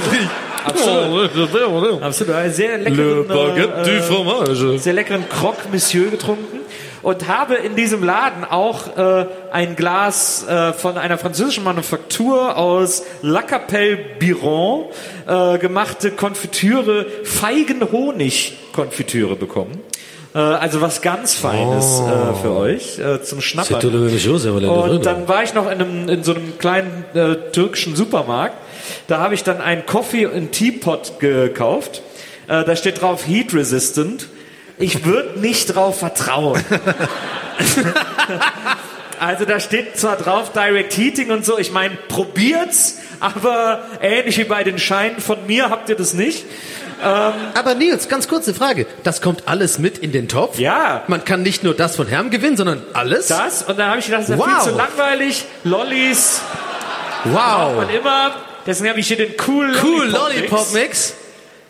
Absolut. 0.64 2.02
Absolut. 2.02 2.34
Einen 2.34 2.52
sehr 2.52 2.78
leckeren, 2.78 3.30
äh, 3.30 4.02
fromage. 4.02 4.78
sehr 4.78 4.92
leckeren 4.94 5.28
Croque 5.28 5.68
Monsieur 5.70 6.11
getrunken 6.11 6.61
und 7.05 7.28
habe 7.28 7.55
in 7.55 7.76
diesem 7.76 8.02
Laden 8.02 8.44
auch 8.44 8.96
äh, 8.96 9.26
ein 9.52 9.76
Glas 9.76 10.44
äh, 10.48 10.72
von 10.72 10.98
einer 10.98 11.18
französischen 11.18 11.62
Manufaktur 11.62 12.57
aus 12.57 13.05
La 13.22 13.42
Capelle 13.42 13.96
Biron 14.18 14.86
äh, 15.26 15.59
gemachte 15.59 16.11
Konfitüre, 16.11 17.07
Feigenhonig-Konfitüre 17.24 19.36
bekommen. 19.36 19.78
Äh, 20.34 20.38
also 20.38 20.80
was 20.80 21.02
ganz 21.02 21.34
Feines 21.34 22.00
äh, 22.00 22.32
für 22.40 22.57
euch 22.57 22.98
äh, 22.98 23.22
zum 23.22 23.42
Schnappern. 23.42 23.74
Und 24.88 25.07
dann 25.07 25.28
war 25.28 25.44
ich 25.44 25.55
noch 25.55 25.70
in, 25.70 25.80
einem, 25.80 26.09
in 26.09 26.24
so 26.24 26.34
einem 26.34 26.59
kleinen 26.59 27.05
äh, 27.14 27.36
türkischen 27.52 27.94
Supermarkt. 27.96 28.57
Da 29.09 29.18
habe 29.18 29.34
ich 29.34 29.44
dann 29.44 29.61
einen 29.61 29.84
Coffee 29.84 30.24
und 30.26 30.52
Teapot 30.52 31.20
gekauft. 31.20 32.00
Äh, 32.48 32.64
da 32.64 32.74
steht 32.76 33.02
drauf 33.02 33.26
Heat 33.26 33.52
Resistant. 33.55 34.28
Ich 34.79 35.05
würde 35.05 35.39
nicht 35.41 35.75
drauf 35.75 35.99
vertrauen. 36.01 36.62
also 39.20 39.45
da 39.45 39.61
steht 39.61 39.97
zwar 39.99 40.16
drauf 40.16 40.53
Direct 40.53 40.97
Heating 40.97 41.31
und 41.31 41.45
so. 41.45 41.59
Ich 41.59 41.72
meine, 41.72 41.97
probiert's, 42.09 42.99
aber 43.20 43.83
ähnlich 44.01 44.39
wie 44.39 44.45
bei 44.45 44.64
den 44.64 44.79
Scheinen 44.79 45.20
von 45.20 45.47
mir 45.47 45.70
habt 45.70 45.89
ihr 45.89 45.97
das 45.97 46.14
nicht. 46.14 46.45
Aber 47.01 47.75
Nils, 47.75 48.09
ganz 48.09 48.29
kurze 48.29 48.55
Frage. 48.55 48.87
Das 49.03 49.20
kommt 49.20 49.47
alles 49.47 49.79
mit 49.79 49.99
in 49.99 50.12
den 50.12 50.29
Topf? 50.29 50.59
Ja. 50.59 51.03
Man 51.07 51.25
kann 51.25 51.43
nicht 51.43 51.62
nur 51.62 51.75
das 51.75 51.97
von 51.97 52.07
Herm 52.07 52.31
gewinnen, 52.31 52.57
sondern 52.57 52.83
alles? 52.95 53.27
Das 53.29 53.62
und 53.64 53.79
dann 53.79 53.91
habe 53.91 53.99
ich 54.01 54.07
gedacht, 54.07 54.22
das 54.22 54.31
ist 54.31 54.39
ja 54.39 54.47
Wow. 54.47 54.62
viel 54.64 54.72
zu 54.72 54.79
langweilig. 54.79 55.45
Lollis 55.64 56.41
Wow. 57.25 57.79
und 57.83 57.91
immer. 57.95 58.35
Deswegen 58.66 58.91
habe 58.91 59.01
ich 59.01 59.09
hier 59.09 59.18
den 59.18 59.35
cool 59.47 59.75
Cool 59.83 60.07
Lollipop-Mix. 60.07 60.12
Lollipop-Mix. 60.12 61.14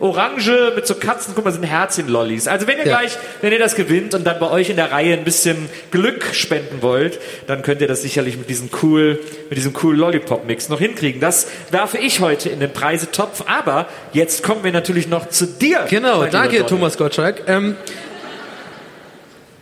Orange 0.00 0.72
mit 0.74 0.86
so 0.86 0.96
Katzen, 0.96 1.34
guck 1.36 1.44
mal, 1.44 1.52
sind 1.52 1.62
Herzchen-Lollis. 1.62 2.48
Also 2.48 2.66
wenn 2.66 2.78
ihr 2.78 2.86
Ja. 2.86 2.98
gleich, 2.98 3.16
wenn 3.42 3.52
ihr 3.52 3.60
das 3.60 3.76
gewinnt 3.76 4.12
und 4.14 4.24
dann 4.24 4.38
bei 4.40 4.50
euch 4.50 4.68
in 4.68 4.76
der 4.76 4.90
Reihe 4.90 5.14
ein 5.14 5.22
bisschen 5.24 5.68
Glück 5.92 6.34
spenden 6.34 6.82
wollt, 6.82 7.20
dann 7.46 7.62
könnt 7.62 7.80
ihr 7.80 7.86
das 7.86 8.02
sicherlich 8.02 8.36
mit 8.36 8.50
diesem 8.50 8.70
cool, 8.82 9.20
mit 9.48 9.56
diesem 9.56 9.72
cool 9.82 9.96
Lollipop-Mix 9.96 10.68
noch 10.68 10.80
hinkriegen. 10.80 11.20
Das 11.20 11.46
werfe 11.70 11.98
ich 11.98 12.18
heute 12.20 12.48
in 12.48 12.58
den 12.58 12.72
Preisetopf. 12.72 13.44
Aber 13.46 13.86
jetzt 14.12 14.42
kommen 14.42 14.64
wir 14.64 14.72
natürlich 14.72 15.06
noch 15.06 15.28
zu 15.28 15.46
dir. 15.46 15.86
Genau, 15.88 16.24
danke. 16.26 16.66
Thomas 16.66 16.98
Gottschalk. 16.98 17.42
Ähm, 17.46 17.76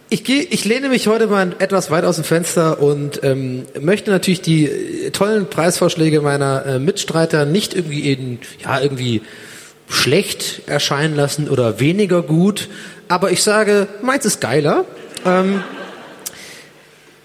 ich, 0.08 0.24
geh, 0.24 0.46
ich 0.50 0.64
lehne 0.64 0.88
mich 0.90 1.06
heute 1.06 1.26
mal 1.26 1.54
etwas 1.58 1.90
weit 1.90 2.04
aus 2.04 2.16
dem 2.16 2.24
Fenster 2.24 2.80
und 2.82 3.20
ähm, 3.22 3.64
möchte 3.80 4.10
natürlich 4.10 4.42
die 4.42 4.66
äh, 4.66 5.10
tollen 5.10 5.48
Preisvorschläge 5.48 6.20
meiner 6.20 6.66
äh, 6.66 6.78
Mitstreiter 6.78 7.46
nicht 7.46 7.74
irgendwie 7.74 8.12
in, 8.12 8.38
ja, 8.62 8.80
irgendwie 8.80 9.22
schlecht 9.88 10.62
erscheinen 10.66 11.16
lassen 11.16 11.48
oder 11.48 11.80
weniger 11.80 12.22
gut. 12.22 12.68
Aber 13.08 13.30
ich 13.30 13.42
sage, 13.42 13.88
meins 14.02 14.24
ist 14.24 14.40
geiler. 14.40 14.84
Ähm, 15.24 15.62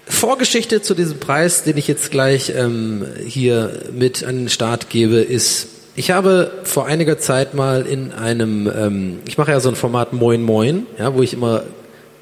Vorgeschichte 0.06 0.82
zu 0.82 0.94
diesem 0.94 1.20
Preis, 1.20 1.64
den 1.64 1.76
ich 1.76 1.86
jetzt 1.86 2.10
gleich 2.10 2.52
ähm, 2.54 3.06
hier 3.26 3.82
mit 3.92 4.24
an 4.24 4.36
den 4.36 4.48
Start 4.48 4.88
gebe, 4.90 5.16
ist, 5.16 5.68
ich 5.96 6.10
habe 6.10 6.50
vor 6.64 6.86
einiger 6.86 7.18
Zeit 7.18 7.54
mal 7.54 7.86
in 7.86 8.12
einem, 8.12 8.70
ähm, 8.74 9.18
ich 9.26 9.36
mache 9.36 9.50
ja 9.50 9.60
so 9.60 9.68
ein 9.68 9.76
Format 9.76 10.12
Moin 10.12 10.42
Moin, 10.42 10.86
ja, 10.98 11.14
wo 11.14 11.22
ich 11.22 11.34
immer 11.34 11.64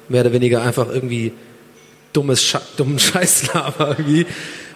mehr 0.09 0.21
oder 0.21 0.33
weniger 0.33 0.61
einfach 0.61 0.89
irgendwie 0.89 1.33
dummes 2.13 2.43
Scha 2.43 2.61
dummen 2.75 2.99
Scheißlaber 2.99 3.95
irgendwie. 3.97 4.25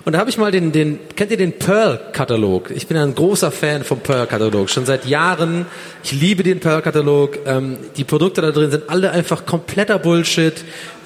Und 0.03 0.13
da 0.13 0.19
habe 0.19 0.31
ich 0.31 0.37
mal 0.39 0.51
den, 0.51 0.71
den, 0.71 0.97
kennt 1.15 1.29
ihr 1.29 1.37
den 1.37 1.53
Pearl-Katalog? 1.59 2.71
Ich 2.71 2.87
bin 2.87 2.97
ein 2.97 3.13
großer 3.13 3.51
Fan 3.51 3.83
vom 3.83 3.99
Pearl-Katalog, 3.99 4.69
schon 4.69 4.85
seit 4.87 5.05
Jahren. 5.05 5.67
Ich 6.03 6.11
liebe 6.11 6.41
den 6.41 6.59
Pearl-Katalog. 6.59 7.37
Ähm, 7.45 7.77
die 7.97 8.03
Produkte 8.03 8.41
da 8.41 8.49
drin 8.51 8.71
sind 8.71 8.89
alle 8.89 9.11
einfach 9.11 9.45
kompletter 9.45 9.99
Bullshit, 9.99 10.55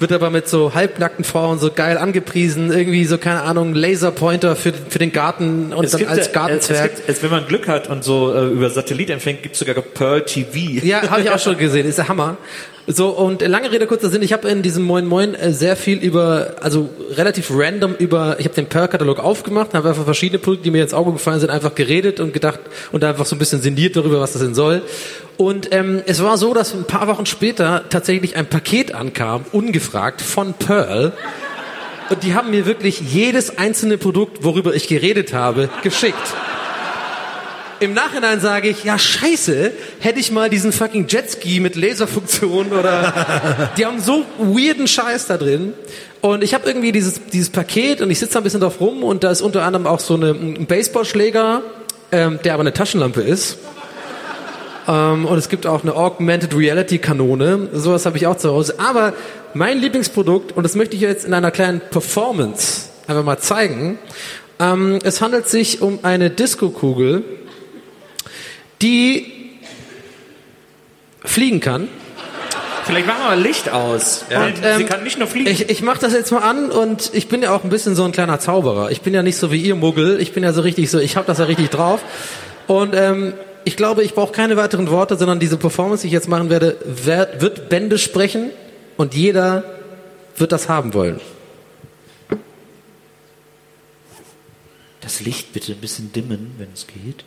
wird 0.00 0.12
aber 0.12 0.30
mit 0.30 0.48
so 0.48 0.72
halbnackten 0.72 1.24
Frauen 1.24 1.58
so 1.58 1.70
geil 1.70 1.98
angepriesen, 1.98 2.72
irgendwie 2.72 3.04
so, 3.04 3.18
keine 3.18 3.42
Ahnung, 3.42 3.74
Laserpointer 3.74 4.56
für, 4.56 4.72
für 4.72 4.98
den 4.98 5.12
Garten 5.12 5.74
und 5.74 5.92
dann 5.92 6.06
als 6.06 6.26
ja- 6.28 6.32
Gartenzwerg. 6.32 6.92
Es, 6.94 6.98
es 7.00 7.06
gibt, 7.06 7.08
es, 7.18 7.22
wenn 7.22 7.30
man 7.30 7.46
Glück 7.46 7.68
hat 7.68 7.90
und 7.90 8.02
so 8.02 8.32
äh, 8.34 8.46
über 8.46 8.70
Satellit 8.70 9.10
empfängt, 9.10 9.42
gibt 9.42 9.56
es 9.56 9.58
sogar 9.58 9.74
Pearl 9.82 10.22
TV. 10.24 10.84
Ja, 10.86 11.10
habe 11.10 11.20
ich 11.20 11.30
auch 11.30 11.38
schon 11.38 11.58
gesehen. 11.58 11.86
Ist 11.86 11.98
der 11.98 12.08
Hammer. 12.08 12.38
So, 12.88 13.08
und 13.08 13.42
lange 13.42 13.72
Rede, 13.72 13.88
kurzer 13.88 14.10
Sinn, 14.10 14.22
ich 14.22 14.32
habe 14.32 14.48
in 14.48 14.62
diesem 14.62 14.84
Moin 14.84 15.06
Moin 15.06 15.34
äh, 15.34 15.52
sehr 15.52 15.74
viel 15.74 15.98
über, 15.98 16.54
also 16.60 16.88
relativ 17.16 17.50
random 17.50 17.96
über, 17.98 18.36
ich 18.38 18.44
habe 18.44 18.54
den 18.54 18.66
Pearl-Katalog 18.66 19.18
aufgemacht, 19.18 19.74
habe 19.74 19.88
einfach 19.88 20.04
verschiedene 20.04 20.38
Produkte, 20.38 20.64
die 20.64 20.70
mir 20.70 20.84
ins 20.84 20.94
Auge 20.94 21.10
gefallen 21.10 21.40
sind, 21.40 21.50
einfach 21.50 21.74
geredet 21.74 22.20
und 22.20 22.32
gedacht 22.32 22.60
und 22.92 23.02
einfach 23.02 23.26
so 23.26 23.34
ein 23.34 23.40
bisschen 23.40 23.60
sinniert 23.60 23.96
darüber, 23.96 24.20
was 24.20 24.34
das 24.34 24.42
denn 24.42 24.54
soll. 24.54 24.82
Und 25.36 25.74
ähm, 25.74 26.00
es 26.06 26.22
war 26.22 26.38
so, 26.38 26.54
dass 26.54 26.74
ein 26.74 26.84
paar 26.84 27.08
Wochen 27.08 27.26
später 27.26 27.82
tatsächlich 27.90 28.36
ein 28.36 28.46
Paket 28.46 28.94
ankam, 28.94 29.44
ungefragt, 29.50 30.22
von 30.22 30.54
Pearl. 30.54 31.12
Und 32.08 32.22
die 32.22 32.34
haben 32.34 32.50
mir 32.50 32.66
wirklich 32.66 33.00
jedes 33.00 33.58
einzelne 33.58 33.98
Produkt, 33.98 34.44
worüber 34.44 34.76
ich 34.76 34.86
geredet 34.86 35.32
habe, 35.32 35.68
geschickt. 35.82 36.14
Im 37.78 37.92
Nachhinein 37.92 38.40
sage 38.40 38.68
ich, 38.68 38.84
ja 38.84 38.98
scheiße, 38.98 39.72
hätte 40.00 40.18
ich 40.18 40.30
mal 40.30 40.48
diesen 40.48 40.72
fucking 40.72 41.06
Jetski 41.08 41.60
mit 41.60 41.76
Laserfunktion 41.76 42.72
oder 42.72 43.72
die 43.76 43.84
haben 43.84 44.00
so 44.00 44.24
weirden 44.38 44.86
Scheiß 44.86 45.26
da 45.26 45.36
drin. 45.36 45.74
Und 46.22 46.42
ich 46.42 46.54
habe 46.54 46.66
irgendwie 46.66 46.90
dieses, 46.90 47.20
dieses 47.32 47.50
Paket 47.50 48.00
und 48.00 48.10
ich 48.10 48.18
sitze 48.18 48.34
da 48.34 48.40
ein 48.40 48.44
bisschen 48.44 48.60
drauf 48.60 48.80
rum 48.80 49.04
und 49.04 49.24
da 49.24 49.30
ist 49.30 49.42
unter 49.42 49.62
anderem 49.62 49.86
auch 49.86 50.00
so 50.00 50.14
eine, 50.14 50.30
ein 50.30 50.66
Baseballschläger, 50.66 51.62
ähm, 52.12 52.38
der 52.44 52.54
aber 52.54 52.62
eine 52.62 52.72
Taschenlampe 52.72 53.20
ist. 53.20 53.58
Ähm, 54.88 55.26
und 55.26 55.36
es 55.36 55.50
gibt 55.50 55.66
auch 55.66 55.82
eine 55.82 55.94
Augmented 55.94 56.56
Reality 56.56 56.98
Kanone. 56.98 57.68
Sowas 57.74 58.06
habe 58.06 58.16
ich 58.16 58.26
auch 58.26 58.38
zu 58.38 58.50
Hause. 58.50 58.76
Aber 58.78 59.12
mein 59.52 59.78
Lieblingsprodukt, 59.78 60.56
und 60.56 60.62
das 60.62 60.76
möchte 60.76 60.96
ich 60.96 61.02
jetzt 61.02 61.26
in 61.26 61.34
einer 61.34 61.50
kleinen 61.50 61.80
Performance 61.80 62.88
einfach 63.06 63.24
mal 63.24 63.38
zeigen, 63.38 63.98
ähm, 64.58 64.98
es 65.04 65.20
handelt 65.20 65.48
sich 65.48 65.82
um 65.82 65.98
eine 66.02 66.30
Disco-Kugel, 66.30 67.22
die 68.82 69.32
fliegen 71.24 71.60
kann. 71.60 71.88
Vielleicht 72.84 73.06
machen 73.08 73.18
wir 73.22 73.28
mal 73.30 73.40
Licht 73.40 73.68
aus. 73.68 74.24
Und, 74.30 74.56
Sie 74.58 74.62
ähm, 74.62 74.86
kann 74.86 75.02
nicht 75.02 75.18
nur 75.18 75.26
fliegen. 75.26 75.50
Ich, 75.50 75.68
ich 75.68 75.82
mache 75.82 75.98
das 75.98 76.12
jetzt 76.12 76.30
mal 76.30 76.38
an 76.48 76.70
und 76.70 77.10
ich 77.14 77.26
bin 77.26 77.42
ja 77.42 77.52
auch 77.52 77.64
ein 77.64 77.70
bisschen 77.70 77.96
so 77.96 78.04
ein 78.04 78.12
kleiner 78.12 78.38
Zauberer. 78.38 78.92
Ich 78.92 79.00
bin 79.00 79.12
ja 79.12 79.24
nicht 79.24 79.36
so 79.38 79.50
wie 79.50 79.60
ihr 79.60 79.74
Muggel. 79.74 80.20
Ich 80.20 80.32
bin 80.32 80.44
ja 80.44 80.52
so 80.52 80.60
richtig 80.60 80.88
so, 80.88 81.00
ich 81.00 81.16
habe 81.16 81.26
das 81.26 81.38
ja 81.38 81.46
richtig 81.46 81.70
drauf. 81.70 82.00
Und 82.68 82.94
ähm, 82.94 83.34
ich 83.64 83.76
glaube, 83.76 84.04
ich 84.04 84.14
brauche 84.14 84.30
keine 84.32 84.56
weiteren 84.56 84.88
Worte, 84.88 85.16
sondern 85.16 85.40
diese 85.40 85.56
Performance, 85.56 86.02
die 86.02 86.06
ich 86.08 86.12
jetzt 86.12 86.28
machen 86.28 86.48
werde, 86.48 86.76
wer- 86.84 87.40
wird 87.40 87.68
Bände 87.68 87.98
sprechen 87.98 88.50
und 88.96 89.14
jeder 89.14 89.64
wird 90.36 90.52
das 90.52 90.68
haben 90.68 90.94
wollen. 90.94 91.20
Das 95.00 95.20
Licht 95.20 95.52
bitte 95.52 95.72
ein 95.72 95.78
bisschen 95.78 96.12
dimmen, 96.12 96.54
wenn 96.58 96.68
es 96.72 96.86
geht. 96.86 97.24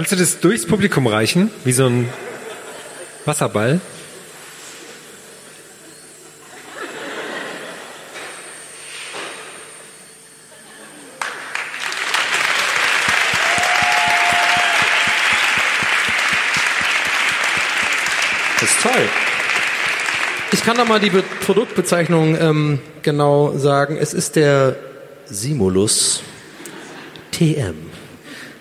Kannst 0.00 0.12
du 0.12 0.16
das 0.16 0.40
durchs 0.40 0.64
Publikum 0.64 1.06
reichen? 1.06 1.50
Wie 1.62 1.72
so 1.72 1.84
ein 1.84 2.08
Wasserball? 3.26 3.82
Das 18.58 18.70
ist 18.70 18.80
toll. 18.80 18.92
Ich 20.52 20.64
kann 20.64 20.78
da 20.78 20.86
mal 20.86 20.98
die 20.98 21.10
Be 21.10 21.22
Produktbezeichnung 21.44 22.38
ähm, 22.40 22.78
genau 23.02 23.52
sagen. 23.58 23.98
Es 23.98 24.14
ist 24.14 24.36
der 24.36 24.76
Simulus 25.26 26.22
TM. 27.32 27.89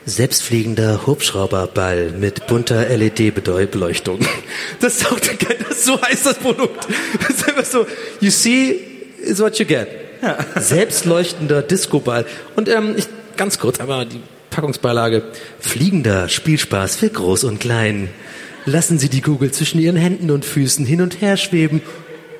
Selbstfliegender 0.09 1.05
Hubschrauberball 1.05 2.11
mit 2.11 2.47
bunter 2.47 2.85
LED-Beleuchtung. 2.89 4.19
Das 4.81 4.99
das 4.99 5.85
so 5.85 6.01
heißt 6.01 6.25
das 6.25 6.37
Produkt. 6.39 6.87
Das 7.21 7.29
ist 7.29 7.47
einfach 7.47 7.65
so, 7.65 7.85
you 8.19 8.31
see 8.31 8.79
is 9.21 9.39
what 9.39 9.59
you 9.59 9.65
get. 9.65 9.87
Selbstleuchtender 10.55 11.61
Discoball. 11.61 12.25
Und 12.55 12.69
ähm, 12.69 12.95
ich, 12.97 13.07
ganz 13.37 13.59
kurz 13.59 13.79
einmal 13.79 14.05
die 14.05 14.21
Packungsbeilage. 14.49 15.23
Fliegender 15.59 16.27
Spielspaß 16.27 16.95
für 16.95 17.09
Groß 17.09 17.43
und 17.45 17.59
Klein. 17.59 18.09
Lassen 18.65 18.99
Sie 18.99 19.09
die 19.09 19.21
Kugel 19.21 19.51
zwischen 19.51 19.79
Ihren 19.79 19.95
Händen 19.95 20.31
und 20.31 20.43
Füßen 20.43 20.85
hin 20.85 21.01
und 21.01 21.21
her 21.21 21.37
schweben 21.37 21.81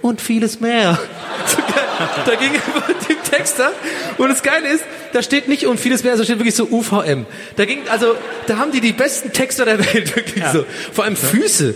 und 0.01 0.21
vieles 0.21 0.59
mehr. 0.59 0.99
So. 1.45 1.78
Da 2.25 2.35
ging 2.35 2.51
einfach 2.51 2.87
dem 3.07 3.17
Texter 3.29 3.71
und 4.17 4.29
das 4.29 4.43
Geile 4.43 4.69
ist, 4.69 4.83
da 5.13 5.21
steht 5.21 5.47
nicht 5.47 5.65
und 5.65 5.79
vieles 5.79 6.03
mehr, 6.03 6.15
da 6.15 6.23
steht 6.23 6.39
wirklich 6.39 6.55
so 6.55 6.67
UVM. 6.69 7.25
Da 7.55 7.65
ging, 7.65 7.79
also, 7.89 8.15
da 8.47 8.57
haben 8.57 8.71
die 8.71 8.81
die 8.81 8.93
besten 8.93 9.31
Texter 9.31 9.65
der 9.65 9.79
Welt, 9.79 10.15
wirklich 10.15 10.43
so. 10.51 10.65
Vor 10.91 11.03
allem 11.03 11.15
Füße. 11.15 11.75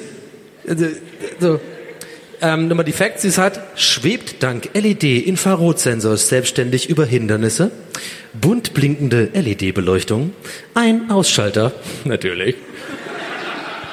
Also, 0.67 0.85
so. 1.39 1.59
Ähm, 2.41 2.67
nochmal 2.67 2.83
die 2.83 2.91
Facts, 2.91 3.21
sie 3.21 3.31
hat, 3.41 3.61
schwebt 3.79 4.43
dank 4.43 4.69
LED-Infrarotsensors 4.73 6.27
selbstständig 6.27 6.89
über 6.89 7.05
Hindernisse, 7.05 7.71
bunt 8.33 8.73
blinkende 8.73 9.29
LED-Beleuchtung, 9.33 10.33
ein 10.73 11.09
Ausschalter, 11.09 11.71
natürlich. 12.03 12.55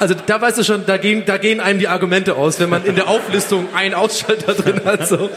Also 0.00 0.14
da 0.14 0.40
weißt 0.40 0.58
du 0.58 0.64
schon, 0.64 0.84
da 0.86 0.96
gehen, 0.96 1.24
da 1.26 1.36
gehen 1.36 1.60
einem 1.60 1.78
die 1.78 1.86
Argumente 1.86 2.34
aus, 2.34 2.58
wenn 2.58 2.70
man 2.70 2.86
in 2.86 2.96
der 2.96 3.06
Auflistung 3.06 3.68
einen 3.74 3.94
Ausschalter 3.94 4.54
drin 4.54 4.80
hat. 4.84 5.06
So. 5.06 5.28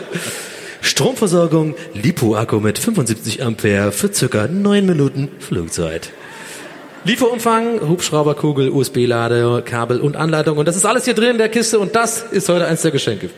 Stromversorgung, 0.83 1.75
Lipo-Akku 1.93 2.59
mit 2.59 2.77
75 2.77 3.41
Ampere 3.41 3.91
für 3.93 4.13
circa 4.13 4.47
9 4.47 4.85
Minuten 4.85 5.29
Flugzeit. 5.39 6.11
Lieferumfang, 7.05 7.81
Hubschrauberkugel, 7.87 8.69
USB-Lade, 8.69 9.63
Kabel 9.65 9.99
und 10.01 10.15
Anleitung. 10.17 10.57
Und 10.57 10.67
das 10.67 10.75
ist 10.75 10.85
alles 10.85 11.05
hier 11.05 11.13
drin 11.13 11.31
in 11.31 11.37
der 11.37 11.49
Kiste 11.49 11.79
und 11.79 11.95
das 11.95 12.21
ist 12.31 12.47
heute 12.49 12.67
eins 12.67 12.81
der 12.81 12.91
Geschenke. 12.91 13.29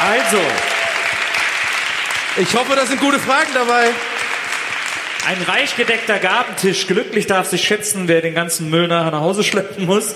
Also, 0.00 0.38
Ich 2.38 2.54
hoffe, 2.54 2.76
da 2.76 2.84
sind 2.84 3.00
gute 3.00 3.18
Fragen 3.18 3.48
dabei. 3.54 3.86
ein 5.26 5.42
reich 5.48 5.76
gedeckter 5.76 6.18
Gabentisch. 6.18 6.86
Glücklich 6.86 7.26
darf 7.26 7.48
sich 7.48 7.62
schätzen, 7.62 8.06
wer 8.08 8.20
den 8.22 8.34
ganzen 8.34 8.70
Müll 8.70 8.86
nachher 8.88 9.10
nach 9.12 9.20
Hause 9.20 9.42
schleppen 9.44 9.86
muss. 9.86 10.12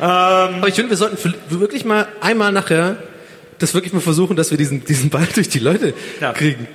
Aber 0.00 0.68
ich 0.68 0.74
finde, 0.74 0.90
wir 0.90 0.96
sollten 0.96 1.34
wirklich 1.50 1.84
mal 1.84 2.08
einmal 2.20 2.50
nachher 2.52 2.96
das 3.62 3.74
wirklich 3.74 3.92
mal 3.92 4.00
versuchen, 4.00 4.36
dass 4.36 4.50
wir 4.50 4.58
diesen, 4.58 4.84
diesen 4.84 5.10
Ball 5.10 5.26
durch 5.34 5.48
die 5.48 5.58
Leute 5.60 5.94
Ja. 6.20 6.32
kriegen. 6.32 6.66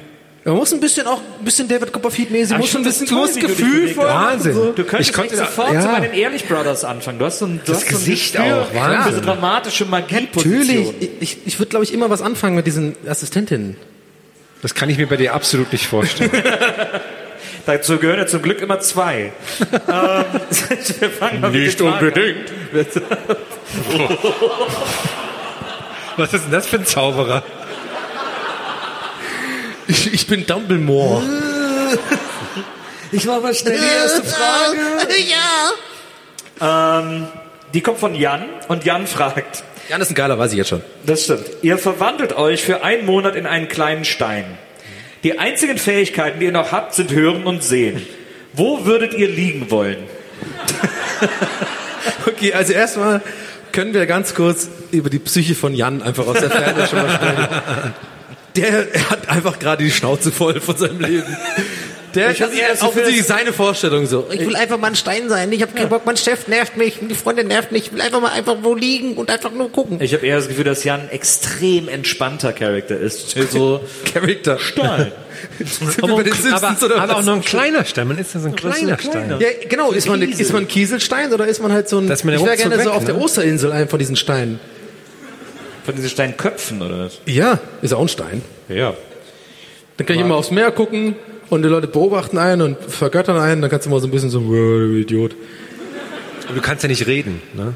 Man 0.45 0.55
muss 0.55 0.71
ein 0.73 0.79
bisschen 0.79 1.05
auch, 1.07 1.19
ein 1.39 1.43
bisschen 1.43 1.67
David 1.67 1.91
Copperfield-mäßig, 1.91 2.51
Aber 2.53 2.59
muss 2.59 2.67
ich 2.67 2.71
schon 2.71 2.81
ein 2.81 2.85
bisschen 2.85 3.07
dich 3.07 3.39
Gefühl 3.41 3.89
vor. 3.89 4.05
Wahnsinn. 4.05 4.53
So. 4.53 4.71
Du 4.71 4.85
könntest 4.85 5.09
Ich 5.09 5.13
konnte 5.13 5.35
da- 5.35 5.43
sofort 5.45 5.73
ja. 5.73 5.81
so 5.81 5.87
bei 5.89 5.99
den 5.99 6.13
Ehrlich 6.13 6.45
Brothers 6.45 6.85
anfangen. 6.85 7.19
Du 7.19 7.25
hast 7.25 7.39
so 7.39 7.45
ein, 7.47 7.59
du 7.65 7.69
Das 7.73 7.81
hast 7.81 7.89
so 7.89 7.95
ein 7.95 7.99
Gesicht 7.99 8.33
Gespür 8.35 8.61
auch, 8.61 8.73
Wahnsinn. 8.73 9.15
So 9.15 9.21
dramatische 9.21 9.83
Magieposition. 9.85 10.57
Natürlich, 10.85 11.09
ich, 11.19 11.37
ich 11.45 11.59
würde, 11.59 11.69
glaube 11.69 11.83
ich, 11.83 11.93
immer 11.93 12.09
was 12.09 12.21
anfangen 12.21 12.55
mit 12.55 12.65
diesen 12.65 12.95
Assistentinnen. 13.05 13.75
Das 14.61 14.73
kann 14.73 14.89
ich 14.89 14.97
mir 14.97 15.07
bei 15.07 15.17
dir 15.17 15.33
absolut 15.33 15.69
nicht 15.73 15.85
vorstellen. 15.85 16.31
Dazu 17.65 17.97
gehören 17.97 18.19
ja 18.19 18.27
zum 18.27 18.41
Glück 18.41 18.61
immer 18.61 18.79
zwei. 18.79 19.33
ähm, 19.61 20.23
wir 20.99 21.09
fangen 21.09 21.41
mal 21.41 21.51
mit 21.51 21.77
den 21.77 21.87
Fragen 21.89 22.13
an. 22.13 22.47
Was 26.17 26.33
ist 26.33 26.45
denn 26.45 26.51
das 26.51 26.67
für 26.67 26.77
ein 26.77 26.85
Zauberer? 26.85 27.43
Ich, 29.87 30.13
ich 30.13 30.27
bin 30.27 30.45
Dumbledore. 30.45 31.23
Ich 33.09 33.25
war 33.25 33.39
mal 33.39 33.55
schnell 33.55 33.77
die 33.77 33.85
erste 33.85 34.21
Frage. 34.21 34.77
ja. 36.59 36.99
Ähm, 36.99 37.27
die 37.73 37.79
kommt 37.79 37.99
von 37.99 38.13
Jan 38.13 38.43
und 38.67 38.83
Jan 38.83 39.07
fragt, 39.07 39.63
Jan 39.87 40.01
ist 40.01 40.11
ein 40.11 40.15
geiler, 40.15 40.37
weiß 40.37 40.51
ich 40.51 40.57
jetzt 40.57 40.67
schon. 40.67 40.81
das 41.05 41.23
stimmt, 41.23 41.45
ihr 41.61 41.77
verwandelt 41.77 42.33
euch 42.33 42.63
für 42.63 42.83
einen 42.83 43.05
Monat 43.05 43.37
in 43.37 43.45
einen 43.45 43.69
kleinen 43.69 44.03
Stein. 44.03 44.57
Die 45.23 45.39
einzigen 45.39 45.77
Fähigkeiten, 45.77 46.41
die 46.41 46.47
ihr 46.47 46.51
noch 46.51 46.73
habt, 46.73 46.95
sind 46.95 47.13
Hören 47.13 47.45
und 47.45 47.63
Sehen. 47.63 48.05
Wo 48.51 48.83
würdet 48.83 49.13
ihr 49.13 49.29
liegen 49.29 49.71
wollen? 49.71 50.03
Okay, 52.25 52.53
also 52.53 52.73
erstmal 52.73 53.21
können 53.71 53.93
wir 53.93 54.05
ganz 54.05 54.33
kurz 54.33 54.69
über 54.91 55.09
die 55.09 55.19
Psyche 55.19 55.55
von 55.55 55.73
Jan 55.73 56.01
einfach 56.01 56.27
aus 56.27 56.39
der 56.39 56.49
Ferne 56.49 56.87
schon 56.87 56.99
mal 56.99 57.09
sprechen. 57.09 57.93
Der 58.55 58.87
hat 59.09 59.29
einfach 59.29 59.59
gerade 59.59 59.83
die 59.83 59.91
Schnauze 59.91 60.31
voll 60.31 60.59
von 60.59 60.77
seinem 60.77 60.99
Leben. 60.99 61.37
Der 62.15 62.31
Ich 62.31 62.37
das 62.39 62.51
eher 62.51 62.71
ist 62.71 62.79
so 62.79 62.87
offensichtlich 62.87 63.25
seine 63.25 63.53
Vorstellung 63.53 64.05
so. 64.05 64.27
Ich 64.31 64.39
will 64.39 64.55
einfach 64.55 64.77
mal 64.77 64.87
ein 64.87 64.95
Stein 64.95 65.29
sein. 65.29 65.51
Ich 65.51 65.61
habe 65.61 65.73
keinen 65.73 65.89
Bock. 65.89 66.05
Mein 66.05 66.17
Chef 66.17 66.47
nervt 66.47 66.77
mich. 66.77 66.99
Die 67.01 67.15
Freundin 67.15 67.47
nervt 67.47 67.71
mich. 67.71 67.87
Ich 67.87 67.93
will 67.93 68.01
einfach 68.01 68.21
mal 68.21 68.31
einfach 68.31 68.57
wo 68.61 68.73
liegen 68.75 69.15
und 69.15 69.29
einfach 69.29 69.51
nur 69.51 69.71
gucken. 69.71 70.01
Ich 70.01 70.13
habe 70.13 70.25
eher 70.25 70.37
das 70.37 70.47
Gefühl, 70.47 70.63
dass 70.63 70.83
Jan 70.83 71.01
ein 71.01 71.09
extrem 71.09 71.87
entspannter 71.87 72.53
Charakter 72.53 72.97
ist. 72.97 73.35
So 73.47 73.81
Charakter. 74.13 74.59
Stein. 74.59 75.11
Aber, 76.01 76.15
oder 76.15 77.01
aber 77.01 77.17
auch 77.17 77.23
noch 77.23 77.35
ein 77.35 77.41
kleiner 77.41 77.85
Stein. 77.85 78.07
Man 78.07 78.17
ist 78.17 78.33
ja 78.33 78.41
so 78.41 78.47
ein 78.47 78.51
so 78.51 78.57
kleiner. 78.57 78.99
Stein. 78.99 79.35
Ja, 79.39 79.47
genau. 79.69 79.91
Ist 79.91 80.07
man, 80.07 80.21
ist 80.21 80.51
man 80.51 80.63
ein 80.63 80.67
Kieselstein 80.67 81.31
oder 81.31 81.47
ist 81.47 81.61
man 81.61 81.71
halt 81.71 81.87
so 81.87 81.99
ein... 81.99 82.07
Der 82.07 82.17
ich 82.17 82.25
wäre 82.25 82.57
gerne 82.57 82.75
so 82.77 82.85
weg, 82.85 82.87
auf 82.89 83.05
der 83.05 83.15
ne? 83.15 83.21
Osterinsel 83.21 83.71
einen 83.71 83.87
von 83.87 83.99
diesen 83.99 84.15
Steinen. 84.15 84.59
Von 85.85 85.95
diesen 85.95 86.09
Steinköpfen, 86.09 86.81
oder 86.81 87.05
was? 87.05 87.19
Ja, 87.25 87.59
ist 87.81 87.93
auch 87.93 88.01
ein 88.01 88.09
Stein. 88.09 88.41
Ja. 88.67 88.95
Dann 89.95 90.05
kann 90.05 90.17
ich 90.17 90.21
immer 90.21 90.35
aufs 90.35 90.51
Meer 90.51 90.71
gucken 90.71 91.15
und 91.49 91.63
die 91.63 91.69
Leute 91.69 91.87
beobachten 91.87 92.37
einen 92.37 92.61
und 92.61 92.77
vergöttern 92.81 93.37
einen. 93.37 93.61
Dann 93.61 93.69
kannst 93.69 93.85
du 93.85 93.89
mal 93.89 93.99
so 93.99 94.07
ein 94.07 94.11
bisschen 94.11 94.29
so, 94.29 94.43
"Wow, 94.45 94.51
du 94.51 94.95
Idiot. 94.95 95.35
Und 96.49 96.55
du 96.55 96.61
kannst 96.61 96.83
ja 96.83 96.89
nicht 96.89 97.07
reden. 97.07 97.41
Ne? 97.53 97.73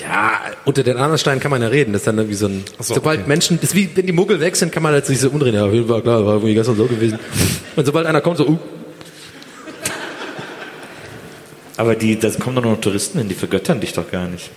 Ja, 0.00 0.40
unter 0.64 0.82
den 0.82 0.96
anderen 0.96 1.18
Steinen 1.18 1.40
kann 1.40 1.52
man 1.52 1.62
ja 1.62 1.68
reden. 1.68 1.92
Das 1.92 2.00
ist 2.00 2.06
dann 2.06 2.18
irgendwie 2.18 2.36
so 2.36 2.46
ein. 2.46 2.64
so, 2.80 2.94
sobald 2.94 3.20
okay. 3.20 3.28
Menschen, 3.28 3.60
das 3.60 3.70
ist 3.70 3.76
wie 3.76 3.88
wenn 3.94 4.06
die 4.06 4.12
Muggel 4.12 4.40
weg 4.40 4.56
sind, 4.56 4.72
kann 4.72 4.82
man 4.82 4.92
halt 4.92 5.06
sich 5.06 5.20
so 5.20 5.30
umdrehen. 5.30 5.54
Ja, 5.54 5.88
war 5.88 6.02
klar, 6.02 6.26
war 6.26 6.34
irgendwie 6.34 6.54
gestern 6.54 6.76
so 6.76 6.86
gewesen. 6.86 7.18
Und 7.76 7.84
sobald 7.84 8.06
einer 8.06 8.20
kommt, 8.20 8.38
so, 8.38 8.48
uh, 8.48 8.58
Aber 11.76 11.94
die, 11.94 12.18
da 12.18 12.30
kommen 12.30 12.56
doch 12.56 12.64
noch 12.64 12.80
Touristen 12.80 13.18
hin, 13.18 13.28
die 13.28 13.34
vergöttern 13.34 13.80
dich 13.80 13.92
doch 13.92 14.10
gar 14.10 14.28
nicht. 14.28 14.50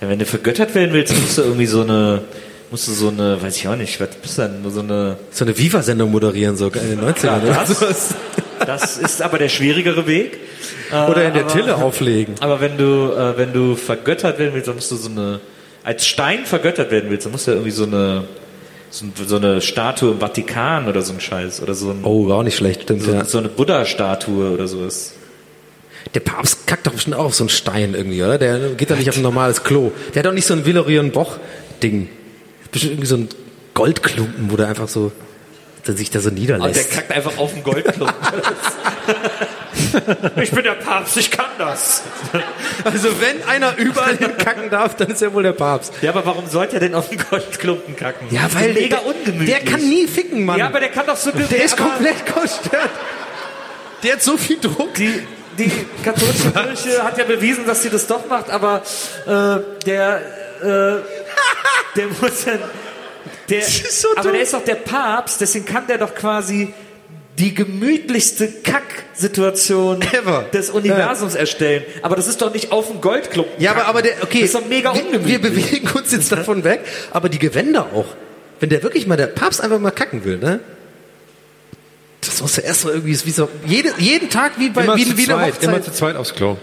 Ja, 0.00 0.08
wenn 0.08 0.18
du 0.18 0.24
vergöttert 0.24 0.74
werden 0.74 0.92
willst, 0.92 1.14
musst 1.18 1.38
du 1.38 1.42
irgendwie 1.42 1.66
so 1.66 1.82
eine, 1.82 2.22
musst 2.70 2.88
du 2.88 2.92
so 2.92 3.08
eine, 3.08 3.40
weiß 3.42 3.56
ich 3.56 3.68
auch 3.68 3.76
nicht, 3.76 4.00
was 4.00 4.08
bist 4.16 4.38
du 4.38 4.42
denn, 4.42 4.70
so 4.70 4.80
eine, 4.80 5.16
so 5.30 5.44
eine 5.44 5.56
Viva-Sendung 5.56 6.10
moderieren, 6.10 6.56
so 6.56 6.66
in 6.68 6.72
den 6.90 7.00
90ern. 7.00 7.42
oder 7.42 7.52
das- 7.54 8.14
das 8.66 8.96
ist 8.96 9.22
aber 9.22 9.38
der 9.38 9.48
schwierigere 9.50 10.06
Weg. 10.06 10.38
Äh, 10.90 11.10
Oder 11.10 11.26
in 11.26 11.34
der 11.34 11.44
aber- 11.44 11.52
Tille 11.52 11.76
auflegen. 11.76 12.34
Aber 12.40 12.60
wenn 12.60 12.78
du, 12.78 13.12
äh, 13.12 13.36
wenn 13.36 13.52
du 13.52 13.76
vergöttert 13.76 14.38
werden 14.38 14.54
willst, 14.54 14.68
dann 14.68 14.76
musst 14.76 14.90
du 14.90 14.96
so 14.96 15.10
eine, 15.10 15.40
als 15.84 16.06
Stein 16.06 16.46
vergöttert 16.46 16.90
werden 16.90 17.10
willst, 17.10 17.26
dann 17.26 17.32
musst 17.32 17.46
du 17.46 17.50
ja 17.50 17.56
irgendwie 17.56 17.70
so 17.72 17.84
eine, 17.84 18.24
so, 18.90 19.04
ein- 19.04 19.12
so 19.26 19.36
eine 19.36 19.60
Statue 19.60 20.12
im 20.12 20.20
Vatikan 20.20 20.88
oder 20.88 21.02
so 21.02 21.12
ein 21.12 21.20
Scheiß, 21.20 21.60
oder 21.62 21.74
so, 21.74 21.90
ein, 21.90 22.00
Oh, 22.04 22.28
war 22.28 22.38
auch 22.38 22.42
nicht 22.42 22.56
schlecht, 22.56 22.82
stimmt. 22.82 23.02
so, 23.02 23.12
ja. 23.12 23.24
so 23.24 23.38
eine 23.38 23.48
Buddha-Statue 23.48 24.50
oder 24.52 24.66
sowas. 24.66 25.12
Der 26.14 26.20
Papst 26.20 26.66
kackt 26.66 26.86
doch 26.86 26.92
bestimmt 26.92 27.16
auch 27.16 27.26
auf 27.26 27.34
so 27.34 27.44
einen 27.44 27.48
Stein 27.50 27.94
irgendwie, 27.94 28.22
oder? 28.22 28.38
Der 28.38 28.58
geht 28.70 28.90
doch 28.90 28.96
nicht 28.96 29.08
auf 29.10 29.16
ein 29.16 29.22
normales 29.22 29.64
Klo. 29.64 29.90
Der 30.14 30.20
hat 30.20 30.26
doch 30.26 30.32
nicht 30.32 30.46
so 30.46 30.54
ein 30.54 30.64
Villerion 30.64 31.10
Boch-Ding. 31.10 32.08
Bestimmt 32.76 32.92
irgendwie 32.92 33.08
so 33.08 33.16
ein 33.16 33.28
Goldklumpen, 33.72 34.52
wo 34.52 34.56
der 34.58 34.68
einfach 34.68 34.86
so, 34.86 35.10
der 35.86 35.96
sich 35.96 36.10
da 36.10 36.20
so 36.20 36.28
Und 36.28 36.36
der 36.36 36.58
niederlässt. 36.58 36.90
kackt 36.90 37.10
einfach 37.10 37.38
auf 37.38 37.54
den 37.54 37.62
Goldklumpen. 37.62 38.14
ich 40.42 40.50
bin 40.50 40.62
der 40.62 40.72
Papst, 40.72 41.16
ich 41.16 41.30
kann 41.30 41.46
das. 41.56 42.02
Also 42.84 43.18
wenn 43.18 43.42
einer 43.44 43.78
überall 43.78 44.18
hinkacken 44.18 44.68
darf, 44.68 44.94
dann 44.94 45.08
ist 45.08 45.22
er 45.22 45.32
wohl 45.32 45.42
der 45.42 45.54
Papst. 45.54 45.94
Ja, 46.02 46.10
aber 46.10 46.26
warum 46.26 46.46
sollte 46.48 46.76
er 46.76 46.80
denn 46.80 46.94
auf 46.94 47.08
den 47.08 47.18
Goldklumpen 47.30 47.96
kacken? 47.96 48.28
Ja, 48.30 48.44
ist 48.44 48.54
weil 48.54 48.74
mega 48.74 48.98
der, 48.98 49.06
ungemütlich. 49.06 49.48
Der 49.48 49.60
kann 49.64 49.80
nie 49.80 50.06
ficken, 50.06 50.44
Mann. 50.44 50.58
Ja, 50.58 50.66
aber 50.66 50.80
der 50.80 50.90
kann 50.90 51.06
doch 51.06 51.16
so 51.16 51.30
der 51.30 51.64
ist 51.64 51.80
aber 51.80 51.92
komplett 51.92 52.26
gestört. 52.26 52.90
Der 54.02 54.12
hat 54.12 54.22
so 54.22 54.36
viel 54.36 54.60
Druck. 54.60 54.92
Die, 54.92 55.22
die 55.58 55.72
katholische 56.04 56.50
Kirche 56.50 57.02
hat 57.02 57.16
ja 57.16 57.24
bewiesen, 57.24 57.64
dass 57.64 57.82
sie 57.82 57.88
das 57.88 58.06
doch 58.06 58.28
macht, 58.28 58.50
aber 58.50 58.82
äh, 59.26 59.60
der, 59.86 60.20
äh, 60.62 60.96
der 61.96 62.06
muss 62.20 62.44
ja, 62.44 62.58
der, 63.48 63.58
ist 63.58 64.00
so 64.00 64.08
aber 64.12 64.22
dumm. 64.24 64.32
der 64.32 64.42
ist 64.42 64.52
doch 64.54 64.64
der 64.64 64.74
Papst, 64.76 65.40
deswegen 65.40 65.64
kann 65.64 65.86
der 65.86 65.98
doch 65.98 66.14
quasi 66.14 66.72
die 67.38 67.54
gemütlichste 67.54 68.48
Kacksituation 68.62 70.00
Ever. 70.00 70.46
des 70.52 70.70
Universums 70.70 71.34
erstellen. 71.34 71.84
Aber 72.02 72.16
das 72.16 72.28
ist 72.28 72.40
doch 72.40 72.52
nicht 72.52 72.72
auf 72.72 72.86
dem 72.88 73.00
Goldklumpen. 73.02 73.60
Ja, 73.62 73.72
aber, 73.72 73.86
aber 73.86 74.02
der, 74.02 74.22
okay. 74.22 74.40
Das 74.40 74.50
ist 74.50 74.54
doch 74.54 74.66
mega 74.66 74.94
wir, 74.94 75.04
ungemütlich. 75.04 75.42
wir 75.42 75.50
bewegen 75.50 75.88
uns 75.90 76.12
jetzt 76.12 76.32
davon 76.32 76.64
weg, 76.64 76.80
aber 77.10 77.28
die 77.28 77.38
Gewänder 77.38 77.88
auch. 77.94 78.06
Wenn 78.58 78.70
der 78.70 78.82
wirklich 78.82 79.06
mal, 79.06 79.16
der 79.16 79.26
Papst 79.26 79.60
einfach 79.60 79.78
mal 79.78 79.90
kacken 79.90 80.24
will, 80.24 80.38
ne? 80.38 80.60
Das 82.22 82.40
muss 82.40 82.56
ja 82.56 82.62
erstmal 82.62 82.94
irgendwie, 82.94 83.12
ist 83.12 83.26
wie 83.26 83.30
so, 83.30 83.48
jede, 83.66 83.90
jeden 83.98 84.30
Tag 84.30 84.52
wie 84.58 84.70
bei, 84.70 84.84
Immer 84.84 84.96
wie, 84.96 85.04
zu 85.04 85.16
wie 85.18 85.24
eine 85.24 85.34
zweit, 85.34 85.52
Hochzeit. 85.54 85.68
immer 85.68 85.82
zu 85.82 85.92
zweit 85.92 86.16
aufs 86.16 86.34
Klo. 86.34 86.56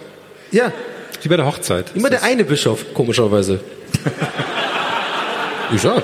ja, 0.51 0.73
Wie 1.21 1.29
bei 1.29 1.37
der 1.37 1.45
Hochzeit. 1.45 1.91
immer 1.93 2.09
der 2.09 2.23
eine 2.23 2.43
Bischof, 2.43 2.93
komischerweise. 2.95 3.59
Ich 5.73 5.81
sag, 5.81 6.03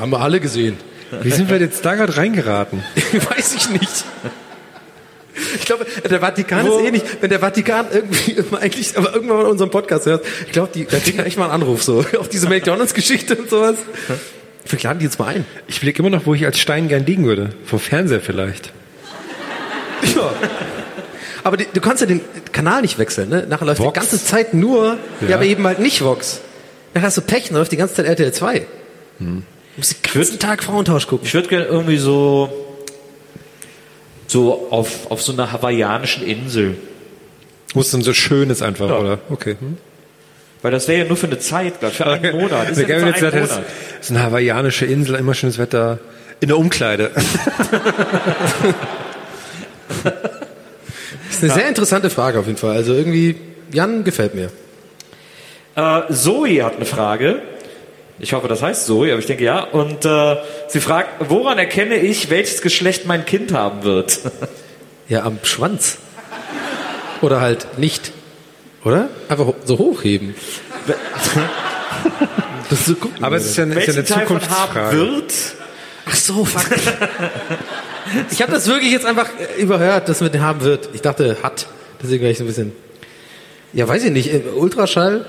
haben 0.00 0.10
wir 0.10 0.20
alle 0.20 0.40
gesehen. 0.40 0.76
Wie 1.22 1.30
sind 1.30 1.50
wir 1.50 1.58
jetzt 1.58 1.84
da 1.84 1.94
gerade 1.94 2.16
reingeraten? 2.16 2.82
Weiß 3.12 3.54
ich 3.54 3.70
nicht. 3.70 4.04
Ich 5.56 5.64
glaube, 5.64 5.86
der 6.08 6.20
Vatikan 6.20 6.66
ist 6.66 6.80
ähnlich. 6.80 7.02
Wenn 7.20 7.30
der 7.30 7.40
Vatikan 7.40 7.86
irgendwie 7.92 8.36
eigentlich, 8.60 8.96
aber 8.96 9.14
irgendwann 9.14 9.38
mal 9.38 9.46
unseren 9.46 9.70
Podcast 9.70 10.06
hört, 10.06 10.24
ich 10.46 10.52
glaube, 10.52 10.70
die, 10.74 10.84
da 10.84 10.98
kriegen 10.98 11.18
echt 11.20 11.38
mal 11.38 11.44
einen 11.44 11.54
Anruf 11.54 11.82
so 11.82 12.04
auf 12.18 12.28
diese 12.28 12.48
McDonalds-Geschichte 12.48 13.36
und 13.36 13.50
sowas. 13.50 13.76
Vielleicht 14.64 14.84
laden 14.84 14.98
die 14.98 15.06
jetzt 15.06 15.18
mal 15.18 15.26
ein. 15.28 15.44
Ich 15.66 15.78
überlege 15.78 16.00
immer 16.00 16.10
noch, 16.10 16.26
wo 16.26 16.34
ich 16.34 16.44
als 16.44 16.58
Stein 16.58 16.88
gern 16.88 17.06
liegen 17.06 17.24
würde. 17.24 17.50
Vor 17.64 17.78
Fernseher 17.78 18.20
vielleicht. 18.20 18.72
Ja. 20.14 20.32
Aber 21.42 21.56
die, 21.56 21.66
du 21.72 21.80
kannst 21.80 22.02
ja 22.02 22.06
den 22.06 22.20
Kanal 22.52 22.82
nicht 22.82 22.98
wechseln, 22.98 23.30
ne? 23.30 23.46
Nachher 23.48 23.64
läuft 23.64 23.80
Vox? 23.80 23.94
die 23.94 24.00
ganze 24.00 24.24
Zeit 24.24 24.52
nur, 24.54 24.98
ja. 25.22 25.28
Ja. 25.28 25.36
aber 25.36 25.46
eben 25.46 25.66
halt 25.66 25.78
nicht 25.78 26.02
Vox. 26.02 26.40
Dann 26.94 27.02
hast 27.02 27.16
du 27.16 27.20
Pech, 27.20 27.48
dann 27.48 27.56
läuft 27.56 27.72
die 27.72 27.76
ganze 27.76 27.94
Zeit 27.94 28.06
RTL 28.06 28.32
2. 28.32 28.66
Du 29.18 29.42
musst 29.76 29.92
den 30.04 30.12
ganzen 30.12 30.38
Tag 30.38 30.62
Frauentausch 30.62 31.06
gucken. 31.06 31.26
Ich 31.26 31.34
würde 31.34 31.48
gerne 31.48 31.66
irgendwie 31.66 31.98
so, 31.98 32.50
so 34.26 34.68
auf, 34.70 35.10
auf 35.10 35.22
so 35.22 35.32
einer 35.32 35.52
hawaiianischen 35.52 36.24
Insel. 36.24 36.76
Wo 37.74 37.80
es 37.80 37.90
dann 37.90 38.02
so 38.02 38.12
schön 38.12 38.50
ist 38.50 38.62
einfach, 38.62 38.86
oder? 38.90 39.18
Okay. 39.30 39.56
Hm. 39.60 39.78
Weil 40.62 40.72
das 40.72 40.88
wäre 40.88 41.02
ja 41.02 41.04
nur 41.06 41.16
für 41.16 41.26
eine 41.26 41.38
Zeit, 41.38 41.78
glaub 41.80 41.92
ich, 41.92 41.96
für 41.98 42.06
einen 42.06 42.38
Monat. 42.38 42.70
Ist 42.70 42.76
Wäre 42.78 43.00
ja 43.00 43.06
jetzt 43.06 43.22
einen 43.22 43.30
gesagt 43.32 43.34
Monat. 43.34 43.64
das 43.98 44.06
ist 44.06 44.10
eine 44.10 44.22
hawaiianische 44.22 44.84
Insel, 44.86 45.14
immer 45.14 45.34
schönes 45.34 45.58
Wetter. 45.58 45.98
In 46.40 46.48
der 46.48 46.58
Umkleide. 46.58 47.10
Das 50.02 51.36
ist 51.36 51.44
eine 51.44 51.52
sehr 51.54 51.68
interessante 51.68 52.10
Frage 52.10 52.38
auf 52.38 52.46
jeden 52.46 52.58
Fall. 52.58 52.76
Also 52.76 52.92
irgendwie, 52.92 53.36
Jan 53.72 54.04
gefällt 54.04 54.34
mir. 54.34 54.50
Äh, 55.80 56.12
Zoe 56.12 56.62
hat 56.62 56.76
eine 56.76 56.84
Frage. 56.84 57.42
Ich 58.18 58.34
hoffe, 58.34 58.48
das 58.48 58.62
heißt 58.62 58.84
Zoe, 58.84 59.10
aber 59.12 59.18
ich 59.18 59.26
denke 59.26 59.44
ja. 59.44 59.60
Und 59.60 60.04
äh, 60.04 60.36
sie 60.68 60.80
fragt, 60.80 61.30
woran 61.30 61.58
erkenne 61.58 61.96
ich, 61.96 62.28
welches 62.28 62.60
Geschlecht 62.60 63.06
mein 63.06 63.24
Kind 63.24 63.52
haben 63.52 63.82
wird? 63.82 64.20
Ja, 65.08 65.24
am 65.24 65.38
Schwanz. 65.42 65.98
Oder 67.20 67.40
halt 67.40 67.78
nicht. 67.78 68.12
Oder? 68.84 69.08
Einfach 69.28 69.54
so 69.64 69.78
hochheben. 69.78 70.34
So 72.86 72.94
gucken. 72.94 73.24
Aber 73.24 73.34
es 73.34 73.46
ist 73.46 73.56
ja, 73.56 73.64
ist 73.64 73.86
ja 73.88 73.94
eine 73.94 74.04
Teil 74.04 74.20
Zukunftsfrage. 74.28 74.96
wird? 74.96 75.32
Ach 76.06 76.14
so, 76.14 76.44
fuck. 76.44 76.70
ich 78.30 78.40
habe 78.40 78.52
das 78.52 78.68
wirklich 78.68 78.92
jetzt 78.92 79.06
einfach 79.06 79.28
äh, 79.40 79.60
überhört, 79.60 80.08
dass 80.08 80.20
mit 80.20 80.34
dem 80.34 80.42
haben 80.42 80.60
wird. 80.60 80.88
Ich 80.92 81.02
dachte, 81.02 81.38
hat. 81.42 81.66
Deswegen 82.00 82.22
war 82.22 82.30
ich 82.30 82.38
so 82.38 82.44
ein 82.44 82.46
bisschen. 82.46 82.72
Ja, 83.72 83.88
weiß 83.88 84.04
ich 84.04 84.12
nicht. 84.12 84.30
Ultraschall, 84.54 85.26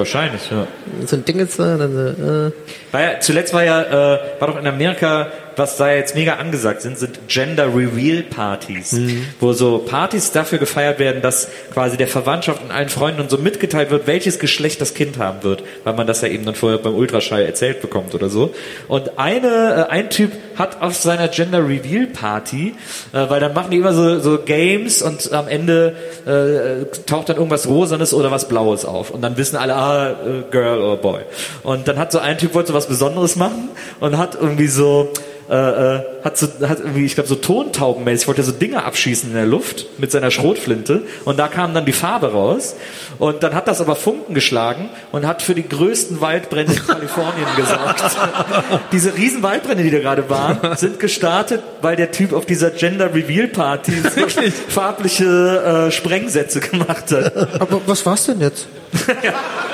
Wahrscheinlich, 0.00 0.50
ja. 0.50 0.66
so 1.04 1.16
ein 1.16 1.24
Ding 1.26 1.38
jetzt 1.38 1.58
da, 1.58 1.76
dann 1.76 1.92
so, 1.92 2.00
äh. 2.00 2.52
War 2.90 3.00
ja, 3.02 3.20
zuletzt 3.20 3.52
war 3.52 3.64
ja, 3.64 3.82
äh, 3.82 4.18
war 4.38 4.48
doch 4.48 4.58
in 4.58 4.66
Amerika, 4.66 5.26
was 5.56 5.76
da 5.76 5.92
jetzt 5.92 6.14
mega 6.14 6.34
angesagt 6.34 6.82
sind, 6.82 6.98
sind 6.98 7.28
Gender 7.28 7.66
Reveal 7.66 8.22
Partys, 8.22 8.98
wo 9.40 9.52
so 9.52 9.78
Partys 9.78 10.32
dafür 10.32 10.58
gefeiert 10.58 10.98
werden, 10.98 11.22
dass 11.22 11.48
quasi 11.72 11.96
der 11.96 12.08
Verwandtschaft 12.08 12.62
und 12.62 12.70
allen 12.70 12.88
Freunden 12.88 13.20
und 13.20 13.30
so 13.30 13.38
mitgeteilt 13.38 13.90
wird, 13.90 14.06
welches 14.06 14.38
Geschlecht 14.38 14.80
das 14.80 14.94
Kind 14.94 15.18
haben 15.18 15.42
wird, 15.42 15.62
weil 15.84 15.94
man 15.94 16.06
das 16.06 16.20
ja 16.22 16.28
eben 16.28 16.44
dann 16.44 16.54
vorher 16.54 16.78
beim 16.78 16.94
Ultraschall 16.94 17.44
erzählt 17.44 17.80
bekommt 17.80 18.14
oder 18.14 18.28
so. 18.28 18.54
Und 18.88 19.18
eine, 19.18 19.86
äh, 19.88 19.92
ein 19.92 20.10
Typ 20.10 20.32
hat 20.56 20.82
auf 20.82 20.94
seiner 20.96 21.28
Gender 21.28 21.66
Reveal 21.66 22.06
Party, 22.06 22.74
äh, 23.12 23.28
weil 23.28 23.40
dann 23.40 23.54
machen 23.54 23.70
die 23.70 23.78
immer 23.78 23.92
so, 23.92 24.20
so 24.20 24.38
Games 24.38 25.02
und 25.02 25.32
am 25.32 25.48
Ende 25.48 25.94
äh, 26.26 26.86
taucht 27.06 27.28
dann 27.28 27.36
irgendwas 27.36 27.66
Rosanes 27.66 28.14
oder 28.14 28.30
was 28.30 28.48
Blaues 28.48 28.84
auf 28.84 29.10
und 29.10 29.22
dann 29.22 29.36
wissen 29.36 29.56
alle, 29.56 29.74
ah, 29.74 30.10
äh, 30.10 30.50
Girl 30.50 30.80
oder 30.80 30.96
Boy. 30.96 31.20
Und 31.62 31.88
dann 31.88 31.98
hat 31.98 32.12
so 32.12 32.18
ein 32.18 32.38
Typ 32.38 32.54
wollte 32.54 32.68
so 32.68 32.74
was 32.74 32.86
Besonderes 32.86 33.36
machen 33.36 33.70
und 34.00 34.18
hat 34.18 34.36
irgendwie 34.40 34.68
so 34.68 35.12
äh, 35.50 35.96
äh, 35.96 36.00
hat 36.22 36.38
so, 36.38 36.46
hat 36.68 36.78
irgendwie, 36.78 37.04
ich 37.04 37.14
glaube, 37.14 37.28
so 37.28 37.34
Tontaubenmäßig, 37.34 38.28
wollte 38.28 38.42
er 38.42 38.44
so 38.44 38.52
Dinge 38.52 38.84
abschießen 38.84 39.30
in 39.30 39.34
der 39.34 39.46
Luft 39.46 39.86
mit 39.98 40.12
seiner 40.12 40.30
Schrotflinte 40.30 41.02
und 41.24 41.40
da 41.40 41.48
kam 41.48 41.74
dann 41.74 41.84
die 41.84 41.92
Farbe 41.92 42.30
raus 42.30 42.76
und 43.18 43.42
dann 43.42 43.54
hat 43.54 43.66
das 43.66 43.80
aber 43.80 43.96
Funken 43.96 44.32
geschlagen 44.32 44.90
und 45.10 45.26
hat 45.26 45.42
für 45.42 45.56
die 45.56 45.68
größten 45.68 46.20
Waldbrände 46.20 46.74
in 46.74 46.86
Kalifornien 46.86 47.46
gesorgt. 47.56 48.04
Diese 48.92 49.16
riesen 49.16 49.42
Waldbrände, 49.42 49.82
die 49.82 49.90
da 49.90 49.98
gerade 49.98 50.30
waren, 50.30 50.76
sind 50.76 51.00
gestartet, 51.00 51.62
weil 51.82 51.96
der 51.96 52.12
Typ 52.12 52.32
auf 52.32 52.46
dieser 52.46 52.70
Gender 52.70 53.12
Reveal 53.12 53.48
Party 53.48 53.92
so 54.14 54.26
farbliche 54.68 55.88
äh, 55.88 55.90
Sprengsätze 55.90 56.60
gemacht 56.60 57.10
hat. 57.10 57.60
Aber 57.60 57.80
was 57.86 58.06
war's 58.06 58.26
denn 58.26 58.40
jetzt? 58.40 58.68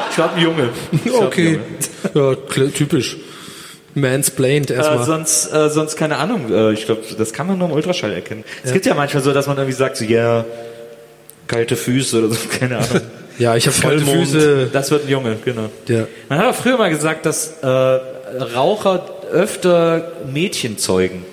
Ich 0.08 0.16
glaube, 0.16 0.36
ein 0.36 0.42
Junge. 0.42 0.68
Ich 0.92 1.02
glaub, 1.02 1.20
ein 1.20 1.26
Okay. 1.26 1.60
Junge. 2.14 2.38
Ja, 2.56 2.66
typisch. 2.68 3.18
Mansplained 3.96 4.70
Äh, 4.70 4.74
erstmal. 4.74 5.04
sonst, 5.04 5.52
äh, 5.52 5.68
sonst 5.70 5.96
keine 5.96 6.16
Ahnung. 6.18 6.52
Äh, 6.52 6.72
ich 6.72 6.86
glaube, 6.86 7.02
das 7.18 7.32
kann 7.32 7.46
man 7.48 7.58
nur 7.58 7.68
im 7.68 7.74
Ultraschall 7.74 8.12
erkennen. 8.12 8.44
Es 8.62 8.72
gibt 8.72 8.86
ja 8.86 8.94
manchmal 8.94 9.22
so, 9.22 9.32
dass 9.32 9.46
man 9.48 9.56
irgendwie 9.56 9.74
sagt, 9.76 9.96
so, 9.96 10.04
ja, 10.04 10.44
kalte 11.48 11.76
Füße 11.76 12.18
oder 12.18 12.34
so, 12.34 12.36
keine 12.60 12.76
Ahnung. 12.78 13.00
ja, 13.38 13.56
ich 13.56 13.66
habe 13.66 13.76
kalte. 13.80 14.04
Füße. 14.04 14.68
Das 14.72 14.90
wird 14.90 15.06
ein 15.06 15.08
Junge, 15.10 15.36
genau. 15.44 15.70
Ja. 15.88 16.06
Man 16.28 16.38
hat 16.38 16.46
auch 16.46 16.54
früher 16.54 16.76
mal 16.76 16.90
gesagt, 16.90 17.26
dass 17.26 17.54
äh, 17.62 17.66
Raucher 17.66 19.08
öfter 19.32 20.12
Mädchen 20.32 20.78
zeugen. 20.78 21.24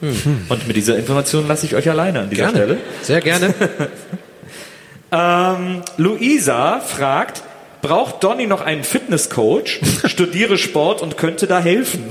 Und 0.00 0.66
mit 0.68 0.76
dieser 0.76 0.96
Information 0.96 1.46
lasse 1.48 1.66
ich 1.66 1.74
euch 1.74 1.90
alleine 1.90 2.20
an 2.20 2.30
dieser 2.30 2.46
Hm. 2.48 2.54
Gerne. 2.54 2.66
Stelle. 2.76 2.80
Sehr 3.02 3.20
gerne. 3.20 3.54
Ähm, 5.10 5.80
Luisa 5.96 6.80
fragt, 6.80 7.42
braucht 7.88 8.22
Donny 8.22 8.46
noch 8.46 8.60
einen 8.60 8.84
Fitnesscoach? 8.84 9.80
Studiere 10.06 10.58
Sport 10.58 11.00
und 11.02 11.16
könnte 11.16 11.46
da 11.46 11.58
helfen. 11.60 12.04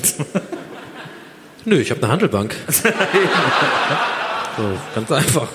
Nö, 1.66 1.78
ich 1.80 1.92
habe 1.92 2.02
eine 2.02 2.12
Handelbank. 2.12 2.56
so, 4.58 4.64
ganz 4.96 5.12
einfach. 5.12 5.48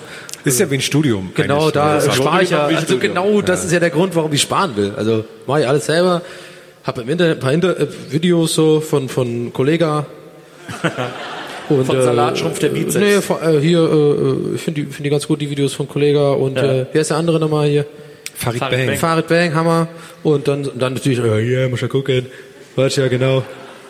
Ist 0.45 0.59
ja 0.61 0.71
wie 0.71 0.75
ein 0.77 0.81
Studium. 0.81 1.33
Genau, 1.35 1.71
da 1.71 1.95
Das 1.97 2.07
ist 2.07 2.17
spare 2.17 2.43
ich 2.43 2.51
ja. 2.51 2.69
wie 2.69 2.73
ein 2.73 2.77
Also 2.77 2.95
Studium. 2.95 3.15
genau, 3.15 3.43
das 3.43 3.65
ist 3.65 3.73
ja 3.73 3.81
der 3.81 3.91
Grund, 3.91 4.15
warum 4.17 4.33
ich 4.33 4.43
sparen 4.43 4.77
will. 4.77 4.93
Also 4.97 5.25
mache 5.47 5.61
ich 5.63 5.69
alles 5.69 5.87
selber. 5.87 6.23
Habe 6.85 7.03
im 7.03 7.09
Internet 7.09 7.37
ein 7.39 7.41
paar 7.41 7.53
Inter 7.53 7.79
äh, 7.79 7.87
Videos 8.11 8.55
so 8.55 8.81
von 8.81 9.09
von 9.09 9.53
Kollega. 9.53 10.07
Und, 11.69 11.85
Von 11.87 12.03
Salatschrumpf 12.03 12.59
der 12.59 12.69
Bizeps. 12.71 12.97
Nee, 12.97 13.21
von, 13.21 13.37
äh, 13.41 13.61
hier, 13.61 13.79
äh, 13.79 13.85
äh, 13.95 14.55
ich 14.57 14.61
finde 14.63 14.83
die, 14.83 14.87
find 14.93 15.07
die 15.07 15.11
ganz 15.11 15.27
gut, 15.29 15.41
die 15.41 15.49
Videos 15.49 15.73
von 15.75 15.89
Kollega. 15.89 16.31
Und 16.33 16.57
Ja. 16.57 16.65
äh, 16.65 16.87
wer 16.93 17.01
ist 17.01 17.11
der 17.11 17.17
andere 17.17 17.39
nochmal 17.39 17.69
hier? 17.69 17.87
Farid 18.35 18.59
Farid 18.59 18.77
Bang. 18.77 18.87
Bang. 18.87 18.97
Farid 18.99 19.29
Bang, 19.29 19.55
Hammer. 19.55 19.89
Und 20.23 20.49
dann, 20.49 20.69
dann 20.79 20.95
natürlich, 20.95 21.19
ja, 21.19 21.37
yeah, 21.37 21.69
muss 21.69 21.81
ja 21.81 21.89
gucken. 21.89 22.27
Weißt 22.77 22.97
ja 22.97 23.09
genau. 23.09 23.45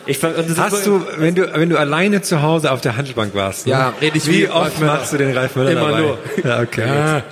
Ich, 0.05 0.21
Hast 0.21 0.85
du, 0.85 1.01
wenn 1.17 1.33
du, 1.33 1.49
wenn 1.53 1.69
du 1.69 1.77
alleine 1.77 2.21
zu 2.21 2.41
Hause 2.41 2.71
auf 2.71 2.81
der 2.81 2.97
Handelbank 2.97 3.33
warst, 3.35 3.67
ne? 3.67 3.71
Ja, 3.71 3.93
red 4.01 4.15
ich 4.15 4.27
wie 4.27 4.41
wie 4.41 4.49
oft 4.49 4.81
machst 4.81 5.13
du 5.13 5.17
den 5.17 5.35
Ralf 5.35 5.55
Möller 5.55 5.71
Immer 5.71 5.91
dabei? 5.91 6.01
nur. 6.01 6.17
Ja, 6.43 6.59
okay. 6.61 6.85
Ja, 6.85 7.23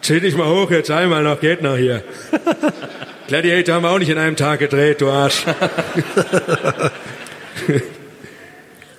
chill 0.00 0.20
dich 0.20 0.34
mal 0.34 0.48
hoch, 0.48 0.70
jetzt 0.70 0.90
einmal 0.90 1.22
noch, 1.22 1.38
geht 1.40 1.60
noch 1.60 1.76
hier. 1.76 2.02
Gladiator 3.28 3.74
haben 3.74 3.82
wir 3.82 3.90
auch 3.90 3.98
nicht 3.98 4.08
in 4.08 4.16
einem 4.16 4.36
Tag 4.36 4.60
gedreht, 4.60 5.02
du 5.02 5.10
Arsch. 5.10 5.44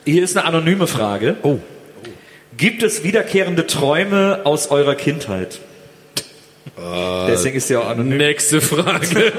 Hier 0.05 0.23
ist 0.23 0.37
eine 0.37 0.45
anonyme 0.45 0.85
Frage. 0.85 1.35
Oh. 1.41 1.59
Gibt 2.57 2.83
es 2.83 3.03
wiederkehrende 3.03 3.65
Träume 3.65 4.41
aus 4.43 4.69
eurer 4.69 4.95
Kindheit? 4.95 5.59
Deswegen 6.77 7.57
ist 7.57 7.67
sie 7.67 7.77
auch 7.77 7.87
anonym. 7.87 8.17
Nächste 8.17 8.61
Frage. 8.61 9.33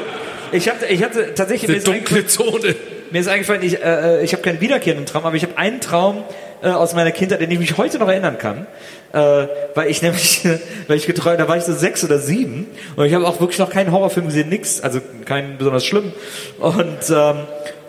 Ich 0.53 0.69
hatte, 0.69 0.87
ich 0.87 1.03
hatte 1.03 1.35
tatsächlich 1.35 1.77
ist, 1.77 1.87
dunkle 1.87 2.27
Zone. 2.27 2.75
mir 3.11 3.21
ist 3.21 3.29
eingefallen, 3.29 3.63
ich, 3.63 3.83
äh, 3.83 4.23
ich 4.23 4.33
habe 4.33 4.43
keinen 4.43 4.61
wiederkehrenden 4.61 5.07
Traum, 5.07 5.25
aber 5.25 5.37
ich 5.37 5.43
habe 5.43 5.59
einen 5.59 5.81
Traum 5.81 6.25
äh, 6.63 6.69
aus 6.69 6.95
meiner 6.95 7.11
Kindheit, 7.11 7.41
den 7.41 7.51
ich 7.51 7.59
mich 7.59 7.77
heute 7.77 7.99
noch 7.99 8.09
erinnern 8.09 8.39
kann, 8.39 8.67
äh, 9.13 9.49
weil 9.75 9.91
ich 9.91 10.03
nämlich, 10.03 10.43
weil 10.87 10.97
ich 10.97 11.07
geträumt, 11.07 11.41
da 11.41 11.49
war 11.49 11.57
ich 11.57 11.65
so 11.65 11.75
sechs 11.75 12.05
oder 12.05 12.19
sieben 12.19 12.69
und 12.95 13.07
ich 13.07 13.15
habe 13.15 13.27
auch 13.27 13.41
wirklich 13.41 13.59
noch 13.59 13.71
keinen 13.71 13.93
Horrorfilm 13.93 14.27
gesehen, 14.27 14.49
nix, 14.49 14.81
also 14.81 15.01
keinen 15.25 15.59
besonders 15.59 15.85
schlimm 15.85 16.13
und 16.59 17.11
ähm, 17.11 17.37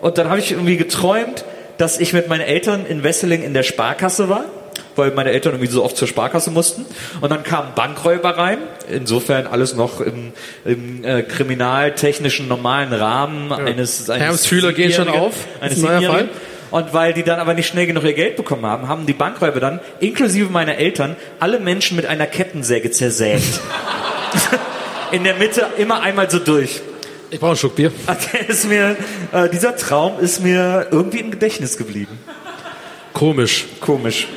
und 0.00 0.18
dann 0.18 0.28
habe 0.28 0.38
ich 0.38 0.52
irgendwie 0.52 0.76
geträumt, 0.76 1.44
dass 1.76 1.98
ich 1.98 2.12
mit 2.12 2.28
meinen 2.28 2.42
Eltern 2.42 2.86
in 2.86 3.02
Wesseling 3.02 3.42
in 3.42 3.54
der 3.54 3.62
Sparkasse 3.62 4.28
war 4.28 4.44
weil 4.98 5.12
meine 5.12 5.30
Eltern 5.30 5.54
irgendwie 5.54 5.70
so 5.70 5.84
oft 5.84 5.96
zur 5.96 6.08
Sparkasse 6.08 6.50
mussten. 6.50 6.84
Und 7.20 7.30
dann 7.30 7.42
kamen 7.42 7.74
Bankräuber 7.74 8.36
rein. 8.36 8.58
Insofern 8.90 9.46
alles 9.46 9.74
noch 9.74 10.00
im, 10.00 10.32
im 10.64 11.04
äh, 11.04 11.22
kriminaltechnischen 11.22 12.48
normalen 12.48 12.92
Rahmen 12.92 13.52
eines, 13.52 14.10
eines 14.10 14.22
Herms 14.22 14.46
Fühler 14.46 14.72
gehen 14.72 14.92
schon 14.92 15.08
auf. 15.08 15.34
Eines 15.60 15.78
neuer. 15.78 16.28
Und 16.70 16.92
weil 16.92 17.14
die 17.14 17.22
dann 17.22 17.38
aber 17.38 17.54
nicht 17.54 17.68
schnell 17.68 17.86
genug 17.86 18.04
ihr 18.04 18.12
Geld 18.12 18.36
bekommen 18.36 18.66
haben, 18.66 18.88
haben 18.88 19.06
die 19.06 19.14
Bankräuber 19.14 19.60
dann, 19.60 19.80
inklusive 20.00 20.50
meiner 20.50 20.76
Eltern, 20.76 21.16
alle 21.40 21.60
Menschen 21.60 21.96
mit 21.96 22.06
einer 22.06 22.26
Kettensäge 22.26 22.90
zersägt. 22.90 23.60
In 25.12 25.24
der 25.24 25.36
Mitte 25.36 25.66
immer 25.78 26.02
einmal 26.02 26.30
so 26.30 26.38
durch. 26.38 26.82
Ich 27.30 27.40
brauche 27.40 27.50
einen 27.50 27.58
Schluck 27.58 27.76
Bier. 27.76 27.92
Der 28.32 28.48
ist 28.48 28.68
mir, 28.68 28.96
äh, 29.32 29.48
dieser 29.48 29.76
Traum 29.76 30.18
ist 30.20 30.42
mir 30.42 30.88
irgendwie 30.90 31.20
im 31.20 31.30
Gedächtnis 31.30 31.76
geblieben. 31.76 32.18
Komisch. 33.12 33.66
Komisch. 33.80 34.28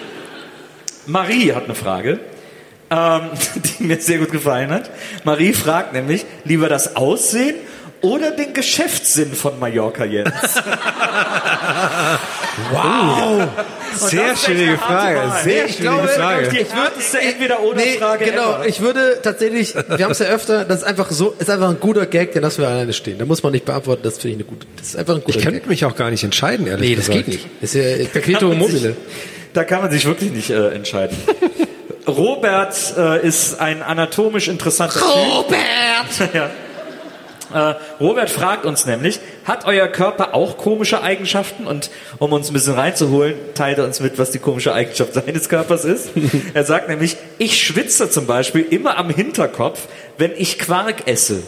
Marie 1.06 1.54
hat 1.54 1.66
eine 1.66 1.76
Frage, 1.76 2.20
ähm, 2.90 3.22
die 3.80 3.84
mir 3.84 4.00
sehr 4.00 4.20
gut 4.20 4.32
gefallen 4.32 4.70
hat. 4.72 4.90
Marie 5.24 5.54
fragt 5.54 5.94
nämlich, 5.94 6.26
lieber 6.44 6.70
das 6.70 6.96
Aussehen 6.96 7.56
oder 8.02 8.32
den 8.32 8.54
Geschäftssinn 8.54 9.34
von 9.34 9.60
Mallorca 9.60 10.06
Jens? 10.06 10.32
Wow. 12.72 13.48
Und 13.94 14.10
Sehr 14.10 14.30
das 14.30 14.44
schwierige 14.44 14.78
Frage. 14.78 15.22
Sehr 15.44 15.66
Ich 15.66 15.76
schwierige 15.76 15.82
glaube, 15.84 16.08
Frage. 16.10 16.50
Die 16.50 16.66
härteste 16.66 17.20
Entweder-Oder-Frage 17.20 18.26
genau. 18.26 18.56
ever. 18.56 18.68
Ich 18.68 18.82
würde 18.82 19.20
tatsächlich, 19.24 19.74
wir 19.74 20.04
haben 20.04 20.12
es 20.12 20.20
ja 20.20 20.28
öfter, 20.28 20.66
das 20.66 20.80
ist 20.80 20.84
einfach 20.84 21.10
so, 21.12 21.34
ist 21.40 21.50
einfach 21.50 21.70
ein 21.70 21.80
guter 21.80 22.06
Gag, 22.06 22.34
den 22.34 22.42
lassen 22.42 22.62
wir 22.62 22.68
alleine 22.68 22.94
stehen. 22.94 23.18
Da 23.18 23.26
muss 23.26 23.42
man 23.44 23.54
nicht 23.54 23.66
beantworten, 23.66 24.02
das 24.04 24.18
finde 24.18 24.30
ich 24.30 24.36
eine 24.36 24.44
gute, 24.44 24.68
das 24.78 24.88
ist 24.90 24.96
einfach 24.98 25.16
ein 25.16 25.22
guter 25.24 25.38
Ich 25.38 25.44
könnte 25.44 25.68
mich 25.68 25.86
auch 25.86 25.96
gar 25.96 26.12
nicht 26.12 26.24
entscheiden, 26.24 26.68
ehrlich 26.68 26.90
Nee, 26.90 26.96
das 26.96 27.08
gesagt. 27.08 27.26
geht 27.26 27.36
nicht. 27.36 27.48
Das 27.62 27.74
ist 27.74 28.00
ja 28.00 28.06
Perpetuum 28.06 28.58
mobile. 28.58 28.96
Da 29.54 29.64
kann 29.64 29.82
man 29.82 29.92
sich 29.92 30.06
wirklich 30.06 30.32
nicht 30.32 30.50
äh, 30.50 30.70
entscheiden. 30.70 31.18
Robert 32.08 32.76
äh, 32.98 33.26
ist 33.26 33.60
ein 33.60 33.82
anatomisch 33.82 34.48
interessanter 34.48 35.00
Typ. 35.00 35.10
Robert! 35.10 36.34
ja. 36.34 36.50
Äh, 37.54 37.76
Robert 38.00 38.30
fragt 38.30 38.66
uns 38.66 38.86
nämlich, 38.86 39.20
hat 39.46 39.66
euer 39.66 39.88
Körper 39.88 40.34
auch 40.34 40.58
komische 40.58 41.02
Eigenschaften? 41.04 41.68
Und 41.68 41.90
um 42.18 42.32
uns 42.32 42.50
ein 42.50 42.54
bisschen 42.54 42.76
reinzuholen, 42.76 43.36
teilt 43.56 43.78
er 43.78 43.86
uns 43.86 44.00
mit, 44.00 44.18
was 44.18 44.32
die 44.32 44.40
komische 44.40 44.74
Eigenschaft 44.74 45.14
seines 45.14 45.50
Körpers 45.50 45.86
ist. 45.86 46.12
er 46.54 46.64
sagt 46.64 46.88
nämlich, 46.88 47.18
ich 47.38 47.62
schwitze 47.62 48.10
zum 48.10 48.26
Beispiel 48.26 48.62
immer 48.62 48.98
am 48.98 49.10
Hinterkopf, 49.10 49.88
wenn 50.18 50.32
ich 50.36 50.60
Quark 50.60 51.08
esse. 51.08 51.44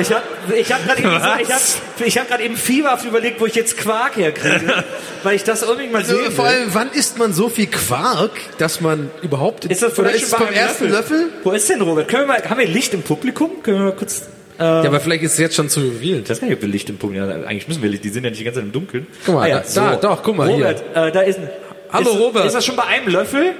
Ich 0.00 0.10
habe 0.12 0.22
ich 0.56 0.72
hab 0.72 0.84
gerade 0.86 1.00
eben, 1.00 1.10
so, 1.10 1.42
ich 1.42 1.52
hab, 1.52 2.06
ich 2.06 2.18
hab 2.18 2.28
grad 2.28 2.40
eben 2.40 2.56
fieberhaft 2.68 3.04
überlegt, 3.06 3.40
wo 3.40 3.46
ich 3.46 3.54
jetzt 3.54 3.76
Quark 3.76 4.16
herkriege, 4.16 4.84
weil 5.22 5.36
ich 5.36 5.44
das 5.44 5.62
unbedingt 5.62 5.92
mal 5.92 5.98
Also, 6.00 6.16
sehen 6.16 6.32
vor 6.32 6.44
will. 6.46 6.52
allem, 6.52 6.74
wann 6.74 6.90
isst 6.92 7.18
man 7.18 7.32
so 7.32 7.48
viel 7.48 7.66
Quark, 7.66 8.32
dass 8.58 8.80
man 8.80 9.10
überhaupt, 9.22 9.64
Ist 9.66 9.82
das 9.82 9.98
oder 9.98 10.08
vielleicht 10.10 10.24
ist 10.26 10.32
es 10.32 10.38
beim 10.38 10.52
ersten 10.52 10.90
Löffel? 10.90 11.26
Wo 11.44 11.52
ist 11.52 11.68
denn 11.70 11.80
Robert? 11.80 12.08
Können 12.08 12.24
wir 12.28 12.34
mal, 12.38 12.42
haben 12.50 12.58
wir 12.58 12.66
Licht 12.66 12.92
im 12.94 13.02
Publikum? 13.02 13.62
Können 13.62 13.78
wir 13.78 13.84
mal 13.86 13.92
kurz... 13.96 14.28
Äh, 14.58 14.62
Ja, 14.64 14.84
aber 14.84 15.00
vielleicht 15.00 15.22
ist 15.22 15.32
es 15.34 15.38
jetzt 15.38 15.54
schon 15.56 15.68
zu 15.68 15.80
revealed. 15.80 16.24
ich 16.24 16.30
weiß 16.30 16.40
gar 16.40 16.48
nicht, 16.48 16.56
ob 16.56 16.62
wir 16.62 16.68
Licht 16.68 16.88
im 16.90 16.98
Publikum 16.98 17.28
haben. 17.30 17.44
Eigentlich 17.44 17.68
müssen 17.68 17.82
wir 17.82 17.88
Licht, 17.90 18.04
die 18.04 18.08
sind 18.10 18.24
ja 18.24 18.30
nicht 18.30 18.40
die 18.40 18.44
ganze 18.44 18.58
Zeit 18.60 18.66
im 18.66 18.72
Dunkeln. 18.72 19.06
Ah 19.10 19.16
Guck 19.26 19.34
mal, 19.36 19.48
ja, 19.48 19.62
da- 19.74 19.90
da, 19.90 19.96
doch, 19.96 20.22
guck 20.22 20.36
mal, 20.36 20.48
Robert, 20.48 20.82
Äh, 20.94 21.12
da 21.12 21.20
ist 21.22 21.38
ein... 21.38 21.48
Hallo, 21.92 22.10
ist, 22.10 22.18
Robert. 22.18 22.44
Ist 22.46 22.54
das 22.54 22.64
schon 22.66 22.76
bei 22.76 22.84
einem 22.84 23.08
Löffel? 23.08 23.52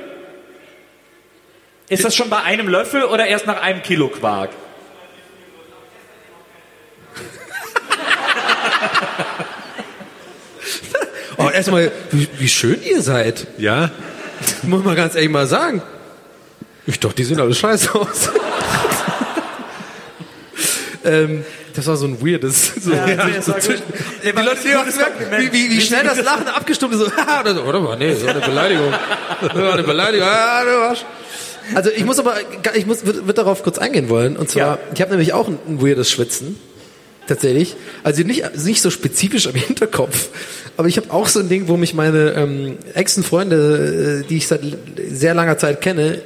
Ist 1.89 2.05
das 2.05 2.15
schon 2.15 2.29
bei 2.29 2.43
einem 2.43 2.69
Löffel 2.69 3.05
oder 3.05 3.27
erst 3.27 3.47
nach 3.47 3.63
einem 3.63 3.83
Kilo 3.83 4.09
Quark? 4.09 4.51
Erstmal, 11.59 11.93
wie, 12.11 12.29
wie 12.39 12.49
schön 12.49 12.83
ihr 12.83 13.03
seid. 13.03 13.47
Ja? 13.59 13.91
Muss 14.63 14.85
man 14.85 14.97
ganz 14.97 15.15
ehrlich 15.15 15.31
mal 15.31 15.47
sagen. 15.47 15.83
Ich 16.87 16.99
dachte, 16.99 17.17
die 17.17 17.25
sehen 17.25 17.41
alle 17.41 17.55
scheiße 17.55 17.95
aus. 17.95 18.31
ähm, 21.05 21.45
das 21.75 21.87
war 21.87 21.97
so 21.97 22.07
ein 22.07 22.21
weirdes. 22.25 22.73
So, 22.81 22.93
Ja, 22.93 23.09
ja, 23.09 23.29
das 23.29 23.47
so 23.47 23.53
die 23.53 24.31
Leute, 24.31 24.57
die 24.65 24.75
auch 24.75 24.87
gemerkt, 24.87 25.21
wie, 25.39 25.53
wie, 25.53 25.71
wie 25.71 25.81
schnell 25.81 26.05
das 26.05 26.23
Lachen 26.23 26.49
abgestimmt 26.49 26.95
ist. 26.95 27.01
So, 27.01 27.07
oder 27.41 27.55
so, 27.55 27.67
warte 27.67 27.81
mal, 27.81 27.97
nee, 27.99 28.13
das 28.15 28.23
war 28.25 28.31
eine 28.31 28.41
Beleidigung. 28.41 28.93
Das 29.41 29.55
war 29.55 29.73
eine 29.75 29.83
Beleidigung. 29.83 30.27
Ah, 30.29 30.65
du 30.65 30.71
Arsch. 30.71 31.05
Also 31.75 31.91
ich 31.91 32.05
muss 32.05 32.19
aber, 32.19 32.37
ich 32.75 32.87
muss, 32.87 33.05
wird, 33.05 33.27
wird 33.27 33.39
darauf 33.39 33.63
kurz 33.63 33.79
eingehen 33.79 34.09
wollen. 34.09 34.37
Und 34.37 34.49
zwar, 34.49 34.63
Ja. 34.63 34.79
ich 34.95 35.01
habe 35.03 35.11
nämlich 35.11 35.35
auch 35.35 35.49
ein, 35.49 35.59
ein 35.69 35.83
weirdes 35.83 36.11
Schwitzen. 36.11 36.59
Tatsächlich. 37.27 37.77
Also 38.03 38.23
nicht, 38.23 38.57
nicht 38.65 38.81
so 38.81 38.91
spezifisch 38.91 39.47
am 39.47 39.55
Hinterkopf. 39.55 40.29
Aber 40.79 40.89
ich 40.89 40.97
habe 40.97 41.13
auch 41.13 41.29
so 41.29 41.41
ein 41.41 41.51
Ding, 41.51 41.69
wo 41.69 41.77
mich 41.77 41.93
meine 41.93 42.31
ähm, 42.33 42.79
Ex-Freunde, 42.95 44.23
äh, 44.25 44.27
die 44.27 44.39
ich 44.39 44.49
seit 44.49 44.63
sehr 45.11 45.35
langer 45.35 45.59
Zeit 45.59 45.83
kenne, 45.83 46.23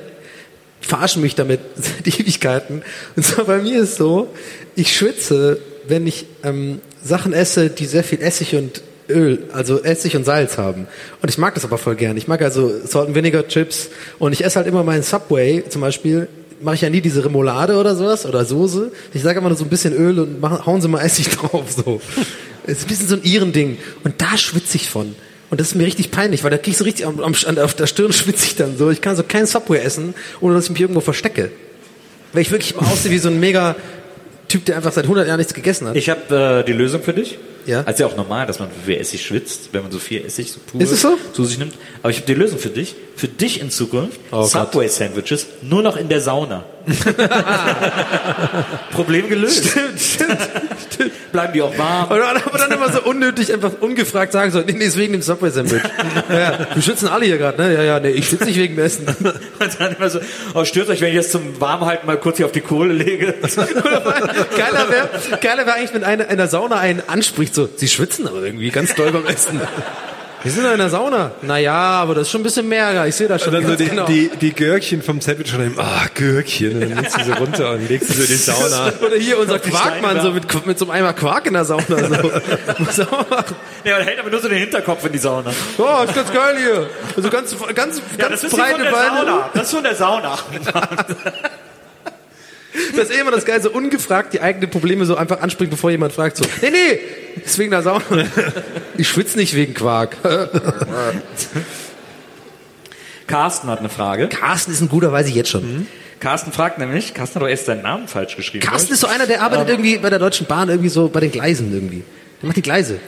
verarschen 0.81 1.23
mich 1.23 1.35
damit 1.35 1.59
seit 1.75 2.07
Ewigkeiten. 2.07 2.83
Und 3.17 3.25
zwar 3.25 3.47
bei 3.47 3.59
mir 3.59 3.83
ist 3.83 3.97
so, 3.97 4.29
ich 4.77 4.97
schwitze 4.97 5.59
wenn 5.87 6.07
ich 6.07 6.27
ähm, 6.43 6.81
Sachen 7.03 7.33
esse, 7.33 7.71
die 7.71 7.87
sehr 7.87 8.05
viel 8.05 8.21
Essig 8.21 8.55
und 8.55 8.83
Öl, 9.09 9.45
also 9.53 9.83
Essig 9.83 10.17
und 10.17 10.25
Salz 10.25 10.59
haben. 10.59 10.87
Und 11.21 11.29
ich 11.29 11.39
mag 11.39 11.55
das 11.55 11.65
aber 11.65 11.79
voll 11.79 11.97
gern. 11.97 12.17
Ich 12.17 12.29
mag 12.29 12.41
also 12.43 12.73
Salt 12.85 13.09
and 13.09 13.15
Vinegar 13.15 13.47
Chips 13.49 13.91
und 14.19 14.33
ich 14.33 14.45
esse 14.45 14.57
halt 14.57 14.69
immer 14.69 14.85
meinen 14.85 15.03
Subway 15.03 15.65
zum 15.69 15.81
Beispiel. 15.81 16.29
Mache 16.61 16.77
ich 16.77 16.81
ja 16.83 16.91
nie 16.91 17.01
diese 17.01 17.25
Remoulade 17.25 17.77
oder 17.77 17.97
sowas 17.97 18.25
oder 18.25 18.45
Soße. 18.45 18.93
Ich 19.13 19.23
sage 19.23 19.41
immer 19.41 19.49
nur 19.49 19.59
so 19.59 19.65
ein 19.65 19.71
bisschen 19.71 19.93
Öl 19.93 20.21
und 20.21 20.41
machen, 20.41 20.65
hauen 20.65 20.81
sie 20.81 20.89
mal 20.89 21.01
Essig 21.01 21.29
drauf. 21.37 21.73
So, 21.73 22.01
es 22.67 22.79
ist 22.79 22.85
ein 22.85 22.89
bisschen 22.89 23.09
so 23.09 23.17
ein 23.17 23.23
Iren-Ding. 23.23 23.79
Und 24.05 24.21
da 24.21 24.37
schwitze 24.37 24.77
ich 24.77 24.91
von. 24.91 25.15
Und 25.51 25.61
das 25.61 25.69
ist 25.69 25.75
mir 25.75 25.85
richtig 25.85 26.11
peinlich, 26.11 26.45
weil 26.45 26.51
da 26.51 26.57
krieg 26.57 26.73
ich 26.73 26.79
so 26.79 26.85
richtig 26.85 27.07
am, 27.07 27.21
am, 27.21 27.35
auf 27.59 27.75
der 27.75 27.87
Stirn 27.87 28.13
schwitze 28.13 28.47
ich 28.47 28.57
dann 28.57 28.77
so. 28.77 28.91
Ich 28.91 29.01
kann 29.01 29.17
so 29.17 29.23
kein 29.23 29.47
Subway 29.47 29.79
essen, 29.79 30.15
ohne 30.41 30.55
dass 30.55 30.65
ich 30.65 30.71
mich 30.71 30.81
irgendwo 30.81 31.01
verstecke. 31.01 31.51
Weil 32.33 32.43
ich 32.43 32.51
wirklich 32.51 32.77
aussehe 32.79 33.11
wie 33.11 33.19
so 33.19 33.29
ein 33.29 33.39
mega 33.39 33.77
Typ, 34.49 34.65
der 34.65 34.77
einfach 34.77 34.93
seit 34.93 35.05
100 35.05 35.27
Jahren 35.27 35.39
nichts 35.39 35.55
gegessen 35.55 35.89
hat. 35.89 35.97
Ich 35.97 36.09
habe 36.09 36.63
äh, 36.63 36.65
die 36.65 36.73
Lösung 36.73 37.03
für 37.03 37.13
dich. 37.13 37.39
Ja. 37.67 37.83
Also 37.85 38.05
ja 38.05 38.11
auch 38.11 38.17
normal, 38.17 38.47
dass 38.47 38.59
man 38.59 38.69
viel 38.85 38.97
Essig 38.97 39.25
schwitzt, 39.25 39.71
wenn 39.73 39.83
man 39.83 39.93
so 39.93 39.99
viel 39.99 40.25
Essig 40.25 40.53
so 40.53 40.61
pur 40.67 40.81
Ist 40.81 40.91
es 40.91 41.03
so? 41.03 41.17
zu 41.33 41.45
sich 41.45 41.59
nimmt. 41.59 41.75
Aber 42.03 42.11
ich 42.11 42.17
habe 42.17 42.27
die 42.27 42.35
Lösung 42.35 42.59
für 42.59 42.71
dich. 42.71 42.95
Für 43.15 43.29
dich 43.29 43.61
in 43.61 43.71
Zukunft 43.71 44.19
Oh 44.31 44.45
Subway 44.45 44.89
Sandwiches 44.89 45.47
nur 45.61 45.83
noch 45.83 45.97
in 45.97 46.09
der 46.09 46.21
Sauna. 46.21 46.65
Problem 48.93 49.29
gelöst. 49.29 49.69
Stimmt, 49.69 50.01
stimmt, 50.01 50.39
stimmt. 50.91 51.13
Bleiben 51.33 51.53
die 51.53 51.63
auch 51.63 51.77
warm. 51.79 52.07
Aber 52.07 52.19
dann, 52.19 52.37
aber 52.39 52.59
dann 52.59 52.73
immer 52.73 52.93
so 52.93 53.03
unnötig 53.03 53.53
einfach 53.53 53.73
ungefragt 53.81 54.33
sagen 54.33 54.51
so, 54.51 54.61
nee, 54.61 54.73
nee, 54.73 54.87
ist 54.87 54.97
wegen 54.97 55.13
dem 55.13 55.23
Subway-Sandwich. 55.23 55.83
ja, 56.29 56.67
wir 56.75 56.83
schützen 56.83 57.09
alle 57.09 57.27
hier 57.27 57.39
gerade, 57.39 57.63
ne? 57.63 57.73
Ja, 57.75 57.83
ja, 57.83 58.01
nee, 58.01 58.11
ich 58.11 58.29
schütze 58.29 58.45
nicht 58.47 58.59
wegen 58.59 58.75
dem 58.77 58.85
Essen. 58.85 59.07
Und 59.07 59.81
dann 59.81 59.95
immer 59.95 60.11
so, 60.11 60.19
oh, 60.55 60.65
stört 60.65 60.89
euch, 60.89 61.01
wenn 61.01 61.09
ich 61.09 61.15
jetzt 61.15 61.33
zum 61.33 61.61
Warmhalten 61.61 62.07
mal 62.07 62.19
kurz 62.19 62.39
hier 62.39 62.47
auf 62.47 62.53
die 62.53 62.61
Kohle 62.61 62.93
lege. 62.93 63.35
Geiler 64.57 64.91
wäre 64.91 65.09
geiler 65.41 65.67
wär 65.67 65.75
eigentlich, 65.75 65.95
wenn 65.95 66.05
einer 66.05 66.29
in 66.29 66.37
der 66.37 66.49
Sauna 66.49 66.79
einen 66.79 67.03
anspricht, 67.07 67.52
so, 67.55 67.69
sie 67.77 67.89
schwitzen 67.89 68.27
aber 68.27 68.43
irgendwie 68.43 68.71
ganz 68.71 68.95
doll 68.95 69.13
beim 69.13 69.27
Essen. 69.27 69.61
Wir 70.43 70.51
sind 70.51 70.65
doch 70.65 70.73
in 70.73 70.79
der 70.79 70.91
Sauna. 70.91 71.31
Naja, 71.43 71.73
aber 71.73 72.17
das 72.17 72.23
ist 72.23 72.33
schon 72.33 72.41
ein 72.41 72.45
bisschen 72.45 72.69
mehr, 72.69 73.07
ich 73.07 73.15
sehe 73.15 73.29
das 73.29 73.45
schon. 73.45 73.55
Und 73.55 73.63
dann 73.63 73.71
so 73.71 73.77
die, 73.77 73.89
genau. 73.89 74.07
die, 74.07 74.29
die 74.41 74.53
Gürkchen 74.53 75.01
vom 75.01 75.21
Sandwich 75.21 75.49
schon 75.49 75.65
eben, 75.65 75.79
ah, 75.79 76.07
Gürkchen. 76.15 76.75
Und 76.75 76.81
dann 76.81 76.99
legst 76.99 77.17
du 77.17 77.25
sie 77.25 77.31
runter 77.31 77.71
und 77.73 77.89
legst 77.89 78.09
sie 78.09 78.15
so 78.15 78.23
in 78.23 78.29
die 78.29 78.35
Sauna. 78.35 78.93
Oder 79.07 79.17
hier 79.17 79.39
unser 79.39 79.61
Quarkmann, 79.61 80.21
so 80.21 80.33
mit, 80.33 80.67
mit 80.67 80.79
so 80.81 80.87
einem 80.87 80.95
Eimer 80.95 81.13
Quark 81.13 81.47
in 81.47 81.53
der 81.53 81.65
Sauna. 81.65 81.85
So. 81.87 81.97
Muss 82.79 82.99
er 82.99 83.13
auch 83.13 83.31
machen. 83.31 83.55
Ja, 83.85 83.99
und 83.99 84.05
hält 84.05 84.19
aber 84.19 84.31
nur 84.31 84.41
so 84.41 84.49
den 84.49 84.59
Hinterkopf 84.59 85.05
in 85.07 85.13
die 85.13 85.19
Sauna. 85.19 85.53
Oh, 85.79 86.05
ist 86.05 86.15
ganz 86.15 86.33
geil 86.33 86.57
hier. 86.59 86.89
Also 87.17 87.31
ganz, 87.31 87.55
ganz, 87.75 88.03
Ja, 88.19 88.29
ganz 88.29 88.41
das 88.41 88.45
ist 88.45 88.55
hier 88.55 88.65
breite 88.65 88.75
von 88.75 88.85
der 88.85 88.91
Beine. 88.91 89.17
Sauna. 89.19 89.51
Das 89.55 89.63
ist 89.63 89.75
von 89.75 89.85
der 89.85 89.95
Sauna. 89.95 90.39
Das 92.97 93.11
ist 93.11 93.17
eh 93.17 93.21
immer 93.21 93.31
das 93.31 93.45
Geile, 93.45 93.61
so 93.63 93.71
ungefragt 93.71 94.33
die 94.33 94.41
eigenen 94.41 94.71
Probleme 94.71 95.05
so 95.05 95.17
einfach 95.17 95.41
anspricht, 95.41 95.71
bevor 95.71 95.91
jemand 95.91 96.13
fragt, 96.13 96.37
so, 96.39 96.45
nee, 96.63 96.71
nee, 96.71 96.99
ist 97.45 97.59
wegen 97.59 97.71
der 97.71 97.83
Sauna. 97.83 98.03
Ich 98.99 99.09
schwitze 99.09 99.39
nicht 99.39 99.55
wegen 99.55 99.75
Quark. 99.75 100.17
Carsten 103.27 103.69
hat 103.69 103.79
eine 103.79 103.89
Frage. 103.89 104.29
Carsten 104.29 104.73
ist 104.73 104.81
ein 104.81 104.89
guter, 104.89 105.13
weiß 105.13 105.29
ich 105.29 105.35
jetzt 105.35 105.51
schon. 105.51 105.63
Mhm. 105.63 105.87
Carsten 106.21 106.53
fragt 106.53 106.79
nämlich, 106.79 107.15
Carsten 107.15 107.37
hat 107.37 107.43
doch 107.43 107.49
erst 107.49 107.67
seinen 107.67 107.83
Namen 107.83 108.07
falsch 108.09 108.37
geschrieben. 108.37 108.65
Carsten 108.65 108.93
ist 108.93 109.01
so 109.01 109.07
einer, 109.07 109.27
der 109.27 109.43
arbeitet 109.43 109.69
irgendwie 109.71 109.99
bei 109.99 110.11
der 110.11 110.19
Deutschen 110.19 110.47
Bahn, 110.47 110.69
irgendwie 110.69 110.89
so 110.89 111.09
bei 111.09 111.21
den 111.21 111.33
Gleisen 111.33 111.73
irgendwie. 111.73 112.05
Der 112.41 112.47
macht 112.47 112.57
die 112.57 112.63
Gleise. 112.63 112.99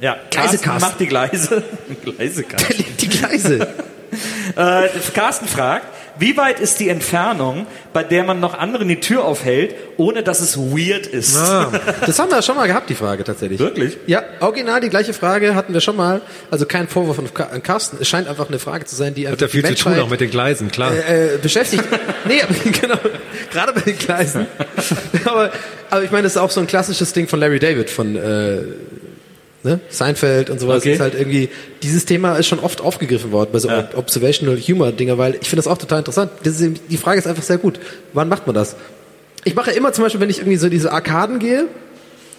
Ja, 0.00 0.16
Gleise 0.30 0.58
Carsten 0.58 0.62
Carsten. 0.62 0.88
macht 0.88 1.00
die 1.00 1.06
Gleise. 1.06 1.62
Gleise 2.04 2.42
Der 2.42 2.50
Carsten. 2.50 2.76
legt 2.76 3.02
die 3.02 3.08
Gleise. 3.08 3.68
Äh, 4.56 4.88
Carsten 5.14 5.48
fragt, 5.48 5.86
wie 6.18 6.36
weit 6.36 6.60
ist 6.60 6.80
die 6.80 6.88
Entfernung, 6.88 7.66
bei 7.92 8.02
der 8.02 8.24
man 8.24 8.40
noch 8.40 8.58
anderen 8.58 8.88
die 8.88 9.00
Tür 9.00 9.24
aufhält, 9.24 9.74
ohne 9.96 10.22
dass 10.22 10.40
es 10.40 10.56
weird 10.58 11.06
ist? 11.06 11.36
Ah, 11.36 11.70
das 12.04 12.18
haben 12.18 12.30
wir 12.30 12.42
schon 12.42 12.56
mal 12.56 12.66
gehabt, 12.66 12.90
die 12.90 12.94
Frage 12.94 13.24
tatsächlich. 13.24 13.58
Wirklich? 13.58 13.96
Ja, 14.06 14.22
original 14.40 14.80
die 14.80 14.88
gleiche 14.88 15.12
Frage 15.12 15.54
hatten 15.54 15.74
wir 15.74 15.80
schon 15.80 15.96
mal. 15.96 16.20
Also 16.50 16.66
kein 16.66 16.88
Vorwurf 16.88 17.18
an 17.18 17.62
Carsten. 17.62 17.98
Es 18.00 18.08
scheint 18.08 18.28
einfach 18.28 18.48
eine 18.48 18.58
Frage 18.58 18.84
zu 18.84 18.96
sein, 18.96 19.14
die 19.14 19.26
Hat 19.26 19.34
einfach 19.34 19.42
ja 19.42 19.48
viel 19.48 19.62
die 19.62 19.68
zu 19.74 19.84
tun, 19.84 19.92
Menschheit, 19.92 20.06
auch 20.06 20.10
mit 20.10 20.20
den 20.20 20.30
Gleisen, 20.30 20.70
klar. 20.70 20.92
äh, 20.92 21.34
äh, 21.34 21.38
beschäftigt. 21.38 21.84
nee, 22.26 22.40
genau, 22.80 22.98
gerade 23.50 23.72
bei 23.72 23.80
den 23.80 23.98
Gleisen. 23.98 24.46
aber, 25.24 25.52
aber 25.90 26.02
ich 26.02 26.10
meine, 26.10 26.24
das 26.24 26.32
ist 26.32 26.38
auch 26.38 26.50
so 26.50 26.60
ein 26.60 26.66
klassisches 26.66 27.12
Ding 27.12 27.28
von 27.28 27.40
Larry 27.40 27.58
David, 27.58 27.90
von 27.90 28.16
äh, 28.16 28.62
ne? 29.62 29.80
Seinfeld 29.88 30.50
und 30.50 30.60
sowas. 30.60 30.78
Okay. 30.78 30.94
Ist 30.94 31.00
halt 31.00 31.14
irgendwie, 31.14 31.48
dieses 31.82 32.04
Thema 32.04 32.36
ist 32.36 32.46
schon 32.46 32.60
oft 32.60 32.80
aufgegriffen 32.80 33.32
worden 33.32 33.50
bei 33.52 33.58
so 33.58 33.68
Ja. 33.68 33.88
Observational 33.94 34.56
Humor 34.58 34.92
Dinger, 34.92 35.18
weil 35.18 35.34
ich 35.40 35.48
finde 35.48 35.62
das 35.62 35.66
auch 35.66 35.78
total 35.78 36.00
interessant. 36.00 36.30
Das 36.44 36.60
ist, 36.60 36.80
die 36.88 36.96
Frage 36.96 37.18
ist 37.18 37.26
einfach 37.26 37.42
sehr 37.42 37.58
gut. 37.58 37.78
Wann 38.12 38.28
macht 38.28 38.46
man 38.46 38.54
das? 38.54 38.76
Ich 39.44 39.54
mache 39.54 39.70
immer 39.70 39.92
zum 39.92 40.04
Beispiel, 40.04 40.20
wenn 40.20 40.30
ich 40.30 40.38
irgendwie 40.38 40.58
so 40.58 40.68
diese 40.68 40.92
Arkaden 40.92 41.38
gehe, 41.38 41.66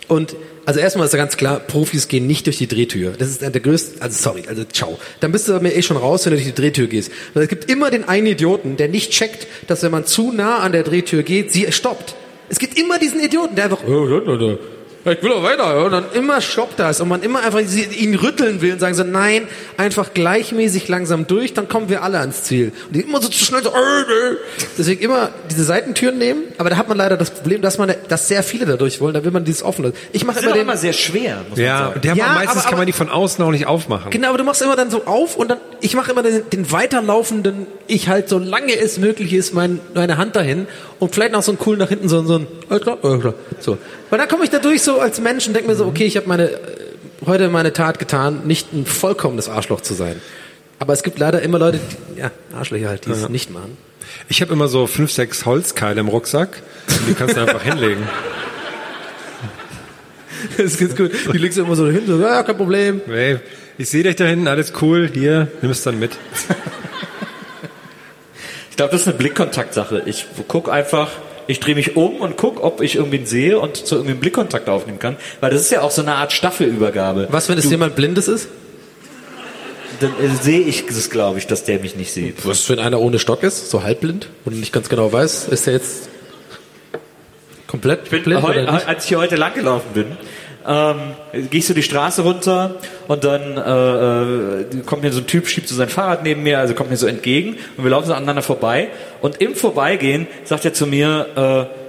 und 0.09 0.35
also 0.65 0.79
erstmal 0.79 1.05
ist 1.05 1.13
ja 1.13 1.19
ganz 1.19 1.37
klar, 1.37 1.59
Profis 1.59 2.07
gehen 2.07 2.25
nicht 2.25 2.47
durch 2.47 2.57
die 2.57 2.67
Drehtür. 2.67 3.13
Das 3.17 3.29
ist 3.29 3.41
der 3.41 3.51
größte, 3.51 4.01
also 4.01 4.17
sorry, 4.19 4.43
also 4.47 4.63
ciao. 4.63 4.97
Dann 5.19 5.31
bist 5.31 5.47
du 5.47 5.59
mir 5.59 5.75
eh 5.75 5.83
schon 5.83 5.97
raus, 5.97 6.25
wenn 6.25 6.31
du 6.31 6.37
durch 6.37 6.47
die 6.47 6.59
Drehtür 6.59 6.87
gehst. 6.87 7.11
Weil 7.35 7.43
es 7.43 7.49
gibt 7.49 7.69
immer 7.69 7.91
den 7.91 8.09
einen 8.09 8.25
Idioten, 8.25 8.75
der 8.75 8.87
nicht 8.87 9.11
checkt, 9.11 9.45
dass 9.67 9.83
wenn 9.83 9.91
man 9.91 10.05
zu 10.05 10.31
nah 10.31 10.57
an 10.57 10.71
der 10.71 10.81
Drehtür 10.83 11.21
geht, 11.21 11.51
sie 11.51 11.71
stoppt. 11.71 12.15
Es 12.49 12.57
gibt 12.57 12.79
immer 12.79 12.97
diesen 12.97 13.19
Idioten, 13.19 13.55
der 13.55 13.65
einfach, 13.65 13.83
ich 15.11 15.23
will 15.23 15.31
auch 15.33 15.43
weiter, 15.43 15.63
ja. 15.77 15.83
und 15.83 15.91
dann 15.91 16.05
immer 16.13 16.41
stoppt 16.41 16.79
das 16.79 16.99
und 17.01 17.07
man 17.09 17.21
immer 17.23 17.43
einfach 17.43 17.59
ihn 17.59 18.15
rütteln 18.15 18.61
will 18.61 18.73
und 18.73 18.79
sagen 18.79 18.95
so, 18.95 19.03
nein, 19.03 19.47
einfach 19.77 20.13
gleichmäßig 20.13 20.87
langsam 20.87 21.27
durch, 21.27 21.53
dann 21.53 21.67
kommen 21.67 21.89
wir 21.89 22.03
alle 22.03 22.19
ans 22.19 22.43
Ziel. 22.43 22.71
Und 22.87 22.95
die 22.95 23.01
immer 23.01 23.21
so 23.21 23.27
zu 23.29 23.43
schnell 23.43 23.63
so, 23.63 23.69
äh, 23.69 23.73
äh. 23.73 24.37
deswegen 24.77 25.01
immer 25.01 25.29
diese 25.49 25.63
Seitentüren 25.63 26.17
nehmen, 26.17 26.43
aber 26.57 26.69
da 26.69 26.77
hat 26.77 26.87
man 26.87 26.97
leider 26.97 27.17
das 27.17 27.31
Problem, 27.31 27.61
dass 27.61 27.77
man, 27.77 27.93
dass 28.07 28.27
sehr 28.27 28.43
viele 28.43 28.65
dadurch 28.65 28.99
wollen, 29.01 29.13
da 29.13 29.23
will 29.23 29.31
man 29.31 29.43
dieses 29.45 29.63
offen 29.63 29.85
lassen. 29.85 29.95
Ich 30.11 30.23
mache 30.25 30.35
Das 30.35 30.43
ist 30.43 30.43
immer 30.43 30.51
aber 30.53 30.59
den, 30.59 30.67
immer 30.67 30.77
sehr 30.77 30.93
schwer, 30.93 31.37
muss 31.49 31.57
man 31.57 31.65
Ja, 31.65 31.77
sagen. 31.79 31.93
und 31.95 32.03
die 32.03 32.09
haben 32.11 32.17
Ja, 32.17 32.27
meistens 32.29 32.49
aber- 32.51 32.61
kann 32.61 32.67
aber- 32.69 32.77
man 32.77 32.85
die 32.87 32.93
von 32.93 33.09
außen 33.09 33.43
auch 33.43 33.51
nicht 33.51 33.67
aufmachen. 33.67 34.11
Genau, 34.11 34.29
aber 34.29 34.37
du 34.37 34.43
machst 34.43 34.61
immer 34.61 34.75
dann 34.75 34.89
so 34.91 35.05
auf 35.05 35.35
und 35.35 35.49
dann, 35.49 35.57
ich 35.81 35.95
mache 35.95 36.11
immer 36.11 36.23
den, 36.23 36.49
den 36.51 36.71
weiterlaufenden, 36.71 37.67
ich 37.87 38.09
halt 38.09 38.29
so 38.29 38.37
lange 38.39 38.75
es 38.77 38.97
möglich 38.97 39.33
ist, 39.33 39.53
mein, 39.53 39.79
meine 39.93 40.17
Hand 40.17 40.35
dahin 40.35 40.67
und 40.99 41.13
vielleicht 41.13 41.31
noch 41.33 41.43
so 41.43 41.51
einen 41.51 41.59
coolen 41.59 41.79
nach 41.79 41.89
hinten, 41.89 42.09
so, 42.09 42.23
so 42.23 42.35
ein, 42.39 42.47
alles 42.69 42.83
klar, 42.83 42.97
alles 43.01 43.21
klar, 43.21 43.33
so. 43.59 43.77
Weil 44.09 44.19
dann 44.19 44.27
komme 44.27 44.43
ich 44.43 44.49
dadurch 44.49 44.81
so 44.81 44.99
als 44.99 45.19
Mensch 45.21 45.47
und 45.47 45.53
denke 45.53 45.69
mir 45.69 45.75
so, 45.75 45.85
okay, 45.85 46.05
ich 46.05 46.17
habe 46.17 46.27
meine, 46.27 46.51
äh, 46.51 46.57
heute 47.25 47.49
meine 47.49 47.73
Tat 47.73 47.99
getan, 47.99 48.41
nicht 48.45 48.73
ein 48.73 48.85
vollkommenes 48.85 49.49
Arschloch 49.49 49.81
zu 49.81 49.93
sein. 49.93 50.21
Aber 50.79 50.93
es 50.93 51.03
gibt 51.03 51.19
leider 51.19 51.41
immer 51.41 51.59
Leute, 51.59 51.79
die, 52.15 52.19
ja, 52.19 52.31
Arschlöcher 52.53 52.89
halt, 52.89 53.05
die 53.05 53.11
es 53.11 53.29
nicht 53.29 53.51
machen. 53.51 53.77
Ich 54.27 54.41
habe 54.41 54.53
immer 54.53 54.67
so 54.67 54.87
fünf, 54.87 55.11
sechs 55.11 55.45
Holzkeile 55.45 55.99
im 55.99 56.07
Rucksack. 56.07 56.61
Und 56.87 57.07
die 57.09 57.13
kannst 57.13 57.35
du 57.35 57.41
einfach 57.41 57.61
hinlegen. 57.63 58.07
Das 60.57 60.67
ist 60.67 60.79
ganz 60.79 60.95
gut. 60.95 61.11
Die 61.33 61.37
legst 61.37 61.57
du 61.57 61.63
immer 61.63 61.75
so 61.75 61.89
hin, 61.89 62.03
so, 62.07 62.19
ja, 62.19 62.43
kein 62.43 62.55
Problem. 62.57 63.01
Hey, 63.05 63.39
ich 63.77 63.89
sehe 63.89 64.03
dich 64.03 64.15
da 64.15 64.25
hinten, 64.25 64.47
alles 64.47 64.73
cool. 64.81 65.09
Hier, 65.13 65.49
nimm 65.61 65.71
es 65.71 65.83
dann 65.83 65.99
mit. 65.99 66.11
Ich 68.69 68.77
glaube, 68.77 68.91
das 68.93 69.01
ist 69.01 69.07
eine 69.07 69.17
Blickkontaktsache. 69.17 70.03
Ich 70.05 70.25
guck 70.47 70.69
einfach, 70.69 71.11
ich 71.49 71.59
drehe 71.59 71.73
mich 71.73 71.95
um 71.95 72.17
und 72.17 72.37
guck, 72.37 72.63
ob 72.63 72.79
ich 72.79 72.95
irgendwen 72.95 73.25
sehe 73.25 73.59
und 73.59 73.75
zu 73.75 73.95
irgendwie 73.95 74.11
einen 74.11 74.19
Blickkontakt 74.19 74.69
aufnehmen 74.69 74.99
kann. 74.99 75.17
Weil 75.39 75.49
das 75.49 75.61
ist 75.61 75.71
ja 75.71 75.81
auch 75.81 75.89
so 75.89 76.03
eine 76.03 76.13
Art 76.13 76.31
Staffelübergabe. 76.31 77.27
Was, 77.31 77.49
wenn 77.49 77.57
es 77.57 77.67
jemand 77.67 77.95
Blindes 77.95 78.27
ist? 78.27 78.49
Dann 79.99 80.11
äh, 80.11 80.29
sehe 80.39 80.59
ich 80.59 80.87
es, 80.87 81.09
glaube 81.09 81.39
ich, 81.39 81.47
dass 81.47 81.63
der 81.63 81.79
mich 81.79 81.95
nicht 81.95 82.13
sieht. 82.13 82.45
Was, 82.45 82.69
wenn 82.69 82.77
einer 82.77 82.99
ohne 82.99 83.17
Stock 83.17 83.41
ist, 83.41 83.71
so 83.71 83.81
halbblind 83.81 84.29
und 84.45 84.59
nicht 84.59 84.71
ganz 84.71 84.89
genau 84.89 85.11
weiß, 85.11 85.47
ist 85.47 85.65
er 85.65 85.73
jetzt 85.73 86.09
komplett 87.65 88.11
bin 88.11 88.23
blind 88.23 88.43
heu, 88.43 88.65
als 88.67 89.03
ich 89.05 89.09
hier 89.09 89.17
heute 89.17 89.35
lang 89.35 89.55
gelaufen 89.55 89.89
bin, 89.95 90.17
ähm, 90.67 90.97
gehe 91.49 91.59
ich 91.59 91.67
so 91.67 91.73
die 91.73 91.83
Straße 91.83 92.21
runter 92.21 92.75
und 93.07 93.23
dann 93.23 93.57
äh, 93.57 94.61
äh, 94.61 94.83
kommt 94.85 95.03
mir 95.03 95.11
so 95.11 95.19
ein 95.19 95.27
Typ, 95.27 95.47
schiebt 95.47 95.67
so 95.67 95.75
sein 95.75 95.89
Fahrrad 95.89 96.23
neben 96.23 96.43
mir, 96.43 96.59
also 96.59 96.73
kommt 96.73 96.89
mir 96.89 96.97
so 96.97 97.07
entgegen 97.07 97.57
und 97.77 97.83
wir 97.83 97.91
laufen 97.91 98.07
so 98.07 98.13
aneinander 98.13 98.41
vorbei 98.41 98.89
und 99.21 99.41
im 99.41 99.55
Vorbeigehen 99.55 100.27
sagt 100.43 100.65
er 100.65 100.73
zu 100.73 100.85
mir, 100.85 101.69
äh, 101.71 101.79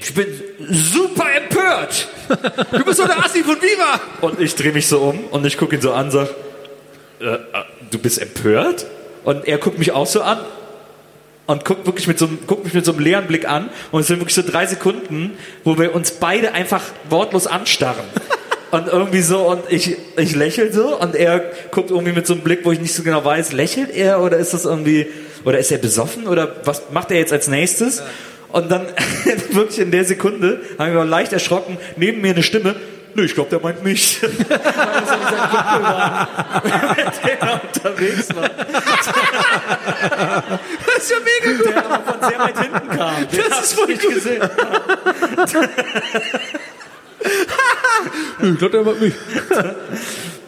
ich 0.00 0.14
bin 0.14 0.26
super 0.70 1.26
empört. 1.36 2.08
Du 2.70 2.84
bist 2.84 3.00
doch 3.00 3.06
der 3.06 3.24
Assi 3.24 3.42
von 3.42 3.56
Viva! 3.56 4.00
Und 4.20 4.40
ich 4.40 4.54
drehe 4.54 4.72
mich 4.72 4.86
so 4.86 5.00
um 5.00 5.24
und 5.30 5.44
ich 5.44 5.58
gucke 5.58 5.74
ihn 5.74 5.82
so 5.82 5.92
an, 5.92 6.10
sag, 6.10 6.28
äh, 7.20 7.24
äh, 7.24 7.38
du 7.90 7.98
bist 7.98 8.20
empört? 8.20 8.86
Und 9.24 9.46
er 9.46 9.58
guckt 9.58 9.78
mich 9.78 9.90
auch 9.90 10.06
so 10.06 10.22
an 10.22 10.38
und 11.46 11.64
guckt 11.64 11.86
wirklich 11.86 12.06
mit 12.06 12.18
so, 12.18 12.26
einem- 12.26 12.38
guckt 12.46 12.64
mich 12.64 12.74
mit 12.74 12.84
so 12.84 12.92
einem 12.92 13.00
leeren 13.00 13.26
Blick 13.26 13.48
an 13.48 13.70
und 13.92 14.00
es 14.00 14.06
sind 14.08 14.18
wirklich 14.20 14.34
so 14.34 14.42
drei 14.42 14.66
Sekunden, 14.66 15.32
wo 15.64 15.78
wir 15.78 15.94
uns 15.94 16.12
beide 16.12 16.52
einfach 16.52 16.82
wortlos 17.08 17.46
anstarren. 17.46 18.04
Und 18.72 18.88
irgendwie 18.88 19.22
so, 19.22 19.48
und 19.48 19.60
ich, 19.70 19.96
ich 20.16 20.34
lächel 20.34 20.72
so 20.72 21.00
und 21.00 21.14
er 21.14 21.52
guckt 21.70 21.92
irgendwie 21.92 22.12
mit 22.12 22.26
so 22.26 22.34
einem 22.34 22.42
Blick, 22.42 22.64
wo 22.64 22.72
ich 22.72 22.80
nicht 22.80 22.92
so 22.94 23.04
genau 23.04 23.24
weiß, 23.24 23.52
lächelt 23.52 23.94
er 23.94 24.20
oder 24.20 24.38
ist 24.38 24.54
das 24.54 24.64
irgendwie, 24.64 25.06
oder 25.44 25.58
ist 25.60 25.70
er 25.70 25.78
besoffen 25.78 26.26
oder 26.26 26.56
was 26.64 26.82
macht 26.90 27.12
er 27.12 27.16
jetzt 27.16 27.32
als 27.32 27.46
nächstes? 27.46 28.02
Und 28.50 28.70
dann 28.72 28.86
wirklich 29.52 29.78
in 29.78 29.92
der 29.92 30.04
Sekunde 30.04 30.60
haben 30.80 30.92
wir 30.94 31.04
leicht 31.04 31.32
erschrocken, 31.32 31.78
neben 31.96 32.20
mir 32.20 32.32
eine 32.32 32.42
Stimme, 32.42 32.74
nö, 33.16 33.24
ich 33.24 33.34
glaube, 33.34 33.50
der 33.50 33.60
meint 33.60 33.82
mich. 33.82 34.22
Weil 34.22 34.28
das 34.30 35.10
ja 35.10 35.16
dieser 35.16 35.48
Kumpel 35.48 35.82
war, 35.82 36.28
mit 36.64 37.24
dem 37.24 37.38
er 37.48 37.60
unterwegs 37.64 38.28
war. 38.34 38.48
Das 40.86 40.98
ist 40.98 41.10
ja 41.10 41.16
mega 41.24 41.56
gut. 41.56 41.66
Der 41.74 41.84
aber 41.84 42.12
von 42.12 42.28
sehr 42.30 42.38
weit 42.38 42.58
hinten 42.58 42.88
kam. 42.96 43.28
Den 43.28 43.40
Das 43.48 43.60
ist 43.64 43.72
ich 43.72 43.78
voll 43.78 43.86
nicht 43.88 44.02
gut. 44.02 44.14
gesehen. 44.14 44.42
Ich 48.42 48.58
glaube, 48.58 48.70
der 48.70 48.82
mag 48.84 49.00
mich. 49.00 49.14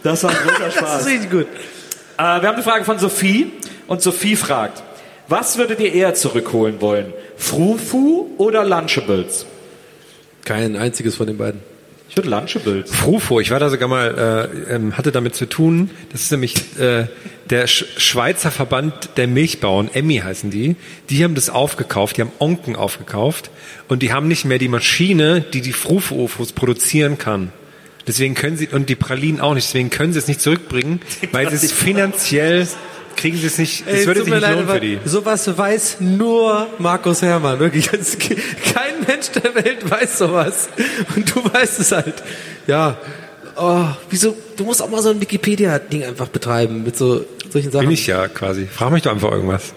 Das 0.02 0.22
war 0.22 0.30
ein 0.30 0.36
großer 0.36 0.70
Spaß. 0.70 0.80
Das 0.92 1.00
ist 1.00 1.06
richtig 1.08 1.30
gut. 1.30 1.46
Äh, 1.46 2.18
wir 2.18 2.26
haben 2.26 2.46
eine 2.54 2.62
Frage 2.62 2.84
von 2.84 2.98
Sophie 2.98 3.52
und 3.88 4.00
Sophie 4.02 4.36
fragt, 4.36 4.82
was 5.26 5.58
würdet 5.58 5.80
ihr 5.80 5.92
eher 5.92 6.14
zurückholen 6.14 6.80
wollen? 6.80 7.12
Frufu 7.36 8.30
oder 8.38 8.64
Lunchables? 8.64 9.46
Kein 10.44 10.76
einziges 10.76 11.16
von 11.16 11.26
den 11.26 11.36
beiden. 11.36 11.62
Würde 12.18 12.30
Lunchables. 12.30 12.90
Frufo, 12.90 13.38
ich 13.38 13.52
war 13.52 13.60
da 13.60 13.70
sogar 13.70 13.88
mal, 13.88 14.50
äh, 14.68 14.74
ähm, 14.74 14.98
hatte 14.98 15.12
damit 15.12 15.36
zu 15.36 15.46
tun, 15.46 15.90
das 16.10 16.22
ist 16.22 16.32
nämlich 16.32 16.56
äh, 16.76 17.06
der 17.48 17.68
Sch 17.68 17.84
Schweizer 17.96 18.50
Verband 18.50 19.10
der 19.16 19.28
Milchbauern, 19.28 19.88
Emmy 19.92 20.16
heißen 20.16 20.50
die, 20.50 20.74
die 21.10 21.22
haben 21.22 21.36
das 21.36 21.48
aufgekauft, 21.48 22.16
die 22.16 22.22
haben 22.22 22.32
Onken 22.40 22.74
aufgekauft 22.74 23.50
und 23.86 24.02
die 24.02 24.12
haben 24.12 24.26
nicht 24.26 24.44
mehr 24.44 24.58
die 24.58 24.66
Maschine, 24.66 25.42
die 25.52 25.60
die 25.60 25.72
Frufo-Ofos 25.72 26.52
produzieren 26.52 27.18
kann. 27.18 27.52
Deswegen 28.08 28.34
können 28.34 28.56
sie, 28.56 28.66
und 28.66 28.88
die 28.88 28.96
Pralinen 28.96 29.40
auch 29.40 29.54
nicht, 29.54 29.68
deswegen 29.68 29.90
können 29.90 30.12
sie 30.12 30.18
es 30.18 30.26
nicht 30.26 30.40
zurückbringen, 30.40 31.00
weil 31.30 31.46
es 31.46 31.62
ist 31.62 31.72
finanziell, 31.72 32.66
kriegen 33.18 33.36
sie 33.36 33.46
es 33.46 33.58
nicht, 33.58 33.84
es 33.86 34.06
würde 34.06 34.24
sich 34.24 34.32
nicht 34.32 34.48
lohnen 34.48 34.68
für 34.68 34.80
die. 34.80 34.98
Sowas 35.04 35.58
weiß 35.58 35.96
nur 36.00 36.68
Markus 36.78 37.20
Hermann, 37.20 37.58
wirklich. 37.58 37.90
Kein 37.90 39.04
Mensch 39.06 39.30
der 39.30 39.54
Welt 39.54 39.90
weiß 39.90 40.18
sowas. 40.18 40.68
Und 41.14 41.34
du 41.34 41.44
weißt 41.52 41.80
es 41.80 41.92
halt. 41.92 42.22
Ja. 42.66 42.96
Oh, 43.56 43.86
wieso? 44.08 44.36
Du 44.56 44.64
musst 44.64 44.80
auch 44.80 44.88
mal 44.88 45.02
so 45.02 45.10
ein 45.10 45.20
Wikipedia-Ding 45.20 46.04
einfach 46.04 46.28
betreiben 46.28 46.84
mit 46.84 46.96
so 46.96 47.24
solchen 47.50 47.72
Sachen. 47.72 47.86
Bin 47.86 47.94
ich 47.94 48.06
ja 48.06 48.28
quasi. 48.28 48.66
Frag 48.66 48.92
mich 48.92 49.02
doch 49.02 49.10
einfach 49.10 49.32
irgendwas. 49.32 49.74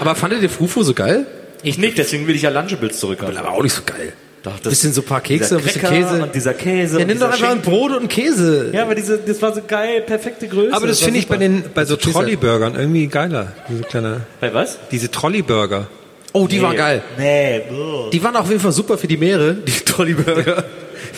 Aber 0.00 0.16
fandet 0.16 0.42
ihr 0.42 0.50
Frufo 0.50 0.82
so 0.82 0.92
geil? 0.92 1.26
Ich 1.62 1.78
nicht, 1.78 1.98
deswegen 1.98 2.26
will 2.26 2.34
ich 2.34 2.42
ja 2.42 2.50
Lunchables 2.50 2.98
zurückhaben. 2.98 3.36
Aber 3.36 3.52
auch 3.52 3.62
nicht 3.62 3.74
so 3.74 3.82
geil. 3.86 4.12
Doch, 4.46 4.60
das- 4.60 4.70
bisschen 4.70 4.92
so 4.92 5.00
ein 5.02 5.06
paar 5.06 5.20
Kekse, 5.20 5.56
ein 5.56 5.62
bisschen 5.62 5.82
Käse. 5.82 6.22
Und 6.22 6.34
dieser 6.34 6.54
Käse. 6.54 6.96
Ja, 6.98 7.02
und 7.02 7.08
nimm 7.08 7.18
doch 7.18 7.26
einfach 7.32 7.48
ein 7.48 7.52
Schinken. 7.54 7.70
Brot 7.70 7.90
und 7.90 7.98
einen 7.98 8.08
Käse. 8.08 8.70
Ja, 8.72 8.82
aber 8.84 8.94
diese, 8.94 9.18
das 9.18 9.42
war 9.42 9.52
so 9.52 9.60
geil, 9.66 10.02
perfekte 10.02 10.46
Größe. 10.46 10.72
Aber 10.74 10.86
das 10.86 11.00
war 11.00 11.06
finde 11.06 11.18
ich 11.20 11.26
bei 11.26 11.36
den, 11.36 11.64
bei 11.74 11.84
so 11.84 11.96
Cheeseburger. 11.96 12.20
Trolley-Burgern 12.26 12.74
irgendwie 12.76 13.08
geiler. 13.08 13.52
Diese 13.68 13.82
kleine, 13.82 14.20
Bei 14.40 14.54
was? 14.54 14.78
diese 14.92 15.10
Trolley-Burger. 15.10 15.88
Oh, 16.32 16.46
die 16.46 16.62
waren 16.62 16.76
geil. 16.76 17.02
Nee, 17.18 17.62
boah. 17.68 18.10
Die 18.10 18.22
waren 18.22 18.36
auf 18.36 18.48
jeden 18.48 18.60
Fall 18.60 18.72
super 18.72 18.96
für 18.98 19.06
die 19.08 19.16
Meere, 19.16 19.54
die 19.54 19.72
Trolley-Burger. 19.84 20.64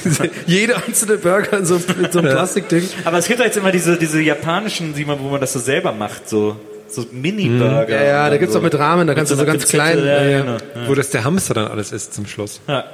Jeder 0.46 0.82
einzelne 0.86 1.18
Burger 1.18 1.58
in 1.58 1.64
so, 1.66 1.76
in 1.76 2.10
so 2.10 2.20
einem 2.20 2.30
Plastikding. 2.32 2.88
Aber 3.04 3.18
es 3.18 3.26
gibt 3.28 3.40
jetzt 3.40 3.56
immer 3.56 3.72
diese, 3.72 3.96
diese 3.96 4.20
japanischen, 4.20 4.94
wo 4.96 5.28
man 5.28 5.40
das 5.40 5.52
so 5.52 5.58
selber 5.58 5.92
macht, 5.92 6.28
so, 6.28 6.56
so 6.88 7.04
Mini-Burger. 7.10 7.88
Ja, 7.90 8.02
ja, 8.04 8.30
da 8.30 8.36
gibt's 8.38 8.52
so. 8.54 8.60
auch 8.60 8.62
mit 8.62 8.78
Rahmen, 8.78 9.06
da 9.06 9.14
kannst 9.14 9.32
du 9.32 9.36
so 9.36 9.44
ganz 9.44 9.66
klein. 9.68 9.98
Ja, 9.98 10.22
ja, 10.24 10.38
ja. 10.44 10.56
Wo 10.86 10.94
das 10.94 11.10
der 11.10 11.24
Hamster 11.24 11.54
dann 11.54 11.66
alles 11.68 11.92
ist 11.92 12.14
zum 12.14 12.26
Schluss. 12.26 12.60
Ja. 12.68 12.84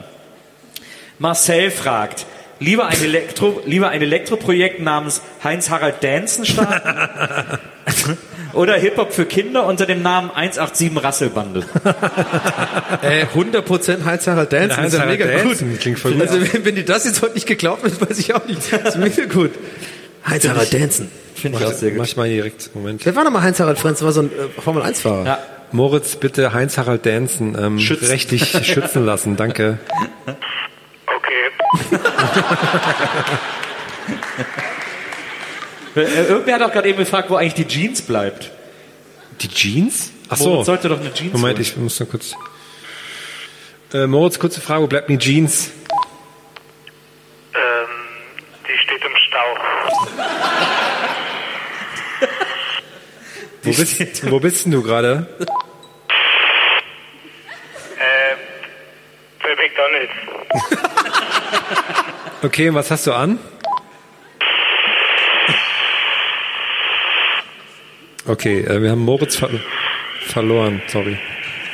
Marcel 1.25 1.71
fragt, 1.71 2.27
lieber 2.61 2.87
ein, 2.87 3.03
Elektro, 3.03 3.63
lieber 3.65 3.89
ein 3.89 4.03
Elektroprojekt 4.03 4.81
namens 4.81 5.23
Heinz-Harald 5.43 6.05
Danzen 6.05 6.45
starten 6.45 7.59
oder 8.53 8.75
Hip-Hop 8.75 9.11
für 9.11 9.25
Kinder 9.25 9.65
unter 9.65 9.87
dem 9.87 10.03
Namen 10.03 10.31
187 10.31 11.03
Rasselbande? 11.03 11.65
Äh, 13.03 13.25
100% 13.35 14.05
Heinz-Harald 14.05 14.53
Danzen, 14.53 14.85
ist 14.85 14.95
ja 14.95 15.07
mega 15.07 15.27
Danzen 15.27 15.71
gut. 15.71 15.81
klingt 15.81 15.99
voll 15.99 16.13
gut. 16.13 16.23
Also 16.23 16.41
wenn, 16.41 16.65
wenn 16.65 16.75
dir 16.75 16.85
das 16.85 17.05
jetzt 17.05 17.23
heute 17.23 17.35
nicht 17.35 17.47
geglaubt 17.47 17.83
wird, 17.83 18.01
weiß 18.01 18.19
ich 18.19 18.35
auch 18.35 18.47
nicht. 18.47 18.61
Das 18.73 18.95
ist 18.95 18.99
mega 18.99 19.25
gut. 19.25 19.53
Heinz-Harald 20.29 20.73
Danzen. 20.75 21.11
Finde 21.35 21.59
ich 21.59 21.65
auch 21.65 21.73
sehr 21.73 21.91
gut. 21.91 21.99
Mach 21.99 22.07
ich 22.07 22.17
mal 22.17 22.29
direkt, 22.29 22.75
Moment. 22.75 23.05
Wer 23.05 23.17
war 23.17 23.25
nochmal 23.25 23.43
Heinz-Harald 23.43 23.79
Frenz? 23.79 23.99
Das 24.01 24.07
war 24.07 24.13
so 24.13 24.23
ein 24.23 24.27
äh, 24.27 24.61
Formel-1-Fahrer. 24.61 25.25
Ja. 25.25 25.39
Moritz, 25.73 26.17
bitte 26.17 26.53
Heinz-Harald 26.53 27.05
Danzen 27.05 27.57
ähm, 27.59 27.79
Schützen. 27.79 28.07
rechtlich 28.09 28.51
schützen 28.67 29.07
lassen. 29.07 29.37
Danke. 29.37 29.79
Äh, 35.97 36.27
Irgendwer 36.27 36.55
hat 36.57 36.63
auch 36.63 36.73
gerade 36.73 36.89
eben 36.89 36.99
gefragt, 36.99 37.31
wo 37.31 37.37
eigentlich 37.37 37.55
die 37.55 37.69
Jeans 37.69 38.03
bleibt. 38.03 38.51
Die 39.41 39.49
Jeans? 39.49 40.11
Ach 40.29 40.39
Moritz 40.39 40.41
so. 40.41 40.65
sollte 40.65 40.89
doch 40.89 41.01
eine 41.01 41.13
Jeans 41.13 41.33
Moment, 41.33 41.55
holen. 41.55 41.63
ich 41.63 41.77
muss 41.77 42.01
noch 42.01 42.09
kurz. 42.09 42.35
Äh, 43.93 44.07
Moritz, 44.09 44.39
kurze 44.39 44.61
Frage, 44.61 44.83
wo 44.83 44.87
bleibt 44.89 45.09
die 45.09 45.19
Jeans? 45.19 45.71
Ähm, 47.55 47.87
die 48.67 48.77
steht 48.79 49.05
im 49.05 49.13
Stau. 49.29 49.57
Wo 53.63 53.71
bist, 53.71 54.31
wo 54.31 54.41
bist 54.41 54.65
denn 54.65 54.73
du 54.73 54.83
gerade? 54.83 55.27
Äh, 57.99 58.35
bei 59.43 59.55
McDonalds. 59.55 60.13
Okay, 62.45 62.75
was 62.75 62.91
hast 62.91 63.07
du 63.07 63.13
an? 63.13 63.39
Okay, 68.27 68.61
äh, 68.61 68.83
wir 68.83 68.91
haben 68.91 69.01
Moritz 69.01 69.37
ver 69.37 69.49
verloren, 70.27 70.83
sorry. 70.89 71.17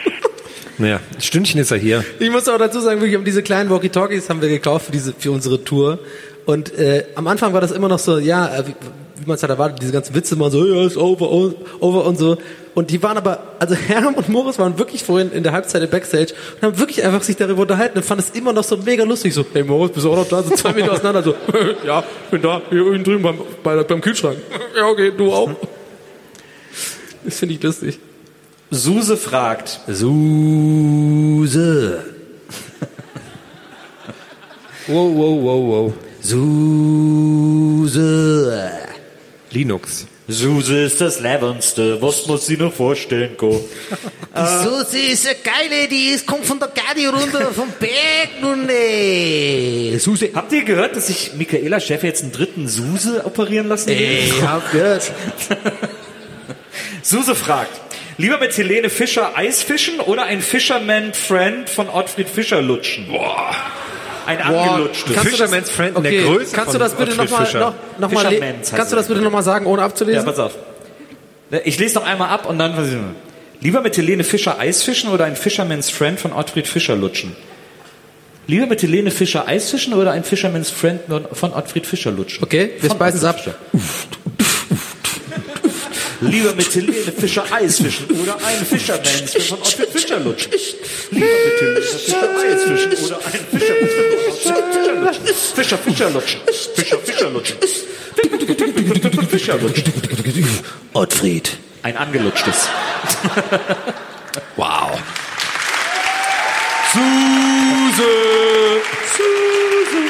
Naja, 0.78 1.00
ein 1.12 1.20
Stündchen 1.20 1.60
ist 1.60 1.72
er 1.72 1.78
hier. 1.78 2.04
Ich 2.20 2.30
muss 2.30 2.48
auch 2.48 2.56
dazu 2.56 2.78
sagen, 2.78 3.02
wir 3.02 3.12
haben 3.18 3.24
diese 3.24 3.42
kleinen 3.42 3.68
Walkie-Talkies 3.68 4.30
haben 4.30 4.40
wir 4.40 4.48
gekauft 4.48 4.86
für 4.86 4.92
diese 4.92 5.12
für 5.12 5.32
unsere 5.32 5.64
Tour. 5.64 5.98
Und 6.46 6.72
äh, 6.78 7.04
am 7.16 7.26
Anfang 7.26 7.52
war 7.52 7.60
das 7.60 7.72
immer 7.72 7.88
noch 7.88 7.98
so, 7.98 8.18
ja, 8.18 8.56
äh, 8.56 8.68
wie, 8.68 8.74
wie 9.16 9.26
man 9.26 9.34
es 9.34 9.42
halt 9.42 9.50
erwartet, 9.50 9.82
diese 9.82 9.90
ganzen 9.90 10.14
Witze 10.14 10.36
mal 10.36 10.52
so, 10.52 10.64
ja, 10.64 10.86
ist 10.86 10.96
over, 10.96 11.52
over 11.80 12.04
und 12.04 12.16
so. 12.16 12.38
Und 12.74 12.90
die 12.90 13.02
waren 13.02 13.16
aber, 13.16 13.42
also 13.58 13.74
Herm 13.88 14.14
und 14.14 14.28
Moritz 14.28 14.58
waren 14.58 14.78
wirklich 14.78 15.02
vorhin 15.02 15.32
in 15.32 15.42
der 15.42 15.52
Halbzeit 15.52 15.82
im 15.82 15.90
Backstage 15.90 16.34
und 16.56 16.62
haben 16.62 16.78
wirklich 16.78 17.04
einfach 17.04 17.22
sich 17.22 17.36
darüber 17.36 17.62
unterhalten 17.62 17.98
und 17.98 18.04
fanden 18.04 18.24
es 18.28 18.36
immer 18.36 18.52
noch 18.52 18.64
so 18.64 18.76
mega 18.76 19.04
lustig. 19.04 19.34
So, 19.34 19.44
hey 19.52 19.64
Moritz, 19.64 19.94
bist 19.94 20.06
du 20.06 20.12
auch 20.12 20.16
noch 20.16 20.28
da? 20.28 20.42
So 20.42 20.54
zwei 20.54 20.72
Meter 20.72 20.92
auseinander. 20.92 21.22
So, 21.22 21.34
ja, 21.86 22.04
bin 22.30 22.42
da, 22.42 22.62
hier 22.70 22.84
unten 22.86 23.04
drüben 23.04 23.22
beim, 23.22 23.38
bei, 23.62 23.82
beim 23.82 24.00
Kühlschrank. 24.00 24.38
Ja, 24.76 24.86
okay, 24.86 25.12
du 25.16 25.32
auch. 25.32 25.50
Das 27.24 27.38
finde 27.38 27.56
ich 27.56 27.62
lustig. 27.62 27.98
Suse 28.70 29.16
fragt, 29.16 29.80
Suse. 29.88 30.84
Wow, 34.86 35.10
wow, 35.14 35.42
wow, 35.42 35.62
wow. 35.66 35.92
Suse. 36.22 38.00
Linux. 39.50 40.06
Suse 40.30 40.84
ist 40.84 41.00
das 41.00 41.20
Lebenste, 41.20 42.00
was 42.00 42.26
muss 42.26 42.46
sie 42.46 42.56
noch 42.56 42.72
vorstellen, 42.72 43.36
Go? 43.36 43.68
Die 44.36 44.64
Susi 44.64 45.12
ist 45.12 45.26
eine 45.26 45.36
geile, 45.36 45.88
die 45.88 46.10
ist, 46.10 46.24
kommt 46.24 46.46
von 46.46 46.60
der 46.60 46.68
Gadi 46.68 47.06
runter 47.06 47.50
vom 47.52 47.68
Berg 47.80 48.40
nun 48.40 48.68
ey. 48.68 49.98
Suse. 49.98 50.30
Habt 50.32 50.52
ihr 50.52 50.62
gehört, 50.62 50.94
dass 50.94 51.08
sich 51.08 51.32
Michaela 51.34 51.80
Chef 51.80 52.04
jetzt 52.04 52.22
einen 52.22 52.30
dritten 52.30 52.68
Suse 52.68 53.24
operieren 53.24 53.66
lassen 53.66 53.88
will? 53.88 54.00
Ich 54.00 54.42
hab 54.42 54.70
gehört. 54.70 55.10
Suse 57.02 57.34
fragt, 57.34 57.72
lieber 58.18 58.38
mit 58.38 58.56
Helene 58.56 58.88
Fischer 58.88 59.36
Eisfischen 59.36 59.98
oder 59.98 60.24
ein 60.24 60.42
Fisherman-Friend 60.42 61.68
von 61.68 61.88
Ottfried 61.88 62.28
Fischer 62.28 62.62
lutschen? 62.62 63.08
Boah. 63.08 63.56
Ein 64.30 64.42
angelutschtes. 64.42 65.14
Kannst 65.14 65.30
Fisherman's 65.30 65.70
Friend 65.70 65.96
in 65.96 66.02
der 66.02 66.12
Okay, 66.12 66.22
Größe 66.24 66.54
Kannst 66.56 66.74
du 66.74 66.78
das 66.78 66.94
bitte 66.94 67.16
nochmal 67.16 67.52
noch, 67.54 67.74
noch 67.98 68.10
mal 68.12 68.54
Kannst 68.74 68.92
du 68.92 68.96
das 68.96 69.08
bitte 69.08 69.20
nochmal 69.20 69.42
sagen, 69.42 69.66
ohne 69.66 69.80
Ja, 69.82 69.86
abzulesen? 69.86 70.24
pass 70.24 70.38
auf. 70.38 70.52
Ich 71.64 71.78
lese 71.78 71.96
noch 71.96 72.06
einmal 72.06 72.30
ab 72.30 72.48
und 72.48 72.58
dann... 72.58 73.14
Lieber 73.62 73.82
mit 73.82 73.96
Helene 73.96 74.24
Fischer 74.24 74.58
Eisfischen 74.58 75.10
oder 75.10 75.26
ein 75.26 75.36
Fisherman's 75.36 75.90
Friend 75.90 76.18
von 76.18 76.32
Ottfried 76.32 76.66
Fischer 76.66 76.96
lutschen? 76.96 77.36
Lieber 78.46 78.66
mit 78.66 78.82
Helene 78.82 79.10
Fischer 79.10 79.46
Eisfischen 79.46 79.92
oder 79.94 80.12
ein 80.12 80.24
Fisherman's 80.24 80.70
Friend 80.70 81.00
von 81.32 81.52
Ottfried 81.52 81.86
Fischer 81.86 82.10
lutschen? 82.10 82.42
Okay, 82.42 82.70
wir 82.80 82.88
Von 82.88 82.96
speisen 82.96 83.18
es 83.18 83.24
ab. 83.24 83.38
Fischer. 83.38 83.54
Lieber 86.20 86.54
mit 86.54 86.74
Helene 86.74 87.12
Fischer 87.12 87.44
Eisfischen 87.50 88.06
oder 88.10 88.36
ein 88.44 88.64
Fisherman's 88.66 89.32
Friend 89.32 89.44
von 89.48 89.58
Ottfried 89.60 89.88
Fischer 89.88 90.20
lutschen? 90.20 90.52
Lieber 91.10 91.26
mit 91.26 91.60
Helene 91.60 91.80
Fischer 91.80 92.28
Eisfischen 92.38 92.92
oder 93.06 93.18
ein 93.24 93.46
Fisherman's 93.58 93.92
Friend 93.92 94.12
von 94.42 94.52
Ottfried 94.52 94.74
Fischer 94.74 94.94
lutschen? 95.00 95.26
Fischer, 95.54 95.78
Fischer 95.78 96.10
lutschen. 96.10 96.40
Fischer, 96.74 96.98
Fischer 96.98 97.30
lutschen. 97.30 97.56
Fischer 99.28 99.58
lutschen. 99.58 99.84
Ottfried. 100.92 101.56
Ein 101.82 101.96
angelutschtes. 101.96 102.68
Wow. 104.56 104.98
Suse. 106.92 108.02
Suse. 109.16 110.02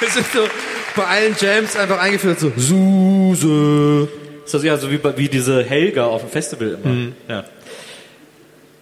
Das 0.00 0.16
ist 0.16 0.32
so 0.32 0.48
bei 0.94 1.04
allen 1.04 1.36
Jams 1.38 1.76
einfach 1.76 1.98
eingeführt 1.98 2.40
so 2.40 2.50
Suse. 2.56 4.08
So, 4.46 4.58
ja, 4.58 4.76
so 4.78 4.90
wie, 4.90 5.00
wie 5.16 5.28
diese 5.28 5.62
Helga 5.64 6.06
auf 6.06 6.22
dem 6.22 6.30
Festival 6.30 6.78
immer. 6.82 6.92
Mhm. 6.94 7.14
Ja. 7.28 7.44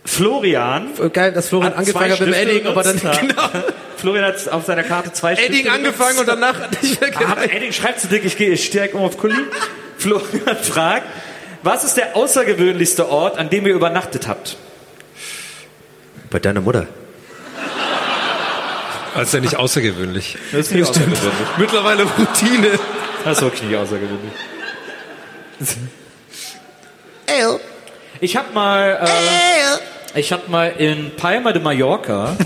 Florian. 0.04 0.88
Geil, 1.12 1.32
dass 1.32 1.48
Florian 1.48 1.72
hat 1.72 1.78
angefangen 1.78 2.12
hat 2.12 2.20
mit 2.20 2.34
Edding, 2.34 2.66
aber 2.66 2.82
dann 2.82 2.98
genau. 3.20 3.42
Florian 3.96 4.26
hat 4.26 4.48
auf 4.50 4.66
seiner 4.66 4.82
Karte 4.82 5.12
zwei 5.12 5.32
Edding 5.32 5.46
Stifte 5.54 5.72
angefangen 5.72 6.18
und 6.18 6.28
danach 6.28 6.54
Ah. 6.60 7.42
Edding 7.44 7.72
schreibt 7.72 8.00
zu 8.00 8.08
dick, 8.08 8.24
ich 8.24 8.36
gehe, 8.36 8.50
ich 8.50 8.64
stehe 8.66 8.90
um 8.90 9.02
auf 9.02 9.16
Kuli. 9.16 9.34
Florian 9.98 10.56
fragt, 10.62 11.06
was 11.62 11.84
ist 11.84 11.96
der 11.96 12.14
außergewöhnlichste 12.14 13.08
Ort, 13.08 13.38
an 13.38 13.48
dem 13.48 13.66
ihr 13.66 13.72
übernachtet 13.74 14.28
habt? 14.28 14.58
Bei 16.30 16.38
deiner 16.38 16.60
Mutter. 16.60 16.86
Das 19.14 19.28
ist 19.28 19.34
ja 19.34 19.40
nicht 19.40 19.56
außergewöhnlich. 19.56 20.36
Das 20.52 20.66
ist 20.66 20.72
nicht 20.72 20.88
außergewöhnlich. 20.88 21.22
Mittlerweile 21.56 22.02
Routine. 22.02 22.78
Das 23.24 23.38
ist 23.38 23.42
wirklich 23.42 23.62
nicht 23.62 23.76
außergewöhnlich. 23.78 24.32
Ich 28.20 28.36
habe 28.36 28.52
mal, 28.52 28.98
äh, 29.02 30.18
ich 30.18 30.32
habe 30.32 30.42
mal 30.48 30.72
in 30.78 31.12
Palma 31.16 31.52
de 31.52 31.62
Mallorca 31.62 32.36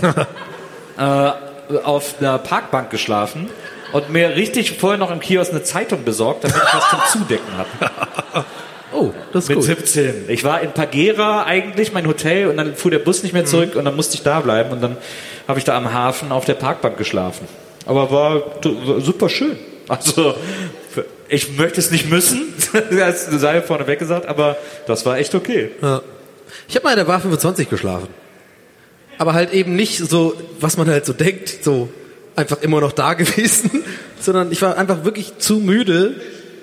äh, 0.97 1.77
auf 1.83 2.15
einer 2.19 2.37
Parkbank 2.39 2.89
geschlafen 2.89 3.49
und 3.93 4.09
mir 4.09 4.35
richtig 4.35 4.77
vorher 4.77 4.97
noch 4.97 5.11
im 5.11 5.19
Kiosk 5.19 5.51
eine 5.51 5.63
Zeitung 5.63 6.03
besorgt, 6.03 6.43
damit 6.43 6.57
ich 6.57 6.73
was 6.73 6.89
zum 6.89 7.21
Zudecken 7.21 7.57
habe. 7.57 8.45
Oh, 8.91 9.11
das 9.33 9.43
ist 9.43 9.49
Mit 9.49 9.59
gut. 9.59 9.65
17. 9.65 10.25
Ich 10.29 10.43
war 10.43 10.61
in 10.61 10.71
Pagera 10.71 11.43
eigentlich, 11.43 11.93
mein 11.93 12.07
Hotel, 12.07 12.47
und 12.47 12.57
dann 12.57 12.75
fuhr 12.75 12.89
der 12.89 12.97
Bus 12.97 13.21
nicht 13.21 13.33
mehr 13.33 13.45
zurück 13.45 13.75
und 13.75 13.85
dann 13.85 13.95
musste 13.95 14.15
ich 14.15 14.23
da 14.23 14.39
bleiben 14.39 14.71
und 14.71 14.81
dann 14.81 14.97
habe 15.47 15.59
ich 15.59 15.65
da 15.65 15.77
am 15.77 15.93
Hafen 15.93 16.31
auf 16.31 16.45
der 16.45 16.55
Parkbank 16.55 16.97
geschlafen. 16.97 17.47
Aber 17.85 18.09
war, 18.09 18.41
super 18.99 19.29
schön. 19.29 19.59
Also, 19.87 20.35
ich 21.29 21.57
möchte 21.57 21.79
es 21.79 21.91
nicht 21.91 22.09
müssen, 22.09 22.53
das 22.91 23.25
sei 23.27 23.61
vorneweg 23.61 23.99
gesagt, 23.99 24.25
aber 24.25 24.57
das 24.87 25.05
war 25.05 25.17
echt 25.17 25.35
okay. 25.35 25.71
Ja. 25.81 26.01
Ich 26.67 26.75
habe 26.75 26.83
mal 26.83 26.91
in 26.91 26.97
der 26.97 27.05
Bar 27.05 27.21
25 27.21 27.69
geschlafen. 27.69 28.07
Aber 29.17 29.33
halt 29.33 29.53
eben 29.53 29.75
nicht 29.75 29.97
so, 29.97 30.33
was 30.59 30.77
man 30.77 30.89
halt 30.89 31.05
so 31.05 31.13
denkt, 31.13 31.63
so 31.63 31.89
einfach 32.35 32.61
immer 32.61 32.81
noch 32.81 32.91
da 32.91 33.13
gewesen, 33.15 33.83
sondern 34.19 34.51
ich 34.51 34.61
war 34.61 34.77
einfach 34.77 35.03
wirklich 35.03 35.37
zu 35.37 35.59
müde, 35.59 36.15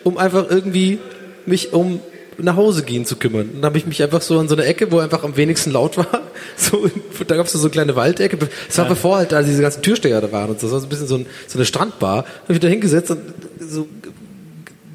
um 0.05 0.19
einfach 0.19 0.51
irgendwie 0.51 0.99
mich 1.45 1.73
um 1.73 2.01
nach 2.39 2.57
Hause 2.57 2.83
gehen 2.83 3.07
zu 3.07 3.17
kümmern. 3.17 3.51
Dann 3.55 3.65
habe 3.65 3.79
ich 3.79 3.87
mich 3.87 4.03
einfach 4.03 4.21
so 4.21 4.39
an 4.39 4.49
so 4.49 4.55
eine 4.55 4.65
Ecke, 4.65 4.93
wo 4.93 4.99
einfach 4.99 5.25
am 5.25 5.37
wenigsten 5.37 5.71
laut 5.71 5.97
war, 5.97 6.23
so 6.57 6.91
da 7.27 7.37
gab 7.37 7.47
es 7.47 7.53
so 7.53 7.61
eine 7.61 7.71
kleine 7.71 7.97
Waldecke. 7.97 8.37
Es 8.69 8.77
war 8.79 8.87
bevor 8.87 9.17
halt 9.17 9.33
da 9.33 9.43
diese 9.43 9.63
ganzen 9.63 9.83
Türsteher 9.83 10.21
da 10.21 10.31
waren 10.33 10.51
und 10.51 10.61
so, 10.61 10.67
das 10.67 10.73
war 10.73 10.81
so 10.81 10.87
ein 10.87 10.89
bisschen 10.89 11.07
so, 11.07 11.17
ein, 11.17 11.27
so 11.47 11.59
eine 11.59 11.65
Strandbar. 11.65 12.23
Da 12.23 12.43
habe 12.43 12.55
ich 12.55 12.61
da 12.61 12.69
hingesetzt 12.69 13.11
und 13.11 13.21
so 13.61 13.89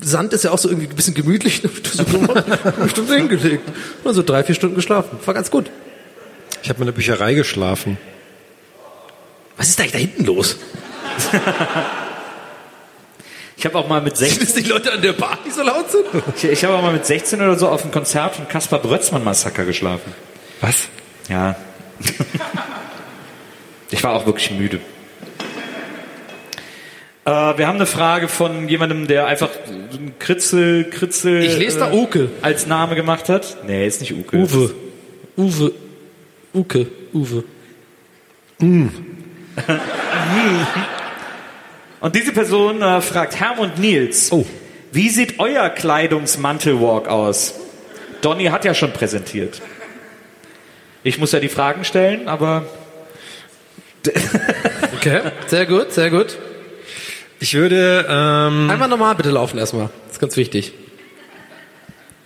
Sand 0.02 0.34
ist 0.34 0.44
ja 0.44 0.52
auch 0.52 0.58
so 0.58 0.68
irgendwie 0.70 0.88
ein 0.88 0.96
bisschen 0.96 1.14
gemütlich. 1.14 1.62
so 1.94 2.04
eine 2.04 2.90
Stunde 2.90 3.16
hingelegt. 3.16 3.68
Und 4.04 4.14
so 4.14 4.24
drei, 4.24 4.44
vier 4.44 4.56
Stunden 4.56 4.76
geschlafen. 4.76 5.20
War 5.26 5.34
ganz 5.34 5.52
gut. 5.52 5.70
Ich 6.64 6.70
habe 6.70 6.80
in 6.80 6.86
der 6.88 6.94
Bücherei 6.94 7.34
geschlafen. 7.34 7.98
Was 9.58 9.70
ist 9.70 9.80
eigentlich 9.80 9.92
da 9.92 9.98
hinten 10.00 10.26
los? 10.26 10.58
Ich 13.62 13.66
habe 13.66 13.78
auch 13.78 13.88
mal 13.88 14.02
mit 14.02 14.18
16, 14.18 14.40
Dass 14.40 14.54
die 14.56 14.64
Leute 14.64 14.92
an 14.92 15.04
der 15.04 15.14
Bar 15.14 15.38
nicht 15.46 15.56
so 15.56 15.62
laut 15.62 15.92
sind? 15.92 16.06
ich, 16.36 16.46
ich 16.46 16.66
habe 16.66 16.74
auch 16.74 16.82
mal 16.82 16.94
mit 16.94 17.06
16 17.06 17.40
oder 17.40 17.60
so 17.60 17.70
auf 17.70 17.84
einem 17.84 17.92
Konzert 17.92 18.36
von 18.36 18.48
Kaspar 18.48 18.80
Brötzmann 18.80 19.24
Massaker 19.24 19.66
geschlafen. 19.66 20.16
Was? 20.62 20.88
Ja. 21.30 21.56
ich 23.92 24.04
war 24.04 24.14
auch 24.14 24.26
wirklich 24.26 24.50
müde. 24.50 24.80
Äh, 27.26 27.30
wir 27.58 27.68
haben 27.68 27.76
eine 27.76 27.86
Frage 27.86 28.28
von 28.28 28.68
jemandem, 28.68 29.08
der 29.08 29.28
einfach 29.28 29.50
ein 29.70 30.14
Kritzel, 30.20 30.86
Kritzel 30.90 31.44
Ich 31.44 31.58
lese 31.58 31.80
da 31.80 31.92
Uke. 31.92 32.30
als 32.42 32.66
Name 32.66 32.96
gemacht 32.96 33.30
hat. 33.30 33.58
Nee, 33.68 33.86
ist 33.86 34.02
nicht 34.02 34.14
Uke. 34.14 34.38
Uwe. 34.38 34.74
Uwe. 35.38 35.72
Uke. 36.54 36.88
Uwe. 37.14 37.44
Und 42.00 42.16
diese 42.16 42.32
Person 42.32 42.82
äh, 42.82 43.02
fragt 43.02 43.40
Hermann 43.40 43.72
Nils, 43.78 44.32
Oh. 44.32 44.46
wie 44.92 45.10
sieht 45.10 45.40
euer 45.40 45.70
Kleidungsmantelwalk 45.70 47.08
aus? 47.08 47.54
Donny 48.22 48.46
hat 48.46 48.66
ja 48.66 48.74
schon 48.74 48.92
präsentiert. 48.94 49.62
Ich 51.04 51.18
muss 51.20 51.32
ja 51.32 51.40
die 51.40 51.50
Fragen 51.50 51.84
stellen, 51.86 52.28
aber 52.28 52.66
Okay. 54.96 55.22
Sehr 55.48 55.66
gut, 55.68 55.92
sehr 55.92 56.10
gut. 56.10 56.38
Ich 57.42 57.56
würde, 57.56 58.06
ähm, 58.08 58.70
Einmal 58.70 58.88
normal 58.88 59.16
bitte 59.16 59.32
laufen 59.32 59.58
erstmal. 59.58 59.90
Das 60.06 60.14
ist 60.14 60.20
ganz 60.20 60.38
wichtig. 60.38 60.74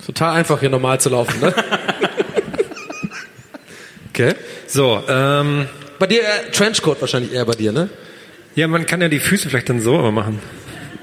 Total 0.06 0.34
einfach 0.34 0.60
hier 0.60 0.70
normal 0.70 1.00
zu 1.00 1.10
laufen, 1.10 1.40
ne? 1.40 1.56
okay. 4.10 4.36
so, 4.68 5.02
ähm, 5.08 5.68
Bei 6.00 6.08
dir 6.08 6.22
äh, 6.22 6.52
Trenchcoat 6.52 7.00
wahrscheinlich 7.00 7.32
eher 7.32 7.46
bei 7.46 7.54
dir, 7.54 7.72
ne? 7.72 7.90
ja, 8.56 8.68
man 8.68 8.86
kann 8.86 9.02
ja 9.02 9.08
die 9.08 9.20
Füße 9.20 9.50
vielleicht 9.50 9.70
dann 9.70 9.80
so 9.80 9.98
immer 9.98 10.12
machen. 10.12 10.42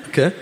Okay. 0.09 0.33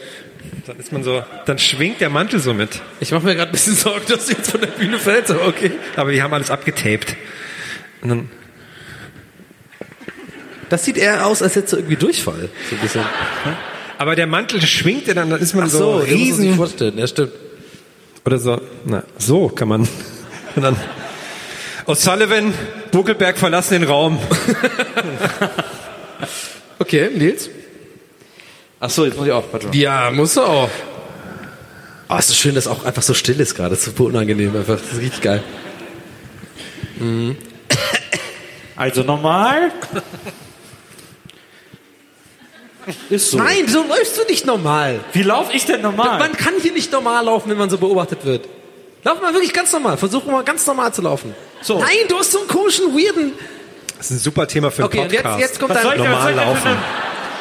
Dann 0.66 0.76
ist 0.76 0.92
man 0.92 1.04
so, 1.04 1.22
dann 1.46 1.58
schwingt 1.60 2.00
der 2.00 2.10
Mantel 2.10 2.40
so 2.40 2.52
mit. 2.52 2.82
Ich 2.98 3.12
mache 3.12 3.24
mir 3.24 3.36
gerade 3.36 3.50
ein 3.50 3.52
bisschen 3.52 3.74
Sorgen, 3.76 4.04
dass 4.08 4.26
du 4.26 4.32
jetzt 4.32 4.50
von 4.50 4.60
der 4.60 4.66
Bühne 4.66 4.98
fällst, 4.98 5.30
aber 5.30 5.46
okay. 5.46 5.70
Aber 5.94 6.10
die 6.10 6.22
haben 6.22 6.34
alles 6.34 6.50
abgetaped. 6.50 7.14
Und 8.02 8.08
dann, 8.08 8.30
Das 10.70 10.84
sieht 10.84 10.96
eher 10.96 11.26
aus, 11.26 11.42
als 11.42 11.56
hättest 11.56 11.74
du 11.74 11.76
irgendwie 11.76 11.96
Durchfall. 11.96 12.48
So 12.70 12.76
ein 12.76 12.80
bisschen. 12.80 13.04
aber 13.98 14.16
der 14.16 14.26
Mantel 14.26 14.62
schwingt 14.62 15.06
ja 15.08 15.14
dann, 15.14 15.28
dann 15.28 15.40
ist 15.40 15.54
man 15.54 15.64
Ach 15.64 15.68
so, 15.70 15.78
so, 15.78 15.98
muss 15.98 16.06
riesen. 16.08 16.54
vorstellen. 16.54 16.96
Ja, 16.96 17.06
stimmt. 17.06 17.32
Oder 18.24 18.38
so, 18.38 18.60
na, 18.84 19.02
so 19.18 19.48
kann 19.48 19.68
man. 19.68 19.80
Und 20.56 20.62
dann, 20.62 20.76
O'Sullivan, 21.86 22.52
Buckelberg 22.92 23.36
verlassen 23.36 23.74
den 23.80 23.84
Raum. 23.84 24.18
Okay, 26.78 27.10
Nils? 27.14 27.50
ach 28.80 28.88
so, 28.88 29.04
jetzt 29.04 29.18
muss 29.18 29.26
ich 29.26 29.32
auch. 29.32 29.44
Mal. 29.52 29.60
Ja, 29.74 30.10
muss 30.10 30.36
er 30.36 30.46
auch. 30.48 30.70
Oh, 32.08 32.16
es 32.18 32.30
ist 32.30 32.36
schön, 32.38 32.54
dass 32.54 32.66
auch 32.66 32.84
einfach 32.86 33.02
so 33.02 33.12
still 33.12 33.38
ist 33.38 33.54
gerade. 33.54 33.70
Das 33.70 33.80
ist 33.80 33.84
super 33.84 34.04
unangenehm 34.04 34.56
einfach. 34.56 34.78
Das 34.80 34.92
ist 34.94 34.98
richtig 35.00 35.20
geil. 35.20 35.42
Also 38.76 39.02
normal. 39.02 39.72
Ist 43.10 43.30
so. 43.30 43.38
Nein, 43.38 43.66
so 43.68 43.82
läufst 43.86 44.18
du 44.18 44.22
nicht 44.28 44.46
normal. 44.46 45.00
Wie 45.12 45.22
laufe 45.22 45.52
ich 45.54 45.64
denn 45.66 45.80
normal? 45.82 46.18
Man 46.18 46.32
kann 46.32 46.54
hier 46.60 46.72
nicht 46.72 46.92
normal 46.92 47.24
laufen, 47.24 47.50
wenn 47.50 47.58
man 47.58 47.70
so 47.70 47.78
beobachtet 47.78 48.24
wird. 48.24 48.48
Lauf 49.04 49.20
mal 49.20 49.32
wirklich 49.32 49.52
ganz 49.52 49.72
normal. 49.72 49.96
Versuch 49.96 50.24
mal 50.26 50.44
ganz 50.44 50.66
normal 50.66 50.92
zu 50.92 51.02
laufen. 51.02 51.34
So. 51.62 51.78
Nein, 51.78 51.88
du 52.08 52.18
hast 52.18 52.32
so 52.32 52.38
einen 52.40 52.48
komischen, 52.48 52.86
weirden. 52.94 53.32
Das 53.96 54.10
ist 54.10 54.16
ein 54.16 54.18
super 54.20 54.46
Thema 54.46 54.70
für 54.70 54.82
einen 54.82 54.86
Okay, 54.92 54.98
und 55.00 55.12
jetzt, 55.12 55.22
Podcast. 55.22 55.40
jetzt 55.40 55.60
kommt 55.60 55.74
was 55.74 55.82
dein. 55.82 55.98
normal 55.98 56.34
laufen. 56.34 56.70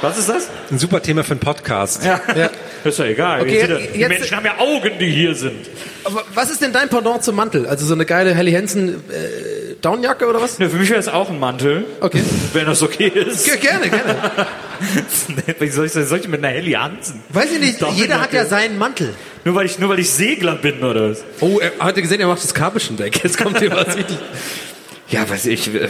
Was 0.01 0.17
ist 0.17 0.29
das? 0.29 0.49
Ein 0.71 0.79
super 0.79 1.01
Thema 1.01 1.23
für 1.25 1.31
einen 1.31 1.39
Podcast. 1.41 2.05
Ja. 2.05 2.21
Ja. 2.35 2.49
Ist 2.85 2.99
ja 2.99 3.05
egal. 3.05 3.41
Okay, 3.41 3.59
ja, 3.59 3.67
die 3.67 3.99
jetzt- 3.99 4.09
Menschen 4.09 4.37
haben 4.37 4.45
ja 4.45 4.57
Augen, 4.57 4.91
die 4.97 5.09
hier 5.11 5.35
sind. 5.35 5.67
Aber 6.05 6.23
was 6.33 6.49
ist 6.49 6.61
denn 6.61 6.71
dein 6.71 6.87
Pendant 6.87 7.21
zum 7.23 7.35
Mantel? 7.35 7.65
Also 7.67 7.85
so 7.85 7.93
eine 7.93 8.05
geile 8.05 8.33
Helly 8.33 8.53
Hansen 8.53 9.03
äh, 9.11 9.68
Downjacke 9.81 10.27
oder 10.27 10.41
was? 10.41 10.59
Ne, 10.59 10.69
für 10.69 10.77
mich 10.77 10.89
wäre 10.89 10.99
es 10.99 11.07
auch 11.07 11.29
ein 11.29 11.39
Mantel. 11.39 11.85
Okay. 12.01 12.21
Wenn 12.53 12.65
das 12.65 12.81
okay 12.81 13.07
ist. 13.07 13.45
Ge- 13.45 13.57
Gerne, 13.57 13.89
gerne. 13.89 14.15
Wie 15.59 15.69
soll 15.69 15.85
ich, 15.85 15.91
soll 15.93 16.19
ich 16.19 16.27
mit 16.27 16.43
einer 16.43 16.53
Helly 16.53 16.71
Hansen? 16.73 17.21
Weiß 17.29 17.51
ich 17.51 17.59
nicht, 17.59 17.81
jeder 17.95 18.21
hat 18.21 18.33
ja 18.33 18.45
seinen 18.45 18.77
Mantel. 18.77 19.13
Nur 19.45 19.55
weil 19.55 19.65
ich, 19.65 19.79
nur 19.79 19.89
weil 19.89 19.99
ich 19.99 20.09
Segler 20.09 20.55
bin 20.55 20.83
oder 20.83 21.11
was? 21.11 21.23
Oh, 21.39 21.59
er 21.59 21.71
hat 21.79 21.95
gesehen, 21.95 22.19
er 22.19 22.27
macht 22.27 22.43
das 22.43 22.53
Kabel 22.53 22.81
schon 22.81 22.97
weg. 22.99 23.21
Jetzt 23.23 23.37
kommt 23.37 23.59
hier 23.59 23.71
was 23.71 23.95
richtig. 23.95 24.17
Ja, 25.09 25.27
weiß 25.29 25.47
ich, 25.47 25.73
äh, 25.73 25.87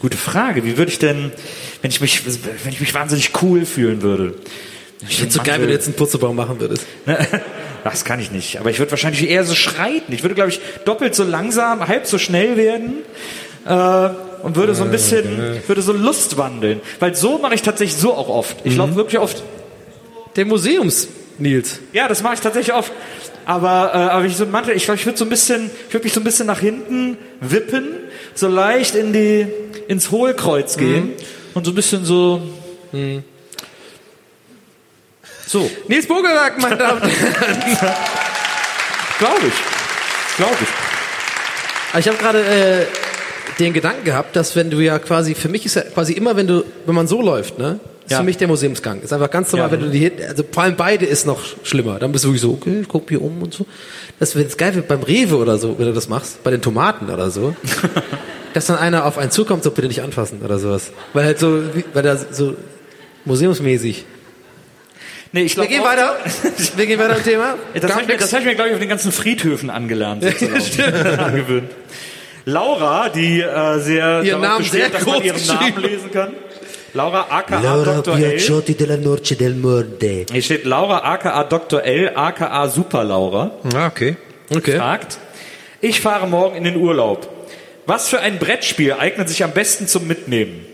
gute 0.00 0.16
Frage. 0.16 0.64
Wie 0.64 0.78
würde 0.78 0.90
ich 0.90 0.98
denn, 0.98 1.30
wenn 1.82 1.90
ich 1.90 2.00
mich, 2.00 2.22
wenn 2.26 2.72
ich 2.72 2.80
mich 2.80 2.94
wahnsinnig 2.94 3.32
cool 3.42 3.66
fühlen 3.66 4.02
würde? 4.02 4.34
Ich 5.08 5.18
find's 5.18 5.34
so 5.34 5.42
geil, 5.42 5.60
wenn 5.60 5.68
du 5.68 5.72
jetzt 5.72 5.86
einen 5.86 5.96
Putzebaum 5.96 6.36
machen 6.36 6.60
würdest. 6.60 6.86
Das 7.82 8.04
kann 8.04 8.20
ich 8.20 8.30
nicht. 8.30 8.60
Aber 8.60 8.68
ich 8.68 8.78
würde 8.78 8.90
wahrscheinlich 8.90 9.26
eher 9.26 9.42
so 9.42 9.54
schreiten. 9.54 10.12
Ich 10.12 10.22
würde, 10.22 10.34
glaube 10.34 10.50
ich, 10.50 10.60
doppelt 10.84 11.14
so 11.14 11.24
langsam, 11.24 11.88
halb 11.88 12.04
so 12.04 12.18
schnell 12.18 12.58
werden. 12.58 12.98
Äh, 13.64 14.10
und 14.42 14.56
würde 14.56 14.74
so 14.74 14.84
ein 14.84 14.90
bisschen, 14.90 15.62
würde 15.66 15.80
so 15.80 15.94
Lust 15.94 16.36
wandeln. 16.36 16.80
Weil 16.98 17.14
so 17.14 17.38
mache 17.38 17.54
ich 17.54 17.62
tatsächlich 17.62 17.98
so 17.98 18.12
auch 18.12 18.28
oft. 18.28 18.58
Ich 18.64 18.76
laufe 18.76 18.96
wirklich 18.96 19.18
oft. 19.18 19.42
Der 20.36 20.44
Museums 20.44 21.08
Nils. 21.38 21.80
Ja, 21.92 22.06
das 22.06 22.22
mache 22.22 22.34
ich 22.34 22.40
tatsächlich 22.40 22.74
oft. 22.74 22.92
Aber, 23.46 23.90
äh, 23.94 23.96
aber 23.96 24.24
ich 24.26 24.36
so 24.36 24.46
Mantel, 24.46 24.76
ich 24.76 24.84
glaube, 24.84 25.00
ich 25.00 25.06
würde 25.06 25.18
so 25.18 25.24
ein 25.24 25.30
bisschen, 25.30 25.70
ich 25.88 25.94
würde 25.94 26.04
mich 26.04 26.12
so 26.12 26.20
ein 26.20 26.24
bisschen 26.24 26.46
nach 26.46 26.60
hinten 26.60 27.16
wippen, 27.40 27.88
so 28.34 28.48
leicht 28.48 28.94
in 28.94 29.12
die, 29.12 29.46
ins 29.88 30.10
Hohlkreuz 30.10 30.76
gehen 30.76 31.12
und 31.54 31.64
so 31.64 31.72
ein 31.72 31.74
bisschen 31.74 32.04
so. 32.04 32.42
So, 35.50 35.68
Nils 35.88 36.06
Bogelberg, 36.06 36.60
meine 36.62 36.76
Damen 36.76 37.02
und 37.02 37.08
Herren. 37.10 37.56
glaube 39.18 39.48
ich. 39.48 40.36
Glaube 40.36 40.56
ich. 40.60 41.98
Ich 41.98 42.06
habe 42.06 42.18
gerade 42.18 42.38
äh, 42.38 42.86
den 43.58 43.72
Gedanken 43.72 44.04
gehabt, 44.04 44.36
dass 44.36 44.54
wenn 44.54 44.70
du 44.70 44.78
ja 44.78 45.00
quasi, 45.00 45.34
für 45.34 45.48
mich 45.48 45.66
ist 45.66 45.74
ja 45.74 45.82
quasi 45.82 46.12
immer, 46.12 46.36
wenn 46.36 46.46
du, 46.46 46.62
wenn 46.86 46.94
man 46.94 47.08
so 47.08 47.20
läuft, 47.20 47.58
ne, 47.58 47.80
ist 48.04 48.12
Ja. 48.12 48.18
für 48.18 48.22
mich 48.22 48.36
der 48.36 48.46
Museumsgang. 48.46 49.02
Ist 49.02 49.12
einfach 49.12 49.28
ganz 49.28 49.50
normal, 49.50 49.66
Ja. 49.66 49.72
wenn 49.72 49.80
du 49.80 49.90
die 49.90 50.12
also 50.24 50.44
vor 50.48 50.62
allem 50.62 50.76
beide 50.76 51.04
ist 51.04 51.26
noch 51.26 51.40
schlimmer. 51.64 51.98
Dann 51.98 52.12
bist 52.12 52.22
du 52.22 52.28
wirklich 52.28 52.42
so, 52.42 52.52
okay, 52.52 52.82
ich 52.82 52.88
guck 52.88 53.08
hier 53.08 53.20
um 53.20 53.42
und 53.42 53.52
so. 53.52 53.66
Das 54.20 54.36
wäre 54.36 54.46
geil 54.50 54.76
wird 54.76 54.86
beim 54.86 55.02
Rewe 55.02 55.34
oder 55.36 55.58
so, 55.58 55.76
wenn 55.80 55.86
du 55.86 55.92
das 55.92 56.08
machst, 56.08 56.44
bei 56.44 56.52
den 56.52 56.62
Tomaten 56.62 57.10
oder 57.10 57.28
so. 57.32 57.56
dass 58.54 58.66
dann 58.66 58.78
einer 58.78 59.04
auf 59.04 59.18
einen 59.18 59.32
zukommt, 59.32 59.64
so 59.64 59.72
bitte 59.72 59.88
nicht 59.88 60.02
anfassen 60.02 60.42
oder 60.44 60.60
sowas. 60.60 60.92
Weil 61.12 61.24
halt 61.24 61.40
so, 61.40 61.60
weil 61.92 62.04
da 62.04 62.16
so 62.16 62.54
museumsmäßig. 63.24 64.04
Nee, 65.32 65.42
ich 65.42 65.56
Wir 65.56 65.66
glaub 65.66 65.68
gehen 65.68 65.80
auch- 65.80 65.84
weiter. 65.86 66.16
Wir 66.76 66.86
gehen 66.86 66.98
weiter 66.98 67.16
im 67.16 67.22
Thema. 67.24 67.54
Das 67.74 67.90
habe 67.92 68.02
ich, 68.02 68.08
mir- 68.08 68.16
das 68.16 68.32
hab 68.32 68.40
ich 68.40 68.46
mir, 68.46 68.54
glaube 68.54 68.68
ich, 68.70 68.74
auf 68.74 68.80
den 68.80 68.88
ganzen 68.88 69.12
Friedhöfen 69.12 69.70
angelernt. 69.70 70.24
sozusagen. 70.24 71.18
Angewöhnt. 71.20 71.70
Laura, 72.46 73.08
die 73.10 73.40
äh, 73.40 73.78
sehr 73.78 74.22
Ihren 74.22 74.40
Namen 74.40 74.58
besteht, 74.58 74.80
sehr 74.80 74.88
dass 74.90 75.04
man 75.06 75.14
groß 75.16 75.24
ihren 75.24 75.46
Namen 75.46 75.82
lesen 75.82 76.10
kann. 76.10 76.32
Laura 76.94 77.26
aka 77.30 77.60
Laura 77.60 78.00
Dr. 78.00 78.18
L. 78.18 78.62
Della 78.74 78.96
Noce 78.96 79.36
del 79.36 79.54
Morde. 79.54 80.26
Hier 80.32 80.42
steht 80.42 80.64
Laura 80.64 80.98
aka 81.04 81.44
Dr. 81.44 81.82
L 81.84 82.12
aka 82.16 82.66
Super 82.68 83.04
Laura. 83.04 83.52
Ah, 83.74 83.86
okay. 83.86 84.16
Okay. 84.52 84.76
Fragt, 84.76 85.18
ich 85.80 86.00
fahre 86.00 86.26
morgen 86.26 86.56
in 86.56 86.64
den 86.64 86.76
Urlaub. 86.76 87.28
Was 87.86 88.08
für 88.08 88.18
ein 88.20 88.38
Brettspiel 88.40 88.94
eignet 88.94 89.28
sich 89.28 89.44
am 89.44 89.52
besten 89.52 89.86
zum 89.86 90.08
Mitnehmen? 90.08 90.66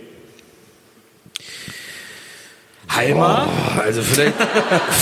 Halma? 2.96 3.46
Oh, 3.46 3.80
also 3.80 4.02
vielleicht, 4.02 4.34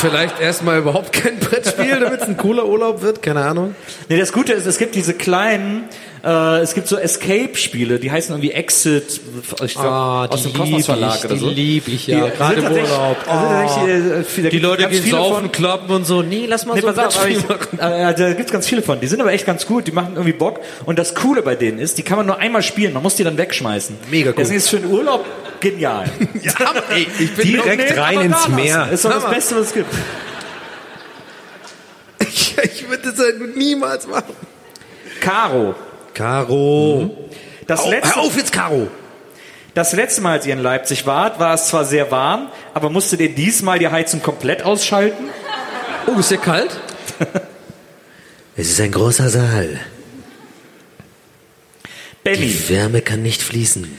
vielleicht 0.01 0.41
erstmal 0.41 0.79
überhaupt 0.79 1.13
kein 1.13 1.39
Brettspiel, 1.39 2.01
damit 2.01 2.21
es 2.23 2.29
ein 2.29 2.37
cooler 2.37 2.67
Urlaub 2.67 3.03
wird, 3.03 3.23
keine 3.23 3.43
Ahnung. 3.45 3.75
Nee, 4.09 4.19
das 4.19 4.33
Gute 4.33 4.53
ist, 4.53 4.67
es 4.67 4.79
gibt 4.79 4.95
diese 4.95 5.15
kleinen, 5.15 5.85
äh, 6.25 6.59
es 6.61 6.75
gibt 6.75 6.89
so 6.89 6.97
Escape-Spiele, 6.97 7.99
die 7.99 8.11
heißen 8.11 8.35
irgendwie 8.35 8.53
Exit, 8.53 9.21
ich 9.65 9.73
glaub, 9.75 9.85
Ah, 9.85 10.27
aus 10.27 10.43
die 10.43 10.49
dem 10.51 10.59
Kosmos 10.59 10.77
lieb 10.79 10.87
Verlag 10.87 11.19
ich, 11.19 11.25
oder 11.25 11.35
die 11.35 11.41
so. 11.41 11.49
lieb 11.49 11.89
ich, 11.89 12.07
ja, 12.07 12.25
Die 12.27 12.31
gerade 12.37 12.55
sind 12.55 12.59
im 12.59 12.65
tatsächlich- 12.75 12.91
Urlaub. 12.99 13.17
tatsächlich, 13.25 14.45
äh, 14.47 14.51
Die 14.51 14.59
Leute 14.59 14.89
gehen 14.89 15.11
saufen, 15.11 15.35
von. 15.43 15.53
klappen 15.53 15.91
und 15.95 16.07
so. 16.07 16.23
Nee, 16.23 16.47
lass 16.49 16.67
mal 16.67 16.75
Nee, 16.75 16.81
so 16.81 16.89
ein 16.89 16.95
Brettspiel 16.95 17.37
ich, 17.39 17.49
machen. 17.49 17.79
äh, 17.79 18.15
da 18.15 18.33
gibt's 18.33 18.53
ganz 18.53 18.67
viele 18.67 18.83
von. 18.83 19.01
Die 19.01 19.07
sind 19.07 19.21
aber 19.21 19.33
echt 19.33 19.47
ganz 19.47 19.67
gut. 19.67 19.87
Die 19.87 19.93
machen 19.93 20.13
irgendwie 20.15 20.33
Bock. 20.33 20.61
Und 20.87 20.99
das 20.99 21.15
Coole 21.15 21.43
bei 21.43 21.55
denen 21.55 21.79
ist, 21.79 21.99
die 21.99 22.03
kann 22.03 22.17
man 22.17 22.27
nur 22.27 22.39
einmal 22.39 22.63
spielen. 22.63 22.93
Man 22.93 23.03
muss 23.03 23.15
die 23.17 23.25
dann 23.25 23.37
wegschmeißen. 23.39 23.97
Mega 24.11 24.31
cool. 24.31 24.35
Deswegen 24.39 24.59
ist 24.59 24.69
für 24.69 24.79
den 24.79 24.91
Urlaub 24.91 25.25
genial. 25.65 26.05
Ja, 26.43 26.75
ey, 26.91 27.07
ich 27.19 27.35
bin 27.35 27.49
Direkt 27.49 27.91
Nee, 27.91 27.99
rein 27.99 28.21
ins 28.21 28.49
Meer. 28.49 28.83
was. 28.83 28.93
Ist 28.93 29.05
doch 29.05 29.11
das. 29.13 29.31
Beste, 29.31 29.57
was 29.57 29.67
es 29.69 29.75
gibt. 29.75 29.93
Ich, 32.21 32.57
ich 32.63 32.89
würde 32.89 33.11
das 33.11 33.19
halt 33.19 33.57
niemals 33.57 34.07
machen. 34.07 34.35
Caro. 35.21 35.75
Caro. 36.13 37.29
Das 37.67 37.81
Au, 37.81 37.91
letzte, 37.91 38.17
hör 38.17 38.23
auf 38.23 38.37
jetzt, 38.37 38.53
Caro. 38.53 38.89
das 39.75 39.93
letzte 39.95 40.21
Mal, 40.21 40.33
als 40.33 40.47
ihr 40.47 40.53
in 40.53 40.61
Leipzig 40.63 41.07
wart, 41.07 41.41
war 41.41 41.55
es 41.55 41.67
zwar 41.69 41.85
sehr 41.85 42.11
warm, 42.11 42.51
aber 42.75 42.91
musstet 42.91 43.21
ihr 43.21 43.35
diesmal 43.35 43.79
die 43.79 43.89
Heizung 43.89 44.23
komplett 44.23 44.63
ausschalten? 44.63 45.25
Oh, 46.07 46.19
ist 46.19 46.31
der 46.31 46.39
kalt? 46.39 46.71
Es 48.57 48.71
ist 48.71 48.81
ein 48.81 48.93
großer 48.93 49.31
Saal. 49.31 49.81
Benny. 52.23 52.47
Die 52.47 52.69
Wärme 52.69 53.01
kann 53.03 53.21
nicht 53.21 53.43
fließen. 53.43 53.99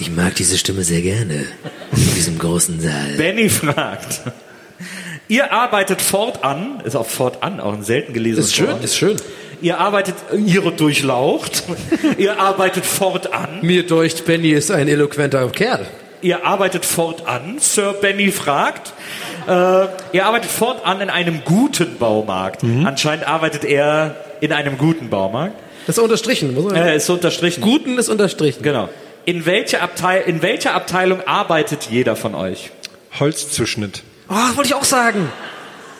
Ich 0.00 0.10
mag 0.10 0.34
diese 0.36 0.56
Stimme 0.58 0.84
sehr 0.84 1.02
gerne. 1.02 1.44
In 1.92 2.14
diesem 2.14 2.38
großen 2.38 2.80
Saal. 2.80 3.14
Benny 3.16 3.48
fragt. 3.48 4.20
Ihr 5.26 5.52
arbeitet 5.52 6.00
fortan, 6.00 6.80
ist 6.84 6.94
auch 6.96 7.06
fortan, 7.06 7.60
auch 7.60 7.72
ein 7.72 7.82
selten 7.82 8.12
gelesenes 8.12 8.46
Ist 8.48 8.54
schön, 8.56 8.68
Wort. 8.68 8.84
ist 8.84 8.96
schön. 8.96 9.16
Ihr 9.60 9.78
arbeitet, 9.78 10.14
ihre 10.46 10.70
durchlaucht. 10.72 11.64
ihr 12.18 12.38
arbeitet 12.40 12.86
fortan. 12.86 13.58
Mir 13.62 13.84
deucht, 13.86 14.24
Benny 14.24 14.50
ist 14.50 14.70
ein 14.70 14.86
eloquenter 14.88 15.48
Kerl. 15.50 15.84
Ihr 16.22 16.46
arbeitet 16.46 16.84
fortan, 16.84 17.56
Sir 17.58 17.92
Benny 18.00 18.30
fragt. 18.30 18.92
Äh, 19.48 19.50
ihr 20.12 20.24
arbeitet 20.26 20.50
fortan 20.50 21.00
in 21.00 21.10
einem 21.10 21.42
guten 21.44 21.96
Baumarkt. 21.98 22.62
Anscheinend 22.84 23.26
arbeitet 23.26 23.64
er 23.64 24.16
in 24.40 24.52
einem 24.52 24.78
guten 24.78 25.10
Baumarkt. 25.10 25.54
Das 25.86 25.96
ist 25.98 26.02
unterstrichen. 26.02 26.54
Muss 26.54 26.64
man 26.64 26.76
Äh, 26.76 26.96
ist 26.96 27.06
so 27.06 27.14
unterstrichen. 27.14 27.60
Guten 27.60 27.98
ist 27.98 28.08
unterstrichen. 28.08 28.62
Genau. 28.62 28.88
In 29.28 29.44
welcher, 29.44 29.82
Abteil 29.82 30.22
in 30.24 30.40
welcher 30.40 30.72
Abteilung 30.72 31.20
arbeitet 31.26 31.88
jeder 31.90 32.16
von 32.16 32.34
euch? 32.34 32.70
Holzzuschnitt. 33.20 34.02
Oh, 34.30 34.56
wollte 34.56 34.68
ich 34.68 34.74
auch 34.74 34.84
sagen. 34.84 35.30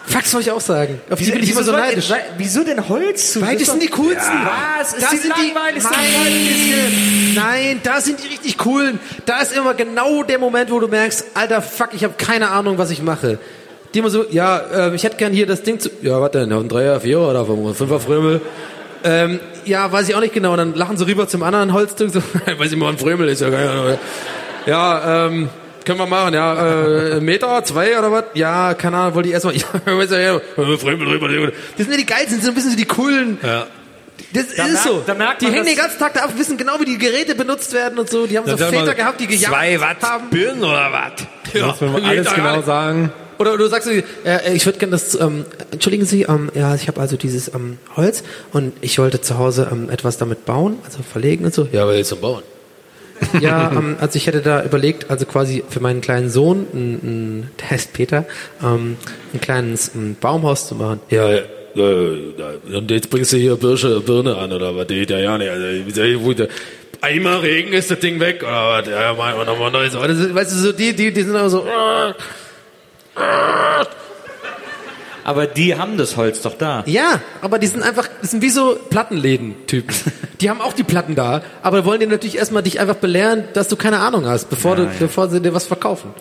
Fax 0.07 0.33
wollte 0.33 0.49
ich 0.49 0.55
auch 0.55 0.63
sagen. 0.63 0.99
Auf 1.11 1.19
die 1.19 1.31
bin 1.31 1.43
ich 1.43 1.51
immer 1.51 1.63
so 1.63 1.73
soll- 1.73 1.81
neidisch. 1.81 2.11
Wieso 2.39 2.65
denn 2.65 2.89
Holz 2.89 3.35
zu? 3.35 3.43
Weil 3.43 3.59
das 3.59 3.67
sind 3.69 3.83
die 3.83 3.89
coolsten. 3.89 4.33
Was? 4.79 4.95
Ist 4.95 5.03
da 5.03 5.11
die 5.11 5.17
sind 5.19 5.35
die, 5.37 5.53
langweiligste 5.53 5.91
nein, 5.93 7.35
nein, 7.35 7.81
da 7.83 8.01
sind 8.01 8.19
die 8.25 8.29
richtig 8.29 8.57
coolen. 8.57 8.99
Da 9.27 9.43
ist 9.43 9.53
immer 9.55 9.75
genau 9.75 10.23
der 10.23 10.39
Moment, 10.39 10.71
wo 10.71 10.81
du 10.81 10.89
merkst, 10.89 11.27
alter 11.35 11.61
Fuck, 11.61 11.91
ich 11.93 12.05
habe 12.05 12.15
keine 12.17 12.49
Ahnung, 12.49 12.79
was 12.79 12.91
ich 12.91 13.03
mache. 13.03 13.39
Die 13.93 13.99
immer 13.99 14.09
so, 14.09 14.25
ja, 14.31 14.89
äh, 14.89 14.95
ich 14.95 15.05
hätte 15.05 15.19
gern 15.19 15.35
hier 15.35 15.47
das 15.47 15.63
Ding 15.63 15.79
zu, 15.79 15.91
ja, 16.01 16.19
was 16.19 16.31
denn, 16.31 16.51
ein 16.51 16.69
Dreier, 16.71 17.03
Vierer 17.03 17.29
oder 17.29 17.45
Fünfer, 17.75 18.01
Frömel. 18.01 18.41
Ähm, 19.05 19.41
ja, 19.65 19.91
weiß 19.91 20.09
ich 20.09 20.15
auch 20.15 20.21
nicht 20.21 20.35
genau. 20.35 20.53
Und 20.53 20.59
dann 20.59 20.75
lachen 20.75 20.97
sie 20.97 21.07
rüber 21.07 21.29
zum 21.29 21.43
anderen 21.43 21.73
Holzstück, 21.73 22.11
so, 22.11 22.21
weiß 22.59 22.73
ich 22.73 22.77
mal, 22.79 22.89
ein 22.91 22.99
Frömel 22.99 23.29
ist 23.29 23.41
ja 23.41 23.49
Ahnung. 23.49 23.99
Ja, 24.67 25.27
ähm, 25.27 25.49
können 25.85 25.99
wir 25.99 26.07
machen, 26.07 26.35
ja, 26.35 27.15
äh, 27.17 27.21
Meter, 27.21 27.65
zwei 27.65 27.99
oder 27.99 28.13
was? 28.13 28.25
Ja, 28.35 28.75
keine 28.75 28.97
Ahnung, 28.99 29.15
wollte 29.15 29.29
ich 29.29 29.35
erstmal, 29.35 29.57
ja, 29.57 29.65
weiß 29.87 30.11
ja, 30.11 30.19
ja, 30.19 30.41
Frömel 30.57 31.09
rüber, 31.09 31.29
rüber. 31.29 31.53
Das 31.77 31.87
sind 31.87 31.91
ja 31.93 31.97
die 31.97 32.07
geilsten, 32.07 32.37
das 32.37 32.45
sind 32.45 32.45
so 32.45 32.49
ein 32.51 32.55
bisschen 32.55 32.71
so 32.73 32.77
die 32.77 32.85
coolen. 32.85 33.39
Ja. 33.43 33.67
Das 34.33 34.49
Da 34.55 34.65
ist 34.67 34.73
merkt- 34.73 34.89
so. 34.89 35.03
da 35.07 35.15
merkt 35.15 35.41
die 35.41 35.47
man, 35.47 35.55
hängen 35.55 35.67
den 35.67 35.77
ganzen 35.77 35.99
Tag 35.99 36.13
da 36.13 36.21
ab, 36.25 36.33
wissen 36.37 36.59
genau, 36.59 36.79
wie 36.81 36.85
die 36.85 36.99
Geräte 36.99 37.35
benutzt 37.35 37.73
werden 37.73 37.99
und 37.99 38.11
so. 38.11 38.27
Die 38.27 38.37
haben 38.37 38.47
so 38.47 38.57
Väter 38.59 38.85
man, 38.85 38.97
gehabt, 38.97 39.21
die 39.21 39.27
gejagt 39.27 39.55
Zwei 39.55 39.81
Watt 39.81 40.03
haben. 40.03 40.29
Birnen 40.29 40.63
oder 40.65 40.91
was? 40.93 41.55
Ja, 41.55 41.67
Muss 41.69 41.81
man 41.81 41.93
mal 41.93 42.01
geht 42.01 42.11
alles 42.11 42.35
genau 42.35 42.61
sagen. 42.63 43.13
Oder 43.39 43.57
du 43.57 43.67
sagst, 43.69 43.89
äh, 43.89 44.03
äh, 44.25 44.53
ich 44.55 44.67
würde 44.67 44.79
gerne 44.79 44.93
das, 44.93 45.19
ähm, 45.21 45.45
entschuldigen 45.71 46.05
Sie, 46.05 46.23
ähm, 46.23 46.51
ja, 46.55 46.75
ich 46.75 46.89
habe 46.89 47.01
also 47.01 47.17
dieses 47.17 47.49
ähm, 47.55 47.79
Holz 47.97 48.25
und 48.53 48.73
ich 48.81 48.99
wollte 48.99 49.21
zu 49.21 49.39
Hause 49.39 49.69
ähm, 49.71 49.91
etwas 49.91 50.19
damit 50.19 50.45
bauen, 50.45 50.79
also 50.85 50.99
verlegen 51.03 51.45
und 51.45 51.55
so. 51.55 51.69
Ja, 51.73 51.83
aber 51.83 51.97
jetzt 51.97 52.09
zum 52.09 52.21
Bauen. 52.21 52.43
ja, 53.41 53.73
ähm, 53.73 53.97
also 54.01 54.17
ich 54.17 54.27
hätte 54.27 54.41
da 54.43 54.65
überlegt, 54.65 55.11
also 55.11 55.27
quasi 55.27 55.65
für 55.69 55.81
meinen 55.81 56.01
kleinen 56.01 56.31
Sohn, 56.31 56.67
ein, 56.73 57.51
der 57.61 57.71
heißt 57.71 57.93
Peter, 57.93 58.27
ähm, 58.63 58.97
ein 59.35 59.41
kleines 59.41 59.95
ein 59.95 60.17
Baumhaus 60.21 60.69
zu 60.69 60.75
machen. 60.77 61.01
Ja, 61.11 61.29
ja. 61.29 61.43
äh, 61.77 62.77
Und 62.77 62.91
jetzt 62.91 63.11
bringst 63.11 63.33
du 63.33 63.37
hier 63.37 63.57
Birsche, 63.57 64.01
Birne 64.01 64.37
an 64.37 64.53
oder 64.53 64.77
was? 64.77 64.87
Die 64.87 65.01
nicht. 65.01 65.13
Also, 65.13 66.47
einmal 67.01 67.39
Regen 67.39 67.73
ist 67.73 67.91
das 67.91 67.99
Ding 67.99 68.21
weg 68.21 68.43
oder 68.43 68.83
was? 68.83 68.89
Ja, 68.89 69.15
machen 69.15 69.39
wir 69.39 69.45
nochmal 69.45 69.71
neues. 69.71 69.95
Aber 69.95 70.09
weißt 70.09 70.53
du, 70.53 70.57
so 70.57 70.73
die, 70.73 70.95
die, 70.95 71.13
die 71.13 71.23
sind 71.23 71.31
immer 71.31 71.51
so. 71.51 71.65
Aber 75.25 75.47
die 75.47 75.77
haben 75.77 75.99
das 75.99 76.17
Holz 76.17 76.41
doch 76.41 76.55
da. 76.55 76.83
Ja, 76.87 77.21
aber 77.43 77.59
die 77.59 77.67
sind 77.67 77.83
einfach, 77.83 78.09
das 78.23 78.31
sind 78.31 78.41
wie 78.41 78.49
so 78.49 78.79
Plattenläden-Typen. 78.89 79.95
Die 80.41 80.49
haben 80.49 80.63
auch 80.63 80.73
die 80.73 80.85
Platten 80.85 81.17
da, 81.17 81.43
aber 81.63 81.85
wollen 81.85 82.01
dir 82.01 82.07
natürlich 82.07 82.39
erstmal 82.39 82.63
dich 82.63 82.81
einfach 82.81 82.95
belehren, 82.95 83.45
dass 83.53 83.69
du 83.69 83.77
keine 83.77 83.99
Ahnung 83.99 84.25
hast, 84.25 84.49
bevor, 84.49 84.77
du, 84.77 84.89
bevor 84.99 85.29
sie 85.29 85.43
dir 85.43 85.53
was 85.53 85.67
verkaufen. 85.67 86.15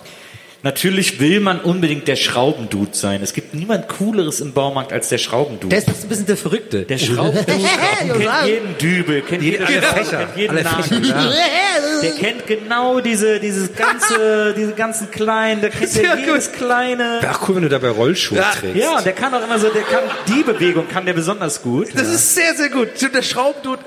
Natürlich 0.64 1.20
will 1.20 1.40
man 1.40 1.60
unbedingt 1.62 2.08
der 2.08 2.16
Schraubendude 2.16 2.92
sein. 2.94 3.22
Es 3.22 3.34
gibt 3.34 3.54
niemand 3.54 3.88
Cooleres 3.88 4.40
im 4.40 4.54
Baumarkt 4.54 4.92
als 4.92 5.10
der 5.10 5.18
Schraubendude. 5.18 5.70
Der 5.70 5.80
ist 5.80 5.88
ein 6.04 6.10
bisschen 6.10 6.26
der 6.26 6.38
Verrückte. 6.38 6.82
Der 6.84 6.98
Schraubendude 6.98 7.46
kennt 7.46 8.48
jeden 8.48 8.78
Dübel, 8.78 9.22
kennt 9.22 9.44
jede 9.44 9.66
alle 9.66 9.82
Fächer, 9.82 10.18
kennt 10.18 10.38
jeden 10.38 10.52
alle 10.52 10.64
Namen. 10.64 10.84
Fächer, 10.84 11.32
Der 12.04 12.12
kennt 12.12 12.46
genau 12.48 13.00
diese, 13.00 13.40
dieses 13.40 13.74
ganze, 13.76 14.54
diese 14.58 14.74
ganzen 14.74 15.10
kleinen, 15.10 15.62
der 15.62 15.70
kennt 15.72 15.96
ja 15.96 16.16
jedes 16.16 16.52
kleine. 16.52 17.18
Wäre 17.22 17.36
auch 17.36 17.48
cool, 17.50 17.56
wenn 17.56 17.64
du 17.64 17.70
dabei 17.70 17.90
Rollschuhe 17.90 18.38
Ja. 18.38 18.52
trägst. 18.52 18.78
Ja, 18.78 19.02
der 19.02 19.14
kann 19.14 19.34
auch 19.34 19.44
immer 19.44 19.58
so, 19.58 19.70
der 19.70 19.82
kann, 19.84 20.02
die 20.28 20.44
Bewegung 20.44 20.88
kann 20.88 21.06
der 21.06 21.14
besonders 21.14 21.62
gut. 21.62 21.88
Das 21.96 22.08
ist 22.08 22.36
sehr, 22.36 22.54
sehr 22.56 22.70
gut. 22.70 22.90
Der 23.14 23.22
Schraubendude, 23.22 23.82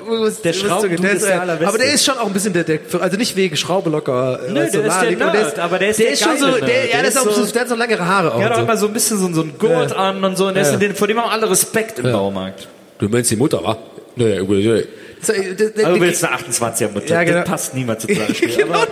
Der 0.45 0.53
Schraubendude 0.53 1.09
ist 1.09 1.25
der 1.27 1.41
allerbeste. 1.41 1.69
Aber 1.69 1.79
der 1.79 1.93
ist 1.93 2.05
schon 2.05 2.19
auch 2.19 2.27
ein 2.27 2.33
bisschen 2.33 2.53
der, 2.53 2.65
der 2.65 2.81
also 3.01 3.17
nicht 3.17 3.37
wegen 3.37 3.57
Schraube 3.57 3.91
locker. 3.91 4.41
äh, 4.45 4.51
Nö, 4.53 4.55
der 4.55 4.85
ist 4.87 5.01
der 5.01 5.11
Nerd, 5.17 5.59
aber 5.59 5.79
der 5.79 5.91
ist 5.91 6.01
der 6.01 6.17
schon 6.17 6.37
so, 6.39 6.60
der, 6.61 6.87
ja, 6.87 6.93
Der 6.93 7.01
der, 7.01 7.09
ist 7.09 7.19
auch 7.19 7.31
so- 7.31 7.45
so, 7.45 7.53
der 7.53 7.63
hat 7.63 7.69
so 7.69 7.75
lange 7.75 7.99
Haare 7.99 8.33
auch. 8.35 8.39
Der 8.39 8.47
hat 8.51 8.57
auch 8.57 8.63
immer 8.63 8.77
so 8.77 8.87
ein 8.87 8.93
bisschen 8.93 9.19
so, 9.19 9.33
so 9.33 9.43
einen 9.43 9.59
Gurt 9.59 9.91
Ja. 9.91 9.97
an 9.97 10.23
und 10.25 10.37
so, 10.37 10.47
und 10.49 10.55
der 10.55 10.65
Ja. 10.65 10.71
ist, 10.71 10.79
den, 10.79 10.95
vor 10.95 11.07
dem 11.09 11.21
haben 11.21 11.31
alle 11.31 11.49
Respekt 11.51 11.99
im 11.99 12.11
Baumarkt. 12.13 12.69
Du 12.99 13.09
meinst 13.09 13.31
die 13.31 13.37
Mutter, 13.37 13.63
wa? 13.65 13.77
Nee, 14.17 14.41
nee. 14.41 14.85
So, 15.23 15.33
Aber 15.33 15.95
du 15.95 16.01
willst 16.01 16.25
eine 16.25 16.37
28er 16.37 16.93
Mutter. 16.93 17.15
Ja, 17.15 17.25
genau. 17.25 17.39
Das 17.41 17.49
passt 17.49 17.75
niemand 17.75 18.01
zu. 18.01 18.09
Genau, 18.61 18.85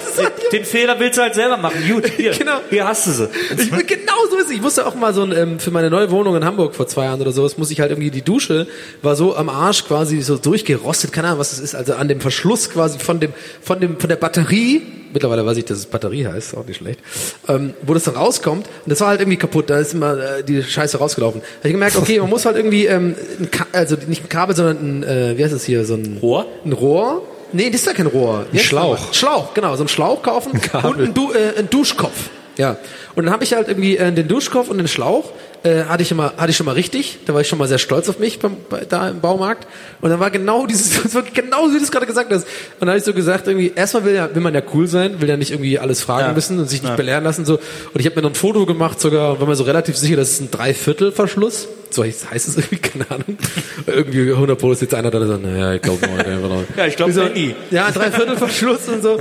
den, 0.53 0.65
Fehler 0.65 0.99
willst 0.99 1.19
du 1.19 1.23
halt 1.23 1.35
selber 1.35 1.57
machen. 1.57 1.83
Gut, 1.89 2.07
hier, 2.17 2.33
Genau. 2.33 2.59
hier 2.71 2.87
hast 2.87 3.07
du 3.07 3.11
sie. 3.11 3.29
Ich, 3.57 3.71
genau 3.87 4.13
so 4.31 4.37
ist 4.37 4.47
es. 4.47 4.51
Ich 4.51 4.61
musste 4.61 4.87
auch 4.87 4.95
mal 4.95 5.15
so 5.15 5.23
ein, 5.23 5.33
ähm, 5.33 5.59
für 5.61 5.71
meine 5.71 5.91
neue 5.91 6.11
Wohnung 6.11 6.37
in 6.37 6.45
Hamburg 6.45 6.75
vor 6.75 6.87
zwei 6.87 7.05
Jahren 7.05 7.21
oder 7.21 7.33
sowas, 7.33 7.57
muss 7.59 7.71
ich 7.71 7.81
halt 7.81 7.91
irgendwie 7.91 8.11
die 8.11 8.23
Dusche 8.23 8.67
war 9.03 9.17
so 9.17 9.37
am 9.37 9.49
Arsch 9.49 9.85
quasi 9.87 10.21
so 10.21 10.37
durchgerostet, 10.37 11.13
keine 11.13 11.29
Ahnung, 11.29 11.41
was 11.41 11.51
das 11.51 11.61
ist, 11.61 11.75
also 11.75 11.95
an 11.95 12.09
dem 12.09 12.21
Verschluss 12.21 12.71
quasi 12.71 12.99
von 12.99 13.21
dem, 13.21 13.33
von 13.63 13.81
dem, 13.81 13.99
von 13.99 14.09
der 14.09 14.17
Batterie. 14.17 14.83
Mittlerweile 15.11 15.47
weiß 15.47 15.57
ich, 15.57 15.65
dass 15.65 15.79
es 15.79 15.87
Batterie 15.87 16.27
heißt, 16.27 16.55
auch 16.55 16.67
nicht 16.67 16.77
schlecht. 16.77 17.01
Ähm, 17.49 17.73
wo 17.83 17.95
das 17.95 18.05
dann 18.05 18.15
rauskommt 18.17 18.67
und 18.67 18.91
das 18.91 19.01
war 19.01 19.09
halt 19.09 19.21
irgendwie 19.21 19.39
kaputt. 19.39 19.71
Da 19.71 19.79
ist 19.79 19.95
immer 19.95 20.19
äh, 20.19 20.45
die 20.45 20.63
Scheiße 20.63 20.99
rausgelaufen. 20.99 21.41
Da 21.41 21.57
hab 21.61 21.65
ich 21.65 21.73
gemerkt, 21.73 21.97
okay, 21.97 22.21
man 22.21 22.29
muss 22.29 22.45
halt 22.45 22.57
irgendwie, 22.57 22.85
ähm, 22.87 23.15
ein 23.41 23.51
Ka 23.51 23.67
also 23.73 23.97
nicht 24.07 24.25
ein 24.25 24.29
Kabel, 24.29 24.55
sondern 24.55 25.01
ein, 25.01 25.03
äh, 25.05 25.39
wie 25.39 25.45
heißt 25.45 25.55
das 25.55 25.65
hier, 25.65 25.87
so 25.87 25.95
ein 25.95 26.18
Rohr? 26.19 26.47
Ein 26.65 26.73
Rohr. 26.73 27.23
Nee, 27.53 27.71
das 27.71 27.81
ist 27.81 27.87
ja 27.87 27.95
kein 27.95 28.07
Rohr. 28.07 28.47
Ein 28.53 28.59
Schlauch. 28.59 28.99
Schlauch, 29.13 29.55
genau, 29.55 29.75
so 29.75 29.83
einen 29.83 29.89
Schlauch 29.89 30.23
kaufen 30.23 30.53
und 30.83 30.99
einen, 30.99 31.15
du 31.15 31.33
äh, 31.33 31.59
einen 31.59 31.71
Duschkopf. 31.71 32.31
Ja. 32.57 32.77
Und 33.15 33.25
dann 33.25 33.33
habe 33.33 33.45
ich 33.45 33.55
halt 33.55 33.69
irgendwie 33.69 33.97
äh, 33.97 34.13
den 34.13 34.29
Duschkopf 34.29 34.69
und 34.69 34.79
den 34.79 34.89
Schlauch 34.89 35.31
äh, 35.65 35.85
hatte 35.85 36.03
ich 36.03 36.11
immer 36.11 36.35
hatte 36.37 36.51
ich 36.51 36.57
schon 36.57 36.67
mal 36.67 36.73
richtig. 36.73 37.19
Da 37.27 37.35
war 37.35 37.41
ich 37.41 37.49
schon 37.49 37.59
mal 37.59 37.67
sehr 37.69 37.79
stolz 37.79 38.09
auf 38.09 38.19
mich 38.19 38.39
beim, 38.39 38.57
bei, 38.71 38.85
da 38.89 39.09
im 39.09 39.21
Baumarkt. 39.21 39.67
Und 40.01 40.11
dann 40.11 40.21
war 40.21 40.31
genau 40.31 40.67
dieses 40.67 41.03
das 41.03 41.15
war 41.15 41.23
genau 41.23 41.67
so 41.69 41.75
wie 41.75 41.79
du 41.79 41.85
es 41.85 41.91
gerade 41.91 42.07
gesagt 42.07 42.33
hast. 42.33 42.45
Und 42.45 42.51
dann 42.81 42.91
habe 42.91 42.99
ich 42.99 43.05
so 43.05 43.13
gesagt 43.13 43.47
irgendwie 43.49 43.73
erstmal 43.75 44.05
will 44.05 44.15
ja 44.15 44.35
will 44.35 44.43
man 44.43 44.55
ja 44.55 44.63
cool 44.75 44.87
sein, 44.87 45.21
will 45.21 45.29
ja 45.29 45.37
nicht 45.37 45.51
irgendwie 45.51 45.79
alles 45.79 46.03
fragen 46.03 46.29
Ja. 46.29 46.33
müssen 46.33 46.59
und 46.59 46.69
sich 46.69 46.83
nicht 46.83 46.91
Ja. 46.91 46.97
belehren 46.97 47.25
lassen 47.25 47.45
so. 47.45 47.55
Und 47.55 48.01
ich 48.01 48.07
habe 48.07 48.17
mir 48.17 48.23
noch 48.23 48.31
ein 48.31 48.35
Foto 48.37 48.67
gemacht 48.67 49.01
sogar 49.01 49.33
und 49.33 49.41
war 49.41 49.47
mir 49.49 49.57
so 49.57 49.65
relativ 49.65 49.97
sicher, 49.97 50.17
das 50.17 50.31
ist 50.31 50.41
ein 50.41 50.51
Dreiviertelverschluss. 50.51 51.69
So 51.91 52.05
heißt, 52.05 52.31
heißt 52.31 52.49
es 52.49 52.57
irgendwie, 52.57 52.77
keine 52.79 53.11
Ahnung. 53.11 53.39
irgendwie 53.87 54.31
100 54.31 54.59
Pro 54.59 54.73
ist 54.73 54.83
jetzt 54.83 54.95
einer 54.95 55.11
da, 55.11 55.19
der 55.19 55.29
sagt, 55.29 55.43
naja, 55.43 55.73
ich 55.75 55.83
glaube 55.83 56.07
mal. 56.07 56.67
Ja, 56.77 56.87
ich 56.87 56.97
glaub, 56.97 57.11
so, 57.13 57.23
Benny. 57.23 57.55
Ja, 57.71 57.91
Dreiviertelverschluss 57.91 58.89
und 58.89 59.03
so. 59.03 59.19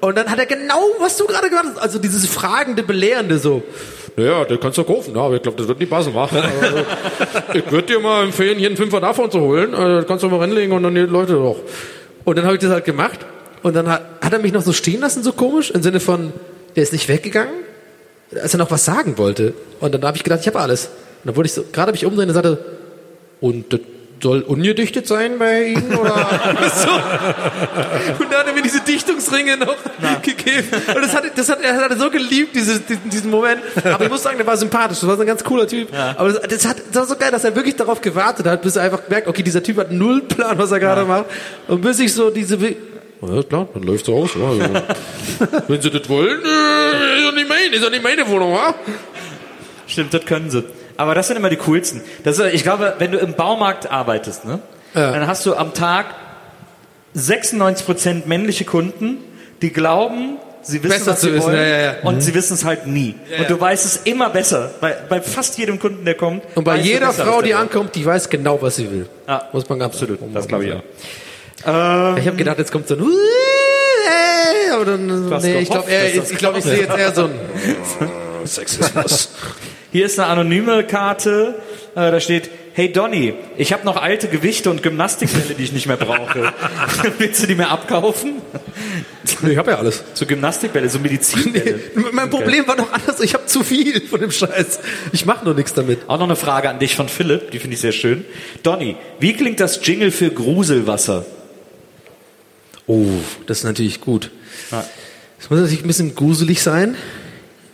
Und 0.00 0.16
dann 0.16 0.28
hat 0.30 0.38
er 0.38 0.46
genau, 0.46 0.80
was 1.00 1.16
du 1.16 1.26
gerade 1.26 1.48
gemacht 1.48 1.64
hast, 1.74 1.78
also 1.78 1.98
dieses 1.98 2.26
fragende, 2.26 2.82
belehrende 2.82 3.38
so. 3.38 3.62
Naja, 4.16 4.44
das 4.46 4.58
kannst 4.60 4.78
du 4.78 4.84
kaufen, 4.84 5.14
ja, 5.14 5.20
aber 5.22 5.36
ich 5.36 5.42
glaube, 5.42 5.58
das 5.58 5.68
wird 5.68 5.78
nicht 5.78 5.90
passen, 5.90 6.14
wa? 6.14 6.28
Also, 6.32 6.84
ich 7.52 7.70
würde 7.70 7.86
dir 7.94 8.00
mal 8.00 8.24
empfehlen, 8.24 8.58
hier 8.58 8.68
einen 8.68 8.76
Fünfer 8.76 9.00
davon 9.00 9.30
zu 9.30 9.40
holen, 9.40 9.74
äh, 9.74 9.76
das 9.76 10.06
kannst 10.06 10.24
du 10.24 10.28
mal 10.28 10.40
reinlegen 10.40 10.72
und 10.72 10.82
dann 10.82 10.94
die 10.94 11.02
Leute 11.02 11.34
doch. 11.34 11.58
Und 12.24 12.38
dann 12.38 12.46
habe 12.46 12.54
ich 12.56 12.62
das 12.62 12.70
halt 12.70 12.86
gemacht 12.86 13.20
und 13.62 13.76
dann 13.76 13.88
hat, 13.88 14.02
hat 14.22 14.32
er 14.32 14.38
mich 14.38 14.52
noch 14.52 14.62
so 14.62 14.72
stehen 14.72 15.00
lassen, 15.00 15.22
so 15.22 15.32
komisch, 15.32 15.70
im 15.70 15.82
Sinne 15.82 16.00
von, 16.00 16.32
der 16.74 16.82
ist 16.82 16.94
nicht 16.94 17.08
weggegangen, 17.08 17.52
als 18.34 18.54
er 18.54 18.58
noch 18.58 18.70
was 18.70 18.84
sagen 18.84 19.18
wollte. 19.18 19.52
Und 19.80 19.94
dann 19.94 20.02
habe 20.02 20.16
ich 20.16 20.24
gedacht, 20.24 20.40
ich 20.40 20.46
habe 20.46 20.60
alles. 20.60 20.86
Und 20.86 21.26
dann 21.26 21.36
wurde 21.36 21.46
ich 21.46 21.52
so, 21.52 21.64
gerade 21.70 21.88
habe 21.88 21.96
ich 21.96 22.06
umdrehen 22.06 22.28
und 22.28 22.34
sagte, 22.34 22.58
und 23.40 23.72
das 23.72 23.80
soll 24.22 24.42
ungedichtet 24.42 25.06
sein 25.06 25.38
bei 25.38 25.68
Ihnen 25.68 25.94
oder 25.94 26.14
so. 26.74 26.90
Und 28.22 28.32
dann 28.32 28.40
hat 28.40 28.46
er 28.46 28.52
mir 28.54 28.62
diese 28.62 28.80
Dichtungsringe 28.80 29.56
noch 29.56 29.76
gegeben. 30.22 30.68
Und 30.88 31.02
das 31.02 31.14
hat, 31.14 31.24
das 31.36 31.48
hat, 31.48 31.62
er 31.62 31.76
hat 31.76 31.98
so 31.98 32.10
geliebt, 32.10 32.54
dieses, 32.54 32.84
diesen, 32.86 33.10
diesen 33.10 33.30
Moment. 33.30 33.60
Aber 33.84 34.04
ich 34.04 34.10
muss 34.10 34.22
sagen, 34.22 34.38
der 34.38 34.46
war 34.46 34.56
sympathisch. 34.56 35.00
Das 35.00 35.08
war 35.08 35.16
so 35.16 35.22
ein 35.22 35.26
ganz 35.26 35.44
cooler 35.44 35.66
Typ. 35.66 35.88
Aber 36.16 36.32
das, 36.32 36.42
das, 36.42 36.66
hat, 36.66 36.76
das 36.88 36.96
war 36.96 37.06
so 37.06 37.16
geil, 37.16 37.30
dass 37.30 37.44
er 37.44 37.54
wirklich 37.54 37.76
darauf 37.76 38.00
gewartet 38.00 38.46
hat, 38.46 38.62
bis 38.62 38.76
er 38.76 38.84
einfach 38.84 39.02
merkt, 39.08 39.28
okay, 39.28 39.42
dieser 39.42 39.62
Typ 39.62 39.76
hat 39.78 39.92
null 39.92 40.22
Plan, 40.22 40.58
was 40.58 40.70
er 40.72 40.80
gerade 40.80 41.04
macht. 41.04 41.26
Und 41.68 41.82
bis 41.82 41.98
ich 42.00 42.12
so 42.12 42.30
diese, 42.30 42.58
ja, 43.22 43.42
klar, 43.42 43.68
dann 43.72 43.82
läuft 43.82 44.06
so 44.06 44.16
aus. 44.16 44.30
Ja, 44.34 44.48
also. 44.48 44.62
Wenn 45.68 45.80
Sie 45.80 45.90
das 45.90 46.08
wollen, 46.08 46.42
äh, 46.42 47.18
ist 47.18 47.26
doch 47.26 47.34
nicht 47.34 47.48
meine, 47.48 47.74
ist 47.74 47.84
doch 47.84 47.90
nicht 47.90 48.02
meine 48.02 48.26
Wohnung, 48.28 48.52
wa? 48.52 48.74
Stimmt, 49.86 50.12
das 50.12 50.24
können 50.24 50.50
sie. 50.50 50.64
Aber 50.96 51.14
das 51.14 51.28
sind 51.28 51.36
immer 51.36 51.50
die 51.50 51.56
coolsten. 51.56 52.00
Das 52.24 52.38
ist, 52.38 52.54
ich 52.54 52.62
glaube, 52.62 52.94
wenn 52.98 53.12
du 53.12 53.18
im 53.18 53.34
Baumarkt 53.34 53.90
arbeitest, 53.90 54.44
ne, 54.44 54.60
Ja. 54.94 55.12
dann 55.12 55.26
hast 55.26 55.44
du 55.46 55.54
am 55.54 55.74
Tag 55.74 56.06
96% 57.14 58.26
männliche 58.26 58.64
Kunden, 58.64 59.18
die 59.62 59.72
glauben, 59.72 60.38
sie 60.62 60.82
wissen, 60.82 60.98
Besser 60.98 61.12
was 61.12 61.20
zu 61.20 61.26
sie 61.28 61.34
wissen, 61.34 61.46
wollen, 61.46 61.56
ja, 61.56 61.78
ja, 61.78 61.94
und 62.02 62.16
Mhm. 62.16 62.20
sie 62.20 62.34
wissen 62.34 62.54
es 62.54 62.64
halt 62.64 62.86
nie. 62.86 63.14
Und 63.38 63.48
du 63.48 63.58
weißt 63.60 63.84
es 63.86 63.96
immer 64.04 64.30
besser. 64.30 64.70
Bei, 64.80 64.96
bei 65.08 65.20
fast 65.22 65.56
jedem 65.58 65.78
Kunden, 65.78 66.04
der 66.04 66.14
kommt. 66.14 66.42
Und 66.54 66.64
bei 66.64 66.76
jeder 66.76 67.06
besser, 67.08 67.24
Frau, 67.24 67.40
die 67.42 67.54
ankommt, 67.54 67.94
die 67.94 68.04
weiß 68.04 68.28
genau, 68.28 68.60
was 68.60 68.76
sie 68.76 68.90
will. 68.90 69.06
Ja, 69.26 69.48
Muss 69.52 69.68
man 69.68 69.78
ganz 69.78 69.94
absolut. 69.94 70.18
Das 70.34 70.46
glaube 70.48 70.64
ich 70.66 70.72
auch. 70.74 70.82
Ich 72.18 72.26
habe 72.26 72.36
gedacht, 72.36 72.58
jetzt 72.58 72.70
kommt 72.72 72.86
so 72.88 72.94
ein 72.96 73.06
aber 74.72 74.84
dann, 74.84 75.28
nee, 75.40 75.58
ich 75.60 75.70
glaube, 75.70 75.90
ich, 75.90 76.36
glaub, 76.38 76.56
ich 76.56 76.64
sehe 76.64 76.80
jetzt 76.80 76.96
eher 76.96 77.14
so 77.14 77.24
ein 77.24 77.34
Sexismus. 78.44 79.30
Hier 79.96 80.04
ist 80.04 80.18
eine 80.18 80.28
anonyme 80.28 80.84
Karte, 80.84 81.54
äh, 81.94 82.10
da 82.10 82.20
steht, 82.20 82.50
hey 82.74 82.92
Donny, 82.92 83.32
ich 83.56 83.72
habe 83.72 83.86
noch 83.86 83.96
alte 83.96 84.28
Gewichte 84.28 84.68
und 84.68 84.82
Gymnastikbälle, 84.82 85.54
die 85.54 85.62
ich 85.62 85.72
nicht 85.72 85.86
mehr 85.86 85.96
brauche. 85.96 86.52
Willst 87.18 87.42
du 87.42 87.46
die 87.46 87.54
mir 87.54 87.70
abkaufen? 87.70 88.42
Nee, 89.40 89.52
ich 89.52 89.56
habe 89.56 89.70
ja 89.70 89.78
alles. 89.78 90.04
So 90.12 90.26
Gymnastikbälle, 90.26 90.90
so 90.90 90.98
Medizinbälle. 90.98 91.80
Mein 92.12 92.28
Problem 92.28 92.68
war 92.68 92.76
doch 92.76 92.92
anders, 92.92 93.20
ich 93.20 93.32
habe 93.32 93.46
zu 93.46 93.64
viel 93.64 94.02
von 94.02 94.20
dem 94.20 94.30
Scheiß. 94.30 94.80
Ich 95.12 95.24
mache 95.24 95.46
nur 95.46 95.54
nichts 95.54 95.72
damit. 95.72 96.00
Auch 96.08 96.18
noch 96.18 96.26
eine 96.26 96.36
Frage 96.36 96.68
an 96.68 96.78
dich 96.78 96.94
von 96.94 97.08
Philipp, 97.08 97.50
die 97.52 97.58
finde 97.58 97.72
ich 97.72 97.80
sehr 97.80 97.92
schön. 97.92 98.26
Donny, 98.62 98.96
wie 99.18 99.32
klingt 99.32 99.60
das 99.60 99.80
Jingle 99.82 100.10
für 100.10 100.28
Gruselwasser? 100.28 101.24
Oh, 102.86 103.06
das 103.46 103.60
ist 103.60 103.64
natürlich 103.64 104.02
gut. 104.02 104.30
Es 105.40 105.48
muss 105.48 105.58
natürlich 105.60 105.84
ein 105.84 105.88
bisschen 105.88 106.14
gruselig 106.14 106.62
sein. 106.62 106.96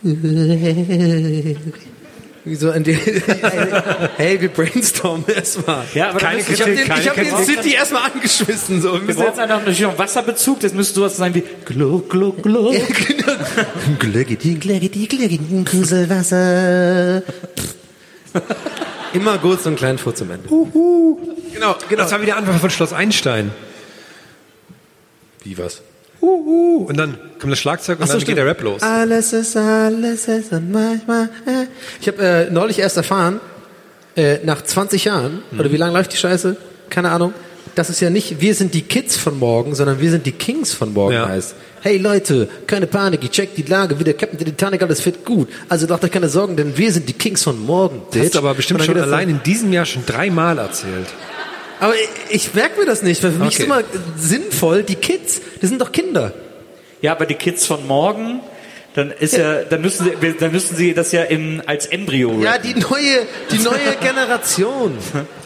Wie 2.44 2.56
so 2.56 2.72
an 2.72 2.82
die, 2.82 2.94
hey, 4.16 4.40
wir 4.40 4.48
brainstormen 4.48 5.24
erstmal. 5.28 5.84
Ja, 5.94 6.10
aber 6.10 6.18
Keine 6.18 6.38
müsst 6.38 6.50
ich 6.50 6.60
habe 6.60 6.74
den, 6.74 6.88
keine 6.88 7.00
ich 7.00 7.08
hab 7.08 7.14
den 7.14 7.28
Kritik. 7.28 7.54
City 7.54 7.74
erstmal 7.74 8.10
angeschmissen. 8.10 8.82
So. 8.82 8.94
Wir 8.94 9.06
Wir 9.06 9.14
brauchen 9.14 9.26
jetzt 9.28 9.38
einfach 9.38 9.58
natürlich 9.58 9.80
noch 9.82 9.96
Wasserbezug, 9.96 10.58
das 10.58 10.74
müsste 10.74 10.94
sowas 10.96 11.16
sein 11.16 11.36
wie 11.36 11.44
Gluck, 11.64 12.10
Gluck, 12.10 12.42
Gluck. 12.42 12.74
Glöggedi, 14.00 14.54
glöggedi, 14.60 15.06
glöggedi, 15.06 15.64
Gruselwasser. 15.64 17.22
Immer 19.12 19.38
gut 19.38 19.62
so 19.62 19.68
einen 19.68 19.76
kleinen 19.76 19.98
Furz 19.98 20.20
am 20.22 20.30
Ende. 20.32 20.48
Genau, 20.48 21.76
genau. 21.88 22.02
Das 22.02 22.10
war 22.10 22.22
wieder 22.22 22.36
Antwort 22.36 22.58
von 22.58 22.70
Schloss 22.70 22.92
Einstein. 22.92 23.52
Wie 25.44 25.56
was? 25.58 25.82
Uhu. 26.22 26.86
Und 26.88 26.96
dann 26.96 27.18
kommt 27.40 27.52
das 27.52 27.58
Schlagzeug 27.58 27.98
und 28.00 28.06
so, 28.06 28.12
dann 28.12 28.20
stimmt. 28.20 28.28
geht 28.28 28.38
der 28.38 28.46
Rap 28.46 28.62
los. 28.62 28.82
Alles 28.82 29.32
ist 29.32 29.56
alles 29.56 30.28
ist 30.28 30.52
und 30.52 30.70
manchmal. 30.70 31.24
Äh. 31.46 31.66
Ich 32.00 32.08
habe 32.08 32.22
äh, 32.22 32.50
neulich 32.50 32.78
erst 32.78 32.96
erfahren, 32.96 33.40
äh, 34.16 34.38
nach 34.44 34.62
20 34.62 35.04
Jahren, 35.04 35.42
oder 35.58 35.72
wie 35.72 35.76
lange 35.76 35.92
läuft 35.94 36.12
die 36.12 36.16
Scheiße? 36.16 36.56
Keine 36.90 37.10
Ahnung. 37.10 37.34
Dass 37.74 37.88
es 37.88 38.00
ja 38.00 38.10
nicht, 38.10 38.40
wir 38.40 38.54
sind 38.54 38.74
die 38.74 38.82
Kids 38.82 39.16
von 39.16 39.38
morgen, 39.38 39.74
sondern 39.74 39.98
wir 40.00 40.10
sind 40.10 40.26
die 40.26 40.32
Kings 40.32 40.74
von 40.74 40.92
morgen 40.92 41.14
Ja. 41.14 41.28
heißt. 41.28 41.54
Hey 41.80 41.96
Leute, 41.96 42.48
keine 42.66 42.86
Panik, 42.86 43.24
ich 43.24 43.30
check 43.30 43.54
die 43.56 43.62
Lage, 43.62 43.98
wie 43.98 44.04
der 44.04 44.14
Captain 44.14 44.38
der 44.38 44.46
Titanic, 44.46 44.82
alles 44.82 45.00
fit 45.00 45.24
gut. 45.24 45.48
Also 45.68 45.86
macht 45.88 46.04
euch 46.04 46.10
keine 46.12 46.28
Sorgen, 46.28 46.54
denn 46.54 46.76
wir 46.76 46.92
sind 46.92 47.08
die 47.08 47.14
Kings 47.14 47.42
von 47.42 47.64
morgen. 47.64 48.02
Das 48.12 48.22
hast 48.22 48.34
du 48.34 48.38
aber 48.38 48.54
bestimmt 48.54 48.84
schon 48.84 48.94
das 48.94 49.04
allein 49.04 49.28
in 49.30 49.42
diesem 49.42 49.72
Jahr 49.72 49.86
schon 49.86 50.04
dreimal 50.06 50.58
erzählt. 50.58 51.06
Aber 51.82 51.94
ich, 51.94 52.08
ich 52.46 52.54
merke 52.54 52.78
mir 52.78 52.86
das 52.86 53.02
nicht, 53.02 53.22
weil 53.24 53.32
für 53.32 53.38
mich 53.38 53.54
Okay. 53.54 53.62
ist 53.62 53.64
immer 53.66 53.82
sinnvoll, 54.16 54.84
die 54.84 54.94
Kids, 54.94 55.40
die 55.60 55.66
sind 55.66 55.80
doch 55.80 55.90
Kinder. 55.90 56.32
Ja, 57.00 57.10
aber 57.10 57.26
die 57.26 57.34
Kids 57.34 57.66
von 57.66 57.84
morgen, 57.88 58.40
dann 58.94 59.10
ist 59.10 59.36
ja, 59.36 59.62
dann 59.64 59.80
müssen 59.80 60.04
sie, 60.04 60.34
dann 60.38 60.52
müssen 60.52 60.76
sie 60.76 60.94
das 60.94 61.10
ja 61.10 61.22
in, 61.24 61.60
als 61.66 61.86
Embryo 61.86 62.40
Ja, 62.40 62.58
die 62.58 62.74
neue, 62.74 63.26
die 63.50 63.58
neue 63.58 63.96
Generation. 64.00 64.96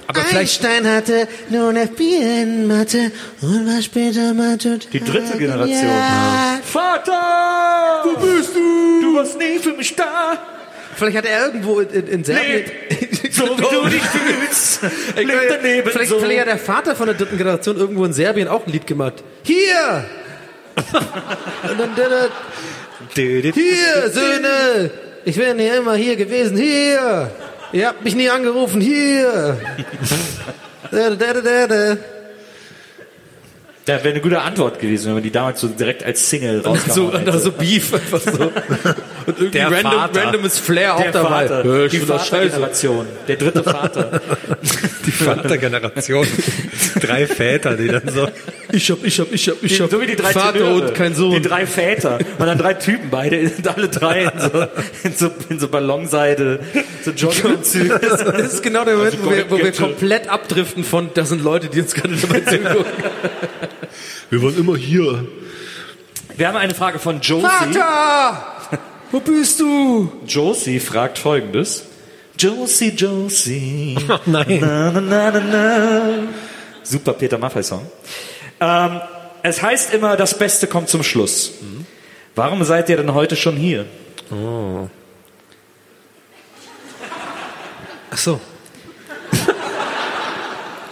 Aber 0.09 0.21
Einstein 0.35 0.87
hatte 0.87 1.27
nur 1.49 1.75
FB 1.75 2.01
in 2.01 2.67
Mathe 2.67 3.11
und 3.41 3.67
war 3.67 3.81
später 3.81 4.35
Mathe. 4.35 4.79
Die 4.93 5.01
dritte 5.01 5.39
Generation. 5.39 5.87
Ja. 5.87 6.61
Vater! 6.63 8.03
Wo 8.05 8.21
bist 8.21 8.55
du? 8.55 9.01
Du 9.01 9.15
warst 9.17 9.39
nie 9.39 9.59
für 9.59 9.73
mich 9.73 9.97
da. 9.97 10.39
Vielleicht 10.97 11.17
hat 11.19 11.25
er 11.27 11.47
irgendwo 11.47 11.81
in, 11.81 11.89
in, 11.91 12.07
in 12.09 12.25
Serbien. 12.25 12.65
So 13.37 13.59
wie 13.59 13.63
du 13.63 13.89
dich 13.89 14.03
fühlst. 14.03 14.83
Meine, 15.15 15.33
daneben 15.49 15.91
vielleicht, 15.91 16.11
so. 16.11 16.19
vielleicht 16.19 16.41
hat 16.41 16.47
der 16.49 16.59
Vater 16.59 16.97
von 16.97 17.07
der 17.07 17.15
dritten 17.15 17.37
Generation 17.37 17.77
irgendwo 17.77 18.05
in 18.05 18.13
Serbien 18.13 18.49
auch 18.49 18.67
ein 18.67 18.73
Lied 18.73 18.87
gemacht. 18.87 19.23
Hier! 19.43 20.05
und 20.77 21.81
dann 21.81 21.95
der, 21.97 22.29
der, 23.43 23.53
Hier, 23.53 24.11
Söhne! 24.11 24.91
Ich 25.25 25.37
bin 25.37 25.59
hier 25.59 25.79
immer 25.79 25.95
hier 25.95 26.17
gewesen. 26.17 26.57
Hier! 26.57 27.31
Ihr 27.73 27.89
habt 27.89 28.05
mich 28.05 28.15
nie 28.15 28.31
angerufen. 28.31 28.81
Hier! 28.81 29.59
Da, 30.91 31.11
da, 31.11 31.33
da, 31.33 31.67
da, 31.67 31.97
da. 33.87 33.95
Das 33.95 34.05
wäre 34.05 34.15
eine 34.15 34.21
gute 34.23 34.41
Antwort 34.41 34.79
gewesen, 34.79 35.07
wenn 35.07 35.15
man 35.15 35.23
die 35.23 35.31
damals 35.31 35.61
so 35.61 35.69
direkt 35.69 36.05
als 36.05 36.29
Single 36.29 36.63
So, 36.63 36.69
rausgehauen 36.71 37.15
und 37.15 37.27
da 37.27 37.39
so 37.39 37.53
Beef 37.53 37.95
einfach 37.95 38.21
so. 38.21 38.53
Und 39.27 39.39
irgendwie 39.39 39.59
Der 39.59 39.73
random, 39.73 39.91
Vater. 39.93 40.25
randomes 40.25 40.59
Flair 40.59 40.95
auch 40.95 41.03
Der 41.03 41.11
dabei. 41.11 41.49
Vater, 41.49 41.89
die 41.89 41.99
das. 41.99 42.29
Vatergeneration, 42.29 43.07
der 43.27 43.37
dritte 43.37 43.65
Vater. 43.65 44.21
Die 45.07 45.11
Vatergeneration. 45.11 46.27
Drei 47.01 47.27
Väter, 47.27 47.77
die 47.77 47.89
dann 47.89 48.03
so. 48.09 48.29
Ich 48.73 48.91
hab, 48.91 49.05
ich 49.05 49.19
hab, 49.21 49.33
ich 49.33 49.49
hab, 49.49 49.63
ich 49.63 49.81
hab 49.81 49.91
so 49.91 50.01
wie 50.01 50.07
die 50.07 50.17
drei 50.17 50.33
Vater 50.33 50.59
Tenöre, 50.59 50.75
und 50.75 50.95
kein 50.95 51.15
Sohn. 51.15 51.33
Die 51.33 51.41
drei 51.43 51.65
Väter. 51.67 52.19
Und 52.39 52.47
dann 52.47 52.59
drei 52.59 52.75
Typen, 52.75 53.11
beide 53.11 53.49
sind 53.49 53.67
alle 53.69 53.89
drei 53.89 54.25
in 54.25 54.41
so, 54.41 54.67
in 55.05 55.17
so, 55.17 55.31
in 55.49 55.59
so 55.61 55.69
Ballonseide, 55.69 56.61
so 57.05 57.13
Jogginganzüge. 57.13 58.01
Das 58.01 58.55
ist 58.55 58.63
genau 58.63 58.85
der 58.85 58.97
Moment, 58.97 59.17
wo, 59.25 59.31
wir, 59.31 59.51
wo 59.51 59.59
wir 59.59 59.73
komplett 59.73 60.29
abdriften 60.29 60.83
von, 60.85 61.11
das 61.15 61.29
sind 61.29 61.43
Leute, 61.43 61.69
die 61.69 61.81
uns 61.81 61.95
gerade 61.95 62.15
dabei 62.17 62.41
zugucken. 62.41 62.85
Wir 64.31 64.43
wollen 64.43 64.59
immer 64.59 64.77
hier. 64.77 65.27
Wir 66.36 66.48
haben 66.48 66.57
eine 66.57 66.74
Frage 66.74 66.98
von 66.98 67.20
Josie. 67.20 67.47
Vater! 67.47 68.47
Wo 69.12 69.20
bist 69.20 69.61
du? 69.61 70.11
Josie 70.27 70.81
fragt 70.81 71.19
folgendes. 71.19 71.85
Josie, 72.39 72.90
Josie. 72.90 73.97
Oh 74.09 74.19
nein. 74.27 74.59
Na, 74.61 74.90
na, 74.90 75.01
na, 75.01 75.31
na, 75.31 75.40
na. 75.40 76.28
Super 76.82 77.12
Peter 77.15 77.39
Maffay-Song. 77.39 77.86
Ähm, 78.61 79.01
es 79.43 79.62
heißt 79.62 79.94
immer, 79.94 80.16
das 80.16 80.36
Beste 80.36 80.66
kommt 80.66 80.89
zum 80.89 81.03
Schluss. 81.03 81.53
Warum 82.35 82.65
seid 82.65 82.89
ihr 82.89 82.97
denn 82.97 83.15
heute 83.15 83.36
schon 83.36 83.57
hier? 83.57 83.86
Ach 88.11 88.19
so. 88.19 88.40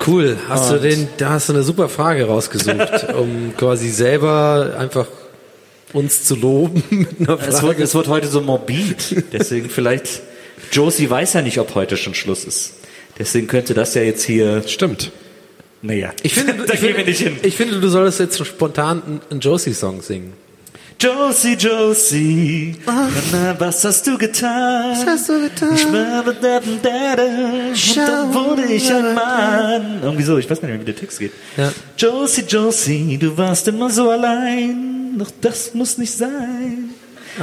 Cool. 0.06 0.36
Hast 0.48 0.70
du 0.70 0.78
den, 0.78 1.08
da 1.18 1.30
hast 1.30 1.48
du 1.48 1.52
eine 1.54 1.62
super 1.62 1.88
Frage 1.88 2.24
rausgesucht, 2.26 3.12
um 3.18 3.54
quasi 3.56 3.88
selber 3.88 4.76
einfach 4.78 5.06
uns 5.92 6.24
zu 6.24 6.34
loben 6.36 6.82
mit 6.90 7.20
einer 7.20 7.38
Es 7.40 7.46
wird, 7.46 7.54
Frage. 7.74 7.82
es 7.82 7.94
wird 7.94 8.08
heute 8.08 8.26
so 8.28 8.40
morbid. 8.40 9.24
Deswegen 9.32 9.70
vielleicht, 9.70 10.20
Josie 10.72 11.08
weiß 11.08 11.34
ja 11.34 11.42
nicht, 11.42 11.58
ob 11.58 11.74
heute 11.74 11.96
schon 11.96 12.14
Schluss 12.14 12.44
ist. 12.44 12.74
Deswegen 13.18 13.46
könnte 13.46 13.74
das 13.74 13.94
ja 13.94 14.02
jetzt 14.02 14.24
hier, 14.24 14.62
Stimmt. 14.66 15.12
naja, 15.82 16.12
Ich 16.22 16.34
finde, 16.34 16.54
da 16.66 16.74
ich, 16.74 16.80
gehen 16.80 16.88
wir 16.88 16.94
finde, 16.96 17.10
nicht 17.10 17.20
hin. 17.20 17.36
ich 17.42 17.56
finde, 17.56 17.80
du 17.80 17.88
solltest 17.88 18.18
jetzt 18.20 18.44
spontan 18.46 19.02
einen- 19.06 19.20
einen 19.30 19.40
Josie-Song 19.40 20.02
singen. 20.02 20.32
Josie, 20.98 21.54
Josie, 21.54 22.76
na, 22.86 23.08
na, 23.32 23.56
was 23.58 23.84
hast 23.84 24.06
du 24.06 24.16
getan? 24.16 24.92
Was 24.92 25.06
hast 25.06 25.28
du 25.28 25.40
getan? 25.42 25.74
Ich 25.74 25.84
war 25.92 26.24
da, 26.24 26.32
da, 26.32 26.60
da, 26.82 27.16
da, 27.16 27.22
und 27.24 27.96
dann 27.96 28.34
wurde 28.34 28.64
ich 28.64 28.90
ein 28.92 29.14
Mann. 29.14 30.00
Irgendwie 30.02 30.22
so, 30.22 30.38
ich 30.38 30.48
weiß 30.48 30.60
gar 30.60 30.68
nicht 30.68 30.76
mehr, 30.78 30.86
wie 30.86 30.92
der 30.92 30.96
Text 30.96 31.18
geht. 31.18 31.32
Ja. 31.56 31.72
Josie, 31.98 32.44
Josie, 32.48 33.18
du 33.18 33.36
warst 33.36 33.68
immer 33.68 33.90
so 33.90 34.08
allein. 34.08 35.16
Doch 35.18 35.30
das 35.40 35.74
muss 35.74 35.98
nicht 35.98 36.16
sein. 36.16 36.90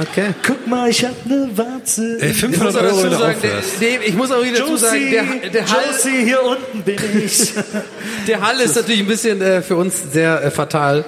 Okay. 0.00 0.30
Guck 0.46 0.66
mal, 0.66 0.88
ich 0.88 1.04
hab 1.04 1.26
ne 1.26 1.50
Warze. 1.54 2.18
Ey, 2.20 2.30
Ich 2.30 2.38
500 2.38 2.72
muss 2.72 2.76
auch 2.76 2.82
Euro 2.82 3.08
der 3.08 3.18
sagen, 3.18 3.38
der, 3.42 3.60
der, 3.80 4.08
ich 4.08 4.14
muss 4.14 4.30
auch 4.30 4.42
wieder 4.42 4.58
dazu 4.60 4.76
sagen, 4.76 5.10
der, 5.10 5.50
der, 5.50 5.70
Hall, 5.70 5.84
Josie, 5.92 6.24
hier 6.24 6.42
unten 6.42 6.82
bin 6.82 7.22
ich. 7.24 7.52
der 8.26 8.40
Hall 8.40 8.58
ist 8.60 8.74
natürlich 8.74 9.00
ein 9.00 9.06
bisschen 9.06 9.42
äh, 9.42 9.60
für 9.60 9.76
uns 9.76 9.94
sehr 10.10 10.42
äh, 10.42 10.50
fatal. 10.50 11.04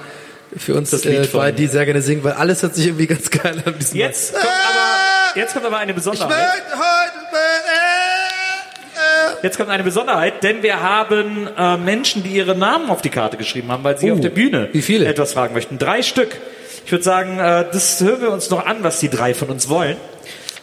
Für 0.57 0.75
uns 0.75 0.91
Das 0.91 1.05
Lied 1.05 1.15
äh, 1.19 1.25
von- 1.25 1.41
bei 1.41 1.53
die 1.53 1.67
sehr 1.67 1.85
gerne 1.85 2.01
singen, 2.03 2.23
weil 2.25 2.33
alles 2.35 2.63
hört 2.63 2.75
sich 2.75 2.87
irgendwie 2.87 3.07
ganz 3.07 3.31
geil 3.31 3.63
an. 3.65 3.75
diesem 3.79 3.97
Jetzt 3.99 4.33
kommt 4.33 4.45
aber, 4.45 5.39
jetzt 5.41 5.53
kommt 5.53 5.67
aber 5.67 5.79
eine 5.79 5.95
Besonderheit. 5.95 6.33
Jetzt 9.43 9.59
kommt 9.59 9.69
eine 9.69 9.83
Besonderheit, 9.85 10.43
denn 10.43 10.63
wir 10.63 10.81
haben 10.81 11.49
äh, 11.59 11.77
Menschen, 11.77 12.23
die 12.23 12.31
ihre 12.31 12.57
Namen 12.57 12.89
auf 12.89 13.03
die 13.03 13.11
Karte 13.11 13.37
geschrieben 13.37 13.71
haben, 13.71 13.85
weil 13.85 13.99
sie 13.99 14.11
auf 14.11 14.21
der 14.21 14.31
Bühne 14.31 14.69
wie 14.73 14.81
viele? 14.81 15.07
etwas 15.07 15.35
fragen 15.35 15.53
möchten. 15.55 15.79
Drei 15.79 16.01
Stück. 16.03 16.37
Ich 16.87 16.93
würde 16.93 17.05
sagen, 17.05 17.39
äh, 17.39 17.67
das 17.71 18.01
hören 18.01 18.23
wir 18.23 18.31
uns 18.31 18.49
noch 18.49 18.65
an, 18.65 18.79
was 18.83 19.01
die 19.01 19.11
drei 19.11 19.35
von 19.35 19.49
uns 19.51 19.69
wollen. 19.69 19.97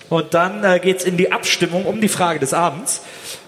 Und 0.10 0.34
dann 0.34 0.64
äh, 0.64 0.80
geht's 0.80 1.04
in 1.04 1.16
die 1.18 1.32
Abstimmung 1.32 1.86
um 1.86 2.02
die 2.02 2.08
Frage 2.10 2.40
des 2.40 2.54
Abends. 2.54 3.02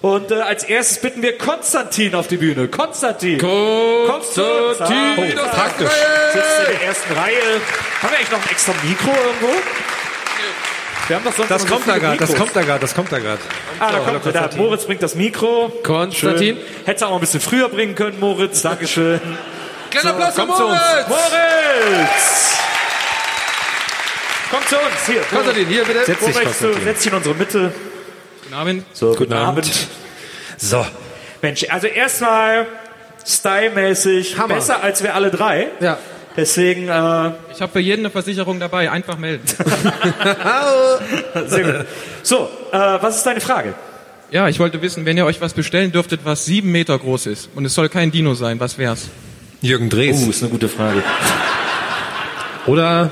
Und 0.04 0.32
äh, 0.32 0.42
als 0.42 0.66
erstes 0.66 1.00
bitten 1.00 1.22
wir 1.22 1.38
Konstantin 1.38 2.14
auf 2.14 2.28
die 2.28 2.36
Bühne. 2.36 2.68
Konstantin. 2.68 3.38
Konstantin. 3.38 5.40
Oh, 5.40 5.50
praktisch. 5.50 5.90
Sitzt 6.34 6.60
in 6.60 6.78
der 6.78 6.84
ersten 6.84 7.14
Reihe. 7.14 7.62
Haben 8.02 8.12
wir 8.12 8.18
eigentlich 8.18 8.32
noch 8.32 8.44
ein 8.44 8.52
extra 8.52 8.74
Mikro 8.84 9.12
irgendwo? 9.12 9.48
Wir 11.08 11.16
haben 11.16 11.24
doch 11.24 11.32
sonst 11.32 11.50
Das 11.50 11.62
immer 11.62 11.70
so 11.70 11.76
kommt 11.76 11.88
da 11.88 11.98
gerade, 12.00 12.18
das 12.18 12.36
kommt 12.36 12.54
da 12.54 12.64
gerade, 12.64 12.80
das 12.82 12.94
kommt 12.94 13.14
da 13.14 13.20
gerade. 13.20 13.40
Ah, 13.80 13.92
da 13.94 14.00
kommt 14.00 14.26
er. 14.26 14.32
Da, 14.34 14.50
Moritz 14.58 14.84
bringt 14.84 15.02
das 15.02 15.16
Mikro. 15.16 15.72
Konstantin. 15.84 16.58
Du 16.86 16.92
auch 16.92 17.00
noch 17.00 17.14
ein 17.14 17.20
bisschen 17.22 17.40
früher 17.40 17.70
bringen 17.70 17.96
können, 17.96 18.20
Moritz. 18.20 18.62
Dankeschön. 18.62 19.22
Kleiner 19.90 20.10
Applaus 20.10 20.36
für 20.36 20.42
komm 20.42 20.56
zu 20.58 20.66
uns. 20.66 20.82
Moritz! 20.82 21.08
Moritz! 21.08 22.58
Komm 24.52 24.68
zu 24.68 24.76
uns. 24.76 25.06
Hier. 25.06 25.22
Konstantin, 25.22 25.68
hier 25.68 25.86
bitte. 25.86 26.04
Setz 26.04 26.20
dich, 26.20 26.36
du, 26.36 26.44
Konstantin. 26.44 26.84
setz 26.84 27.04
dich 27.04 27.08
in 27.08 27.14
unsere 27.18 27.36
Mitte. 27.36 27.72
Guten 28.54 28.62
Abend. 28.62 28.86
So, 28.94 29.16
Guten 29.16 29.34
Abend. 29.34 29.72
So, 30.58 30.86
Mensch, 31.42 31.66
also 31.70 31.88
erstmal 31.88 32.68
stylmäßig 33.26 34.38
Hammer. 34.38 34.54
besser 34.54 34.84
als 34.84 35.02
wir 35.02 35.16
alle 35.16 35.32
drei. 35.32 35.70
Ja. 35.80 35.98
Deswegen, 36.38 36.88
äh, 36.88 37.32
Ich 37.52 37.62
habe 37.62 37.72
für 37.72 37.80
jeden 37.80 38.02
eine 38.02 38.12
Versicherung 38.12 38.60
dabei. 38.60 38.92
Einfach 38.92 39.18
melden. 39.18 39.42
sehr 41.48 41.64
gut. 41.64 41.88
So, 42.22 42.48
äh, 42.72 42.78
was 42.78 43.18
ist 43.18 43.26
deine 43.26 43.42
Frage? 43.42 43.74
ja, 44.30 44.48
ich 44.48 44.60
wollte 44.60 44.80
wissen, 44.84 45.04
wenn 45.06 45.18
ihr 45.18 45.26
euch 45.26 45.42
was 45.42 45.56
bestellen 45.56 45.92
dürftet, 45.92 46.20
was 46.24 46.46
sieben 46.46 46.72
Meter 46.72 47.00
groß 47.00 47.26
ist 47.26 47.50
und 47.56 47.66
es 47.66 47.74
soll 47.74 47.90
kein 47.90 48.12
Dino 48.12 48.36
sein, 48.36 48.60
was 48.60 48.78
wär's? 48.78 49.08
Jürgen 49.62 49.90
Drees. 49.90 50.22
Uh, 50.22 50.30
ist 50.30 50.44
eine 50.44 50.52
gute 50.52 50.70
Frage. 50.70 51.02
Oder 52.68 53.12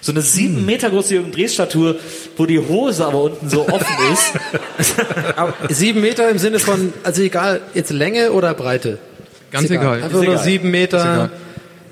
So 0.00 0.10
eine 0.12 0.22
sieben 0.22 0.64
Meter 0.66 0.90
große 0.90 1.14
Jürgen 1.14 1.30
Drees-Statue, 1.32 1.98
wo 2.36 2.46
die 2.46 2.58
Hose 2.58 3.04
aber 3.06 3.22
unten 3.22 3.48
so 3.48 3.68
offen 3.68 3.96
ist. 4.12 4.32
Aber 5.36 5.54
sieben 5.70 6.00
Meter 6.00 6.28
im 6.28 6.38
Sinne 6.38 6.58
von, 6.58 6.92
also 7.02 7.22
egal, 7.22 7.60
jetzt 7.74 7.90
Länge 7.90 8.32
oder 8.32 8.52
Breite? 8.54 8.98
Ganz 9.50 9.64
Ist 9.64 9.70
egal. 9.70 9.94
Einfach 10.02 10.08
Ist 10.08 10.14
nur 10.14 10.24
egal. 10.24 10.38
sieben 10.44 10.70
Meter 10.70 10.98
egal. 11.00 11.30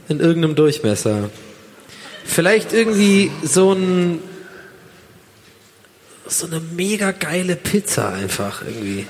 in 0.08 0.20
irgendeinem 0.20 0.54
Durchmesser. 0.54 1.30
Vielleicht 2.24 2.72
irgendwie 2.72 3.30
so 3.42 3.72
ein 3.72 4.18
so 6.26 6.46
eine 6.46 6.60
mega 6.60 7.12
geile 7.12 7.54
Pizza 7.56 8.12
einfach 8.12 8.62
irgendwie. 8.66 9.06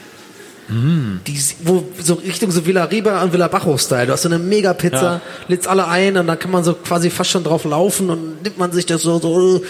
Die, 0.66 1.39
wo 1.65 1.85
so 2.01 2.15
Richtung 2.15 2.51
so 2.51 2.65
Villa 2.65 2.85
Riba 2.85 3.23
und 3.23 3.32
Villa 3.35 3.48
Bajo 3.48 3.77
Style. 3.77 4.06
Du 4.06 4.12
hast 4.15 4.23
so 4.23 4.31
eine 4.31 4.39
mega 4.39 4.73
Pizza, 4.73 5.02
Ja. 5.02 5.20
lädst 5.47 5.69
alle 5.69 5.86
ein 5.89 6.16
und 6.16 6.27
dann 6.27 6.39
kann 6.39 6.51
man 6.51 6.65
so 6.65 6.73
quasi 6.73 7.11
fast 7.11 7.31
schon 7.31 7.44
drauf 7.44 7.65
laufen 7.65 8.09
und 8.09 8.43
nimmt 8.43 8.56
man 8.59 8.73
sich 8.73 8.86
das 8.86 9.02
so, 9.02 9.19
so 9.19 9.62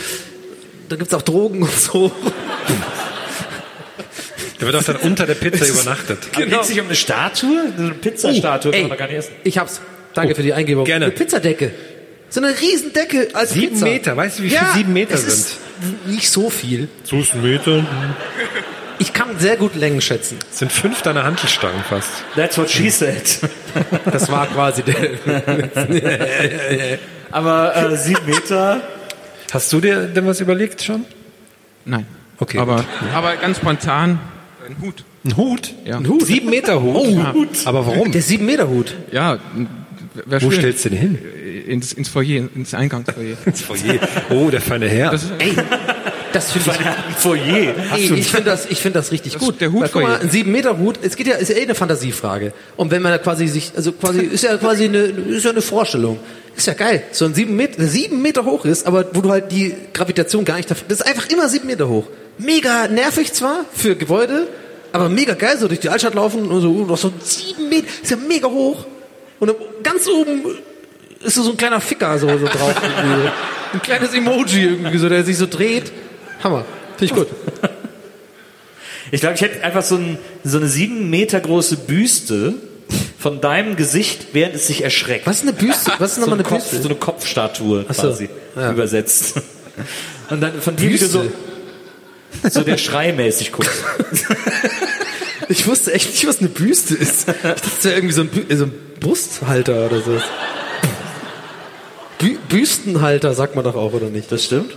da 0.94 0.98
gibt's 0.98 1.12
auch 1.14 1.22
Drogen 1.22 1.62
und 1.62 1.72
so. 1.72 2.12
da 4.60 4.66
wird 4.66 4.76
auch 4.76 4.84
dann 4.84 4.96
unter 4.96 5.26
der 5.26 5.34
Pizza 5.34 5.66
übernachtet. 5.66 6.32
Genau. 6.32 6.50
Geht 6.50 6.60
es 6.60 6.68
sich 6.68 6.78
um 6.78 6.86
eine 6.86 6.94
Statue? 6.94 7.72
Eine 7.76 7.90
Pizzastatue 7.90 8.70
kann 8.70 8.82
Ey, 8.82 8.88
man 8.88 8.96
gar 8.96 9.08
nicht 9.08 9.16
essen. 9.16 9.32
ich 9.42 9.58
hab's. 9.58 9.80
Danke 10.14 10.36
für 10.36 10.44
die 10.44 10.52
Eingebung. 10.52 10.84
Gerne. 10.84 11.06
Eine 11.06 11.14
Pizzadecke. 11.14 11.72
So 12.28 12.40
eine 12.40 12.56
Riesendecke 12.60 13.28
als 13.32 13.50
Sieben 13.50 13.72
Pizza. 13.72 13.84
Meter, 13.86 14.16
weißt 14.16 14.38
du, 14.38 14.42
wie 14.44 14.50
viel 14.50 14.56
ja, 14.56 14.72
sieben 14.72 14.92
Meter 14.92 15.14
es 15.14 15.22
sind? 15.22 15.32
Ist 15.32 15.58
nicht 16.06 16.30
so 16.30 16.48
viel. 16.48 16.88
So 17.02 17.18
ist 17.18 17.34
ein 17.34 17.42
Meter. 17.42 17.84
Ich 19.00 19.12
kann 19.12 19.36
sehr 19.40 19.56
gut 19.56 19.74
Längen 19.74 20.00
schätzen. 20.00 20.38
Das 20.48 20.60
sind 20.60 20.70
fünf 20.70 21.02
deiner 21.02 21.24
Hantelstangen 21.24 21.82
fast. 21.82 22.10
That's 22.36 22.56
what 22.56 22.70
she 22.70 22.88
said. 22.90 23.40
Das 24.04 24.30
war 24.30 24.46
quasi 24.46 24.84
der. 24.84 25.18
Aber 27.32 27.74
äh, 27.74 27.96
sieben 27.96 28.26
Meter. 28.26 28.80
Hast 29.54 29.72
du 29.72 29.80
dir 29.80 30.06
denn 30.06 30.26
was 30.26 30.40
überlegt 30.40 30.82
schon? 30.82 31.04
Nein. 31.84 32.06
Okay, 32.38 32.58
Aber, 32.58 32.76
gut. 32.76 32.84
aber 33.14 33.36
ganz 33.36 33.58
spontan 33.58 34.18
ein 34.68 34.76
Hut. 34.82 35.04
Ein 35.24 35.36
Hut? 35.36 35.74
Ja. 35.84 35.98
Ein 35.98 36.08
Hut? 36.08 36.26
Sieben 36.26 36.50
Meter 36.50 36.82
Hut? 36.82 36.94
Oh, 36.96 37.46
Aber 37.64 37.86
warum? 37.86 38.10
Der 38.12 38.20
sieben 38.22 38.46
Meter 38.46 38.68
Hut. 38.68 38.94
Ja, 39.12 39.38
Wo 40.26 40.40
schön. 40.40 40.52
stellst 40.52 40.84
du 40.84 40.88
den 40.90 40.98
hin? 40.98 41.18
Ins, 41.68 41.92
ins 41.92 42.08
Foyer, 42.08 42.48
ins 42.54 42.74
Eingangsfoyer. 42.74 43.36
Ins 43.46 43.62
Foyer. 43.62 44.00
Oh, 44.30 44.50
der 44.50 44.60
feine 44.60 44.88
Herr. 44.88 45.10
Das 45.12 45.22
ist, 45.24 45.32
Ey, 45.38 45.52
das 46.34 46.52
finde 46.52 46.70
ich. 46.72 46.86
Ein 46.86 47.14
Foyer. 47.16 47.74
Ey, 47.94 48.12
ich 48.14 48.28
finde 48.28 48.50
das, 48.50 48.66
ich 48.66 48.78
finde 48.78 48.98
das 48.98 49.12
richtig 49.12 49.34
Das 49.34 49.42
gut. 49.42 49.60
der 49.60 49.72
Hut 49.72 49.82
Weil, 49.82 49.88
guck 49.90 50.02
mal, 50.02 50.18
ein 50.20 50.30
sieben 50.30 50.52
Meter 50.52 50.78
Hut. 50.78 50.98
Es 51.02 51.16
geht 51.16 51.26
ja, 51.26 51.36
ist 51.36 51.48
ja 51.48 51.56
eh 51.56 51.62
eine 51.62 51.74
Fantasiefrage. 51.74 52.52
Und 52.76 52.90
wenn 52.90 53.02
man 53.02 53.12
da 53.12 53.18
quasi 53.18 53.46
sich, 53.46 53.72
also 53.76 53.92
quasi 53.92 54.20
ist 54.20 54.44
ja 54.44 54.56
quasi 54.56 54.84
eine, 54.84 54.98
ist 54.98 55.44
ja 55.44 55.50
eine 55.50 55.62
Vorstellung. 55.62 56.18
Ist 56.56 56.66
ja 56.66 56.74
geil. 56.74 57.02
So 57.12 57.24
ein 57.24 57.34
sieben 57.34 57.56
Meter, 57.56 57.78
der 57.78 57.88
sieben 57.88 58.20
Meter 58.22 58.44
hoch 58.44 58.64
ist, 58.64 58.86
aber 58.86 59.06
wo 59.12 59.20
du 59.20 59.30
halt 59.30 59.50
die 59.50 59.74
Gravitation 59.92 60.44
gar 60.44 60.56
nicht 60.56 60.70
dafür, 60.70 60.84
das 60.88 61.00
ist 61.00 61.06
einfach 61.06 61.28
immer 61.30 61.48
sieben 61.48 61.66
Meter 61.66 61.88
hoch. 61.88 62.06
Mega 62.38 62.88
nervig 62.88 63.32
zwar 63.32 63.64
für 63.72 63.96
Gebäude, 63.96 64.46
aber 64.92 65.08
mega 65.08 65.34
geil, 65.34 65.56
so 65.58 65.68
durch 65.68 65.80
die 65.80 65.88
Altstadt 65.88 66.14
laufen 66.14 66.48
und 66.48 66.60
so, 66.60 66.72
noch 66.84 66.98
so 66.98 67.12
sieben 67.20 67.68
Meter, 67.68 67.86
ist 68.02 68.10
ja 68.10 68.16
mega 68.16 68.48
hoch. 68.48 68.86
Und 69.40 69.52
ganz 69.82 70.06
oben 70.08 70.42
ist 71.22 71.34
so 71.34 71.42
so 71.42 71.50
ein 71.52 71.56
kleiner 71.56 71.80
Ficker 71.80 72.18
so, 72.18 72.28
so 72.28 72.46
drauf. 72.46 72.74
irgendwie. 72.82 73.30
ein 73.74 73.82
kleines 73.82 74.14
Emoji 74.14 74.64
irgendwie 74.64 74.98
so, 74.98 75.08
der 75.08 75.24
sich 75.24 75.36
so 75.36 75.46
dreht. 75.46 75.92
Hammer. 76.42 76.64
Finde 76.96 77.04
ich 77.04 77.14
gut. 77.14 77.28
Ich 79.10 79.20
glaube, 79.20 79.36
ich 79.36 79.42
hätte 79.42 79.62
einfach 79.62 79.82
so, 79.82 79.96
ein, 79.96 80.18
so 80.42 80.58
eine 80.58 80.66
sieben 80.66 81.10
Meter 81.10 81.38
große 81.40 81.76
Büste 81.76 82.54
von 83.18 83.40
deinem 83.40 83.76
Gesicht, 83.76 84.28
während 84.32 84.54
es 84.54 84.66
sich 84.66 84.82
erschreckt. 84.82 85.26
Was 85.26 85.36
ist 85.36 85.42
eine 85.42 85.52
Büste? 85.52 85.92
Was 85.98 86.10
ist 86.10 86.14
So 86.16 86.20
nochmal 86.22 86.38
eine, 86.40 86.48
eine 86.48 86.56
Kopf, 86.56 86.70
Büste? 86.70 86.82
so 86.82 86.88
eine 86.88 86.98
Kopfstatue 86.98 87.86
so, 87.88 88.02
quasi 88.02 88.28
ja. 88.56 88.72
übersetzt. 88.72 89.34
Und 90.30 90.40
dann 90.40 90.60
von 90.60 90.76
dir 90.76 90.90
wieder 90.90 91.06
so, 91.06 91.24
so 92.48 92.60
der 92.62 92.78
Schreimäßig 92.78 93.52
guckt. 93.52 93.70
Ich 95.48 95.66
wusste 95.66 95.92
echt 95.92 96.10
nicht, 96.10 96.26
was 96.26 96.38
eine 96.38 96.48
Büste 96.48 96.94
ist. 96.94 97.28
Ich 97.28 97.34
dachte, 97.42 97.68
es 97.78 97.84
wäre 97.84 97.96
irgendwie 97.96 98.14
so 98.14 98.22
ein, 98.22 98.28
Bü 98.28 98.56
so 98.56 98.64
ein 98.64 98.72
Brusthalter 98.98 99.86
oder 99.86 100.00
so. 100.00 100.18
Bü 102.18 102.38
Büstenhalter 102.48 103.34
sagt 103.34 103.54
man 103.54 103.64
doch 103.64 103.74
auch, 103.74 103.92
oder 103.92 104.08
nicht? 104.08 104.32
Das 104.32 104.44
stimmt. 104.44 104.74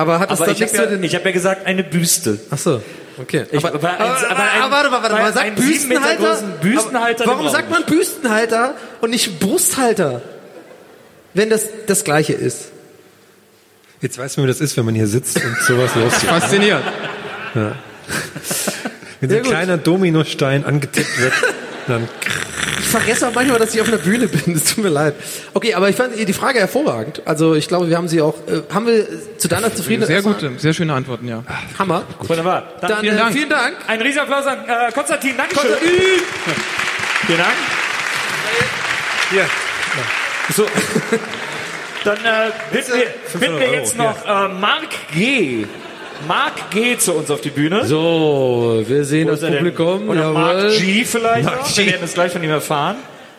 Aber 0.00 0.18
hat 0.18 0.30
das 0.30 0.38
Aber 0.40 0.46
dann 0.46 0.54
ich 0.54 0.60
nichts 0.60 0.74
habe 0.78 0.86
ja, 0.86 0.90
mit 0.92 1.00
den... 1.00 1.04
ich 1.04 1.14
hab 1.14 1.24
ja 1.24 1.30
gesagt, 1.32 1.66
eine 1.66 1.84
Büste. 1.84 2.38
Ach 2.50 2.58
so, 2.58 2.82
okay. 3.18 3.44
Ich- 3.50 3.58
aber, 3.64 3.74
aber 3.74 3.90
ein- 3.90 4.00
aber, 4.00 4.30
aber 4.30 4.42
ein- 4.42 4.62
aber 4.62 4.70
warte 4.72 4.90
mal, 4.90 5.02
warte 5.02 5.14
mal. 5.16 5.32
Sagt 5.32 5.56
Büstenhalter? 5.56 6.42
Büstenhalter 6.62 7.26
warum 7.26 7.48
sagt 7.50 7.70
man 7.70 7.84
Büstenhalter 7.84 8.74
und 9.00 9.10
nicht 9.10 9.38
Brusthalter? 9.40 10.22
Wenn 11.34 11.50
das 11.50 11.68
das 11.86 12.02
Gleiche 12.04 12.32
ist. 12.32 12.70
Jetzt 14.00 14.16
weiß 14.18 14.36
man, 14.38 14.46
wie 14.46 14.48
das 14.48 14.60
ist, 14.60 14.76
wenn 14.78 14.84
man 14.86 14.94
hier 14.94 15.06
sitzt 15.06 15.36
und 15.36 15.56
sowas 15.66 15.90
los. 15.94 16.14
faszinierend. 16.24 16.84
Wenn 17.54 17.74
so 19.28 19.34
Ja, 19.34 19.40
ein 19.40 19.42
gut. 19.42 19.50
kleiner 19.52 19.76
Dominostein 19.76 20.64
angetippt 20.64 21.20
wird, 21.20 21.32
dann 21.86 22.08
Ich 22.78 22.86
vergesse 22.86 23.28
auch 23.28 23.34
manchmal, 23.34 23.58
dass 23.58 23.74
ich 23.74 23.80
auf 23.80 23.88
einer 23.88 23.98
Bühne 23.98 24.28
bin. 24.28 24.54
Es 24.54 24.64
tut 24.74 24.84
mir 24.84 24.90
leid. 24.90 25.14
Okay, 25.54 25.74
aber 25.74 25.88
ich 25.88 25.96
fand 25.96 26.16
die 26.16 26.32
Frage 26.32 26.58
hervorragend. 26.58 27.22
Also 27.24 27.54
ich 27.54 27.68
glaube, 27.68 27.88
wir 27.88 27.96
haben 27.96 28.08
sie 28.08 28.20
auch. 28.20 28.34
Äh, 28.46 28.62
haben 28.72 28.86
wir 28.86 29.06
zu 29.38 29.48
deiner 29.48 29.74
Zufriedenheit? 29.74 30.08
Sehr 30.08 30.22
gute, 30.22 30.52
sehr 30.58 30.72
schöne 30.72 30.94
Antworten, 30.94 31.28
ja. 31.28 31.42
Hammer. 31.78 32.04
Wunderbar. 32.20 32.64
Dann, 32.80 32.90
Dann 32.90 33.00
vielen, 33.00 33.14
äh, 33.14 33.18
Dank. 33.18 33.32
vielen 33.32 33.48
Dank. 33.48 33.76
Ein 33.86 34.00
Riesenapplaus 34.00 34.46
an 34.46 34.58
äh, 34.66 34.92
Konstantin. 34.92 35.36
Dankeschön. 35.36 35.70
Vielen 37.26 37.38
Dank. 37.38 37.52
hier. 39.30 39.46
So. 40.54 40.66
Dann 42.04 42.16
äh, 42.18 42.50
bitten 42.72 42.92
wir, 42.94 43.40
bitten 43.40 43.58
wir 43.60 43.72
jetzt 43.72 43.96
noch 43.96 44.24
äh, 44.24 44.48
Mark 44.48 44.88
G. 45.12 45.66
Mark 46.28 46.70
G 46.70 46.96
zu 46.98 47.12
uns 47.14 47.30
auf 47.30 47.40
die 47.40 47.50
Bühne. 47.50 47.84
So, 47.86 48.82
wir 48.86 49.04
sehen 49.04 49.28
das 49.28 49.40
denn? 49.40 49.54
Publikum. 49.56 50.08
Oder 50.08 50.32
Mark 50.32 50.56
jawohl. 50.58 50.76
G 50.78 51.04
vielleicht 51.04 51.44
Mark 51.44 51.60
noch. 51.60 51.74
G. 51.74 51.84
Wir 51.86 51.92
werden 51.92 52.04
es 52.04 52.14
gleich 52.14 52.32
von 52.32 52.42
ihm 52.42 52.50
erfahren. 52.50 52.96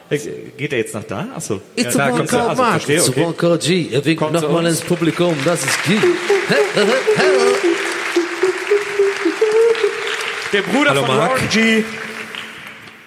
Äh, 0.10 0.18
Geht 0.58 0.74
er 0.74 0.80
jetzt 0.80 0.94
nach 0.94 1.04
da? 1.04 1.28
Achso. 1.36 1.62
It's 1.76 1.94
ja, 1.96 2.02
a 2.02 2.08
da 2.08 2.14
one 2.14 2.18
kommt 2.18 2.34
er. 2.34 2.38
call 2.40 2.50
Also, 2.50 2.62
Mark. 2.62 2.72
verstehe, 2.74 2.98
It's 2.98 3.08
a 3.08 3.12
okay. 3.12 3.24
one 3.26 3.34
call 3.34 3.58
G. 3.58 3.88
Er 3.92 4.06
winkt 4.06 4.20
Kommt 4.22 4.38
zu 4.40 4.46
nochmal 4.46 4.66
ins 4.66 4.82
Publikum. 4.82 5.36
Das 5.46 5.60
ist 5.64 5.84
G. 5.86 5.94
Der 10.54 10.62
Bruder 10.64 10.90
Hallo, 10.92 11.06
von 11.06 11.16
Mark. 11.16 11.32
Warren 11.32 11.50
G. 11.50 11.84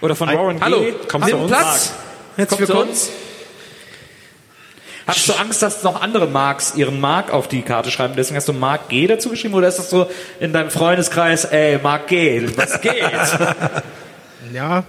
Oder 0.01 0.17
von 0.17 0.29
Warren 0.29 0.61
Hallo, 0.63 0.81
G. 0.81 0.95
kommst 1.09 1.29
du 1.31 1.35
Nimm 1.35 1.43
uns? 1.45 1.51
Platz. 1.53 1.95
Herzlich 2.37 2.59
Kommt 2.69 2.71
zu 2.71 2.79
uns. 2.79 3.11
Hast 5.07 5.29
du 5.29 5.35
Angst, 5.35 5.61
dass 5.63 5.83
noch 5.83 6.01
andere 6.01 6.27
Marks 6.27 6.75
ihren 6.77 6.99
Mark 7.01 7.31
auf 7.33 7.47
die 7.49 7.61
Karte 7.63 7.91
schreiben? 7.91 8.15
Deswegen 8.17 8.37
hast 8.37 8.49
du 8.49 8.55
Mark 8.55 8.89
G 8.89 9.07
dazu 9.07 9.29
geschrieben 9.29 9.55
oder 9.55 9.69
ist 9.69 9.79
das 9.79 9.91
so 9.91 10.09
in 10.41 10.53
deinem 10.53 10.71
Freundeskreis, 10.71 11.45
ey, 11.45 11.79
Mark 11.83 12.07
G, 12.09 12.49
was 12.57 12.81
geht? 12.81 12.95
Ja. 14.53 14.85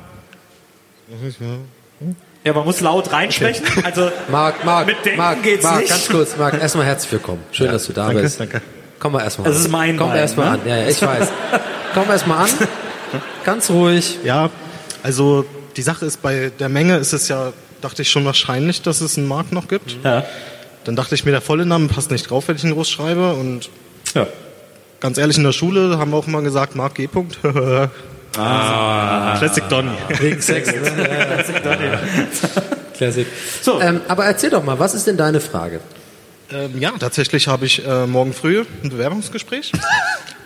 ja, 2.43 2.53
man 2.53 2.65
muss 2.65 2.81
laut 2.81 3.11
reinsprechen. 3.11 3.65
Also 3.83 4.11
Marc, 4.29 4.63
Marc, 4.63 4.85
mit 4.87 4.97
Denken 5.03 5.17
Marc, 5.17 5.41
geht's 5.43 5.63
Marc, 5.63 5.79
nicht. 5.79 5.89
ganz 5.89 6.07
kurz, 6.09 6.37
Marc, 6.37 6.61
erstmal 6.61 6.85
herzlich 6.85 7.11
willkommen. 7.13 7.41
Schön, 7.51 7.71
dass 7.71 7.85
du 7.85 7.93
da 7.93 8.07
danke, 8.07 8.21
bist. 8.21 8.39
danke. 8.39 8.61
Komm 8.99 9.13
mal 9.13 9.23
erstmal 9.23 9.47
Das 9.47 9.57
an. 9.57 9.61
ist 9.63 9.71
mein 9.71 9.97
Komm 9.97 10.09
Bein, 10.09 10.17
erstmal 10.19 10.45
ne? 10.47 10.51
an. 10.53 10.67
Ja, 10.67 10.77
ja, 10.77 10.87
ich 10.87 11.01
weiß. 11.01 11.27
Komm 11.93 12.09
erstmal 12.09 12.43
an. 12.43 12.49
Ganz 13.43 13.69
ruhig. 13.69 14.19
Ja, 14.23 14.49
also 15.03 15.45
die 15.77 15.81
Sache 15.81 16.05
ist, 16.05 16.21
bei 16.21 16.51
der 16.59 16.69
Menge 16.69 16.97
ist 16.97 17.13
es 17.13 17.27
ja, 17.27 17.53
dachte 17.81 18.01
ich 18.01 18.09
schon 18.09 18.25
wahrscheinlich, 18.25 18.81
dass 18.81 19.01
es 19.01 19.17
einen 19.17 19.27
Markt 19.27 19.51
noch 19.51 19.67
gibt. 19.67 19.97
Ja. 20.03 20.23
Dann 20.83 20.95
dachte 20.95 21.15
ich 21.15 21.25
mir, 21.25 21.31
der 21.31 21.41
volle 21.41 21.65
Name 21.65 21.87
passt 21.87 22.11
nicht 22.11 22.29
drauf, 22.29 22.47
wenn 22.47 22.55
ich 22.55 22.63
ihn 22.63 22.71
groß 22.73 22.89
schreibe. 22.89 23.33
Und 23.33 23.69
Ja. 24.13 24.27
ganz 24.99 25.17
ehrlich, 25.17 25.37
in 25.37 25.43
der 25.43 25.51
Schule 25.51 25.97
haben 25.97 26.11
wir 26.11 26.17
auch 26.17 26.27
immer 26.27 26.41
gesagt, 26.41 26.75
Mark 26.75 26.95
G. 26.95 27.07
Punkt. 27.07 27.37
Ah. 28.37 29.35
Classic 29.37 29.63
Donny. 29.69 29.91
Wegen 30.19 30.41
Sex. 30.41 30.69
ne? 30.73 31.99
Classic. 32.93 33.27
So. 33.61 33.79
Ähm, 33.79 34.01
aber 34.09 34.25
erzähl 34.25 34.49
doch 34.49 34.61
mal, 34.61 34.77
was 34.77 34.93
ist 34.93 35.07
denn 35.07 35.15
deine 35.15 35.39
Frage? 35.39 35.79
Ähm, 36.51 36.77
ja, 36.77 36.91
tatsächlich 36.99 37.47
habe 37.47 37.65
ich 37.65 37.87
äh, 37.87 38.05
morgen 38.05 38.33
früh 38.33 38.65
ein 38.83 38.89
Bewerbungsgespräch. 38.89 39.71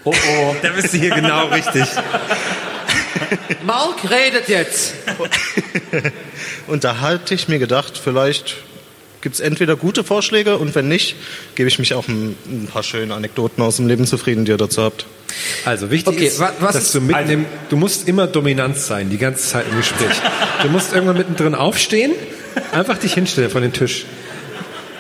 Oh 0.06 0.14
oh. 0.14 0.56
Da 0.62 0.70
bist 0.70 0.94
du 0.94 0.98
hier 0.98 1.10
genau 1.14 1.48
richtig. 1.48 1.84
Marc 3.66 4.10
redet 4.10 4.48
jetzt. 4.50 4.94
Und 6.68 6.84
da 6.84 7.00
hatte 7.02 7.34
ich 7.34 7.48
mir 7.48 7.60
gedacht, 7.60 8.00
vielleicht 8.02 8.58
gibt 9.22 9.36
es 9.36 9.42
entweder 9.42 9.76
gute 9.76 10.06
Vorschläge 10.06 10.58
und 10.58 10.76
wenn 10.76 10.88
nicht, 10.88 11.16
gebe 11.56 11.68
ich 11.68 11.78
mich 11.78 11.94
auch 11.94 12.08
ein, 12.08 12.38
ein 12.46 12.68
paar 12.72 12.84
schöne 12.84 13.14
Anekdoten 13.14 13.62
aus 13.62 13.76
dem 13.76 13.86
Leben 13.88 14.06
zufrieden, 14.08 14.46
die 14.46 14.52
ihr 14.52 14.58
dazu 14.58 14.82
habt. 14.82 15.06
Also 15.66 15.92
wichtig 15.92 16.14
Okay, 16.16 16.28
ist, 16.28 16.40
wa- 16.40 16.54
was 16.62 16.74
dass 16.74 16.84
ist- 16.86 16.96
du 16.96 17.02
mitten 17.02 17.30
im, 17.30 17.46
du 17.70 17.76
musst 17.76 18.08
immer 18.08 18.28
dominant 18.28 18.78
sein, 18.78 19.10
die 19.10 19.18
ganze 19.18 19.46
Zeit 19.46 19.66
im 19.70 19.76
Gespräch. 19.78 20.16
Du 20.62 20.70
musst 20.70 20.94
irgendwann 20.94 21.18
mittendrin 21.18 21.54
aufstehen, 21.54 22.14
einfach 22.72 22.98
dich 22.98 23.14
hinstellen 23.14 23.50
von 23.50 23.62
den 23.62 23.74
Tisch 23.74 24.06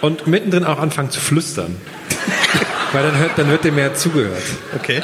und 0.01 0.27
mittendrin 0.27 0.65
auch 0.65 0.79
anfangen 0.79 1.11
zu 1.11 1.21
flüstern. 1.21 1.77
Weil 2.91 3.03
dann, 3.03 3.17
hört, 3.19 3.31
dann 3.37 3.49
wird 3.49 3.63
dir 3.63 3.71
mehr 3.71 3.93
zugehört. 3.95 4.41
Okay. 4.75 5.01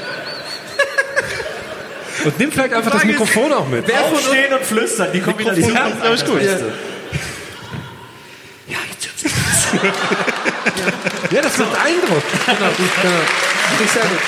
Und 2.26 2.40
nimm 2.40 2.52
vielleicht 2.52 2.74
einfach 2.74 2.92
das 2.92 3.04
Mikrofon 3.04 3.54
auch 3.54 3.68
mit. 3.68 3.88
Wer 3.88 3.98
von 4.00 4.14
uns, 4.14 4.28
Aufstehen 4.28 4.54
und 4.54 4.64
flüstern, 4.66 5.08
die 5.14 5.20
Kombination 5.22 5.74
Mikrofon 5.74 6.14
ist, 6.14 6.26
glaub 6.26 6.40
ich, 6.42 6.48
gut. 6.48 6.50
Beste. 6.52 6.74
Ja, 11.32 11.42
das 11.42 11.58
macht 11.58 11.72
Eindruck. 11.84 12.24
genau, 12.46 12.72
genau. 13.02 13.16
Finde 13.68 13.84
ich 13.84 13.92
sehr 13.92 14.04
gut. 14.04 14.20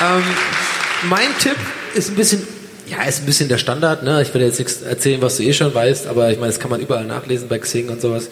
Ähm, 0.00 0.22
mein 1.08 1.38
Tipp 1.38 1.56
ist 1.94 2.10
ein 2.10 2.14
bisschen, 2.14 2.46
ja, 2.86 3.02
ist 3.04 3.20
ein 3.22 3.26
bisschen 3.26 3.48
der 3.48 3.58
Standard. 3.58 4.02
Ne? 4.02 4.22
Ich 4.22 4.34
will 4.34 4.42
jetzt 4.42 4.58
nichts 4.58 4.82
erzählen, 4.82 5.22
was 5.22 5.38
du 5.38 5.44
eh 5.44 5.52
schon 5.52 5.74
weißt, 5.74 6.06
aber 6.06 6.30
ich 6.30 6.38
meine, 6.38 6.52
das 6.52 6.60
kann 6.60 6.70
man 6.70 6.80
überall 6.80 7.04
nachlesen 7.04 7.48
bei 7.48 7.58
Xing 7.58 7.88
und 7.88 8.00
sowas. 8.00 8.28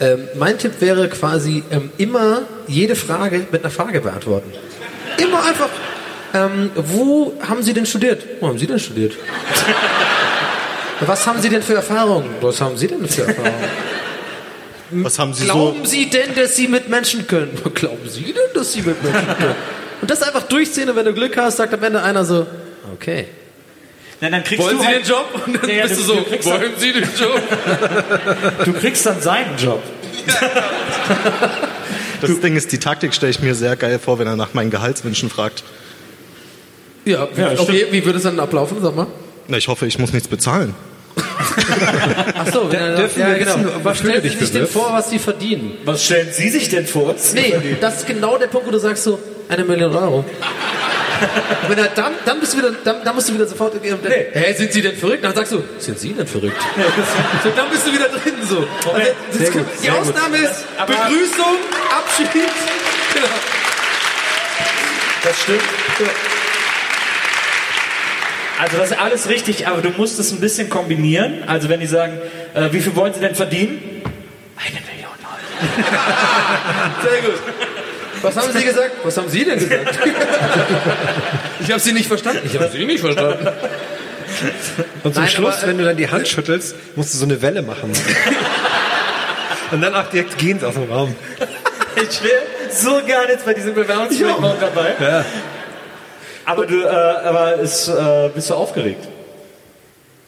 Ähm, 0.00 0.28
mein 0.36 0.58
Tipp 0.58 0.72
wäre 0.80 1.08
quasi 1.08 1.62
ähm, 1.70 1.90
immer 1.98 2.42
jede 2.66 2.96
Frage 2.96 3.46
mit 3.50 3.62
einer 3.62 3.70
Frage 3.70 4.00
beantworten. 4.00 4.52
Immer 5.18 5.44
einfach. 5.44 5.68
Ähm, 6.34 6.70
wo 6.74 7.34
haben 7.46 7.62
Sie 7.62 7.72
denn 7.74 7.84
studiert? 7.86 8.24
Wo 8.40 8.48
haben 8.48 8.58
Sie 8.58 8.66
denn 8.66 8.78
studiert? 8.78 9.12
Was 11.00 11.26
haben 11.26 11.40
Sie 11.42 11.48
denn 11.48 11.62
für 11.62 11.74
Erfahrungen? 11.74 12.30
Was 12.40 12.60
haben 12.60 12.76
Sie 12.76 12.86
denn 12.86 13.06
für 13.08 13.22
Erfahrungen? 13.22 13.54
Was 14.92 15.18
haben 15.18 15.34
Sie 15.34 15.44
so? 15.46 15.52
Glauben 15.52 15.84
Sie 15.84 16.08
denn, 16.10 16.34
dass 16.34 16.54
Sie 16.56 16.68
mit 16.68 16.88
Menschen 16.88 17.26
können? 17.26 17.58
Glauben 17.74 18.08
Sie 18.08 18.22
denn, 18.32 18.34
dass 18.54 18.72
Sie 18.72 18.82
mit 18.82 19.02
Menschen 19.02 19.26
können? 19.26 19.54
Und 20.00 20.10
das 20.10 20.22
einfach 20.22 20.44
durchziehen 20.44 20.88
und 20.90 20.96
wenn 20.96 21.04
du 21.04 21.12
Glück 21.12 21.36
hast, 21.36 21.56
sagt 21.58 21.74
am 21.74 21.82
Ende 21.82 22.02
einer 22.02 22.24
so, 22.24 22.46
okay. 22.94 23.26
Nein, 24.20 24.32
dann 24.32 24.44
kriegst 24.44 24.62
Wollen 24.64 24.76
du 24.76 24.82
Sie 24.82 24.88
halt, 24.88 25.04
den 25.04 25.08
Job? 25.10 25.42
Und 25.46 25.62
dann 25.62 25.70
Ja, 25.70 25.82
bist 25.86 25.96
du 26.00 26.02
du- 26.04 26.06
so, 26.08 26.14
du 26.14 26.44
wollen 26.44 26.72
Sie 26.78 26.92
den 26.92 27.02
Job? 27.18 27.42
du 28.64 28.72
kriegst 28.74 29.04
dann 29.06 29.20
seinen 29.20 29.56
Job. 29.56 29.82
Das 32.20 32.40
Ding 32.40 32.56
ist, 32.56 32.70
die 32.70 32.78
Taktik 32.78 33.14
stelle 33.14 33.30
ich 33.30 33.40
mir 33.40 33.54
sehr 33.56 33.74
geil 33.76 33.98
vor, 33.98 34.18
wenn 34.20 34.26
er 34.28 34.36
nach 34.36 34.54
meinen 34.54 34.70
Gehaltswünschen 34.70 35.28
fragt. 35.30 35.64
Ja, 37.04 37.28
Ja, 37.36 37.52
okay, 37.58 37.86
wie 37.90 38.04
würde 38.04 38.18
es 38.18 38.24
dann 38.24 38.38
ablaufen, 38.38 38.78
sag 38.82 38.94
mal? 38.94 39.06
Na, 39.48 39.56
ich 39.58 39.68
hoffe, 39.68 39.86
ich 39.86 39.98
muss 39.98 40.12
nichts 40.12 40.28
bezahlen. 40.28 40.74
Ach 41.16 42.46
so, 42.52 42.70
wenn 42.72 42.80
er 42.80 42.96
dürfen 42.96 43.20
ja, 43.20 43.28
wir 43.28 43.38
genau. 43.38 43.56
wissen, 43.58 43.70
Was 43.82 43.98
stellen 43.98 44.22
Sie 44.22 44.28
sich 44.30 44.52
denn 44.52 44.66
vor, 44.66 44.92
was 44.92 45.10
Sie 45.10 45.18
verdienen? 45.18 45.72
Was 45.84 46.04
stellen 46.04 46.28
Sie 46.32 46.48
sich 46.48 46.68
denn 46.68 46.86
vor? 46.86 47.14
Nee, 47.34 47.54
das 47.80 47.98
ist 47.98 48.06
genau 48.06 48.38
der 48.38 48.46
Punkt, 48.46 48.66
wo 48.66 48.70
du 48.70 48.78
sagst 48.78 49.04
so, 49.04 49.18
eine 49.48 49.64
Million 49.64 49.94
Euro. 49.94 50.18
Und 50.18 50.24
Wenn 51.68 51.78
er 51.78 51.88
dann, 51.88 52.12
dann 52.24 52.40
bist 52.40 52.54
du 52.54 52.58
wieder, 52.58 52.70
dann, 52.84 53.04
dann 53.04 53.14
musst 53.14 53.28
du 53.28 53.34
wieder 53.34 53.46
sofort, 53.46 53.74
äh, 53.74 53.78
Nee. 53.90 54.26
hä, 54.32 54.52
sind 54.54 54.72
Sie 54.72 54.80
denn 54.82 54.96
verrückt? 54.96 55.22
Dann 55.24 55.34
sagst 55.34 55.52
du, 55.52 55.62
sind 55.78 55.98
Sie 55.98 56.12
denn 56.14 56.26
verrückt? 56.26 56.56
so, 57.44 57.50
dann 57.54 57.68
bist 57.70 57.86
du 57.86 57.92
wieder 57.92 58.08
drin 58.08 58.34
so. 58.48 58.58
Also, 58.90 59.10
das 59.38 59.50
gut, 59.52 59.64
die 59.78 59.82
sehr 59.86 59.92
gut. 59.92 60.00
Ausnahme 60.00 60.36
ist 60.38 60.64
Aber- 60.78 60.92
Begrüßung, 60.92 61.56
Abschied. 61.90 62.28
Genau. 63.14 63.26
Das 65.22 65.38
stimmt. 65.42 65.60
Also 68.62 68.76
das 68.76 68.92
ist 68.92 68.98
alles 69.00 69.28
richtig, 69.28 69.66
aber 69.66 69.82
du 69.82 69.90
musst 69.90 70.20
es 70.20 70.30
ein 70.30 70.38
bisschen 70.38 70.70
kombinieren. 70.70 71.42
Also 71.48 71.68
wenn 71.68 71.80
die 71.80 71.86
sagen, 71.86 72.16
äh, 72.54 72.68
wie 72.70 72.80
viel 72.80 72.94
wollen 72.94 73.12
Sie 73.12 73.18
denn 73.18 73.34
verdienen? 73.34 73.82
Eine 74.56 74.78
Million 74.86 75.10
Euro. 75.24 75.82
Sehr 77.10 77.22
gut. 77.22 77.40
Was 78.22 78.36
haben 78.36 78.52
Sie 78.52 78.64
gesagt? 78.64 78.92
Was 79.02 79.16
haben 79.16 79.28
Sie 79.28 79.44
denn 79.44 79.58
gesagt? 79.58 79.98
ich 81.58 81.70
habe 81.72 81.80
Sie 81.80 81.92
nicht 81.92 82.06
verstanden. 82.06 82.42
Ich 82.44 82.54
habe 82.54 82.70
Sie 82.72 82.84
nicht 82.84 83.00
verstanden. 83.00 83.48
Und 85.02 85.12
zum 85.12 85.24
Nein, 85.24 85.32
Schluss, 85.32 85.54
aber, 85.56 85.64
äh, 85.64 85.66
wenn 85.66 85.78
du 85.78 85.84
dann 85.84 85.96
die 85.96 86.08
Hand 86.08 86.28
schüttelst, 86.28 86.76
musst 86.94 87.14
du 87.14 87.18
so 87.18 87.24
eine 87.24 87.42
Welle 87.42 87.62
machen. 87.62 87.92
Und 89.72 89.80
dann 89.80 89.92
auch 89.92 90.08
direkt 90.08 90.38
gehend 90.38 90.62
aus 90.62 90.74
dem 90.74 90.88
Raum. 90.88 91.16
Ich 91.96 92.22
wäre 92.22 92.42
so 92.70 93.04
gerne 93.04 93.32
jetzt 93.32 93.44
bei 93.44 93.54
diesem 93.54 93.74
Bewerbungsgespräch 93.74 94.36
dabei. 94.60 94.94
Ja. 95.00 95.24
Aber 96.44 96.66
du, 96.66 96.82
äh, 96.82 96.86
aber 96.88 97.56
ist, 97.56 97.88
äh, 97.88 98.30
bist 98.34 98.50
du 98.50 98.54
aufgeregt? 98.54 99.08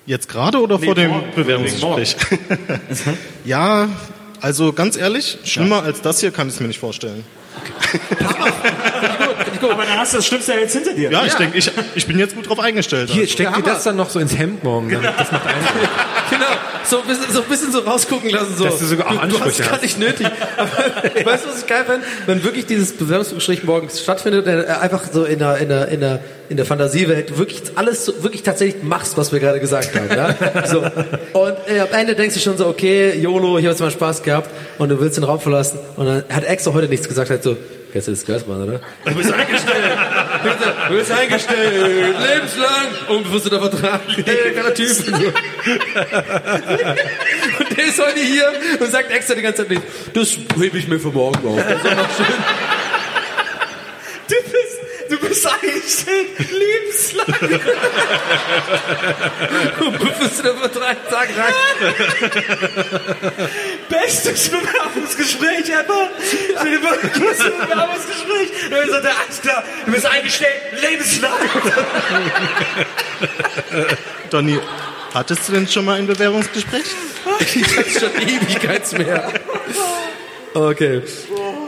Jetzt 0.07 0.28
gerade 0.28 0.61
oder 0.61 0.78
vor 0.78 0.95
dem 0.95 1.11
morgen. 1.11 1.31
Bewerbungsgespräch? 1.35 2.16
ja, 3.45 3.89
also 4.41 4.73
ganz 4.73 4.97
ehrlich, 4.97 5.39
schlimmer 5.45 5.82
als 5.82 6.03
das 6.03 6.20
hier 6.20 6.31
kann 6.31 6.49
ich 6.49 6.55
es 6.55 6.61
mir 6.61 6.69
nicht 6.69 6.81
vorstellen. 6.81 7.24
Aber 9.62 9.85
dann 9.85 9.98
hast 9.98 10.12
du 10.12 10.18
das 10.18 10.26
Schlimmste 10.26 10.52
ja 10.52 10.59
jetzt 10.59 10.74
hinter 10.74 10.93
dir. 10.93 11.10
Ja, 11.10 11.24
ich 11.24 11.35
denke, 11.35 11.59
ich, 11.59 11.70
ich 11.94 12.06
bin 12.06 12.18
jetzt 12.18 12.35
gut 12.35 12.48
drauf 12.48 12.60
eingestellt. 12.60 13.10
Hier, 13.10 13.22
also. 13.22 13.32
steck 13.32 13.55
dir 13.55 13.62
das 13.62 13.85
dann 13.85 13.97
noch 13.97 14.10
so 14.10 14.18
ins 14.18 14.36
Hemd 14.36 14.64
morgen. 14.64 14.90
Dann, 14.90 15.02
das 15.02 15.31
macht 15.32 15.47
Eindruck. 15.47 15.89
Genau, 16.31 16.47
so 16.85 17.01
ein 17.01 17.06
bisschen 17.06 17.32
so, 17.32 17.43
ein 17.43 17.48
bisschen 17.48 17.70
so 17.70 17.81
rausgucken 17.81 18.31
lassen. 18.31 18.56
So. 18.56 18.64
Dass 18.64 18.78
du 18.78 18.86
sogar 18.86 19.09
auch 19.09 19.10
du, 19.10 19.28
du 19.28 19.35
hast 19.35 19.43
Ansprüche 19.43 19.62
gar 19.62 19.72
hast. 19.72 19.82
nicht 19.82 19.98
nötig. 19.98 20.26
Aber 20.56 20.70
weißt 21.24 21.44
du, 21.44 21.51
was 21.51 21.60
ich 21.60 21.66
geil 21.66 21.85
fände? 21.85 22.06
Wenn 22.26 22.43
wirklich 22.43 22.66
dieses 22.66 22.97
Bewerbungsgespräch 22.97 23.62
morgens 23.64 24.01
stattfindet, 24.01 24.47
äh, 24.47 24.64
einfach 24.81 25.05
so 25.12 25.24
in 25.24 25.39
der, 25.39 25.59
in 25.59 25.68
der, 25.68 25.89
in 25.89 26.01
der, 26.01 26.20
in 26.48 26.56
der 26.56 26.66
Fantasiewelt, 26.66 27.31
du 27.31 27.39
wirklich 27.39 27.62
alles 27.74 28.06
so, 28.06 28.22
wirklich 28.22 28.43
tatsächlich 28.43 28.82
machst, 28.82 29.16
was 29.16 29.32
wir 29.32 29.40
gerade 29.40 29.60
gesagt 29.60 29.94
haben. 29.94 30.09
Ja? 30.09 30.35
So. 30.66 30.81
Und 30.81 31.56
äh, 31.66 31.81
am 31.81 31.89
Ende 31.93 32.14
denkst 32.14 32.35
du 32.35 32.40
schon 32.40 32.56
so, 32.56 32.66
okay, 32.66 33.16
YOLO, 33.18 33.59
ich 33.59 33.64
habe 33.64 33.72
jetzt 33.72 33.81
mal 33.81 33.90
Spaß 33.90 34.22
gehabt 34.22 34.51
und 34.78 34.89
du 34.89 34.98
willst 34.98 35.16
den 35.16 35.24
Raum 35.24 35.40
verlassen. 35.40 35.78
Und 35.97 36.06
dann 36.06 36.24
hat 36.31 36.44
extra 36.44 36.72
heute 36.72 36.89
nichts 36.89 37.06
gesagt, 37.06 37.31
hat 37.31 37.43
so, 37.43 37.56
kennst 37.95 38.09
du 38.09 38.12
das 38.12 38.27
Geistmann, 38.27 38.61
oder? 38.61 38.81
Du 39.05 39.15
bist 39.15 39.33
eingestellt. 39.33 39.99
Du 40.89 40.97
bist 40.97 41.12
eingestellt. 41.12 42.16
Lebenslang. 42.19 42.89
Unbefristeter 43.09 43.61
Vertrag. 43.61 44.01
Geiler 44.16 44.75
Typ. 44.75 44.91
Und, 47.61 47.77
der 47.77 47.87
ist 47.87 48.05
heute 48.05 48.19
hier 48.19 48.53
und 48.81 48.91
sagt 48.91 49.12
extra 49.12 49.35
die 49.37 49.43
ganze 49.43 49.62
Zeit 49.62 49.71
nicht, 49.71 49.83
das 50.12 50.37
hebe 50.59 50.77
ich 50.77 50.89
mir 50.89 50.99
für 50.99 51.11
morgen 51.11 51.47
auf. 51.47 51.57
Das 51.57 51.77
ist 51.77 51.85
doch 51.85 51.97
noch 51.97 52.16
schön. 52.16 52.27
Du 55.09 55.18
bist, 55.18 55.20
du 55.20 55.28
bist 55.28 55.47
eingestellt, 55.47 56.28
lebenslang. 56.51 57.26
Unbefristeter 59.81 60.56
Vertrag, 60.56 60.97
sag 61.10 61.28
rein. 61.28 61.55
Bestes 63.89 64.48
Bewerbungsgespräch 64.48 65.68
ever. 65.68 66.10
Vor, 66.55 66.97
du 66.97 67.28
ein 67.44 67.68
Bewerbungsgespräch. 67.68 68.48
Und 68.64 68.72
dann 68.72 68.90
sagt 68.90 69.05
er, 69.05 69.20
alles 69.24 69.40
klar, 69.40 69.64
du 69.85 69.93
bist 69.93 70.06
eingestellt, 70.06 70.60
lebenslang. 70.81 71.32
Donny, 74.31 74.60
hattest 75.12 75.48
du 75.48 75.52
denn 75.52 75.68
schon 75.68 75.85
mal 75.85 75.98
ein 75.98 76.06
Bewerbungsgespräch? 76.06 76.85
Ich 77.55 77.76
hatte 77.76 77.90
schon 77.90 78.12
Ewigkeitsmehr. 78.20 79.32
Okay. 80.55 81.02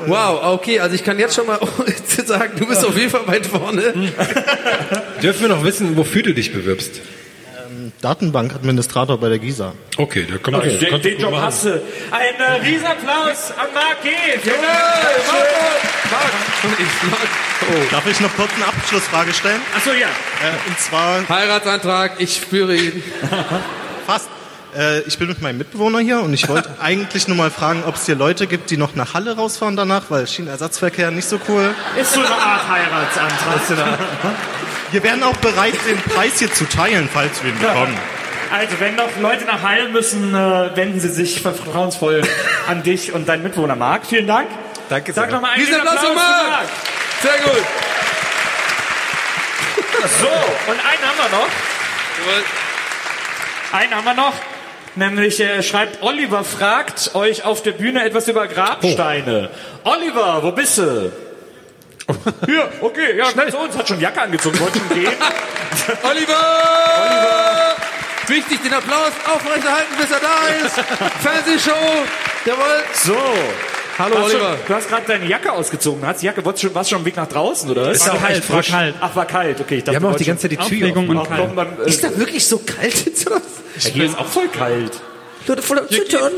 Wow, 0.07 0.55
okay, 0.55 0.81
also 0.81 0.95
ich 0.95 1.05
kann 1.05 1.19
jetzt 1.19 1.35
schon 1.35 1.47
mal 1.47 1.59
sagen, 2.27 2.53
du 2.59 2.66
bist 2.66 2.85
auf 2.85 2.97
jeden 2.97 3.11
Fall 3.11 3.27
weit 3.27 3.47
vorne. 3.47 3.83
Dürfen 5.23 5.43
wir 5.43 5.49
noch 5.49 5.65
wissen, 5.65 5.97
wofür 5.97 6.23
du 6.23 6.35
dich 6.35 6.53
bewirbst? 6.53 7.01
Ähm, 7.66 7.93
Datenbankadministrator 8.01 9.19
bei 9.19 9.28
der 9.28 9.39
GISA. 9.39 9.74
Okay, 9.97 10.27
da 10.31 10.39
kommt 10.39 10.57
Okay, 10.59 10.78
den, 10.78 11.03
den 11.03 11.20
Job 11.20 11.35
hast 11.37 11.65
du. 11.65 11.83
Ein 12.11 12.35
äh, 12.39 12.66
Riesenapplaus 12.66 13.53
an 13.53 13.66
Marc 13.74 14.03
G. 14.03 14.09
Vielen 14.41 14.57
Dank. 14.62 14.77
Darf 17.91 18.07
ich 18.07 18.20
noch 18.20 18.35
kurz 18.37 18.51
eine 18.55 18.66
Abschlussfrage 18.66 19.33
stellen? 19.35 19.61
Achso, 19.77 19.91
ja. 19.91 20.09
Äh, 20.09 20.69
und 20.69 20.78
zwar 20.78 21.28
Heiratsantrag, 21.28 22.16
ich 22.19 22.37
spüre 22.37 22.77
ihn. 22.77 23.03
fast. 24.07 24.28
Äh, 24.77 25.01
ich 25.01 25.19
bin 25.19 25.28
mit 25.28 25.40
meinem 25.40 25.59
Mitbewohner 25.59 26.01
hier 26.01 26.20
und 26.20 26.35
ich 26.35 26.48
wollte 26.51 26.70
eigentlich 26.81 27.28
nur 27.28 27.36
mal 27.36 27.51
fragen, 27.51 27.82
ob 27.86 27.94
es 27.97 28.07
hier 28.07 28.16
Leute 28.16 28.47
gibt, 28.47 28.70
die 28.70 28.77
noch 28.77 28.94
nach 28.94 29.15
Halle 29.15 29.36
rausfahren 29.36 29.77
danach, 29.77 30.05
weil 30.09 30.27
Schienenersatzverkehr 30.27 31.11
nicht 31.11 31.28
so 31.28 31.40
cool. 31.48 31.74
Ist 32.01 32.12
so 32.12 32.20
eine 32.20 32.28
Art 32.31 32.69
Heiratsantrag. 32.69 33.98
Wir 34.93 35.03
wären 35.03 35.23
auch 35.23 35.36
bereit, 35.39 35.74
den 35.89 36.01
Preis 36.01 36.39
hier 36.39 36.53
zu 36.53 36.65
teilen, 36.65 37.09
falls 37.12 37.43
wir 37.43 37.51
ihn 37.51 37.59
bekommen. 37.59 37.97
Also, 38.53 38.78
wenn 38.78 38.94
noch 38.94 39.09
Leute 39.20 39.44
nach 39.44 39.62
Heil 39.62 39.89
müssen, 39.89 40.32
äh, 40.32 40.77
wenden 40.77 41.01
sie 41.01 41.09
sich 41.09 41.43
vertrauensvoll 41.43 42.23
an 42.69 42.85
dich 42.85 43.12
und 43.12 43.28
deinen 43.28 43.43
Mitwohner 43.43 43.74
Marc. 43.74 44.07
Vielen 44.07 44.28
Dank. 44.28 44.48
Danke 44.89 45.12
Sag 45.12 45.24
sehr. 45.24 45.35
nochmal 45.35 45.55
einen 45.55 45.74
Applaus 45.74 45.97
Applaus 45.97 46.15
Marc. 46.15 46.51
Marc. 46.51 46.69
Sehr 47.23 47.39
gut. 47.43 47.65
So, 50.20 50.27
und 50.70 50.78
einen 50.78 51.03
haben 51.03 51.19
wir 51.19 51.39
noch. 51.39 51.48
Einen 53.73 53.94
haben 53.94 54.05
wir 54.05 54.15
noch. 54.15 54.35
Nämlich 54.97 55.40
äh, 55.40 55.62
schreibt 55.62 56.02
Oliver 56.02 56.43
fragt 56.43 57.14
euch 57.14 57.44
auf 57.44 57.62
der 57.62 57.73
Bühne 57.73 58.02
etwas 58.05 58.28
über 58.28 58.47
Grabsteine. 58.47 59.51
Oliver, 59.85 60.43
wo 60.43 60.52
bist 60.52 60.78
du? 60.78 61.12
Hier, 62.47 62.68
okay, 62.81 63.16
ja, 63.18 63.27
schnell 63.31 63.51
zu 63.51 63.59
uns. 63.59 63.77
Hat 63.77 63.86
schon 63.89 64.01
Jacke 64.01 64.23
angezogen, 64.23 64.59
wollte 64.59 64.78
schon 64.78 64.89
gehen. 64.89 65.12
Oliver! 66.02 67.74
Wichtig, 68.28 68.62
den 68.62 68.73
Applaus 68.73 69.12
aufrechterhalten, 69.32 69.94
bis 70.01 70.10
er 70.10 70.20
da 70.20 70.66
ist. 70.66 70.74
Fernsehshow. 71.23 71.70
Jawohl. 72.44 72.85
So. 72.94 73.14
Hallo, 73.98 74.16
Hast 74.18 74.32
schon, 74.32 74.40
Oliver. 74.40 74.59
du 74.66 74.74
hast 74.74 74.89
gerade 74.89 75.02
deine 75.06 75.27
Jacke 75.27 75.52
ausgezogen. 75.52 76.06
Hast 76.06 76.23
die 76.23 76.27
Jacke, 76.27 76.44
warst 76.44 76.60
schon, 76.60 76.74
warst 76.74 76.90
schon 76.90 76.98
am 77.01 77.05
Weg 77.05 77.16
nach 77.16 77.28
draußen, 77.28 77.70
oder? 77.70 77.90
Ist 77.90 78.09
auch 78.10 78.20
kalt, 78.20 78.51
war 78.51 78.62
kalt. 78.62 78.94
Ach, 79.01 79.14
war 79.16 79.27
kalt, 79.27 79.60
okay. 79.60 79.77
Ich 79.77 79.85
dachte, 79.85 80.01
Wir 80.01 80.06
haben 80.06 80.14
auch 80.14 80.18
die 80.18 80.24
ganze 80.24 80.43
Zeit 80.48 80.52
die 80.52 80.56
Tür 80.56 80.97
und 80.97 81.28
kalt. 81.28 81.51
dann, 81.56 81.78
äh, 81.85 81.89
Ist 81.89 82.02
da 82.05 82.16
wirklich 82.16 82.47
so 82.47 82.59
kalt 82.59 83.06
jetzt? 83.06 83.27
oder? 83.27 83.40
Hier 83.78 84.05
ist 84.05 84.19
auch 84.19 84.27
voll 84.27 84.48
kalt. 84.48 84.93
Zittern. 85.47 86.32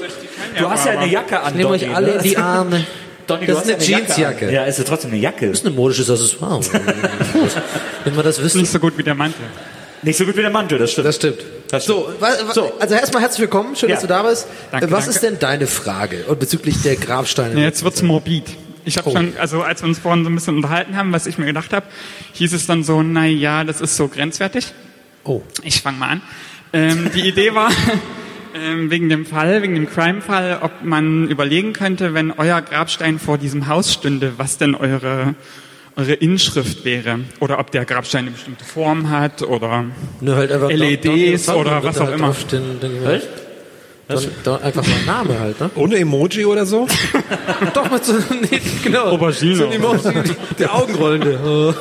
Du 0.59 0.69
hast 0.69 0.85
ja 0.87 0.93
eine 0.93 1.11
Jacke 1.11 1.41
an, 1.41 1.53
Ich 1.53 1.57
nehme 1.57 1.71
euch 1.71 1.81
Donny, 1.83 1.95
alle 1.95 2.07
ne? 2.09 2.13
in 2.15 2.23
die 2.23 2.37
Arme. 2.37 2.87
Donny, 3.27 3.47
Das 3.47 3.63
du 3.65 3.71
ist 3.71 3.75
hast 3.77 3.83
eine 3.83 3.85
Jacke 3.91 4.05
Jeansjacke. 4.07 4.47
an. 4.49 4.53
Ja, 4.53 4.65
ist 4.65 4.79
ja 4.79 4.85
trotzdem 4.85 5.11
eine 5.13 5.21
Jacke. 5.21 5.49
Das 5.49 5.61
ist 5.61 5.67
ein 5.67 5.75
modisches 5.75 6.11
Accessoire. 6.11 6.61
Wenn 8.05 8.17
wir 8.17 8.23
das 8.23 8.43
wissen. 8.43 8.61
Nicht 8.61 8.71
so 8.73 8.79
gut 8.79 8.97
wie 8.99 9.03
der 9.03 9.15
Mantel. 9.15 9.41
Nicht 10.03 10.17
so 10.17 10.25
gut 10.25 10.37
wie 10.37 10.43
der 10.43 10.51
Mantel, 10.51 10.79
das 10.79 10.93
stimmt. 10.93 11.07
Das 11.09 11.17
stimmt. 11.17 11.39
Das 11.71 11.85
stimmt. 11.85 11.99
So, 12.09 12.53
So. 12.53 12.73
also 12.79 12.95
erstmal 12.95 13.23
herzlich 13.23 13.41
willkommen, 13.41 13.75
schön, 13.77 13.89
Ja. 13.89 13.97
dass 13.97 14.03
du 14.03 14.09
da 14.09 14.23
bist. 14.23 14.47
Danke, 14.71 14.91
Was 14.91 15.05
danke. 15.07 15.11
ist 15.11 15.23
denn 15.23 15.39
deine 15.39 15.67
Frage 15.67 16.25
und 16.27 16.39
bezüglich 16.39 16.81
der 16.83 16.97
Grabsteine? 16.97 17.55
Ja, 17.59 17.67
jetzt 17.67 17.83
wird's 17.83 18.03
morbid. 18.03 18.45
Ich 18.85 18.97
habe 18.97 19.11
Oh. 19.11 19.13
schon, 19.13 19.33
also 19.39 19.63
als 19.63 19.83
wir 19.83 19.89
uns 19.89 19.99
vorhin 19.99 20.23
so 20.25 20.31
ein 20.31 20.35
bisschen 20.35 20.57
unterhalten 20.57 20.97
haben, 20.97 21.13
was 21.13 21.27
ich 21.27 21.37
mir 21.37 21.47
gedacht 21.47 21.73
habe, 21.73 21.87
hieß 22.35 22.53
es 22.53 22.67
dann 22.67 22.85
so, 22.85 23.03
na 23.03 23.27
ja, 23.27 23.65
das 23.65 23.81
ist 23.81 23.97
so 23.97 24.07
grenzwertig. 24.09 24.67
Oh. 25.25 25.43
Ich 25.63 25.83
fange 25.83 25.99
mal 25.99 26.09
an. 26.11 26.23
Ähm, 26.73 27.11
die 27.15 27.29
Idee 27.29 27.55
war, 27.55 27.71
ähm, 28.55 28.91
wegen 28.91 29.09
dem 29.09 29.27
Fall, 29.27 29.63
wegen 29.63 29.75
dem 29.75 29.89
Crime-Fall, 29.89 30.59
ob 30.63 30.83
man 30.83 31.29
überlegen 31.29 31.73
könnte, 31.73 32.15
wenn 32.15 32.31
euer 32.33 32.61
Grabstein 32.63 33.19
vor 33.19 33.39
diesem 33.39 33.69
Haus 33.69 33.93
stünde, 33.93 34.35
was 34.37 34.59
denn 34.59 34.75
eure 34.75 35.35
eure 35.97 36.13
Inschrift 36.13 36.85
wäre 36.85 37.19
oder 37.41 37.59
ob 37.59 37.73
der 37.73 37.85
Grabstein 37.85 38.21
eine 38.21 38.31
bestimmte 38.31 38.65
Form 38.65 39.11
hat 39.11 39.43
oder 39.43 39.85
Nur 40.21 40.37
halt 40.37 40.51
LEDs 40.53 41.03
Don- 41.47 41.57
Don- 41.57 41.65
Don- 41.65 41.67
oder 41.67 41.83
was 41.83 41.99
auch 41.99 42.05
halt 42.07 42.15
immer. 42.15 42.29
mal. 42.29 43.23
Don, 44.07 44.25
Don, 44.45 44.63
einfach 44.63 44.87
mal 44.87 45.05
Name 45.05 45.39
halt, 45.41 45.61
ne? 45.61 45.71
Ohne 45.75 45.97
Emoji 45.97 46.45
oder 46.47 46.65
so? 46.65 46.87
Doch, 47.75 47.91
mit 47.91 48.05
so, 48.05 48.13
nee, 48.51 48.61
genau. 48.83 49.07
Aubergine. 49.09 49.57
So 49.57 49.67
ein 49.67 49.73
Emoji, 49.73 50.13
der 50.59 50.75
Augenrollende. 50.75 51.75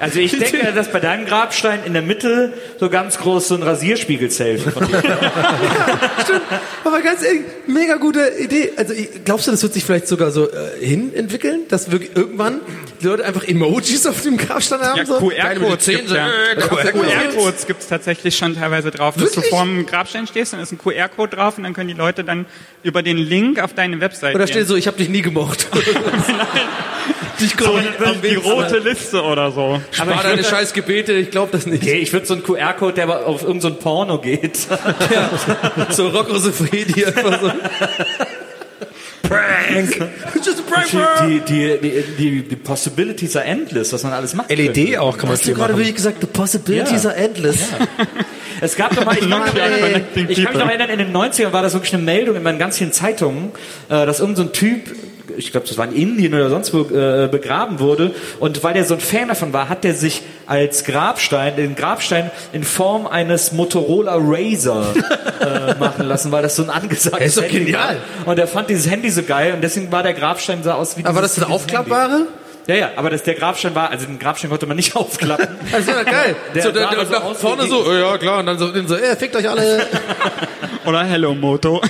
Also 0.00 0.20
ich 0.20 0.32
denke, 0.38 0.72
dass 0.72 0.90
bei 0.90 1.00
deinem 1.00 1.26
Grabstein 1.26 1.80
in 1.84 1.92
der 1.92 2.02
Mitte 2.02 2.52
so 2.78 2.88
ganz 2.88 3.18
groß 3.18 3.48
so 3.48 3.54
ein 3.54 3.62
Rasierspiegel-Selfie 3.62 4.70
von 4.70 4.86
dir. 4.86 4.98
Stimmt. 6.22 6.42
Aber 6.84 7.00
ganz 7.00 7.22
ehrlich, 7.22 7.42
mega 7.66 7.96
gute 7.96 8.28
Idee. 8.38 8.72
Also 8.76 8.92
ich- 8.94 9.24
glaubst 9.24 9.46
du, 9.46 9.50
das 9.50 9.62
wird 9.62 9.74
sich 9.74 9.84
vielleicht 9.84 10.08
sogar 10.08 10.30
so 10.30 10.48
äh, 10.48 10.84
hin 10.84 11.14
entwickeln, 11.14 11.62
dass 11.68 11.90
wirklich 11.90 12.16
irgendwann 12.16 12.60
die 13.00 13.06
Leute 13.06 13.24
einfach 13.24 13.44
Emojis 13.44 14.06
auf 14.06 14.22
dem 14.22 14.36
Grabstein 14.36 14.80
haben? 14.80 14.98
Ja, 14.98 15.06
so? 15.06 15.18
QR-Codes 15.18 15.86
ja. 15.86 16.28
äh, 16.28 16.56
QR-Codes. 16.56 16.92
QR-Codes 16.92 17.66
gibt's 17.66 17.88
tatsächlich 17.88 18.36
schon 18.36 18.54
teilweise 18.54 18.90
drauf, 18.90 19.14
dass 19.14 19.24
Wirklich? 19.24 19.44
du 19.50 19.56
vor 19.56 19.64
dem 19.64 19.86
Grabstein 19.86 20.26
stehst, 20.26 20.52
dann 20.52 20.60
ist 20.60 20.72
ein 20.72 20.78
QR-Code 20.78 21.36
drauf 21.36 21.58
und 21.58 21.64
dann 21.64 21.74
können 21.74 21.88
die 21.88 21.94
Leute 21.94 22.24
dann 22.24 22.46
über 22.82 23.02
den 23.02 23.16
Link 23.18 23.60
auf 23.60 23.74
deine 23.74 24.00
Website 24.00 24.34
Oder 24.34 24.46
steht 24.46 24.66
so, 24.66 24.76
ich 24.76 24.86
habe 24.86 24.96
dich 24.96 25.08
nie 25.08 25.22
gemocht. 25.22 25.68
dich 27.40 27.54
so, 27.58 27.78
die 28.22 28.34
rote 28.34 28.78
Liste 28.78 29.22
oder 29.22 29.50
so. 29.50 29.80
Spar 29.90 30.22
deine 30.22 30.44
scheiß 30.44 30.72
Gebete, 30.72 31.12
ich 31.12 31.30
glaube 31.30 31.50
das 31.52 31.66
nicht. 31.66 31.82
Okay, 31.82 31.98
ich 31.98 32.12
würde 32.12 32.26
so 32.26 32.34
einen 32.34 32.42
QR-Code, 32.42 32.94
der 32.94 33.04
aber 33.04 33.26
auf 33.26 33.42
irgendein 33.42 33.72
so 33.72 33.78
Porno 33.78 34.18
geht. 34.20 34.58
Ja, 35.12 35.30
so 35.90 36.08
Rocco 36.08 36.38
Siffredi 36.38 37.04
einfach 37.06 37.40
so. 37.40 37.50
Prank. 39.22 40.10
Just 40.36 40.60
a 40.60 40.62
prank. 40.62 40.88
Die, 41.26 41.40
die, 41.40 41.78
die, 41.80 42.02
die, 42.18 42.42
die 42.48 42.56
Possibilities 42.56 43.36
are 43.36 43.44
endless, 43.44 43.92
was 43.92 44.02
man 44.02 44.12
alles 44.12 44.34
macht. 44.34 44.50
LED 44.50 44.96
auch 44.98 45.16
kann 45.18 45.28
man 45.28 45.36
Hast 45.36 45.46
du 45.46 45.54
gerade 45.54 45.76
wirklich 45.76 45.94
gesagt, 45.94 46.18
the 46.20 46.26
possibilities 46.26 47.04
Ja. 47.04 47.10
are 47.10 47.18
endless. 47.18 47.58
Es 48.60 48.74
gab 48.76 48.94
doch 48.96 49.04
mal, 49.04 49.14
ich, 49.16 49.28
kann 49.28 49.42
mich 49.42 50.30
ich 50.30 50.44
kann 50.44 50.54
mich 50.54 50.62
noch 50.62 50.68
erinnern, 50.68 50.90
in 50.90 50.98
den 50.98 51.12
90ern 51.16 51.52
war 51.52 51.62
das 51.62 51.74
wirklich 51.74 51.94
eine 51.94 52.02
Meldung 52.02 52.36
in 52.36 52.42
meinen 52.42 52.58
ganz 52.58 52.78
vielen 52.78 52.92
Zeitungen, 52.92 53.52
äh, 53.88 54.04
dass 54.06 54.20
irgendein 54.20 54.44
so 54.46 54.50
ein 54.50 54.52
Typ, 54.52 54.94
ich 55.38 55.52
glaube, 55.52 55.66
das 55.66 55.78
war 55.78 55.86
in 55.86 55.92
Indien 55.94 56.34
oder 56.34 56.50
sonst 56.50 56.74
wo, 56.74 56.80
äh, 56.82 57.28
begraben 57.30 57.78
wurde. 57.80 58.10
Und 58.40 58.62
weil 58.64 58.74
der 58.74 58.84
so 58.84 58.94
ein 58.94 59.00
Fan 59.00 59.28
davon 59.28 59.52
war, 59.52 59.68
hat 59.68 59.84
der 59.84 59.94
sich 59.94 60.22
als 60.46 60.84
Grabstein, 60.84 61.56
den 61.56 61.74
Grabstein 61.76 62.30
in 62.52 62.64
Form 62.64 63.06
eines 63.06 63.52
Motorola 63.52 64.16
Razer 64.18 64.94
äh, 65.40 65.74
machen 65.78 66.06
lassen, 66.06 66.32
weil 66.32 66.42
das 66.42 66.56
so 66.56 66.62
ein 66.64 66.70
angesagtes 66.70 67.28
ist 67.28 67.38
doch 67.38 67.42
Handy 67.44 67.58
genial. 67.66 67.96
war. 68.24 68.32
Und 68.32 68.38
er 68.38 68.46
fand 68.48 68.68
dieses 68.68 68.90
Handy 68.90 69.10
so 69.10 69.22
geil 69.22 69.52
und 69.54 69.62
deswegen 69.62 69.90
war 69.92 70.02
der 70.02 70.14
Grabstein 70.14 70.62
sah 70.62 70.74
aus 70.74 70.96
wie 70.98 71.04
Aber 71.04 71.16
war 71.16 71.22
das 71.22 71.34
dieses- 71.34 71.46
eine 71.48 71.54
Handy. 71.58 71.64
aufklappbare? 71.72 72.26
Ja, 72.66 72.74
ja, 72.74 72.90
aber 72.96 73.08
das, 73.08 73.22
der 73.22 73.32
Grabstein 73.32 73.74
war, 73.74 73.90
also 73.90 74.04
den 74.04 74.18
Grabstein 74.18 74.50
konnte 74.50 74.66
man 74.66 74.76
nicht 74.76 74.94
aufklappen. 74.96 75.48
Das 75.72 75.80
ist 75.80 75.88
ja 75.88 76.02
geil. 76.02 76.36
Der 76.54 76.62
so, 76.64 76.70
der, 76.72 76.86
der, 76.88 77.06
so 77.06 77.12
nach 77.12 77.24
aus 77.24 77.38
vorne 77.40 77.66
so, 77.66 77.82
oh, 77.86 77.92
ja 77.94 78.18
klar, 78.18 78.40
und 78.40 78.46
dann 78.46 78.58
so, 78.58 78.66
so 78.86 78.94
äh, 78.94 79.16
fickt 79.16 79.34
euch 79.36 79.48
alle. 79.48 79.86
Oder 80.84 81.04
Hello 81.04 81.34
Moto. 81.34 81.80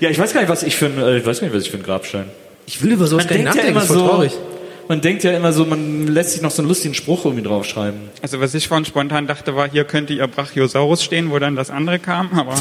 Ja, 0.00 0.10
ich 0.10 0.18
weiß 0.18 0.32
gar 0.32 0.40
nicht, 0.40 0.50
was 0.50 0.62
ich 0.62 0.76
für 0.76 0.86
ein, 0.86 0.98
äh, 0.98 1.18
ich 1.18 1.26
weiß 1.26 1.40
gar 1.40 1.46
nicht, 1.48 1.56
was 1.56 1.62
ich 1.64 1.70
für 1.70 1.76
ein 1.78 1.82
Grabstein. 1.82 2.24
Ich 2.66 2.82
will 2.82 2.92
über 2.92 3.06
sowas 3.06 3.24
Man 3.24 3.28
gar 3.28 3.36
nicht 3.36 3.54
denkt 3.54 3.56
ja 3.66 3.72
nachdenken, 3.72 3.72
immer 3.72 3.82
ist 3.82 3.86
voll 3.88 3.96
so, 3.98 4.08
traurig. 4.08 4.32
man 4.88 5.00
denkt 5.00 5.22
ja 5.24 5.30
immer 5.32 5.52
so, 5.52 5.64
man 5.64 6.08
lässt 6.08 6.32
sich 6.32 6.42
noch 6.42 6.50
so 6.50 6.60
einen 6.62 6.68
lustigen 6.68 6.94
Spruch 6.94 7.24
irgendwie 7.24 7.44
draufschreiben. 7.44 8.00
Also 8.22 8.40
was 8.40 8.54
ich 8.54 8.66
vorhin 8.68 8.84
spontan 8.84 9.26
dachte, 9.28 9.54
war, 9.56 9.70
hier 9.70 9.84
könnte 9.84 10.12
ihr 10.14 10.26
Brachiosaurus 10.26 11.02
stehen, 11.04 11.30
wo 11.30 11.38
dann 11.38 11.54
das 11.56 11.70
andere 11.70 11.98
kam, 12.00 12.30
aber 12.38 12.54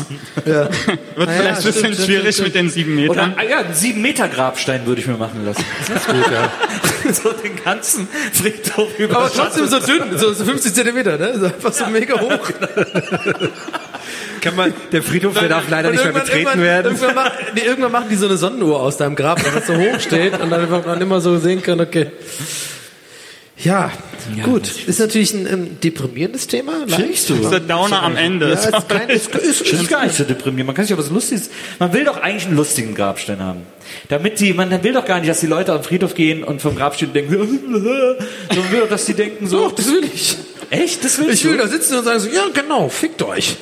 Ja. 0.45 0.69
wird 1.15 1.27
Naja, 1.27 1.55
vielleicht 1.55 1.57
ein 1.57 1.63
bisschen 1.63 1.93
stimmt, 1.93 2.07
schwierig 2.07 2.33
stimmt. 2.35 2.47
mit 2.49 2.55
den 2.55 2.69
sieben 2.69 2.93
Oder, 3.09 3.27
Metern. 3.27 3.35
ah, 3.37 3.43
ja, 3.43 3.59
einen 3.59 3.73
sieben 3.73 4.01
Meter 4.01 4.27
Grabstein 4.27 4.85
würde 4.85 5.01
ich 5.01 5.07
mir 5.07 5.17
machen 5.17 5.43
lassen. 5.43 5.65
Das 5.87 6.01
ist 6.01 6.07
gut, 6.07 6.31
ja. 6.31 6.51
so 7.13 7.31
den 7.33 7.55
ganzen 7.63 8.07
Friedhof 8.33 8.97
über. 8.99 9.17
Aber 9.17 9.31
trotzdem 9.31 9.67
so 9.67 9.79
dünn, 9.79 10.17
so, 10.17 10.33
so 10.33 10.45
50 10.45 10.73
Zentimeter, 10.73 11.17
ne? 11.17 11.37
So 11.39 11.45
einfach 11.47 11.73
so 11.73 11.87
mega 11.87 12.19
hoch. 12.19 12.49
Kann 14.45 14.55
man, 14.55 14.73
der 14.91 15.01
Friedhof, 15.01 15.33
der 15.39 15.49
darf 15.49 15.67
leider 15.71 15.89
nicht 15.89 16.03
mehr 16.03 16.13
betreten 16.13 16.37
irgendwann, 16.37 16.61
werden. 16.61 16.85
Irgendwann, 16.91 17.15
mach, 17.15 17.31
nee, 17.55 17.61
irgendwann 17.65 17.91
machen 17.91 18.09
die 18.11 18.15
so 18.15 18.27
eine 18.27 18.37
Sonnenuhr 18.37 18.79
aus 18.79 18.97
deinem 18.97 19.15
Grab, 19.15 19.43
weil 19.43 19.51
das 19.53 19.65
so 19.65 19.75
hoch 19.75 19.99
steht 19.99 20.39
und 20.39 20.51
dann 20.51 20.61
einfach 20.61 20.85
man 20.85 21.01
immer 21.01 21.19
so 21.19 21.39
sehen 21.39 21.63
kann, 21.63 21.81
okay. 21.81 22.11
Ja, 23.57 23.91
gut. 24.43 24.69
Ist 24.85 24.99
natürlich 24.99 25.33
ein 25.33 25.47
ähm, 25.47 25.79
deprimierendes 25.81 26.45
Thema. 26.45 26.73
Findest 26.87 27.29
du? 27.29 27.35
Das 27.35 27.45
ist 27.45 27.51
der 27.51 27.59
Downer 27.61 28.03
am 28.03 28.17
Ende. 28.17 28.49
Ja, 28.49 28.53
ist 28.53 28.89
kein, 28.89 29.09
ist, 29.09 29.33
ist, 29.33 29.61
Das 29.61 29.81
ist 29.81 29.89
gar 29.89 30.03
nicht 30.03 30.15
so 30.15 30.25
deprimierend. 30.25 30.67
Man 30.67 30.75
kann 30.75 30.85
sich 30.85 30.93
aber 30.93 31.01
was 31.01 31.09
Lustiges. 31.09 31.49
Man 31.79 31.93
will 31.93 32.03
doch 32.03 32.17
eigentlich 32.21 32.45
einen 32.45 32.57
lustigen 32.57 32.93
Grabstein 32.93 33.39
haben. 33.39 33.61
Damit 34.09 34.39
die, 34.41 34.53
man 34.53 34.83
will 34.83 34.93
doch 34.93 35.05
gar 35.05 35.19
nicht, 35.19 35.29
dass 35.29 35.39
die 35.39 35.47
Leute 35.47 35.73
am 35.73 35.83
Friedhof 35.83 36.13
gehen 36.13 36.43
und 36.43 36.61
vom 36.61 36.75
Grabstein 36.75 37.13
denken, 37.13 37.31
sondern 37.33 38.71
will 38.71 38.81
doch, 38.81 38.89
dass 38.89 39.05
die 39.05 39.13
denken 39.15 39.47
so. 39.47 39.69
Doch, 39.69 39.71
das 39.71 39.87
will 39.87 40.03
ich. 40.03 40.37
Echt? 40.69 41.03
Das 41.03 41.17
willst 41.19 41.33
Ich 41.33 41.45
will 41.45 41.57
du? 41.57 41.63
da 41.63 41.67
sitzen 41.67 41.97
und 41.97 42.03
sagen 42.03 42.19
so, 42.19 42.29
ja 42.29 42.43
genau, 42.53 42.89
fickt 42.89 43.23
euch. 43.23 43.55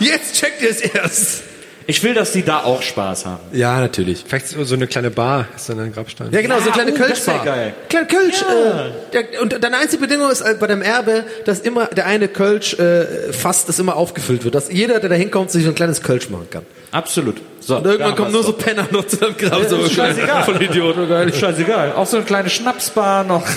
Jetzt 0.00 0.34
checkt 0.34 0.62
ihr 0.62 0.70
es 0.70 0.80
erst. 0.80 1.42
Ich 1.86 2.04
will, 2.04 2.14
dass 2.14 2.30
die 2.30 2.44
da 2.44 2.62
auch 2.62 2.82
Spaß 2.82 3.26
haben. 3.26 3.40
Ja, 3.52 3.80
natürlich. 3.80 4.22
Vielleicht 4.24 4.46
so 4.46 4.62
so 4.62 4.76
eine 4.76 4.86
kleine 4.86 5.10
Bar 5.10 5.48
ist 5.56 5.68
dann 5.68 5.80
ein 5.80 5.92
Grabstein. 5.92 6.28
Ja, 6.30 6.40
genau, 6.40 6.58
so 6.58 6.64
eine 6.64 6.70
kleine 6.70 6.92
das 6.92 7.00
Kölschbar. 7.00 7.44
wär 7.44 7.52
geil. 7.52 7.74
Kleine 7.88 8.06
Kölsch. 8.06 8.42
Äh, 8.42 8.90
der, 9.12 9.42
und 9.42 9.64
deine 9.64 9.76
einzige 9.78 10.00
Bedingung 10.00 10.30
ist 10.30 10.40
äh, 10.40 10.54
bei 10.60 10.68
deinem 10.68 10.82
Erbe, 10.82 11.24
dass 11.46 11.58
immer 11.58 11.86
der 11.86 12.06
eine 12.06 12.28
Kölsch 12.28 12.74
äh, 12.74 13.32
fast 13.32 13.68
das 13.68 13.80
immer 13.80 13.96
aufgefüllt 13.96 14.44
wird. 14.44 14.54
Dass 14.54 14.70
jeder, 14.70 15.00
der 15.00 15.10
da 15.10 15.16
hinkommt, 15.16 15.50
sich 15.50 15.64
so 15.64 15.70
ein 15.70 15.74
kleines 15.74 16.00
Kölsch 16.00 16.30
machen 16.30 16.46
kann. 16.48 16.64
Absolut. 16.92 17.40
So, 17.58 17.78
Und 17.78 17.86
irgendwann 17.86 18.14
kommen 18.14 18.32
nur 18.32 18.44
so 18.44 18.56
wir's 18.56 18.64
Penner 18.64 18.86
noch 18.92 19.06
zu 19.08 19.16
deinem 19.16 19.36
Grab. 19.36 19.60
doch. 19.62 19.68
so 19.68 19.76
ist 19.78 19.92
scheißegal. 19.92 20.44
Voll 20.44 20.62
Idiot. 20.62 21.08
geil. 21.08 21.28
Ist 21.28 21.38
scheißegal. 21.38 21.94
Auch 21.94 22.06
so 22.06 22.18
eine 22.18 22.26
kleine 22.26 22.50
Schnapsbar 22.50 23.24
noch. 23.24 23.44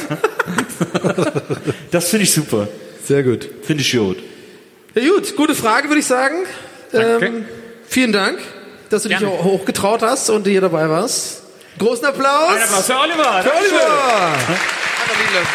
das 1.91 2.10
finde 2.10 2.24
ich 2.24 2.34
super. 2.34 2.68
Sehr 3.06 3.22
gut. 3.22 3.48
Finde 3.61 3.84
ich 3.84 3.91
gut. 3.91 4.18
Ja, 4.95 5.10
gut, 5.10 5.36
gute 5.36 5.56
Frage, 5.56 5.88
würde 5.90 5.99
ich 5.99 6.06
sagen. 6.06 6.36
Danke. 6.91 7.26
Ähm, 7.26 7.45
vielen 7.88 8.11
Dank, 8.11 8.40
dass 8.90 9.03
du 9.03 9.10
dich 9.10 9.26
auch 9.26 9.44
hochgetraut 9.44 10.02
hast 10.03 10.30
und 10.30 10.45
hier 10.48 10.61
dabei 10.61 10.90
warst. 10.90 11.41
Großen 11.80 12.06
Applaus. 12.06 12.56
Ein 12.56 12.61
Applaus 12.64 12.86
für 12.86 12.99
Oliver. 12.99 13.24
Für 13.24 13.49
Dankeschön. 13.49 13.78
Oliver. 13.78 15.48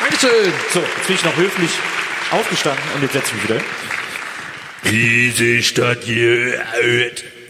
Dankeschön. 0.00 0.52
So, 0.72 0.80
jetzt 0.80 1.06
bin 1.06 1.16
ich 1.16 1.24
noch 1.24 1.36
höflich 1.36 1.70
aufgestanden 2.30 2.82
und 2.94 3.02
jetzt 3.02 3.12
setze 3.14 3.28
ich 3.28 3.34
mich 3.34 3.50
wieder. 3.50 3.60
Diese 4.90 5.62
Stadt 5.62 5.98
hier. 6.02 6.60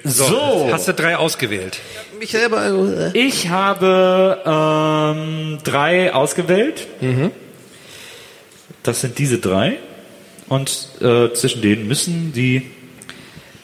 So. 0.04 0.68
Hast 0.70 0.86
du 0.86 0.94
drei 0.94 1.16
ausgewählt? 1.16 1.80
Mich 2.20 2.30
selber. 2.30 3.10
äh, 3.14 3.18
Ich 3.18 3.48
habe 3.48 4.40
ähm, 4.46 5.58
drei 5.64 6.12
ausgewählt. 6.14 6.86
Das 8.84 9.00
sind 9.00 9.18
diese 9.18 9.38
drei. 9.38 9.78
Und 10.48 10.88
äh, 11.00 11.32
zwischen 11.32 11.62
denen 11.62 11.88
müssen 11.88 12.32
die 12.32 12.70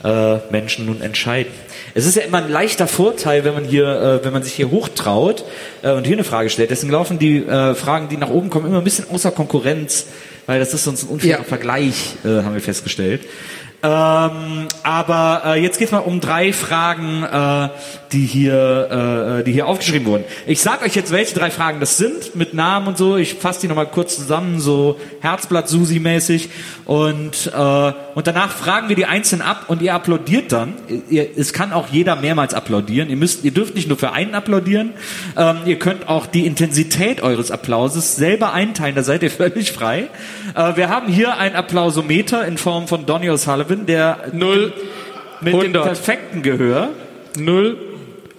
äh, 0.03 0.39
Menschen 0.51 0.87
nun 0.87 1.03
entscheiden. 1.03 1.53
Es 1.95 2.07
ist 2.07 2.17
ja 2.17 2.23
immer 2.23 2.39
ein 2.39 2.51
leichter 2.51 2.87
Vorteil, 2.87 3.45
wenn 3.45 3.53
man 3.53 3.65
hier, 3.65 3.87
äh, 3.87 4.25
wenn 4.25 4.33
man 4.33 4.43
sich 4.43 4.55
hier 4.55 4.71
hochtraut 4.71 5.45
äh, 5.83 5.93
und 5.93 6.07
hier 6.07 6.17
eine 6.17 6.25
Frage 6.25 6.49
stellt. 6.49 6.71
Deswegen 6.71 6.93
laufen 6.93 7.19
die 7.19 7.45
äh, 7.45 7.75
Fragen, 7.75 8.09
die 8.09 8.17
nach 8.17 8.31
oben 8.31 8.49
kommen, 8.49 8.67
immer 8.67 8.79
ein 8.79 8.85
bisschen 8.85 9.11
außer 9.11 9.31
Konkurrenz, 9.31 10.07
weil 10.47 10.59
das 10.59 10.73
ist 10.73 10.85
sonst 10.85 11.03
ein 11.03 11.09
unfairer 11.11 11.41
Ja. 11.41 11.45
Vergleich, 11.45 12.15
äh, 12.25 12.29
haben 12.29 12.55
wir 12.55 12.63
festgestellt. 12.63 13.23
Ähm, 13.83 14.69
aber 14.83 15.43
äh, 15.47 15.63
jetzt 15.63 15.79
geht's 15.79 15.93
mal 15.93 15.99
um 15.99 16.21
drei 16.21 16.53
Fragen, 16.53 17.23
äh, 17.23 17.69
die 18.13 18.27
hier, 18.27 19.39
äh, 19.41 19.45
die 19.45 19.53
hier 19.53 19.67
aufgeschrieben 19.67 20.07
wurden. 20.07 20.25
Ich 20.47 20.61
sag 20.61 20.83
euch 20.83 20.95
jetzt, 20.95 21.13
welche 21.13 21.35
drei 21.35 21.51
Fragen 21.51 21.81
das 21.81 21.97
sind, 21.97 22.35
mit 22.35 22.53
Namen 22.53 22.89
und 22.89 22.99
so. 22.99 23.17
Ich 23.17 23.35
fasse 23.35 23.63
die 23.63 23.69
nochmal 23.69 23.87
kurz 23.87 24.17
zusammen, 24.17 24.61
so 24.61 24.99
Herzblatt-Susi-mäßig. 25.21 26.51
Und, 26.85 27.53
äh, 27.55 27.93
und 28.15 28.27
danach 28.27 28.51
fragen 28.51 28.89
wir 28.89 28.97
die 28.97 29.07
einzeln 29.07 29.41
ab 29.41 29.67
und 29.69 29.81
ihr 29.81 29.95
applaudiert 29.95 30.53
dann. 30.53 30.75
Ihr, 31.09 31.29
es 31.37 31.53
kann 31.53 31.73
auch 31.73 31.89
jeder 31.89 32.17
mehrmals 32.17 32.53
applaudieren. 32.53 33.09
Ihr 33.09 33.17
müsst, 33.17 33.45
ihr 33.45 33.53
dürft 33.53 33.75
nicht 33.77 33.89
nur 33.89 33.97
für 33.97 34.13
einen 34.13 34.35
applaudieren. 34.35 34.93
Ähm, 35.37 35.59
ihr 35.65 35.79
könnt 35.79 36.09
auch 36.09 36.27
die 36.27 36.47
Intensität 36.47 37.23
eures 37.23 37.51
Applauses 37.51 38.17
selber 38.17 38.53
einteilen. 38.53 38.95
Da 38.95 39.03
seid 39.03 39.23
ihr 39.23 39.31
völlig 39.31 39.73
frei. 39.73 40.09
Äh, 40.55 40.77
wir 40.77 40.89
haben 40.89 41.09
hier 41.09 41.37
ein 41.37 41.55
Applausometer 41.55 42.47
in 42.47 42.59
Form 42.59 42.89
von 42.89 43.07
Donny 43.07 43.31
O'Sullivan, 43.31 43.70
der 43.77 44.29
Null, 44.33 44.73
mit 45.41 45.55
dem 45.55 45.61
100. 45.61 45.85
perfekten 45.85 46.43
Gehör 46.43 46.91
Null, 47.39 47.77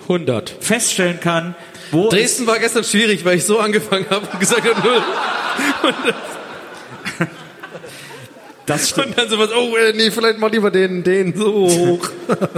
100. 0.04 0.56
feststellen 0.60 1.20
kann, 1.20 1.56
wo 1.92 2.10
Dresden 2.10 2.48
war 2.48 2.60
gestern 2.60 2.84
schwierig, 2.84 3.26
weil 3.26 3.38
ich 3.38 3.46
so 3.46 3.60
angefangen 3.60 4.06
habe 4.10 4.28
und 4.32 4.40
gesagt 4.40 4.64
habe, 4.64 4.88
null. 4.88 5.02
das 8.66 8.90
stimmt. 8.90 9.08
Und 9.08 9.18
dann 9.18 9.30
sowas, 9.30 9.50
oh, 9.54 9.76
äh, 9.76 9.94
nee, 9.94 10.12
vielleicht 10.12 10.40
mal 10.40 10.50
lieber 10.50 10.72
den, 10.72 11.04
den 11.04 11.36
so 11.36 11.52
hoch. 11.52 12.10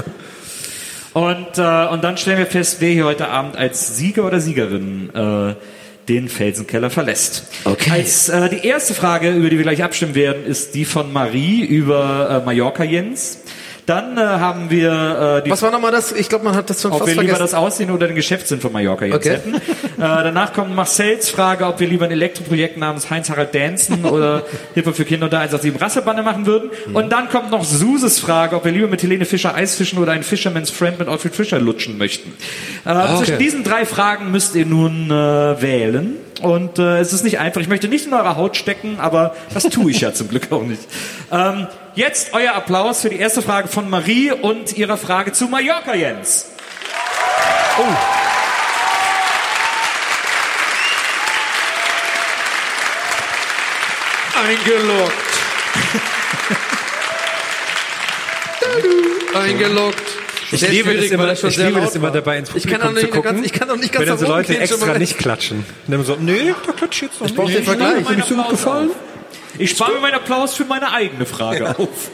Und, 1.13 1.59
äh, 1.59 1.87
und 1.91 2.03
dann 2.03 2.17
stellen 2.17 2.39
wir 2.39 2.47
fest, 2.47 2.77
wer 2.79 2.89
hier 2.89 3.05
heute 3.05 3.27
Abend 3.27 3.55
als 3.55 3.97
Sieger 3.97 4.25
oder 4.25 4.39
Siegerin 4.39 5.11
äh, 5.13 5.53
den 6.09 6.29
Felsenkeller 6.29 6.89
verlässt. 6.89 7.47
Okay. 7.65 7.91
Als 7.91 8.29
äh, 8.29 8.49
die 8.49 8.67
erste 8.67 8.93
Frage, 8.93 9.31
über 9.31 9.49
die 9.49 9.57
wir 9.57 9.63
gleich 9.63 9.83
abstimmen 9.83 10.15
werden, 10.15 10.45
ist 10.45 10.75
die 10.75 10.85
von 10.85 11.13
Marie 11.13 11.63
über 11.63 12.41
äh, 12.41 12.45
Mallorca 12.45 12.83
Jens. 12.83 13.39
Dann 13.85 14.17
äh, 14.17 14.21
haben 14.21 14.69
wir 14.69 15.39
äh, 15.39 15.43
die 15.43 15.51
Was 15.51 15.61
war 15.61 15.69
nochmal 15.71 15.91
das? 15.91 16.13
Ich 16.13 16.29
glaube, 16.29 16.45
man 16.45 16.55
hat 16.55 16.69
das 16.69 16.81
schon 16.81 16.91
ob 16.93 16.99
fast 16.99 17.07
wir 17.07 17.13
lieber 17.21 17.35
vergessen. 17.35 17.41
das 17.43 17.53
Aussehen 17.53 17.91
oder 17.91 18.07
den 18.07 18.15
Geschäftssinn 18.15 18.61
von 18.61 18.71
Mallorca 18.71 19.03
jetzt 19.05 19.15
Okay. 19.15 19.31
hätten. 19.31 19.55
Äh, 19.55 19.59
danach 19.97 20.53
kommt 20.53 20.73
Marcells 20.73 21.29
Frage, 21.29 21.65
ob 21.67 21.79
wir 21.81 21.87
lieber 21.87 22.05
ein 22.05 22.11
Elektroprojekt 22.11 22.77
namens 22.77 23.09
Heinz-Harald 23.09 23.53
Danson 23.53 24.05
oder 24.05 24.43
Hilfe 24.73 24.93
für 24.93 25.03
Kinder 25.03 25.25
unter 25.25 25.39
187 25.39 25.81
Rasselbande 25.81 26.23
machen 26.23 26.45
würden. 26.45 26.69
Mhm. 26.87 26.95
Und 26.95 27.09
dann 27.11 27.27
kommt 27.29 27.51
noch 27.51 27.63
Suses 27.65 28.19
Frage, 28.19 28.55
ob 28.55 28.63
wir 28.65 28.71
lieber 28.71 28.87
mit 28.87 29.03
Helene 29.03 29.25
Fischer 29.25 29.53
Eisfischen 29.53 29.99
oder 29.99 30.13
ein 30.13 30.23
Fisherman's 30.23 30.69
Friend 30.71 30.97
mit 30.99 31.07
Alfred 31.09 31.35
Fischer 31.35 31.59
lutschen 31.59 31.97
möchten. 31.97 32.31
Äh, 32.85 32.89
Ah, 32.89 33.15
okay. 33.15 33.17
Zwischen 33.25 33.39
diesen 33.39 33.63
drei 33.63 33.85
Fragen 33.85 34.31
müsst 34.31 34.55
ihr 34.55 34.65
nun 34.65 35.11
äh, 35.11 35.61
wählen. 35.61 36.15
Und 36.41 36.79
äh, 36.79 36.99
es 36.99 37.11
ist 37.13 37.23
nicht 37.23 37.39
einfach. 37.39 37.61
Ich 37.61 37.67
möchte 37.67 37.87
nicht 37.87 38.05
in 38.07 38.13
eure 38.13 38.35
Haut 38.37 38.55
stecken, 38.57 38.97
aber 38.99 39.35
das 39.53 39.63
tue 39.63 39.91
ich 39.91 40.01
ja 40.01 40.13
zum 40.13 40.29
Glück 40.29 40.51
auch 40.51 40.63
nicht. 40.63 40.81
Ähm, 41.31 41.67
jetzt 41.95 42.33
euer 42.33 42.53
Applaus 42.53 43.01
für 43.01 43.09
die 43.09 43.17
erste 43.19 43.41
Frage 43.41 43.67
von 43.67 43.89
Marie 43.89 44.31
und 44.31 44.77
ihrer 44.77 44.97
Frage 44.97 45.31
zu 45.31 45.47
Mallorca, 45.47 45.93
Jens. 45.95 46.47
Eingeloggt. 54.35 55.13
Eingeloggt. 59.35 60.01
Ich 60.51 60.59
Sehr 60.59 60.69
liebe, 60.69 60.93
das 60.93 61.05
schwierig, 61.05 61.11
immer, 61.13 61.31
ich 61.31 61.57
liebe 61.57 61.81
das 61.81 61.95
immer 61.95 62.11
dabei 62.11 62.37
ins 62.37 62.49
Ich 62.49 62.63
Publikum 62.63 62.79
kann 62.81 62.89
auch 62.89 62.93
nicht 62.93 63.05
zu 63.05 63.11
gucken, 63.11 63.35
ganz- 63.35 63.45
ich 63.45 63.53
kann 63.53 63.69
auch 63.71 63.75
nicht 63.75 63.91
ganz 63.91 64.01
wenn 64.01 64.09
dann 64.09 64.17
so 64.19 64.27
Leute 64.27 64.57
extra 64.59 64.97
nicht 64.99 65.17
klatschen. 65.17 65.65
Und 65.87 65.91
dann 65.91 66.03
so, 66.03 66.15
nee, 66.19 66.53
da 66.65 66.73
klatscht 66.73 67.01
jetzt 67.01 67.19
noch 67.21 67.27
Ich 67.27 67.35
brauche 67.35 67.47
nicht. 67.47 67.57
den 67.59 67.65
Vergleich. 67.65 68.05
Hab 68.05 68.17
ich 68.17 68.25
so 68.25 68.35
gut 68.35 68.49
gefallen? 68.49 68.91
Ich 69.57 69.71
spare 69.71 69.93
mir 69.93 69.99
meinen 69.99 70.15
Applaus 70.15 70.55
für 70.55 70.65
meine 70.65 70.91
eigene 70.91 71.25
Frage 71.25 71.77
auf. 71.77 72.11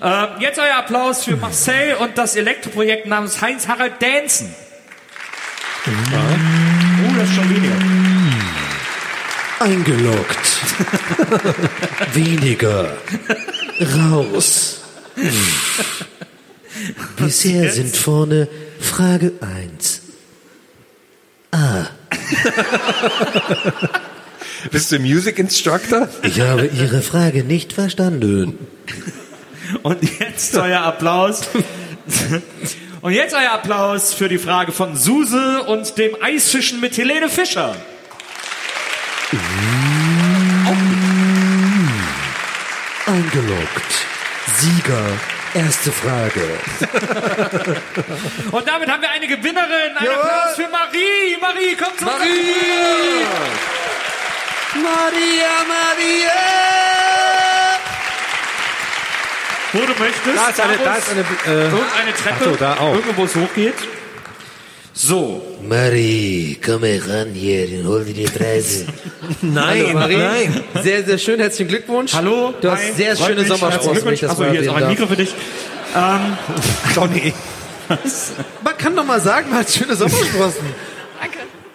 Ähm, 0.00 0.28
jetzt 0.40 0.58
euer 0.58 0.76
Applaus 0.76 1.24
für 1.24 1.36
Marcel 1.36 1.94
und 1.94 2.18
das 2.18 2.36
Elektroprojekt 2.36 3.06
namens 3.06 3.40
Heinz-Harald 3.40 3.94
Danson. 4.00 4.54
Oh, 5.86 5.90
das 7.16 7.28
ist 7.28 7.34
schon 7.34 7.50
weniger. 7.50 7.76
Eingeloggt. 9.58 10.38
Weniger. 12.14 12.96
Raus. 13.80 14.80
Bisher 17.16 17.70
sind 17.70 17.96
vorne 17.96 18.48
Frage 18.80 19.32
1. 19.40 20.02
A. 21.52 21.86
Bist 24.70 24.92
du 24.92 24.98
Music 24.98 25.38
Instructor? 25.38 26.08
Ich 26.22 26.40
habe 26.40 26.66
Ihre 26.66 27.02
Frage 27.02 27.44
nicht 27.44 27.72
verstanden. 27.72 28.58
Und 29.82 30.02
jetzt 30.20 30.54
euer 30.56 30.80
Applaus. 30.80 31.42
Und 33.00 33.12
jetzt 33.12 33.34
euer 33.34 33.50
Applaus 33.52 34.14
für 34.14 34.28
die 34.28 34.38
Frage 34.38 34.72
von 34.72 34.96
Suse 34.96 35.64
und 35.64 35.98
dem 35.98 36.16
Eisfischen 36.22 36.80
mit 36.80 36.96
Helene 36.96 37.28
Fischer. 37.28 37.74
Eingeloggt. 43.06 44.06
Sieger. 44.56 45.04
Erste 45.54 45.92
Frage. 45.92 46.40
Und 48.52 48.66
damit 48.66 48.90
haben 48.90 49.02
wir 49.02 49.10
eine 49.10 49.26
Gewinnerin. 49.26 49.96
Ein 49.98 50.04
Jawohl. 50.04 50.18
Applaus 50.18 50.54
für 50.56 50.68
Marie. 50.70 51.36
Marie, 51.40 51.76
komm 51.78 51.98
zu 51.98 52.04
uns. 52.04 52.18
Marie! 52.18 53.81
Maria, 54.74 55.54
Maria! 55.68 56.32
Wo 59.72 59.80
du 59.80 59.86
möchtest. 59.98 60.36
Da 60.36 60.48
ist 60.48 60.60
eine, 60.60 60.76
da 60.84 60.94
ist 60.96 61.10
eine, 61.10 61.20
äh, 61.20 61.64
Irgendeine 61.64 62.14
Treppe. 62.14 62.44
So, 62.44 62.56
da 62.56 62.76
auch. 62.78 62.94
Irgendwo, 62.94 63.22
wo 63.22 63.24
es 63.24 63.34
hochgeht. 63.34 63.74
So. 64.94 65.58
Marie, 65.62 66.58
komm 66.64 66.82
ran 66.82 67.32
hier 67.34 67.68
und 67.78 67.86
hol 67.86 68.04
dir 68.04 68.14
die 68.14 68.24
Preise. 68.24 68.86
nein, 69.42 69.84
Hallo, 69.86 69.98
Marie. 69.98 70.16
nein. 70.16 70.64
Sehr, 70.82 71.04
sehr 71.04 71.18
schön. 71.18 71.40
Herzlichen 71.40 71.68
Glückwunsch. 71.68 72.12
Hallo. 72.14 72.54
Du 72.60 72.70
Hi. 72.70 72.76
hast 72.76 72.96
sehr 72.96 73.16
Freut 73.16 73.28
schöne. 73.28 73.44
Sommersprossen, 73.44 74.08
Achso, 74.28 74.44
hier 74.44 74.60
ist 74.60 74.68
auch 74.68 74.76
ein 74.76 74.88
Mikro 74.88 75.06
für 75.06 75.16
dich. 75.16 75.34
Ähm, 75.94 76.36
Johnny. 76.94 77.32
Man 78.64 78.78
kann 78.78 78.96
doch 78.96 79.04
mal 79.04 79.20
sagen, 79.20 79.50
man 79.50 79.58
hat 79.60 79.70
schöne 79.70 79.94
Sommersprossen. 79.94 80.64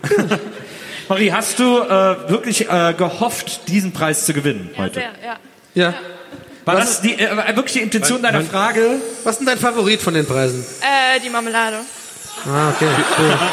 Marie, 1.10 1.32
hast 1.32 1.58
du 1.60 1.80
äh, 1.80 2.30
wirklich 2.30 2.70
äh, 2.70 2.94
gehofft, 2.94 3.68
diesen 3.70 3.94
Preis 3.94 4.26
zu 4.26 4.34
gewinnen 4.34 4.70
heute? 4.78 4.96
Sehr, 4.96 5.12
ja. 5.24 5.38
Ja. 5.74 5.94
War 6.66 6.76
Was 6.76 6.86
das 6.86 7.02
die, 7.02 7.14
äh, 7.14 7.56
wirklich 7.56 7.74
die 7.74 7.82
Intention 7.82 8.22
deiner 8.22 8.42
Frage? 8.42 9.00
Was 9.24 9.34
ist 9.34 9.40
denn 9.40 9.48
dein 9.48 9.58
Favorit 9.58 10.02
von 10.02 10.14
den 10.14 10.26
Preisen? 10.26 10.66
Äh, 10.82 11.22
die 11.22 11.30
Marmelade. 11.30 11.78
Ah, 12.46 12.70
okay. 12.70 12.88
Cool. 13.18 13.38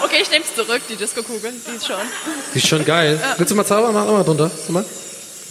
Okay, 0.00 0.18
ich 0.22 0.30
nehm's 0.30 0.54
zurück, 0.54 0.80
die 0.88 0.94
Disco-Kugel, 0.94 1.52
die 1.66 1.76
ist 1.76 1.86
schon. 1.86 1.96
Die 2.54 2.58
ist 2.58 2.68
schon 2.68 2.84
geil. 2.84 3.18
Willst 3.36 3.50
du 3.50 3.56
mal 3.56 3.66
zaubern? 3.66 3.92
Mach 3.92 4.06
mal 4.06 4.22
drunter. 4.22 4.48
Guck 4.48 4.70
mal. 4.70 4.82
Du 4.82 4.88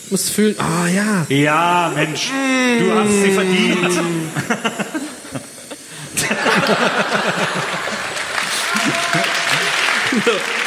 musst 0.09 0.29
fühlen. 0.29 0.55
Ah, 0.57 0.87
ja. 0.87 1.25
Ja, 1.27 1.91
Mensch, 1.93 2.31
du 2.79 2.95
hast 2.95 3.11
sie 3.11 3.31
verdient. 3.33 3.99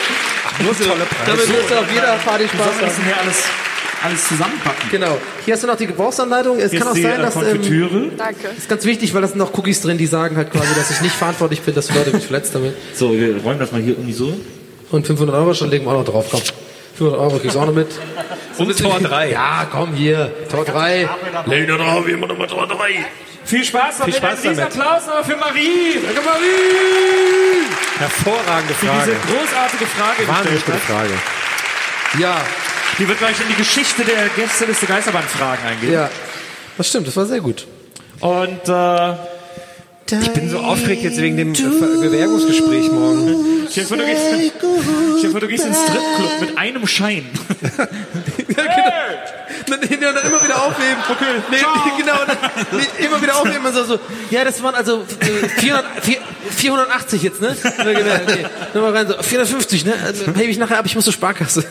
Nur 0.62 0.77
tolle 0.77 1.05
Preise. 1.05 1.27
Damit 1.27 1.49
wirst 1.49 1.70
du 1.70 1.74
auf 1.74 1.93
jeder 1.93 2.16
Party 2.24 2.45
Spaß 2.49 2.66
ist 2.66 2.82
haben. 2.82 2.91
denn 2.97 3.05
hier 3.05 3.20
alles? 3.20 3.45
alles 4.03 4.28
zusammenpacken. 4.28 4.91
Genau. 4.91 5.19
Hier 5.45 5.55
hast 5.55 5.62
du 5.62 5.66
noch 5.66 5.77
die 5.77 5.87
Gebrauchsanleitung. 5.87 6.59
Es 6.59 6.70
Hier 6.70 6.81
kann 6.81 6.89
ist 6.89 6.93
auch 6.93 6.97
die, 6.97 7.03
sein, 7.03 7.20
äh, 7.20 7.23
dass... 7.23 7.35
Konfitüre. 7.35 8.11
Danke. 8.16 8.49
ist 8.57 8.69
ganz 8.69 8.85
wichtig, 8.85 9.15
weil 9.15 9.23
da 9.23 9.28
sind 9.28 9.39
noch 9.39 9.57
Cookies 9.57 9.82
drin, 9.82 9.99
die 9.99 10.07
sagen 10.07 10.37
halt 10.37 10.51
quasi, 10.51 10.74
dass 10.74 10.91
ich 10.91 11.01
nicht 11.01 11.15
verantwortlich 11.15 11.61
bin, 11.61 11.74
dass 11.74 11.95
Leute 11.95 12.11
mich 12.12 12.24
verletzt 12.24 12.55
damit. 12.55 12.74
So, 12.95 13.12
wir 13.12 13.43
räumen 13.43 13.59
das 13.59 13.73
mal 13.73 13.81
hier 13.81 13.95
irgendwie 13.95 14.12
so. 14.12 14.39
Und 14.91 15.07
500 15.07 15.37
Euro 15.37 15.55
schon 15.55 15.70
legen 15.70 15.85
wir 15.85 15.93
auch 15.93 15.99
noch 15.99 16.05
drauf. 16.05 16.27
Komm. 16.31 16.41
500 16.97 17.20
Euro 17.20 17.39
kriegst 17.39 17.57
du 17.57 17.61
auch 17.61 17.66
noch 17.66 17.74
mit. 17.74 17.89
Und 18.59 18.78
Tor 18.78 19.01
3. 19.01 19.31
Ja, 19.31 19.66
komm 19.70 19.95
hier. 19.95 20.32
Tor 20.51 20.65
3. 20.65 21.09
Leg 21.47 21.69
da 21.69 21.77
drauf, 21.77 22.07
immer 22.09 22.27
noch 22.27 22.37
mal 22.37 22.47
Tor 22.47 22.66
3. 22.66 23.05
Viel 23.45 23.65
Spaß 23.65 24.05
Viel 24.05 24.15
Spaß 24.15 24.43
damit. 24.43 24.61
Applaus 24.61 25.07
nochmal 25.07 25.24
für 25.24 25.37
Marie. 25.37 25.99
Danke, 26.05 26.20
Marie! 26.20 27.60
Hervorragende 28.01 28.74
Für 28.74 28.86
Frage. 28.86 29.12
diese 29.12 29.16
großartige 29.39 29.86
Frage 29.86 30.27
Wahnsinnig 30.28 30.64
gute. 30.64 30.78
Frage. 30.78 31.10
Ja, 32.18 32.36
Die 32.98 33.06
wird 33.06 33.18
gleich 33.18 33.40
in 33.40 33.47
die 33.48 33.55
Geschichte 33.55 34.05
der 34.05 34.28
Gästeliste 34.31 34.86
Geisterbahn-Fragen 34.86 35.64
eingehen. 35.66 35.93
ja. 35.93 36.10
Das 36.77 36.89
stimmt, 36.89 37.06
das 37.06 37.16
war 37.16 37.27
sehr 37.27 37.40
gut. 37.40 37.66
Und 38.20 38.68
äh, 38.68 39.14
Ich 40.12 40.31
bin 40.32 40.51
so 40.51 40.59
aufgeregt 40.59 41.03
jetzt 41.03 41.20
wegen 41.20 41.37
dem 41.37 41.55
äh, 41.55 41.57
Bewerbungsgespräch 41.57 42.91
morgen. 42.91 43.66
stell 43.70 43.85
dir 43.85 43.97
du 43.97 44.05
gehst, 44.05 44.55
du 45.23 45.49
gehst 45.49 45.65
in 45.66 45.73
den 45.73 45.81
Stripclub 45.82 46.41
mit 46.41 46.59
einem 46.59 46.87
Schein. 46.87 47.27
Dann, 49.66 49.81
nee, 49.89 49.97
dann 50.01 50.16
immer 50.27 50.43
wieder 50.43 50.62
aufheben. 50.65 50.99
Okay. 51.09 51.24
Nee, 51.51 51.57
nee, 51.59 51.93
genau. 52.03 52.16
Dann, 52.27 52.37
nee, 52.73 53.05
immer 53.05 53.23
wieder 53.23 53.37
aufheben 53.37 53.65
und 53.65 53.73
so, 53.73 53.85
so. 53.85 54.01
Ja, 54.31 54.45
das 54.45 54.61
waren 54.62 54.74
also 54.74 55.05
äh, 55.20 55.49
400, 55.61 55.85
vier- 56.03 56.19
480 56.51 57.23
jetzt, 57.23 57.41
ne? 57.41 57.57
Ja, 57.62 57.70
genau, 57.93 58.15
okay. 58.15 58.47
Nochmal 58.74 58.97
rein, 58.97 59.07
so 59.09 59.15
450, 59.23 59.85
ne? 59.85 59.95
Also, 60.05 60.27
hebe 60.27 60.51
ich 60.51 60.59
nachher 60.59 60.78
ab, 60.78 60.87
ich 60.87 60.95
muss 60.97 61.05
zur 61.05 61.12
Sparkasse. 61.12 61.65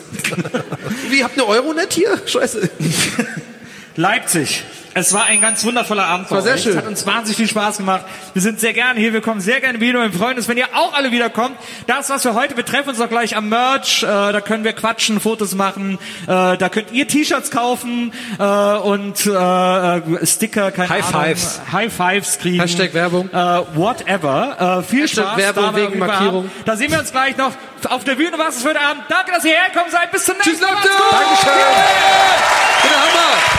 Wie, 1.09 1.23
habt 1.23 1.35
ihr 1.35 1.45
Euronet 1.45 1.91
hier? 1.91 2.21
Scheiße. 2.25 2.69
Leipzig. 3.95 4.63
Es 4.99 5.13
war 5.13 5.25
ein 5.25 5.39
ganz 5.39 5.63
wundervoller 5.63 6.05
Abend. 6.05 6.29
War 6.29 6.39
bei 6.39 6.43
sehr 6.43 6.55
euch. 6.55 6.63
schön. 6.63 6.71
Es 6.73 6.77
hat 6.77 6.85
uns 6.87 7.05
wahnsinnig 7.05 7.37
viel 7.37 7.47
Spaß 7.47 7.77
gemacht. 7.77 8.03
Wir 8.33 8.41
sind 8.41 8.59
sehr 8.59 8.73
gerne 8.73 8.99
hier. 8.99 9.13
Wir 9.13 9.21
kommen 9.21 9.39
sehr 9.39 9.61
gerne 9.61 9.79
wieder 9.79 10.03
mit 10.03 10.13
Freunden. 10.13 10.45
Wenn 10.45 10.57
ihr 10.57 10.67
auch 10.75 10.93
alle 10.93 11.11
wiederkommt, 11.11 11.55
das, 11.87 12.09
was 12.09 12.25
wir 12.25 12.33
heute, 12.33 12.57
wir 12.57 12.65
treffen 12.65 12.89
uns 12.89 12.97
doch 12.97 13.07
gleich 13.07 13.37
am 13.37 13.47
Merch. 13.47 14.03
Äh, 14.03 14.05
da 14.07 14.41
können 14.41 14.65
wir 14.65 14.73
quatschen, 14.73 15.21
Fotos 15.21 15.55
machen. 15.55 15.99
Äh, 16.23 16.57
da 16.57 16.69
könnt 16.69 16.91
ihr 16.91 17.07
T-Shirts 17.07 17.49
kaufen 17.49 18.11
äh, 18.39 18.43
und 18.43 19.25
äh, 19.25 19.97
äh, 19.97 20.25
Sticker, 20.25 20.71
keine 20.71 20.89
High 20.89 21.07
Ahnung. 21.13 21.21
Fives. 21.27 21.61
High 21.71 21.93
Fives 21.93 22.39
kriegen. 22.39 22.59
Hashtag 22.59 22.93
Werbung. 22.93 23.29
Äh, 23.31 23.35
whatever. 23.75 24.79
Äh, 24.79 24.83
viel 24.83 25.03
Hashtag 25.03 25.25
Spaß. 25.27 25.37
Werbung 25.37 25.75
wegen 25.75 25.99
Markierung. 25.99 26.43
haben. 26.43 26.51
Da 26.65 26.75
sehen 26.75 26.91
wir 26.91 26.99
uns 26.99 27.11
gleich 27.11 27.37
noch 27.37 27.53
auf 27.89 28.03
der 28.03 28.15
Bühne. 28.15 28.33
Was 28.37 28.57
ist 28.57 28.63
für 28.63 28.73
den 28.73 28.77
Abend? 28.83 29.03
Danke, 29.07 29.31
dass 29.31 29.45
ihr 29.45 29.51
hergekommen 29.53 29.91
seid. 29.91 30.11
Bis 30.11 30.25
zum 30.25 30.35
nächsten 30.35 30.51
Tschüss, 30.51 30.61
Mal. 30.61 30.73
Leute. 30.73 30.89
Macht's 30.89 31.41
gut. 31.41 31.47
Dankeschön. 31.47 31.59
Der 32.83 32.99
Hammer. 32.99 33.58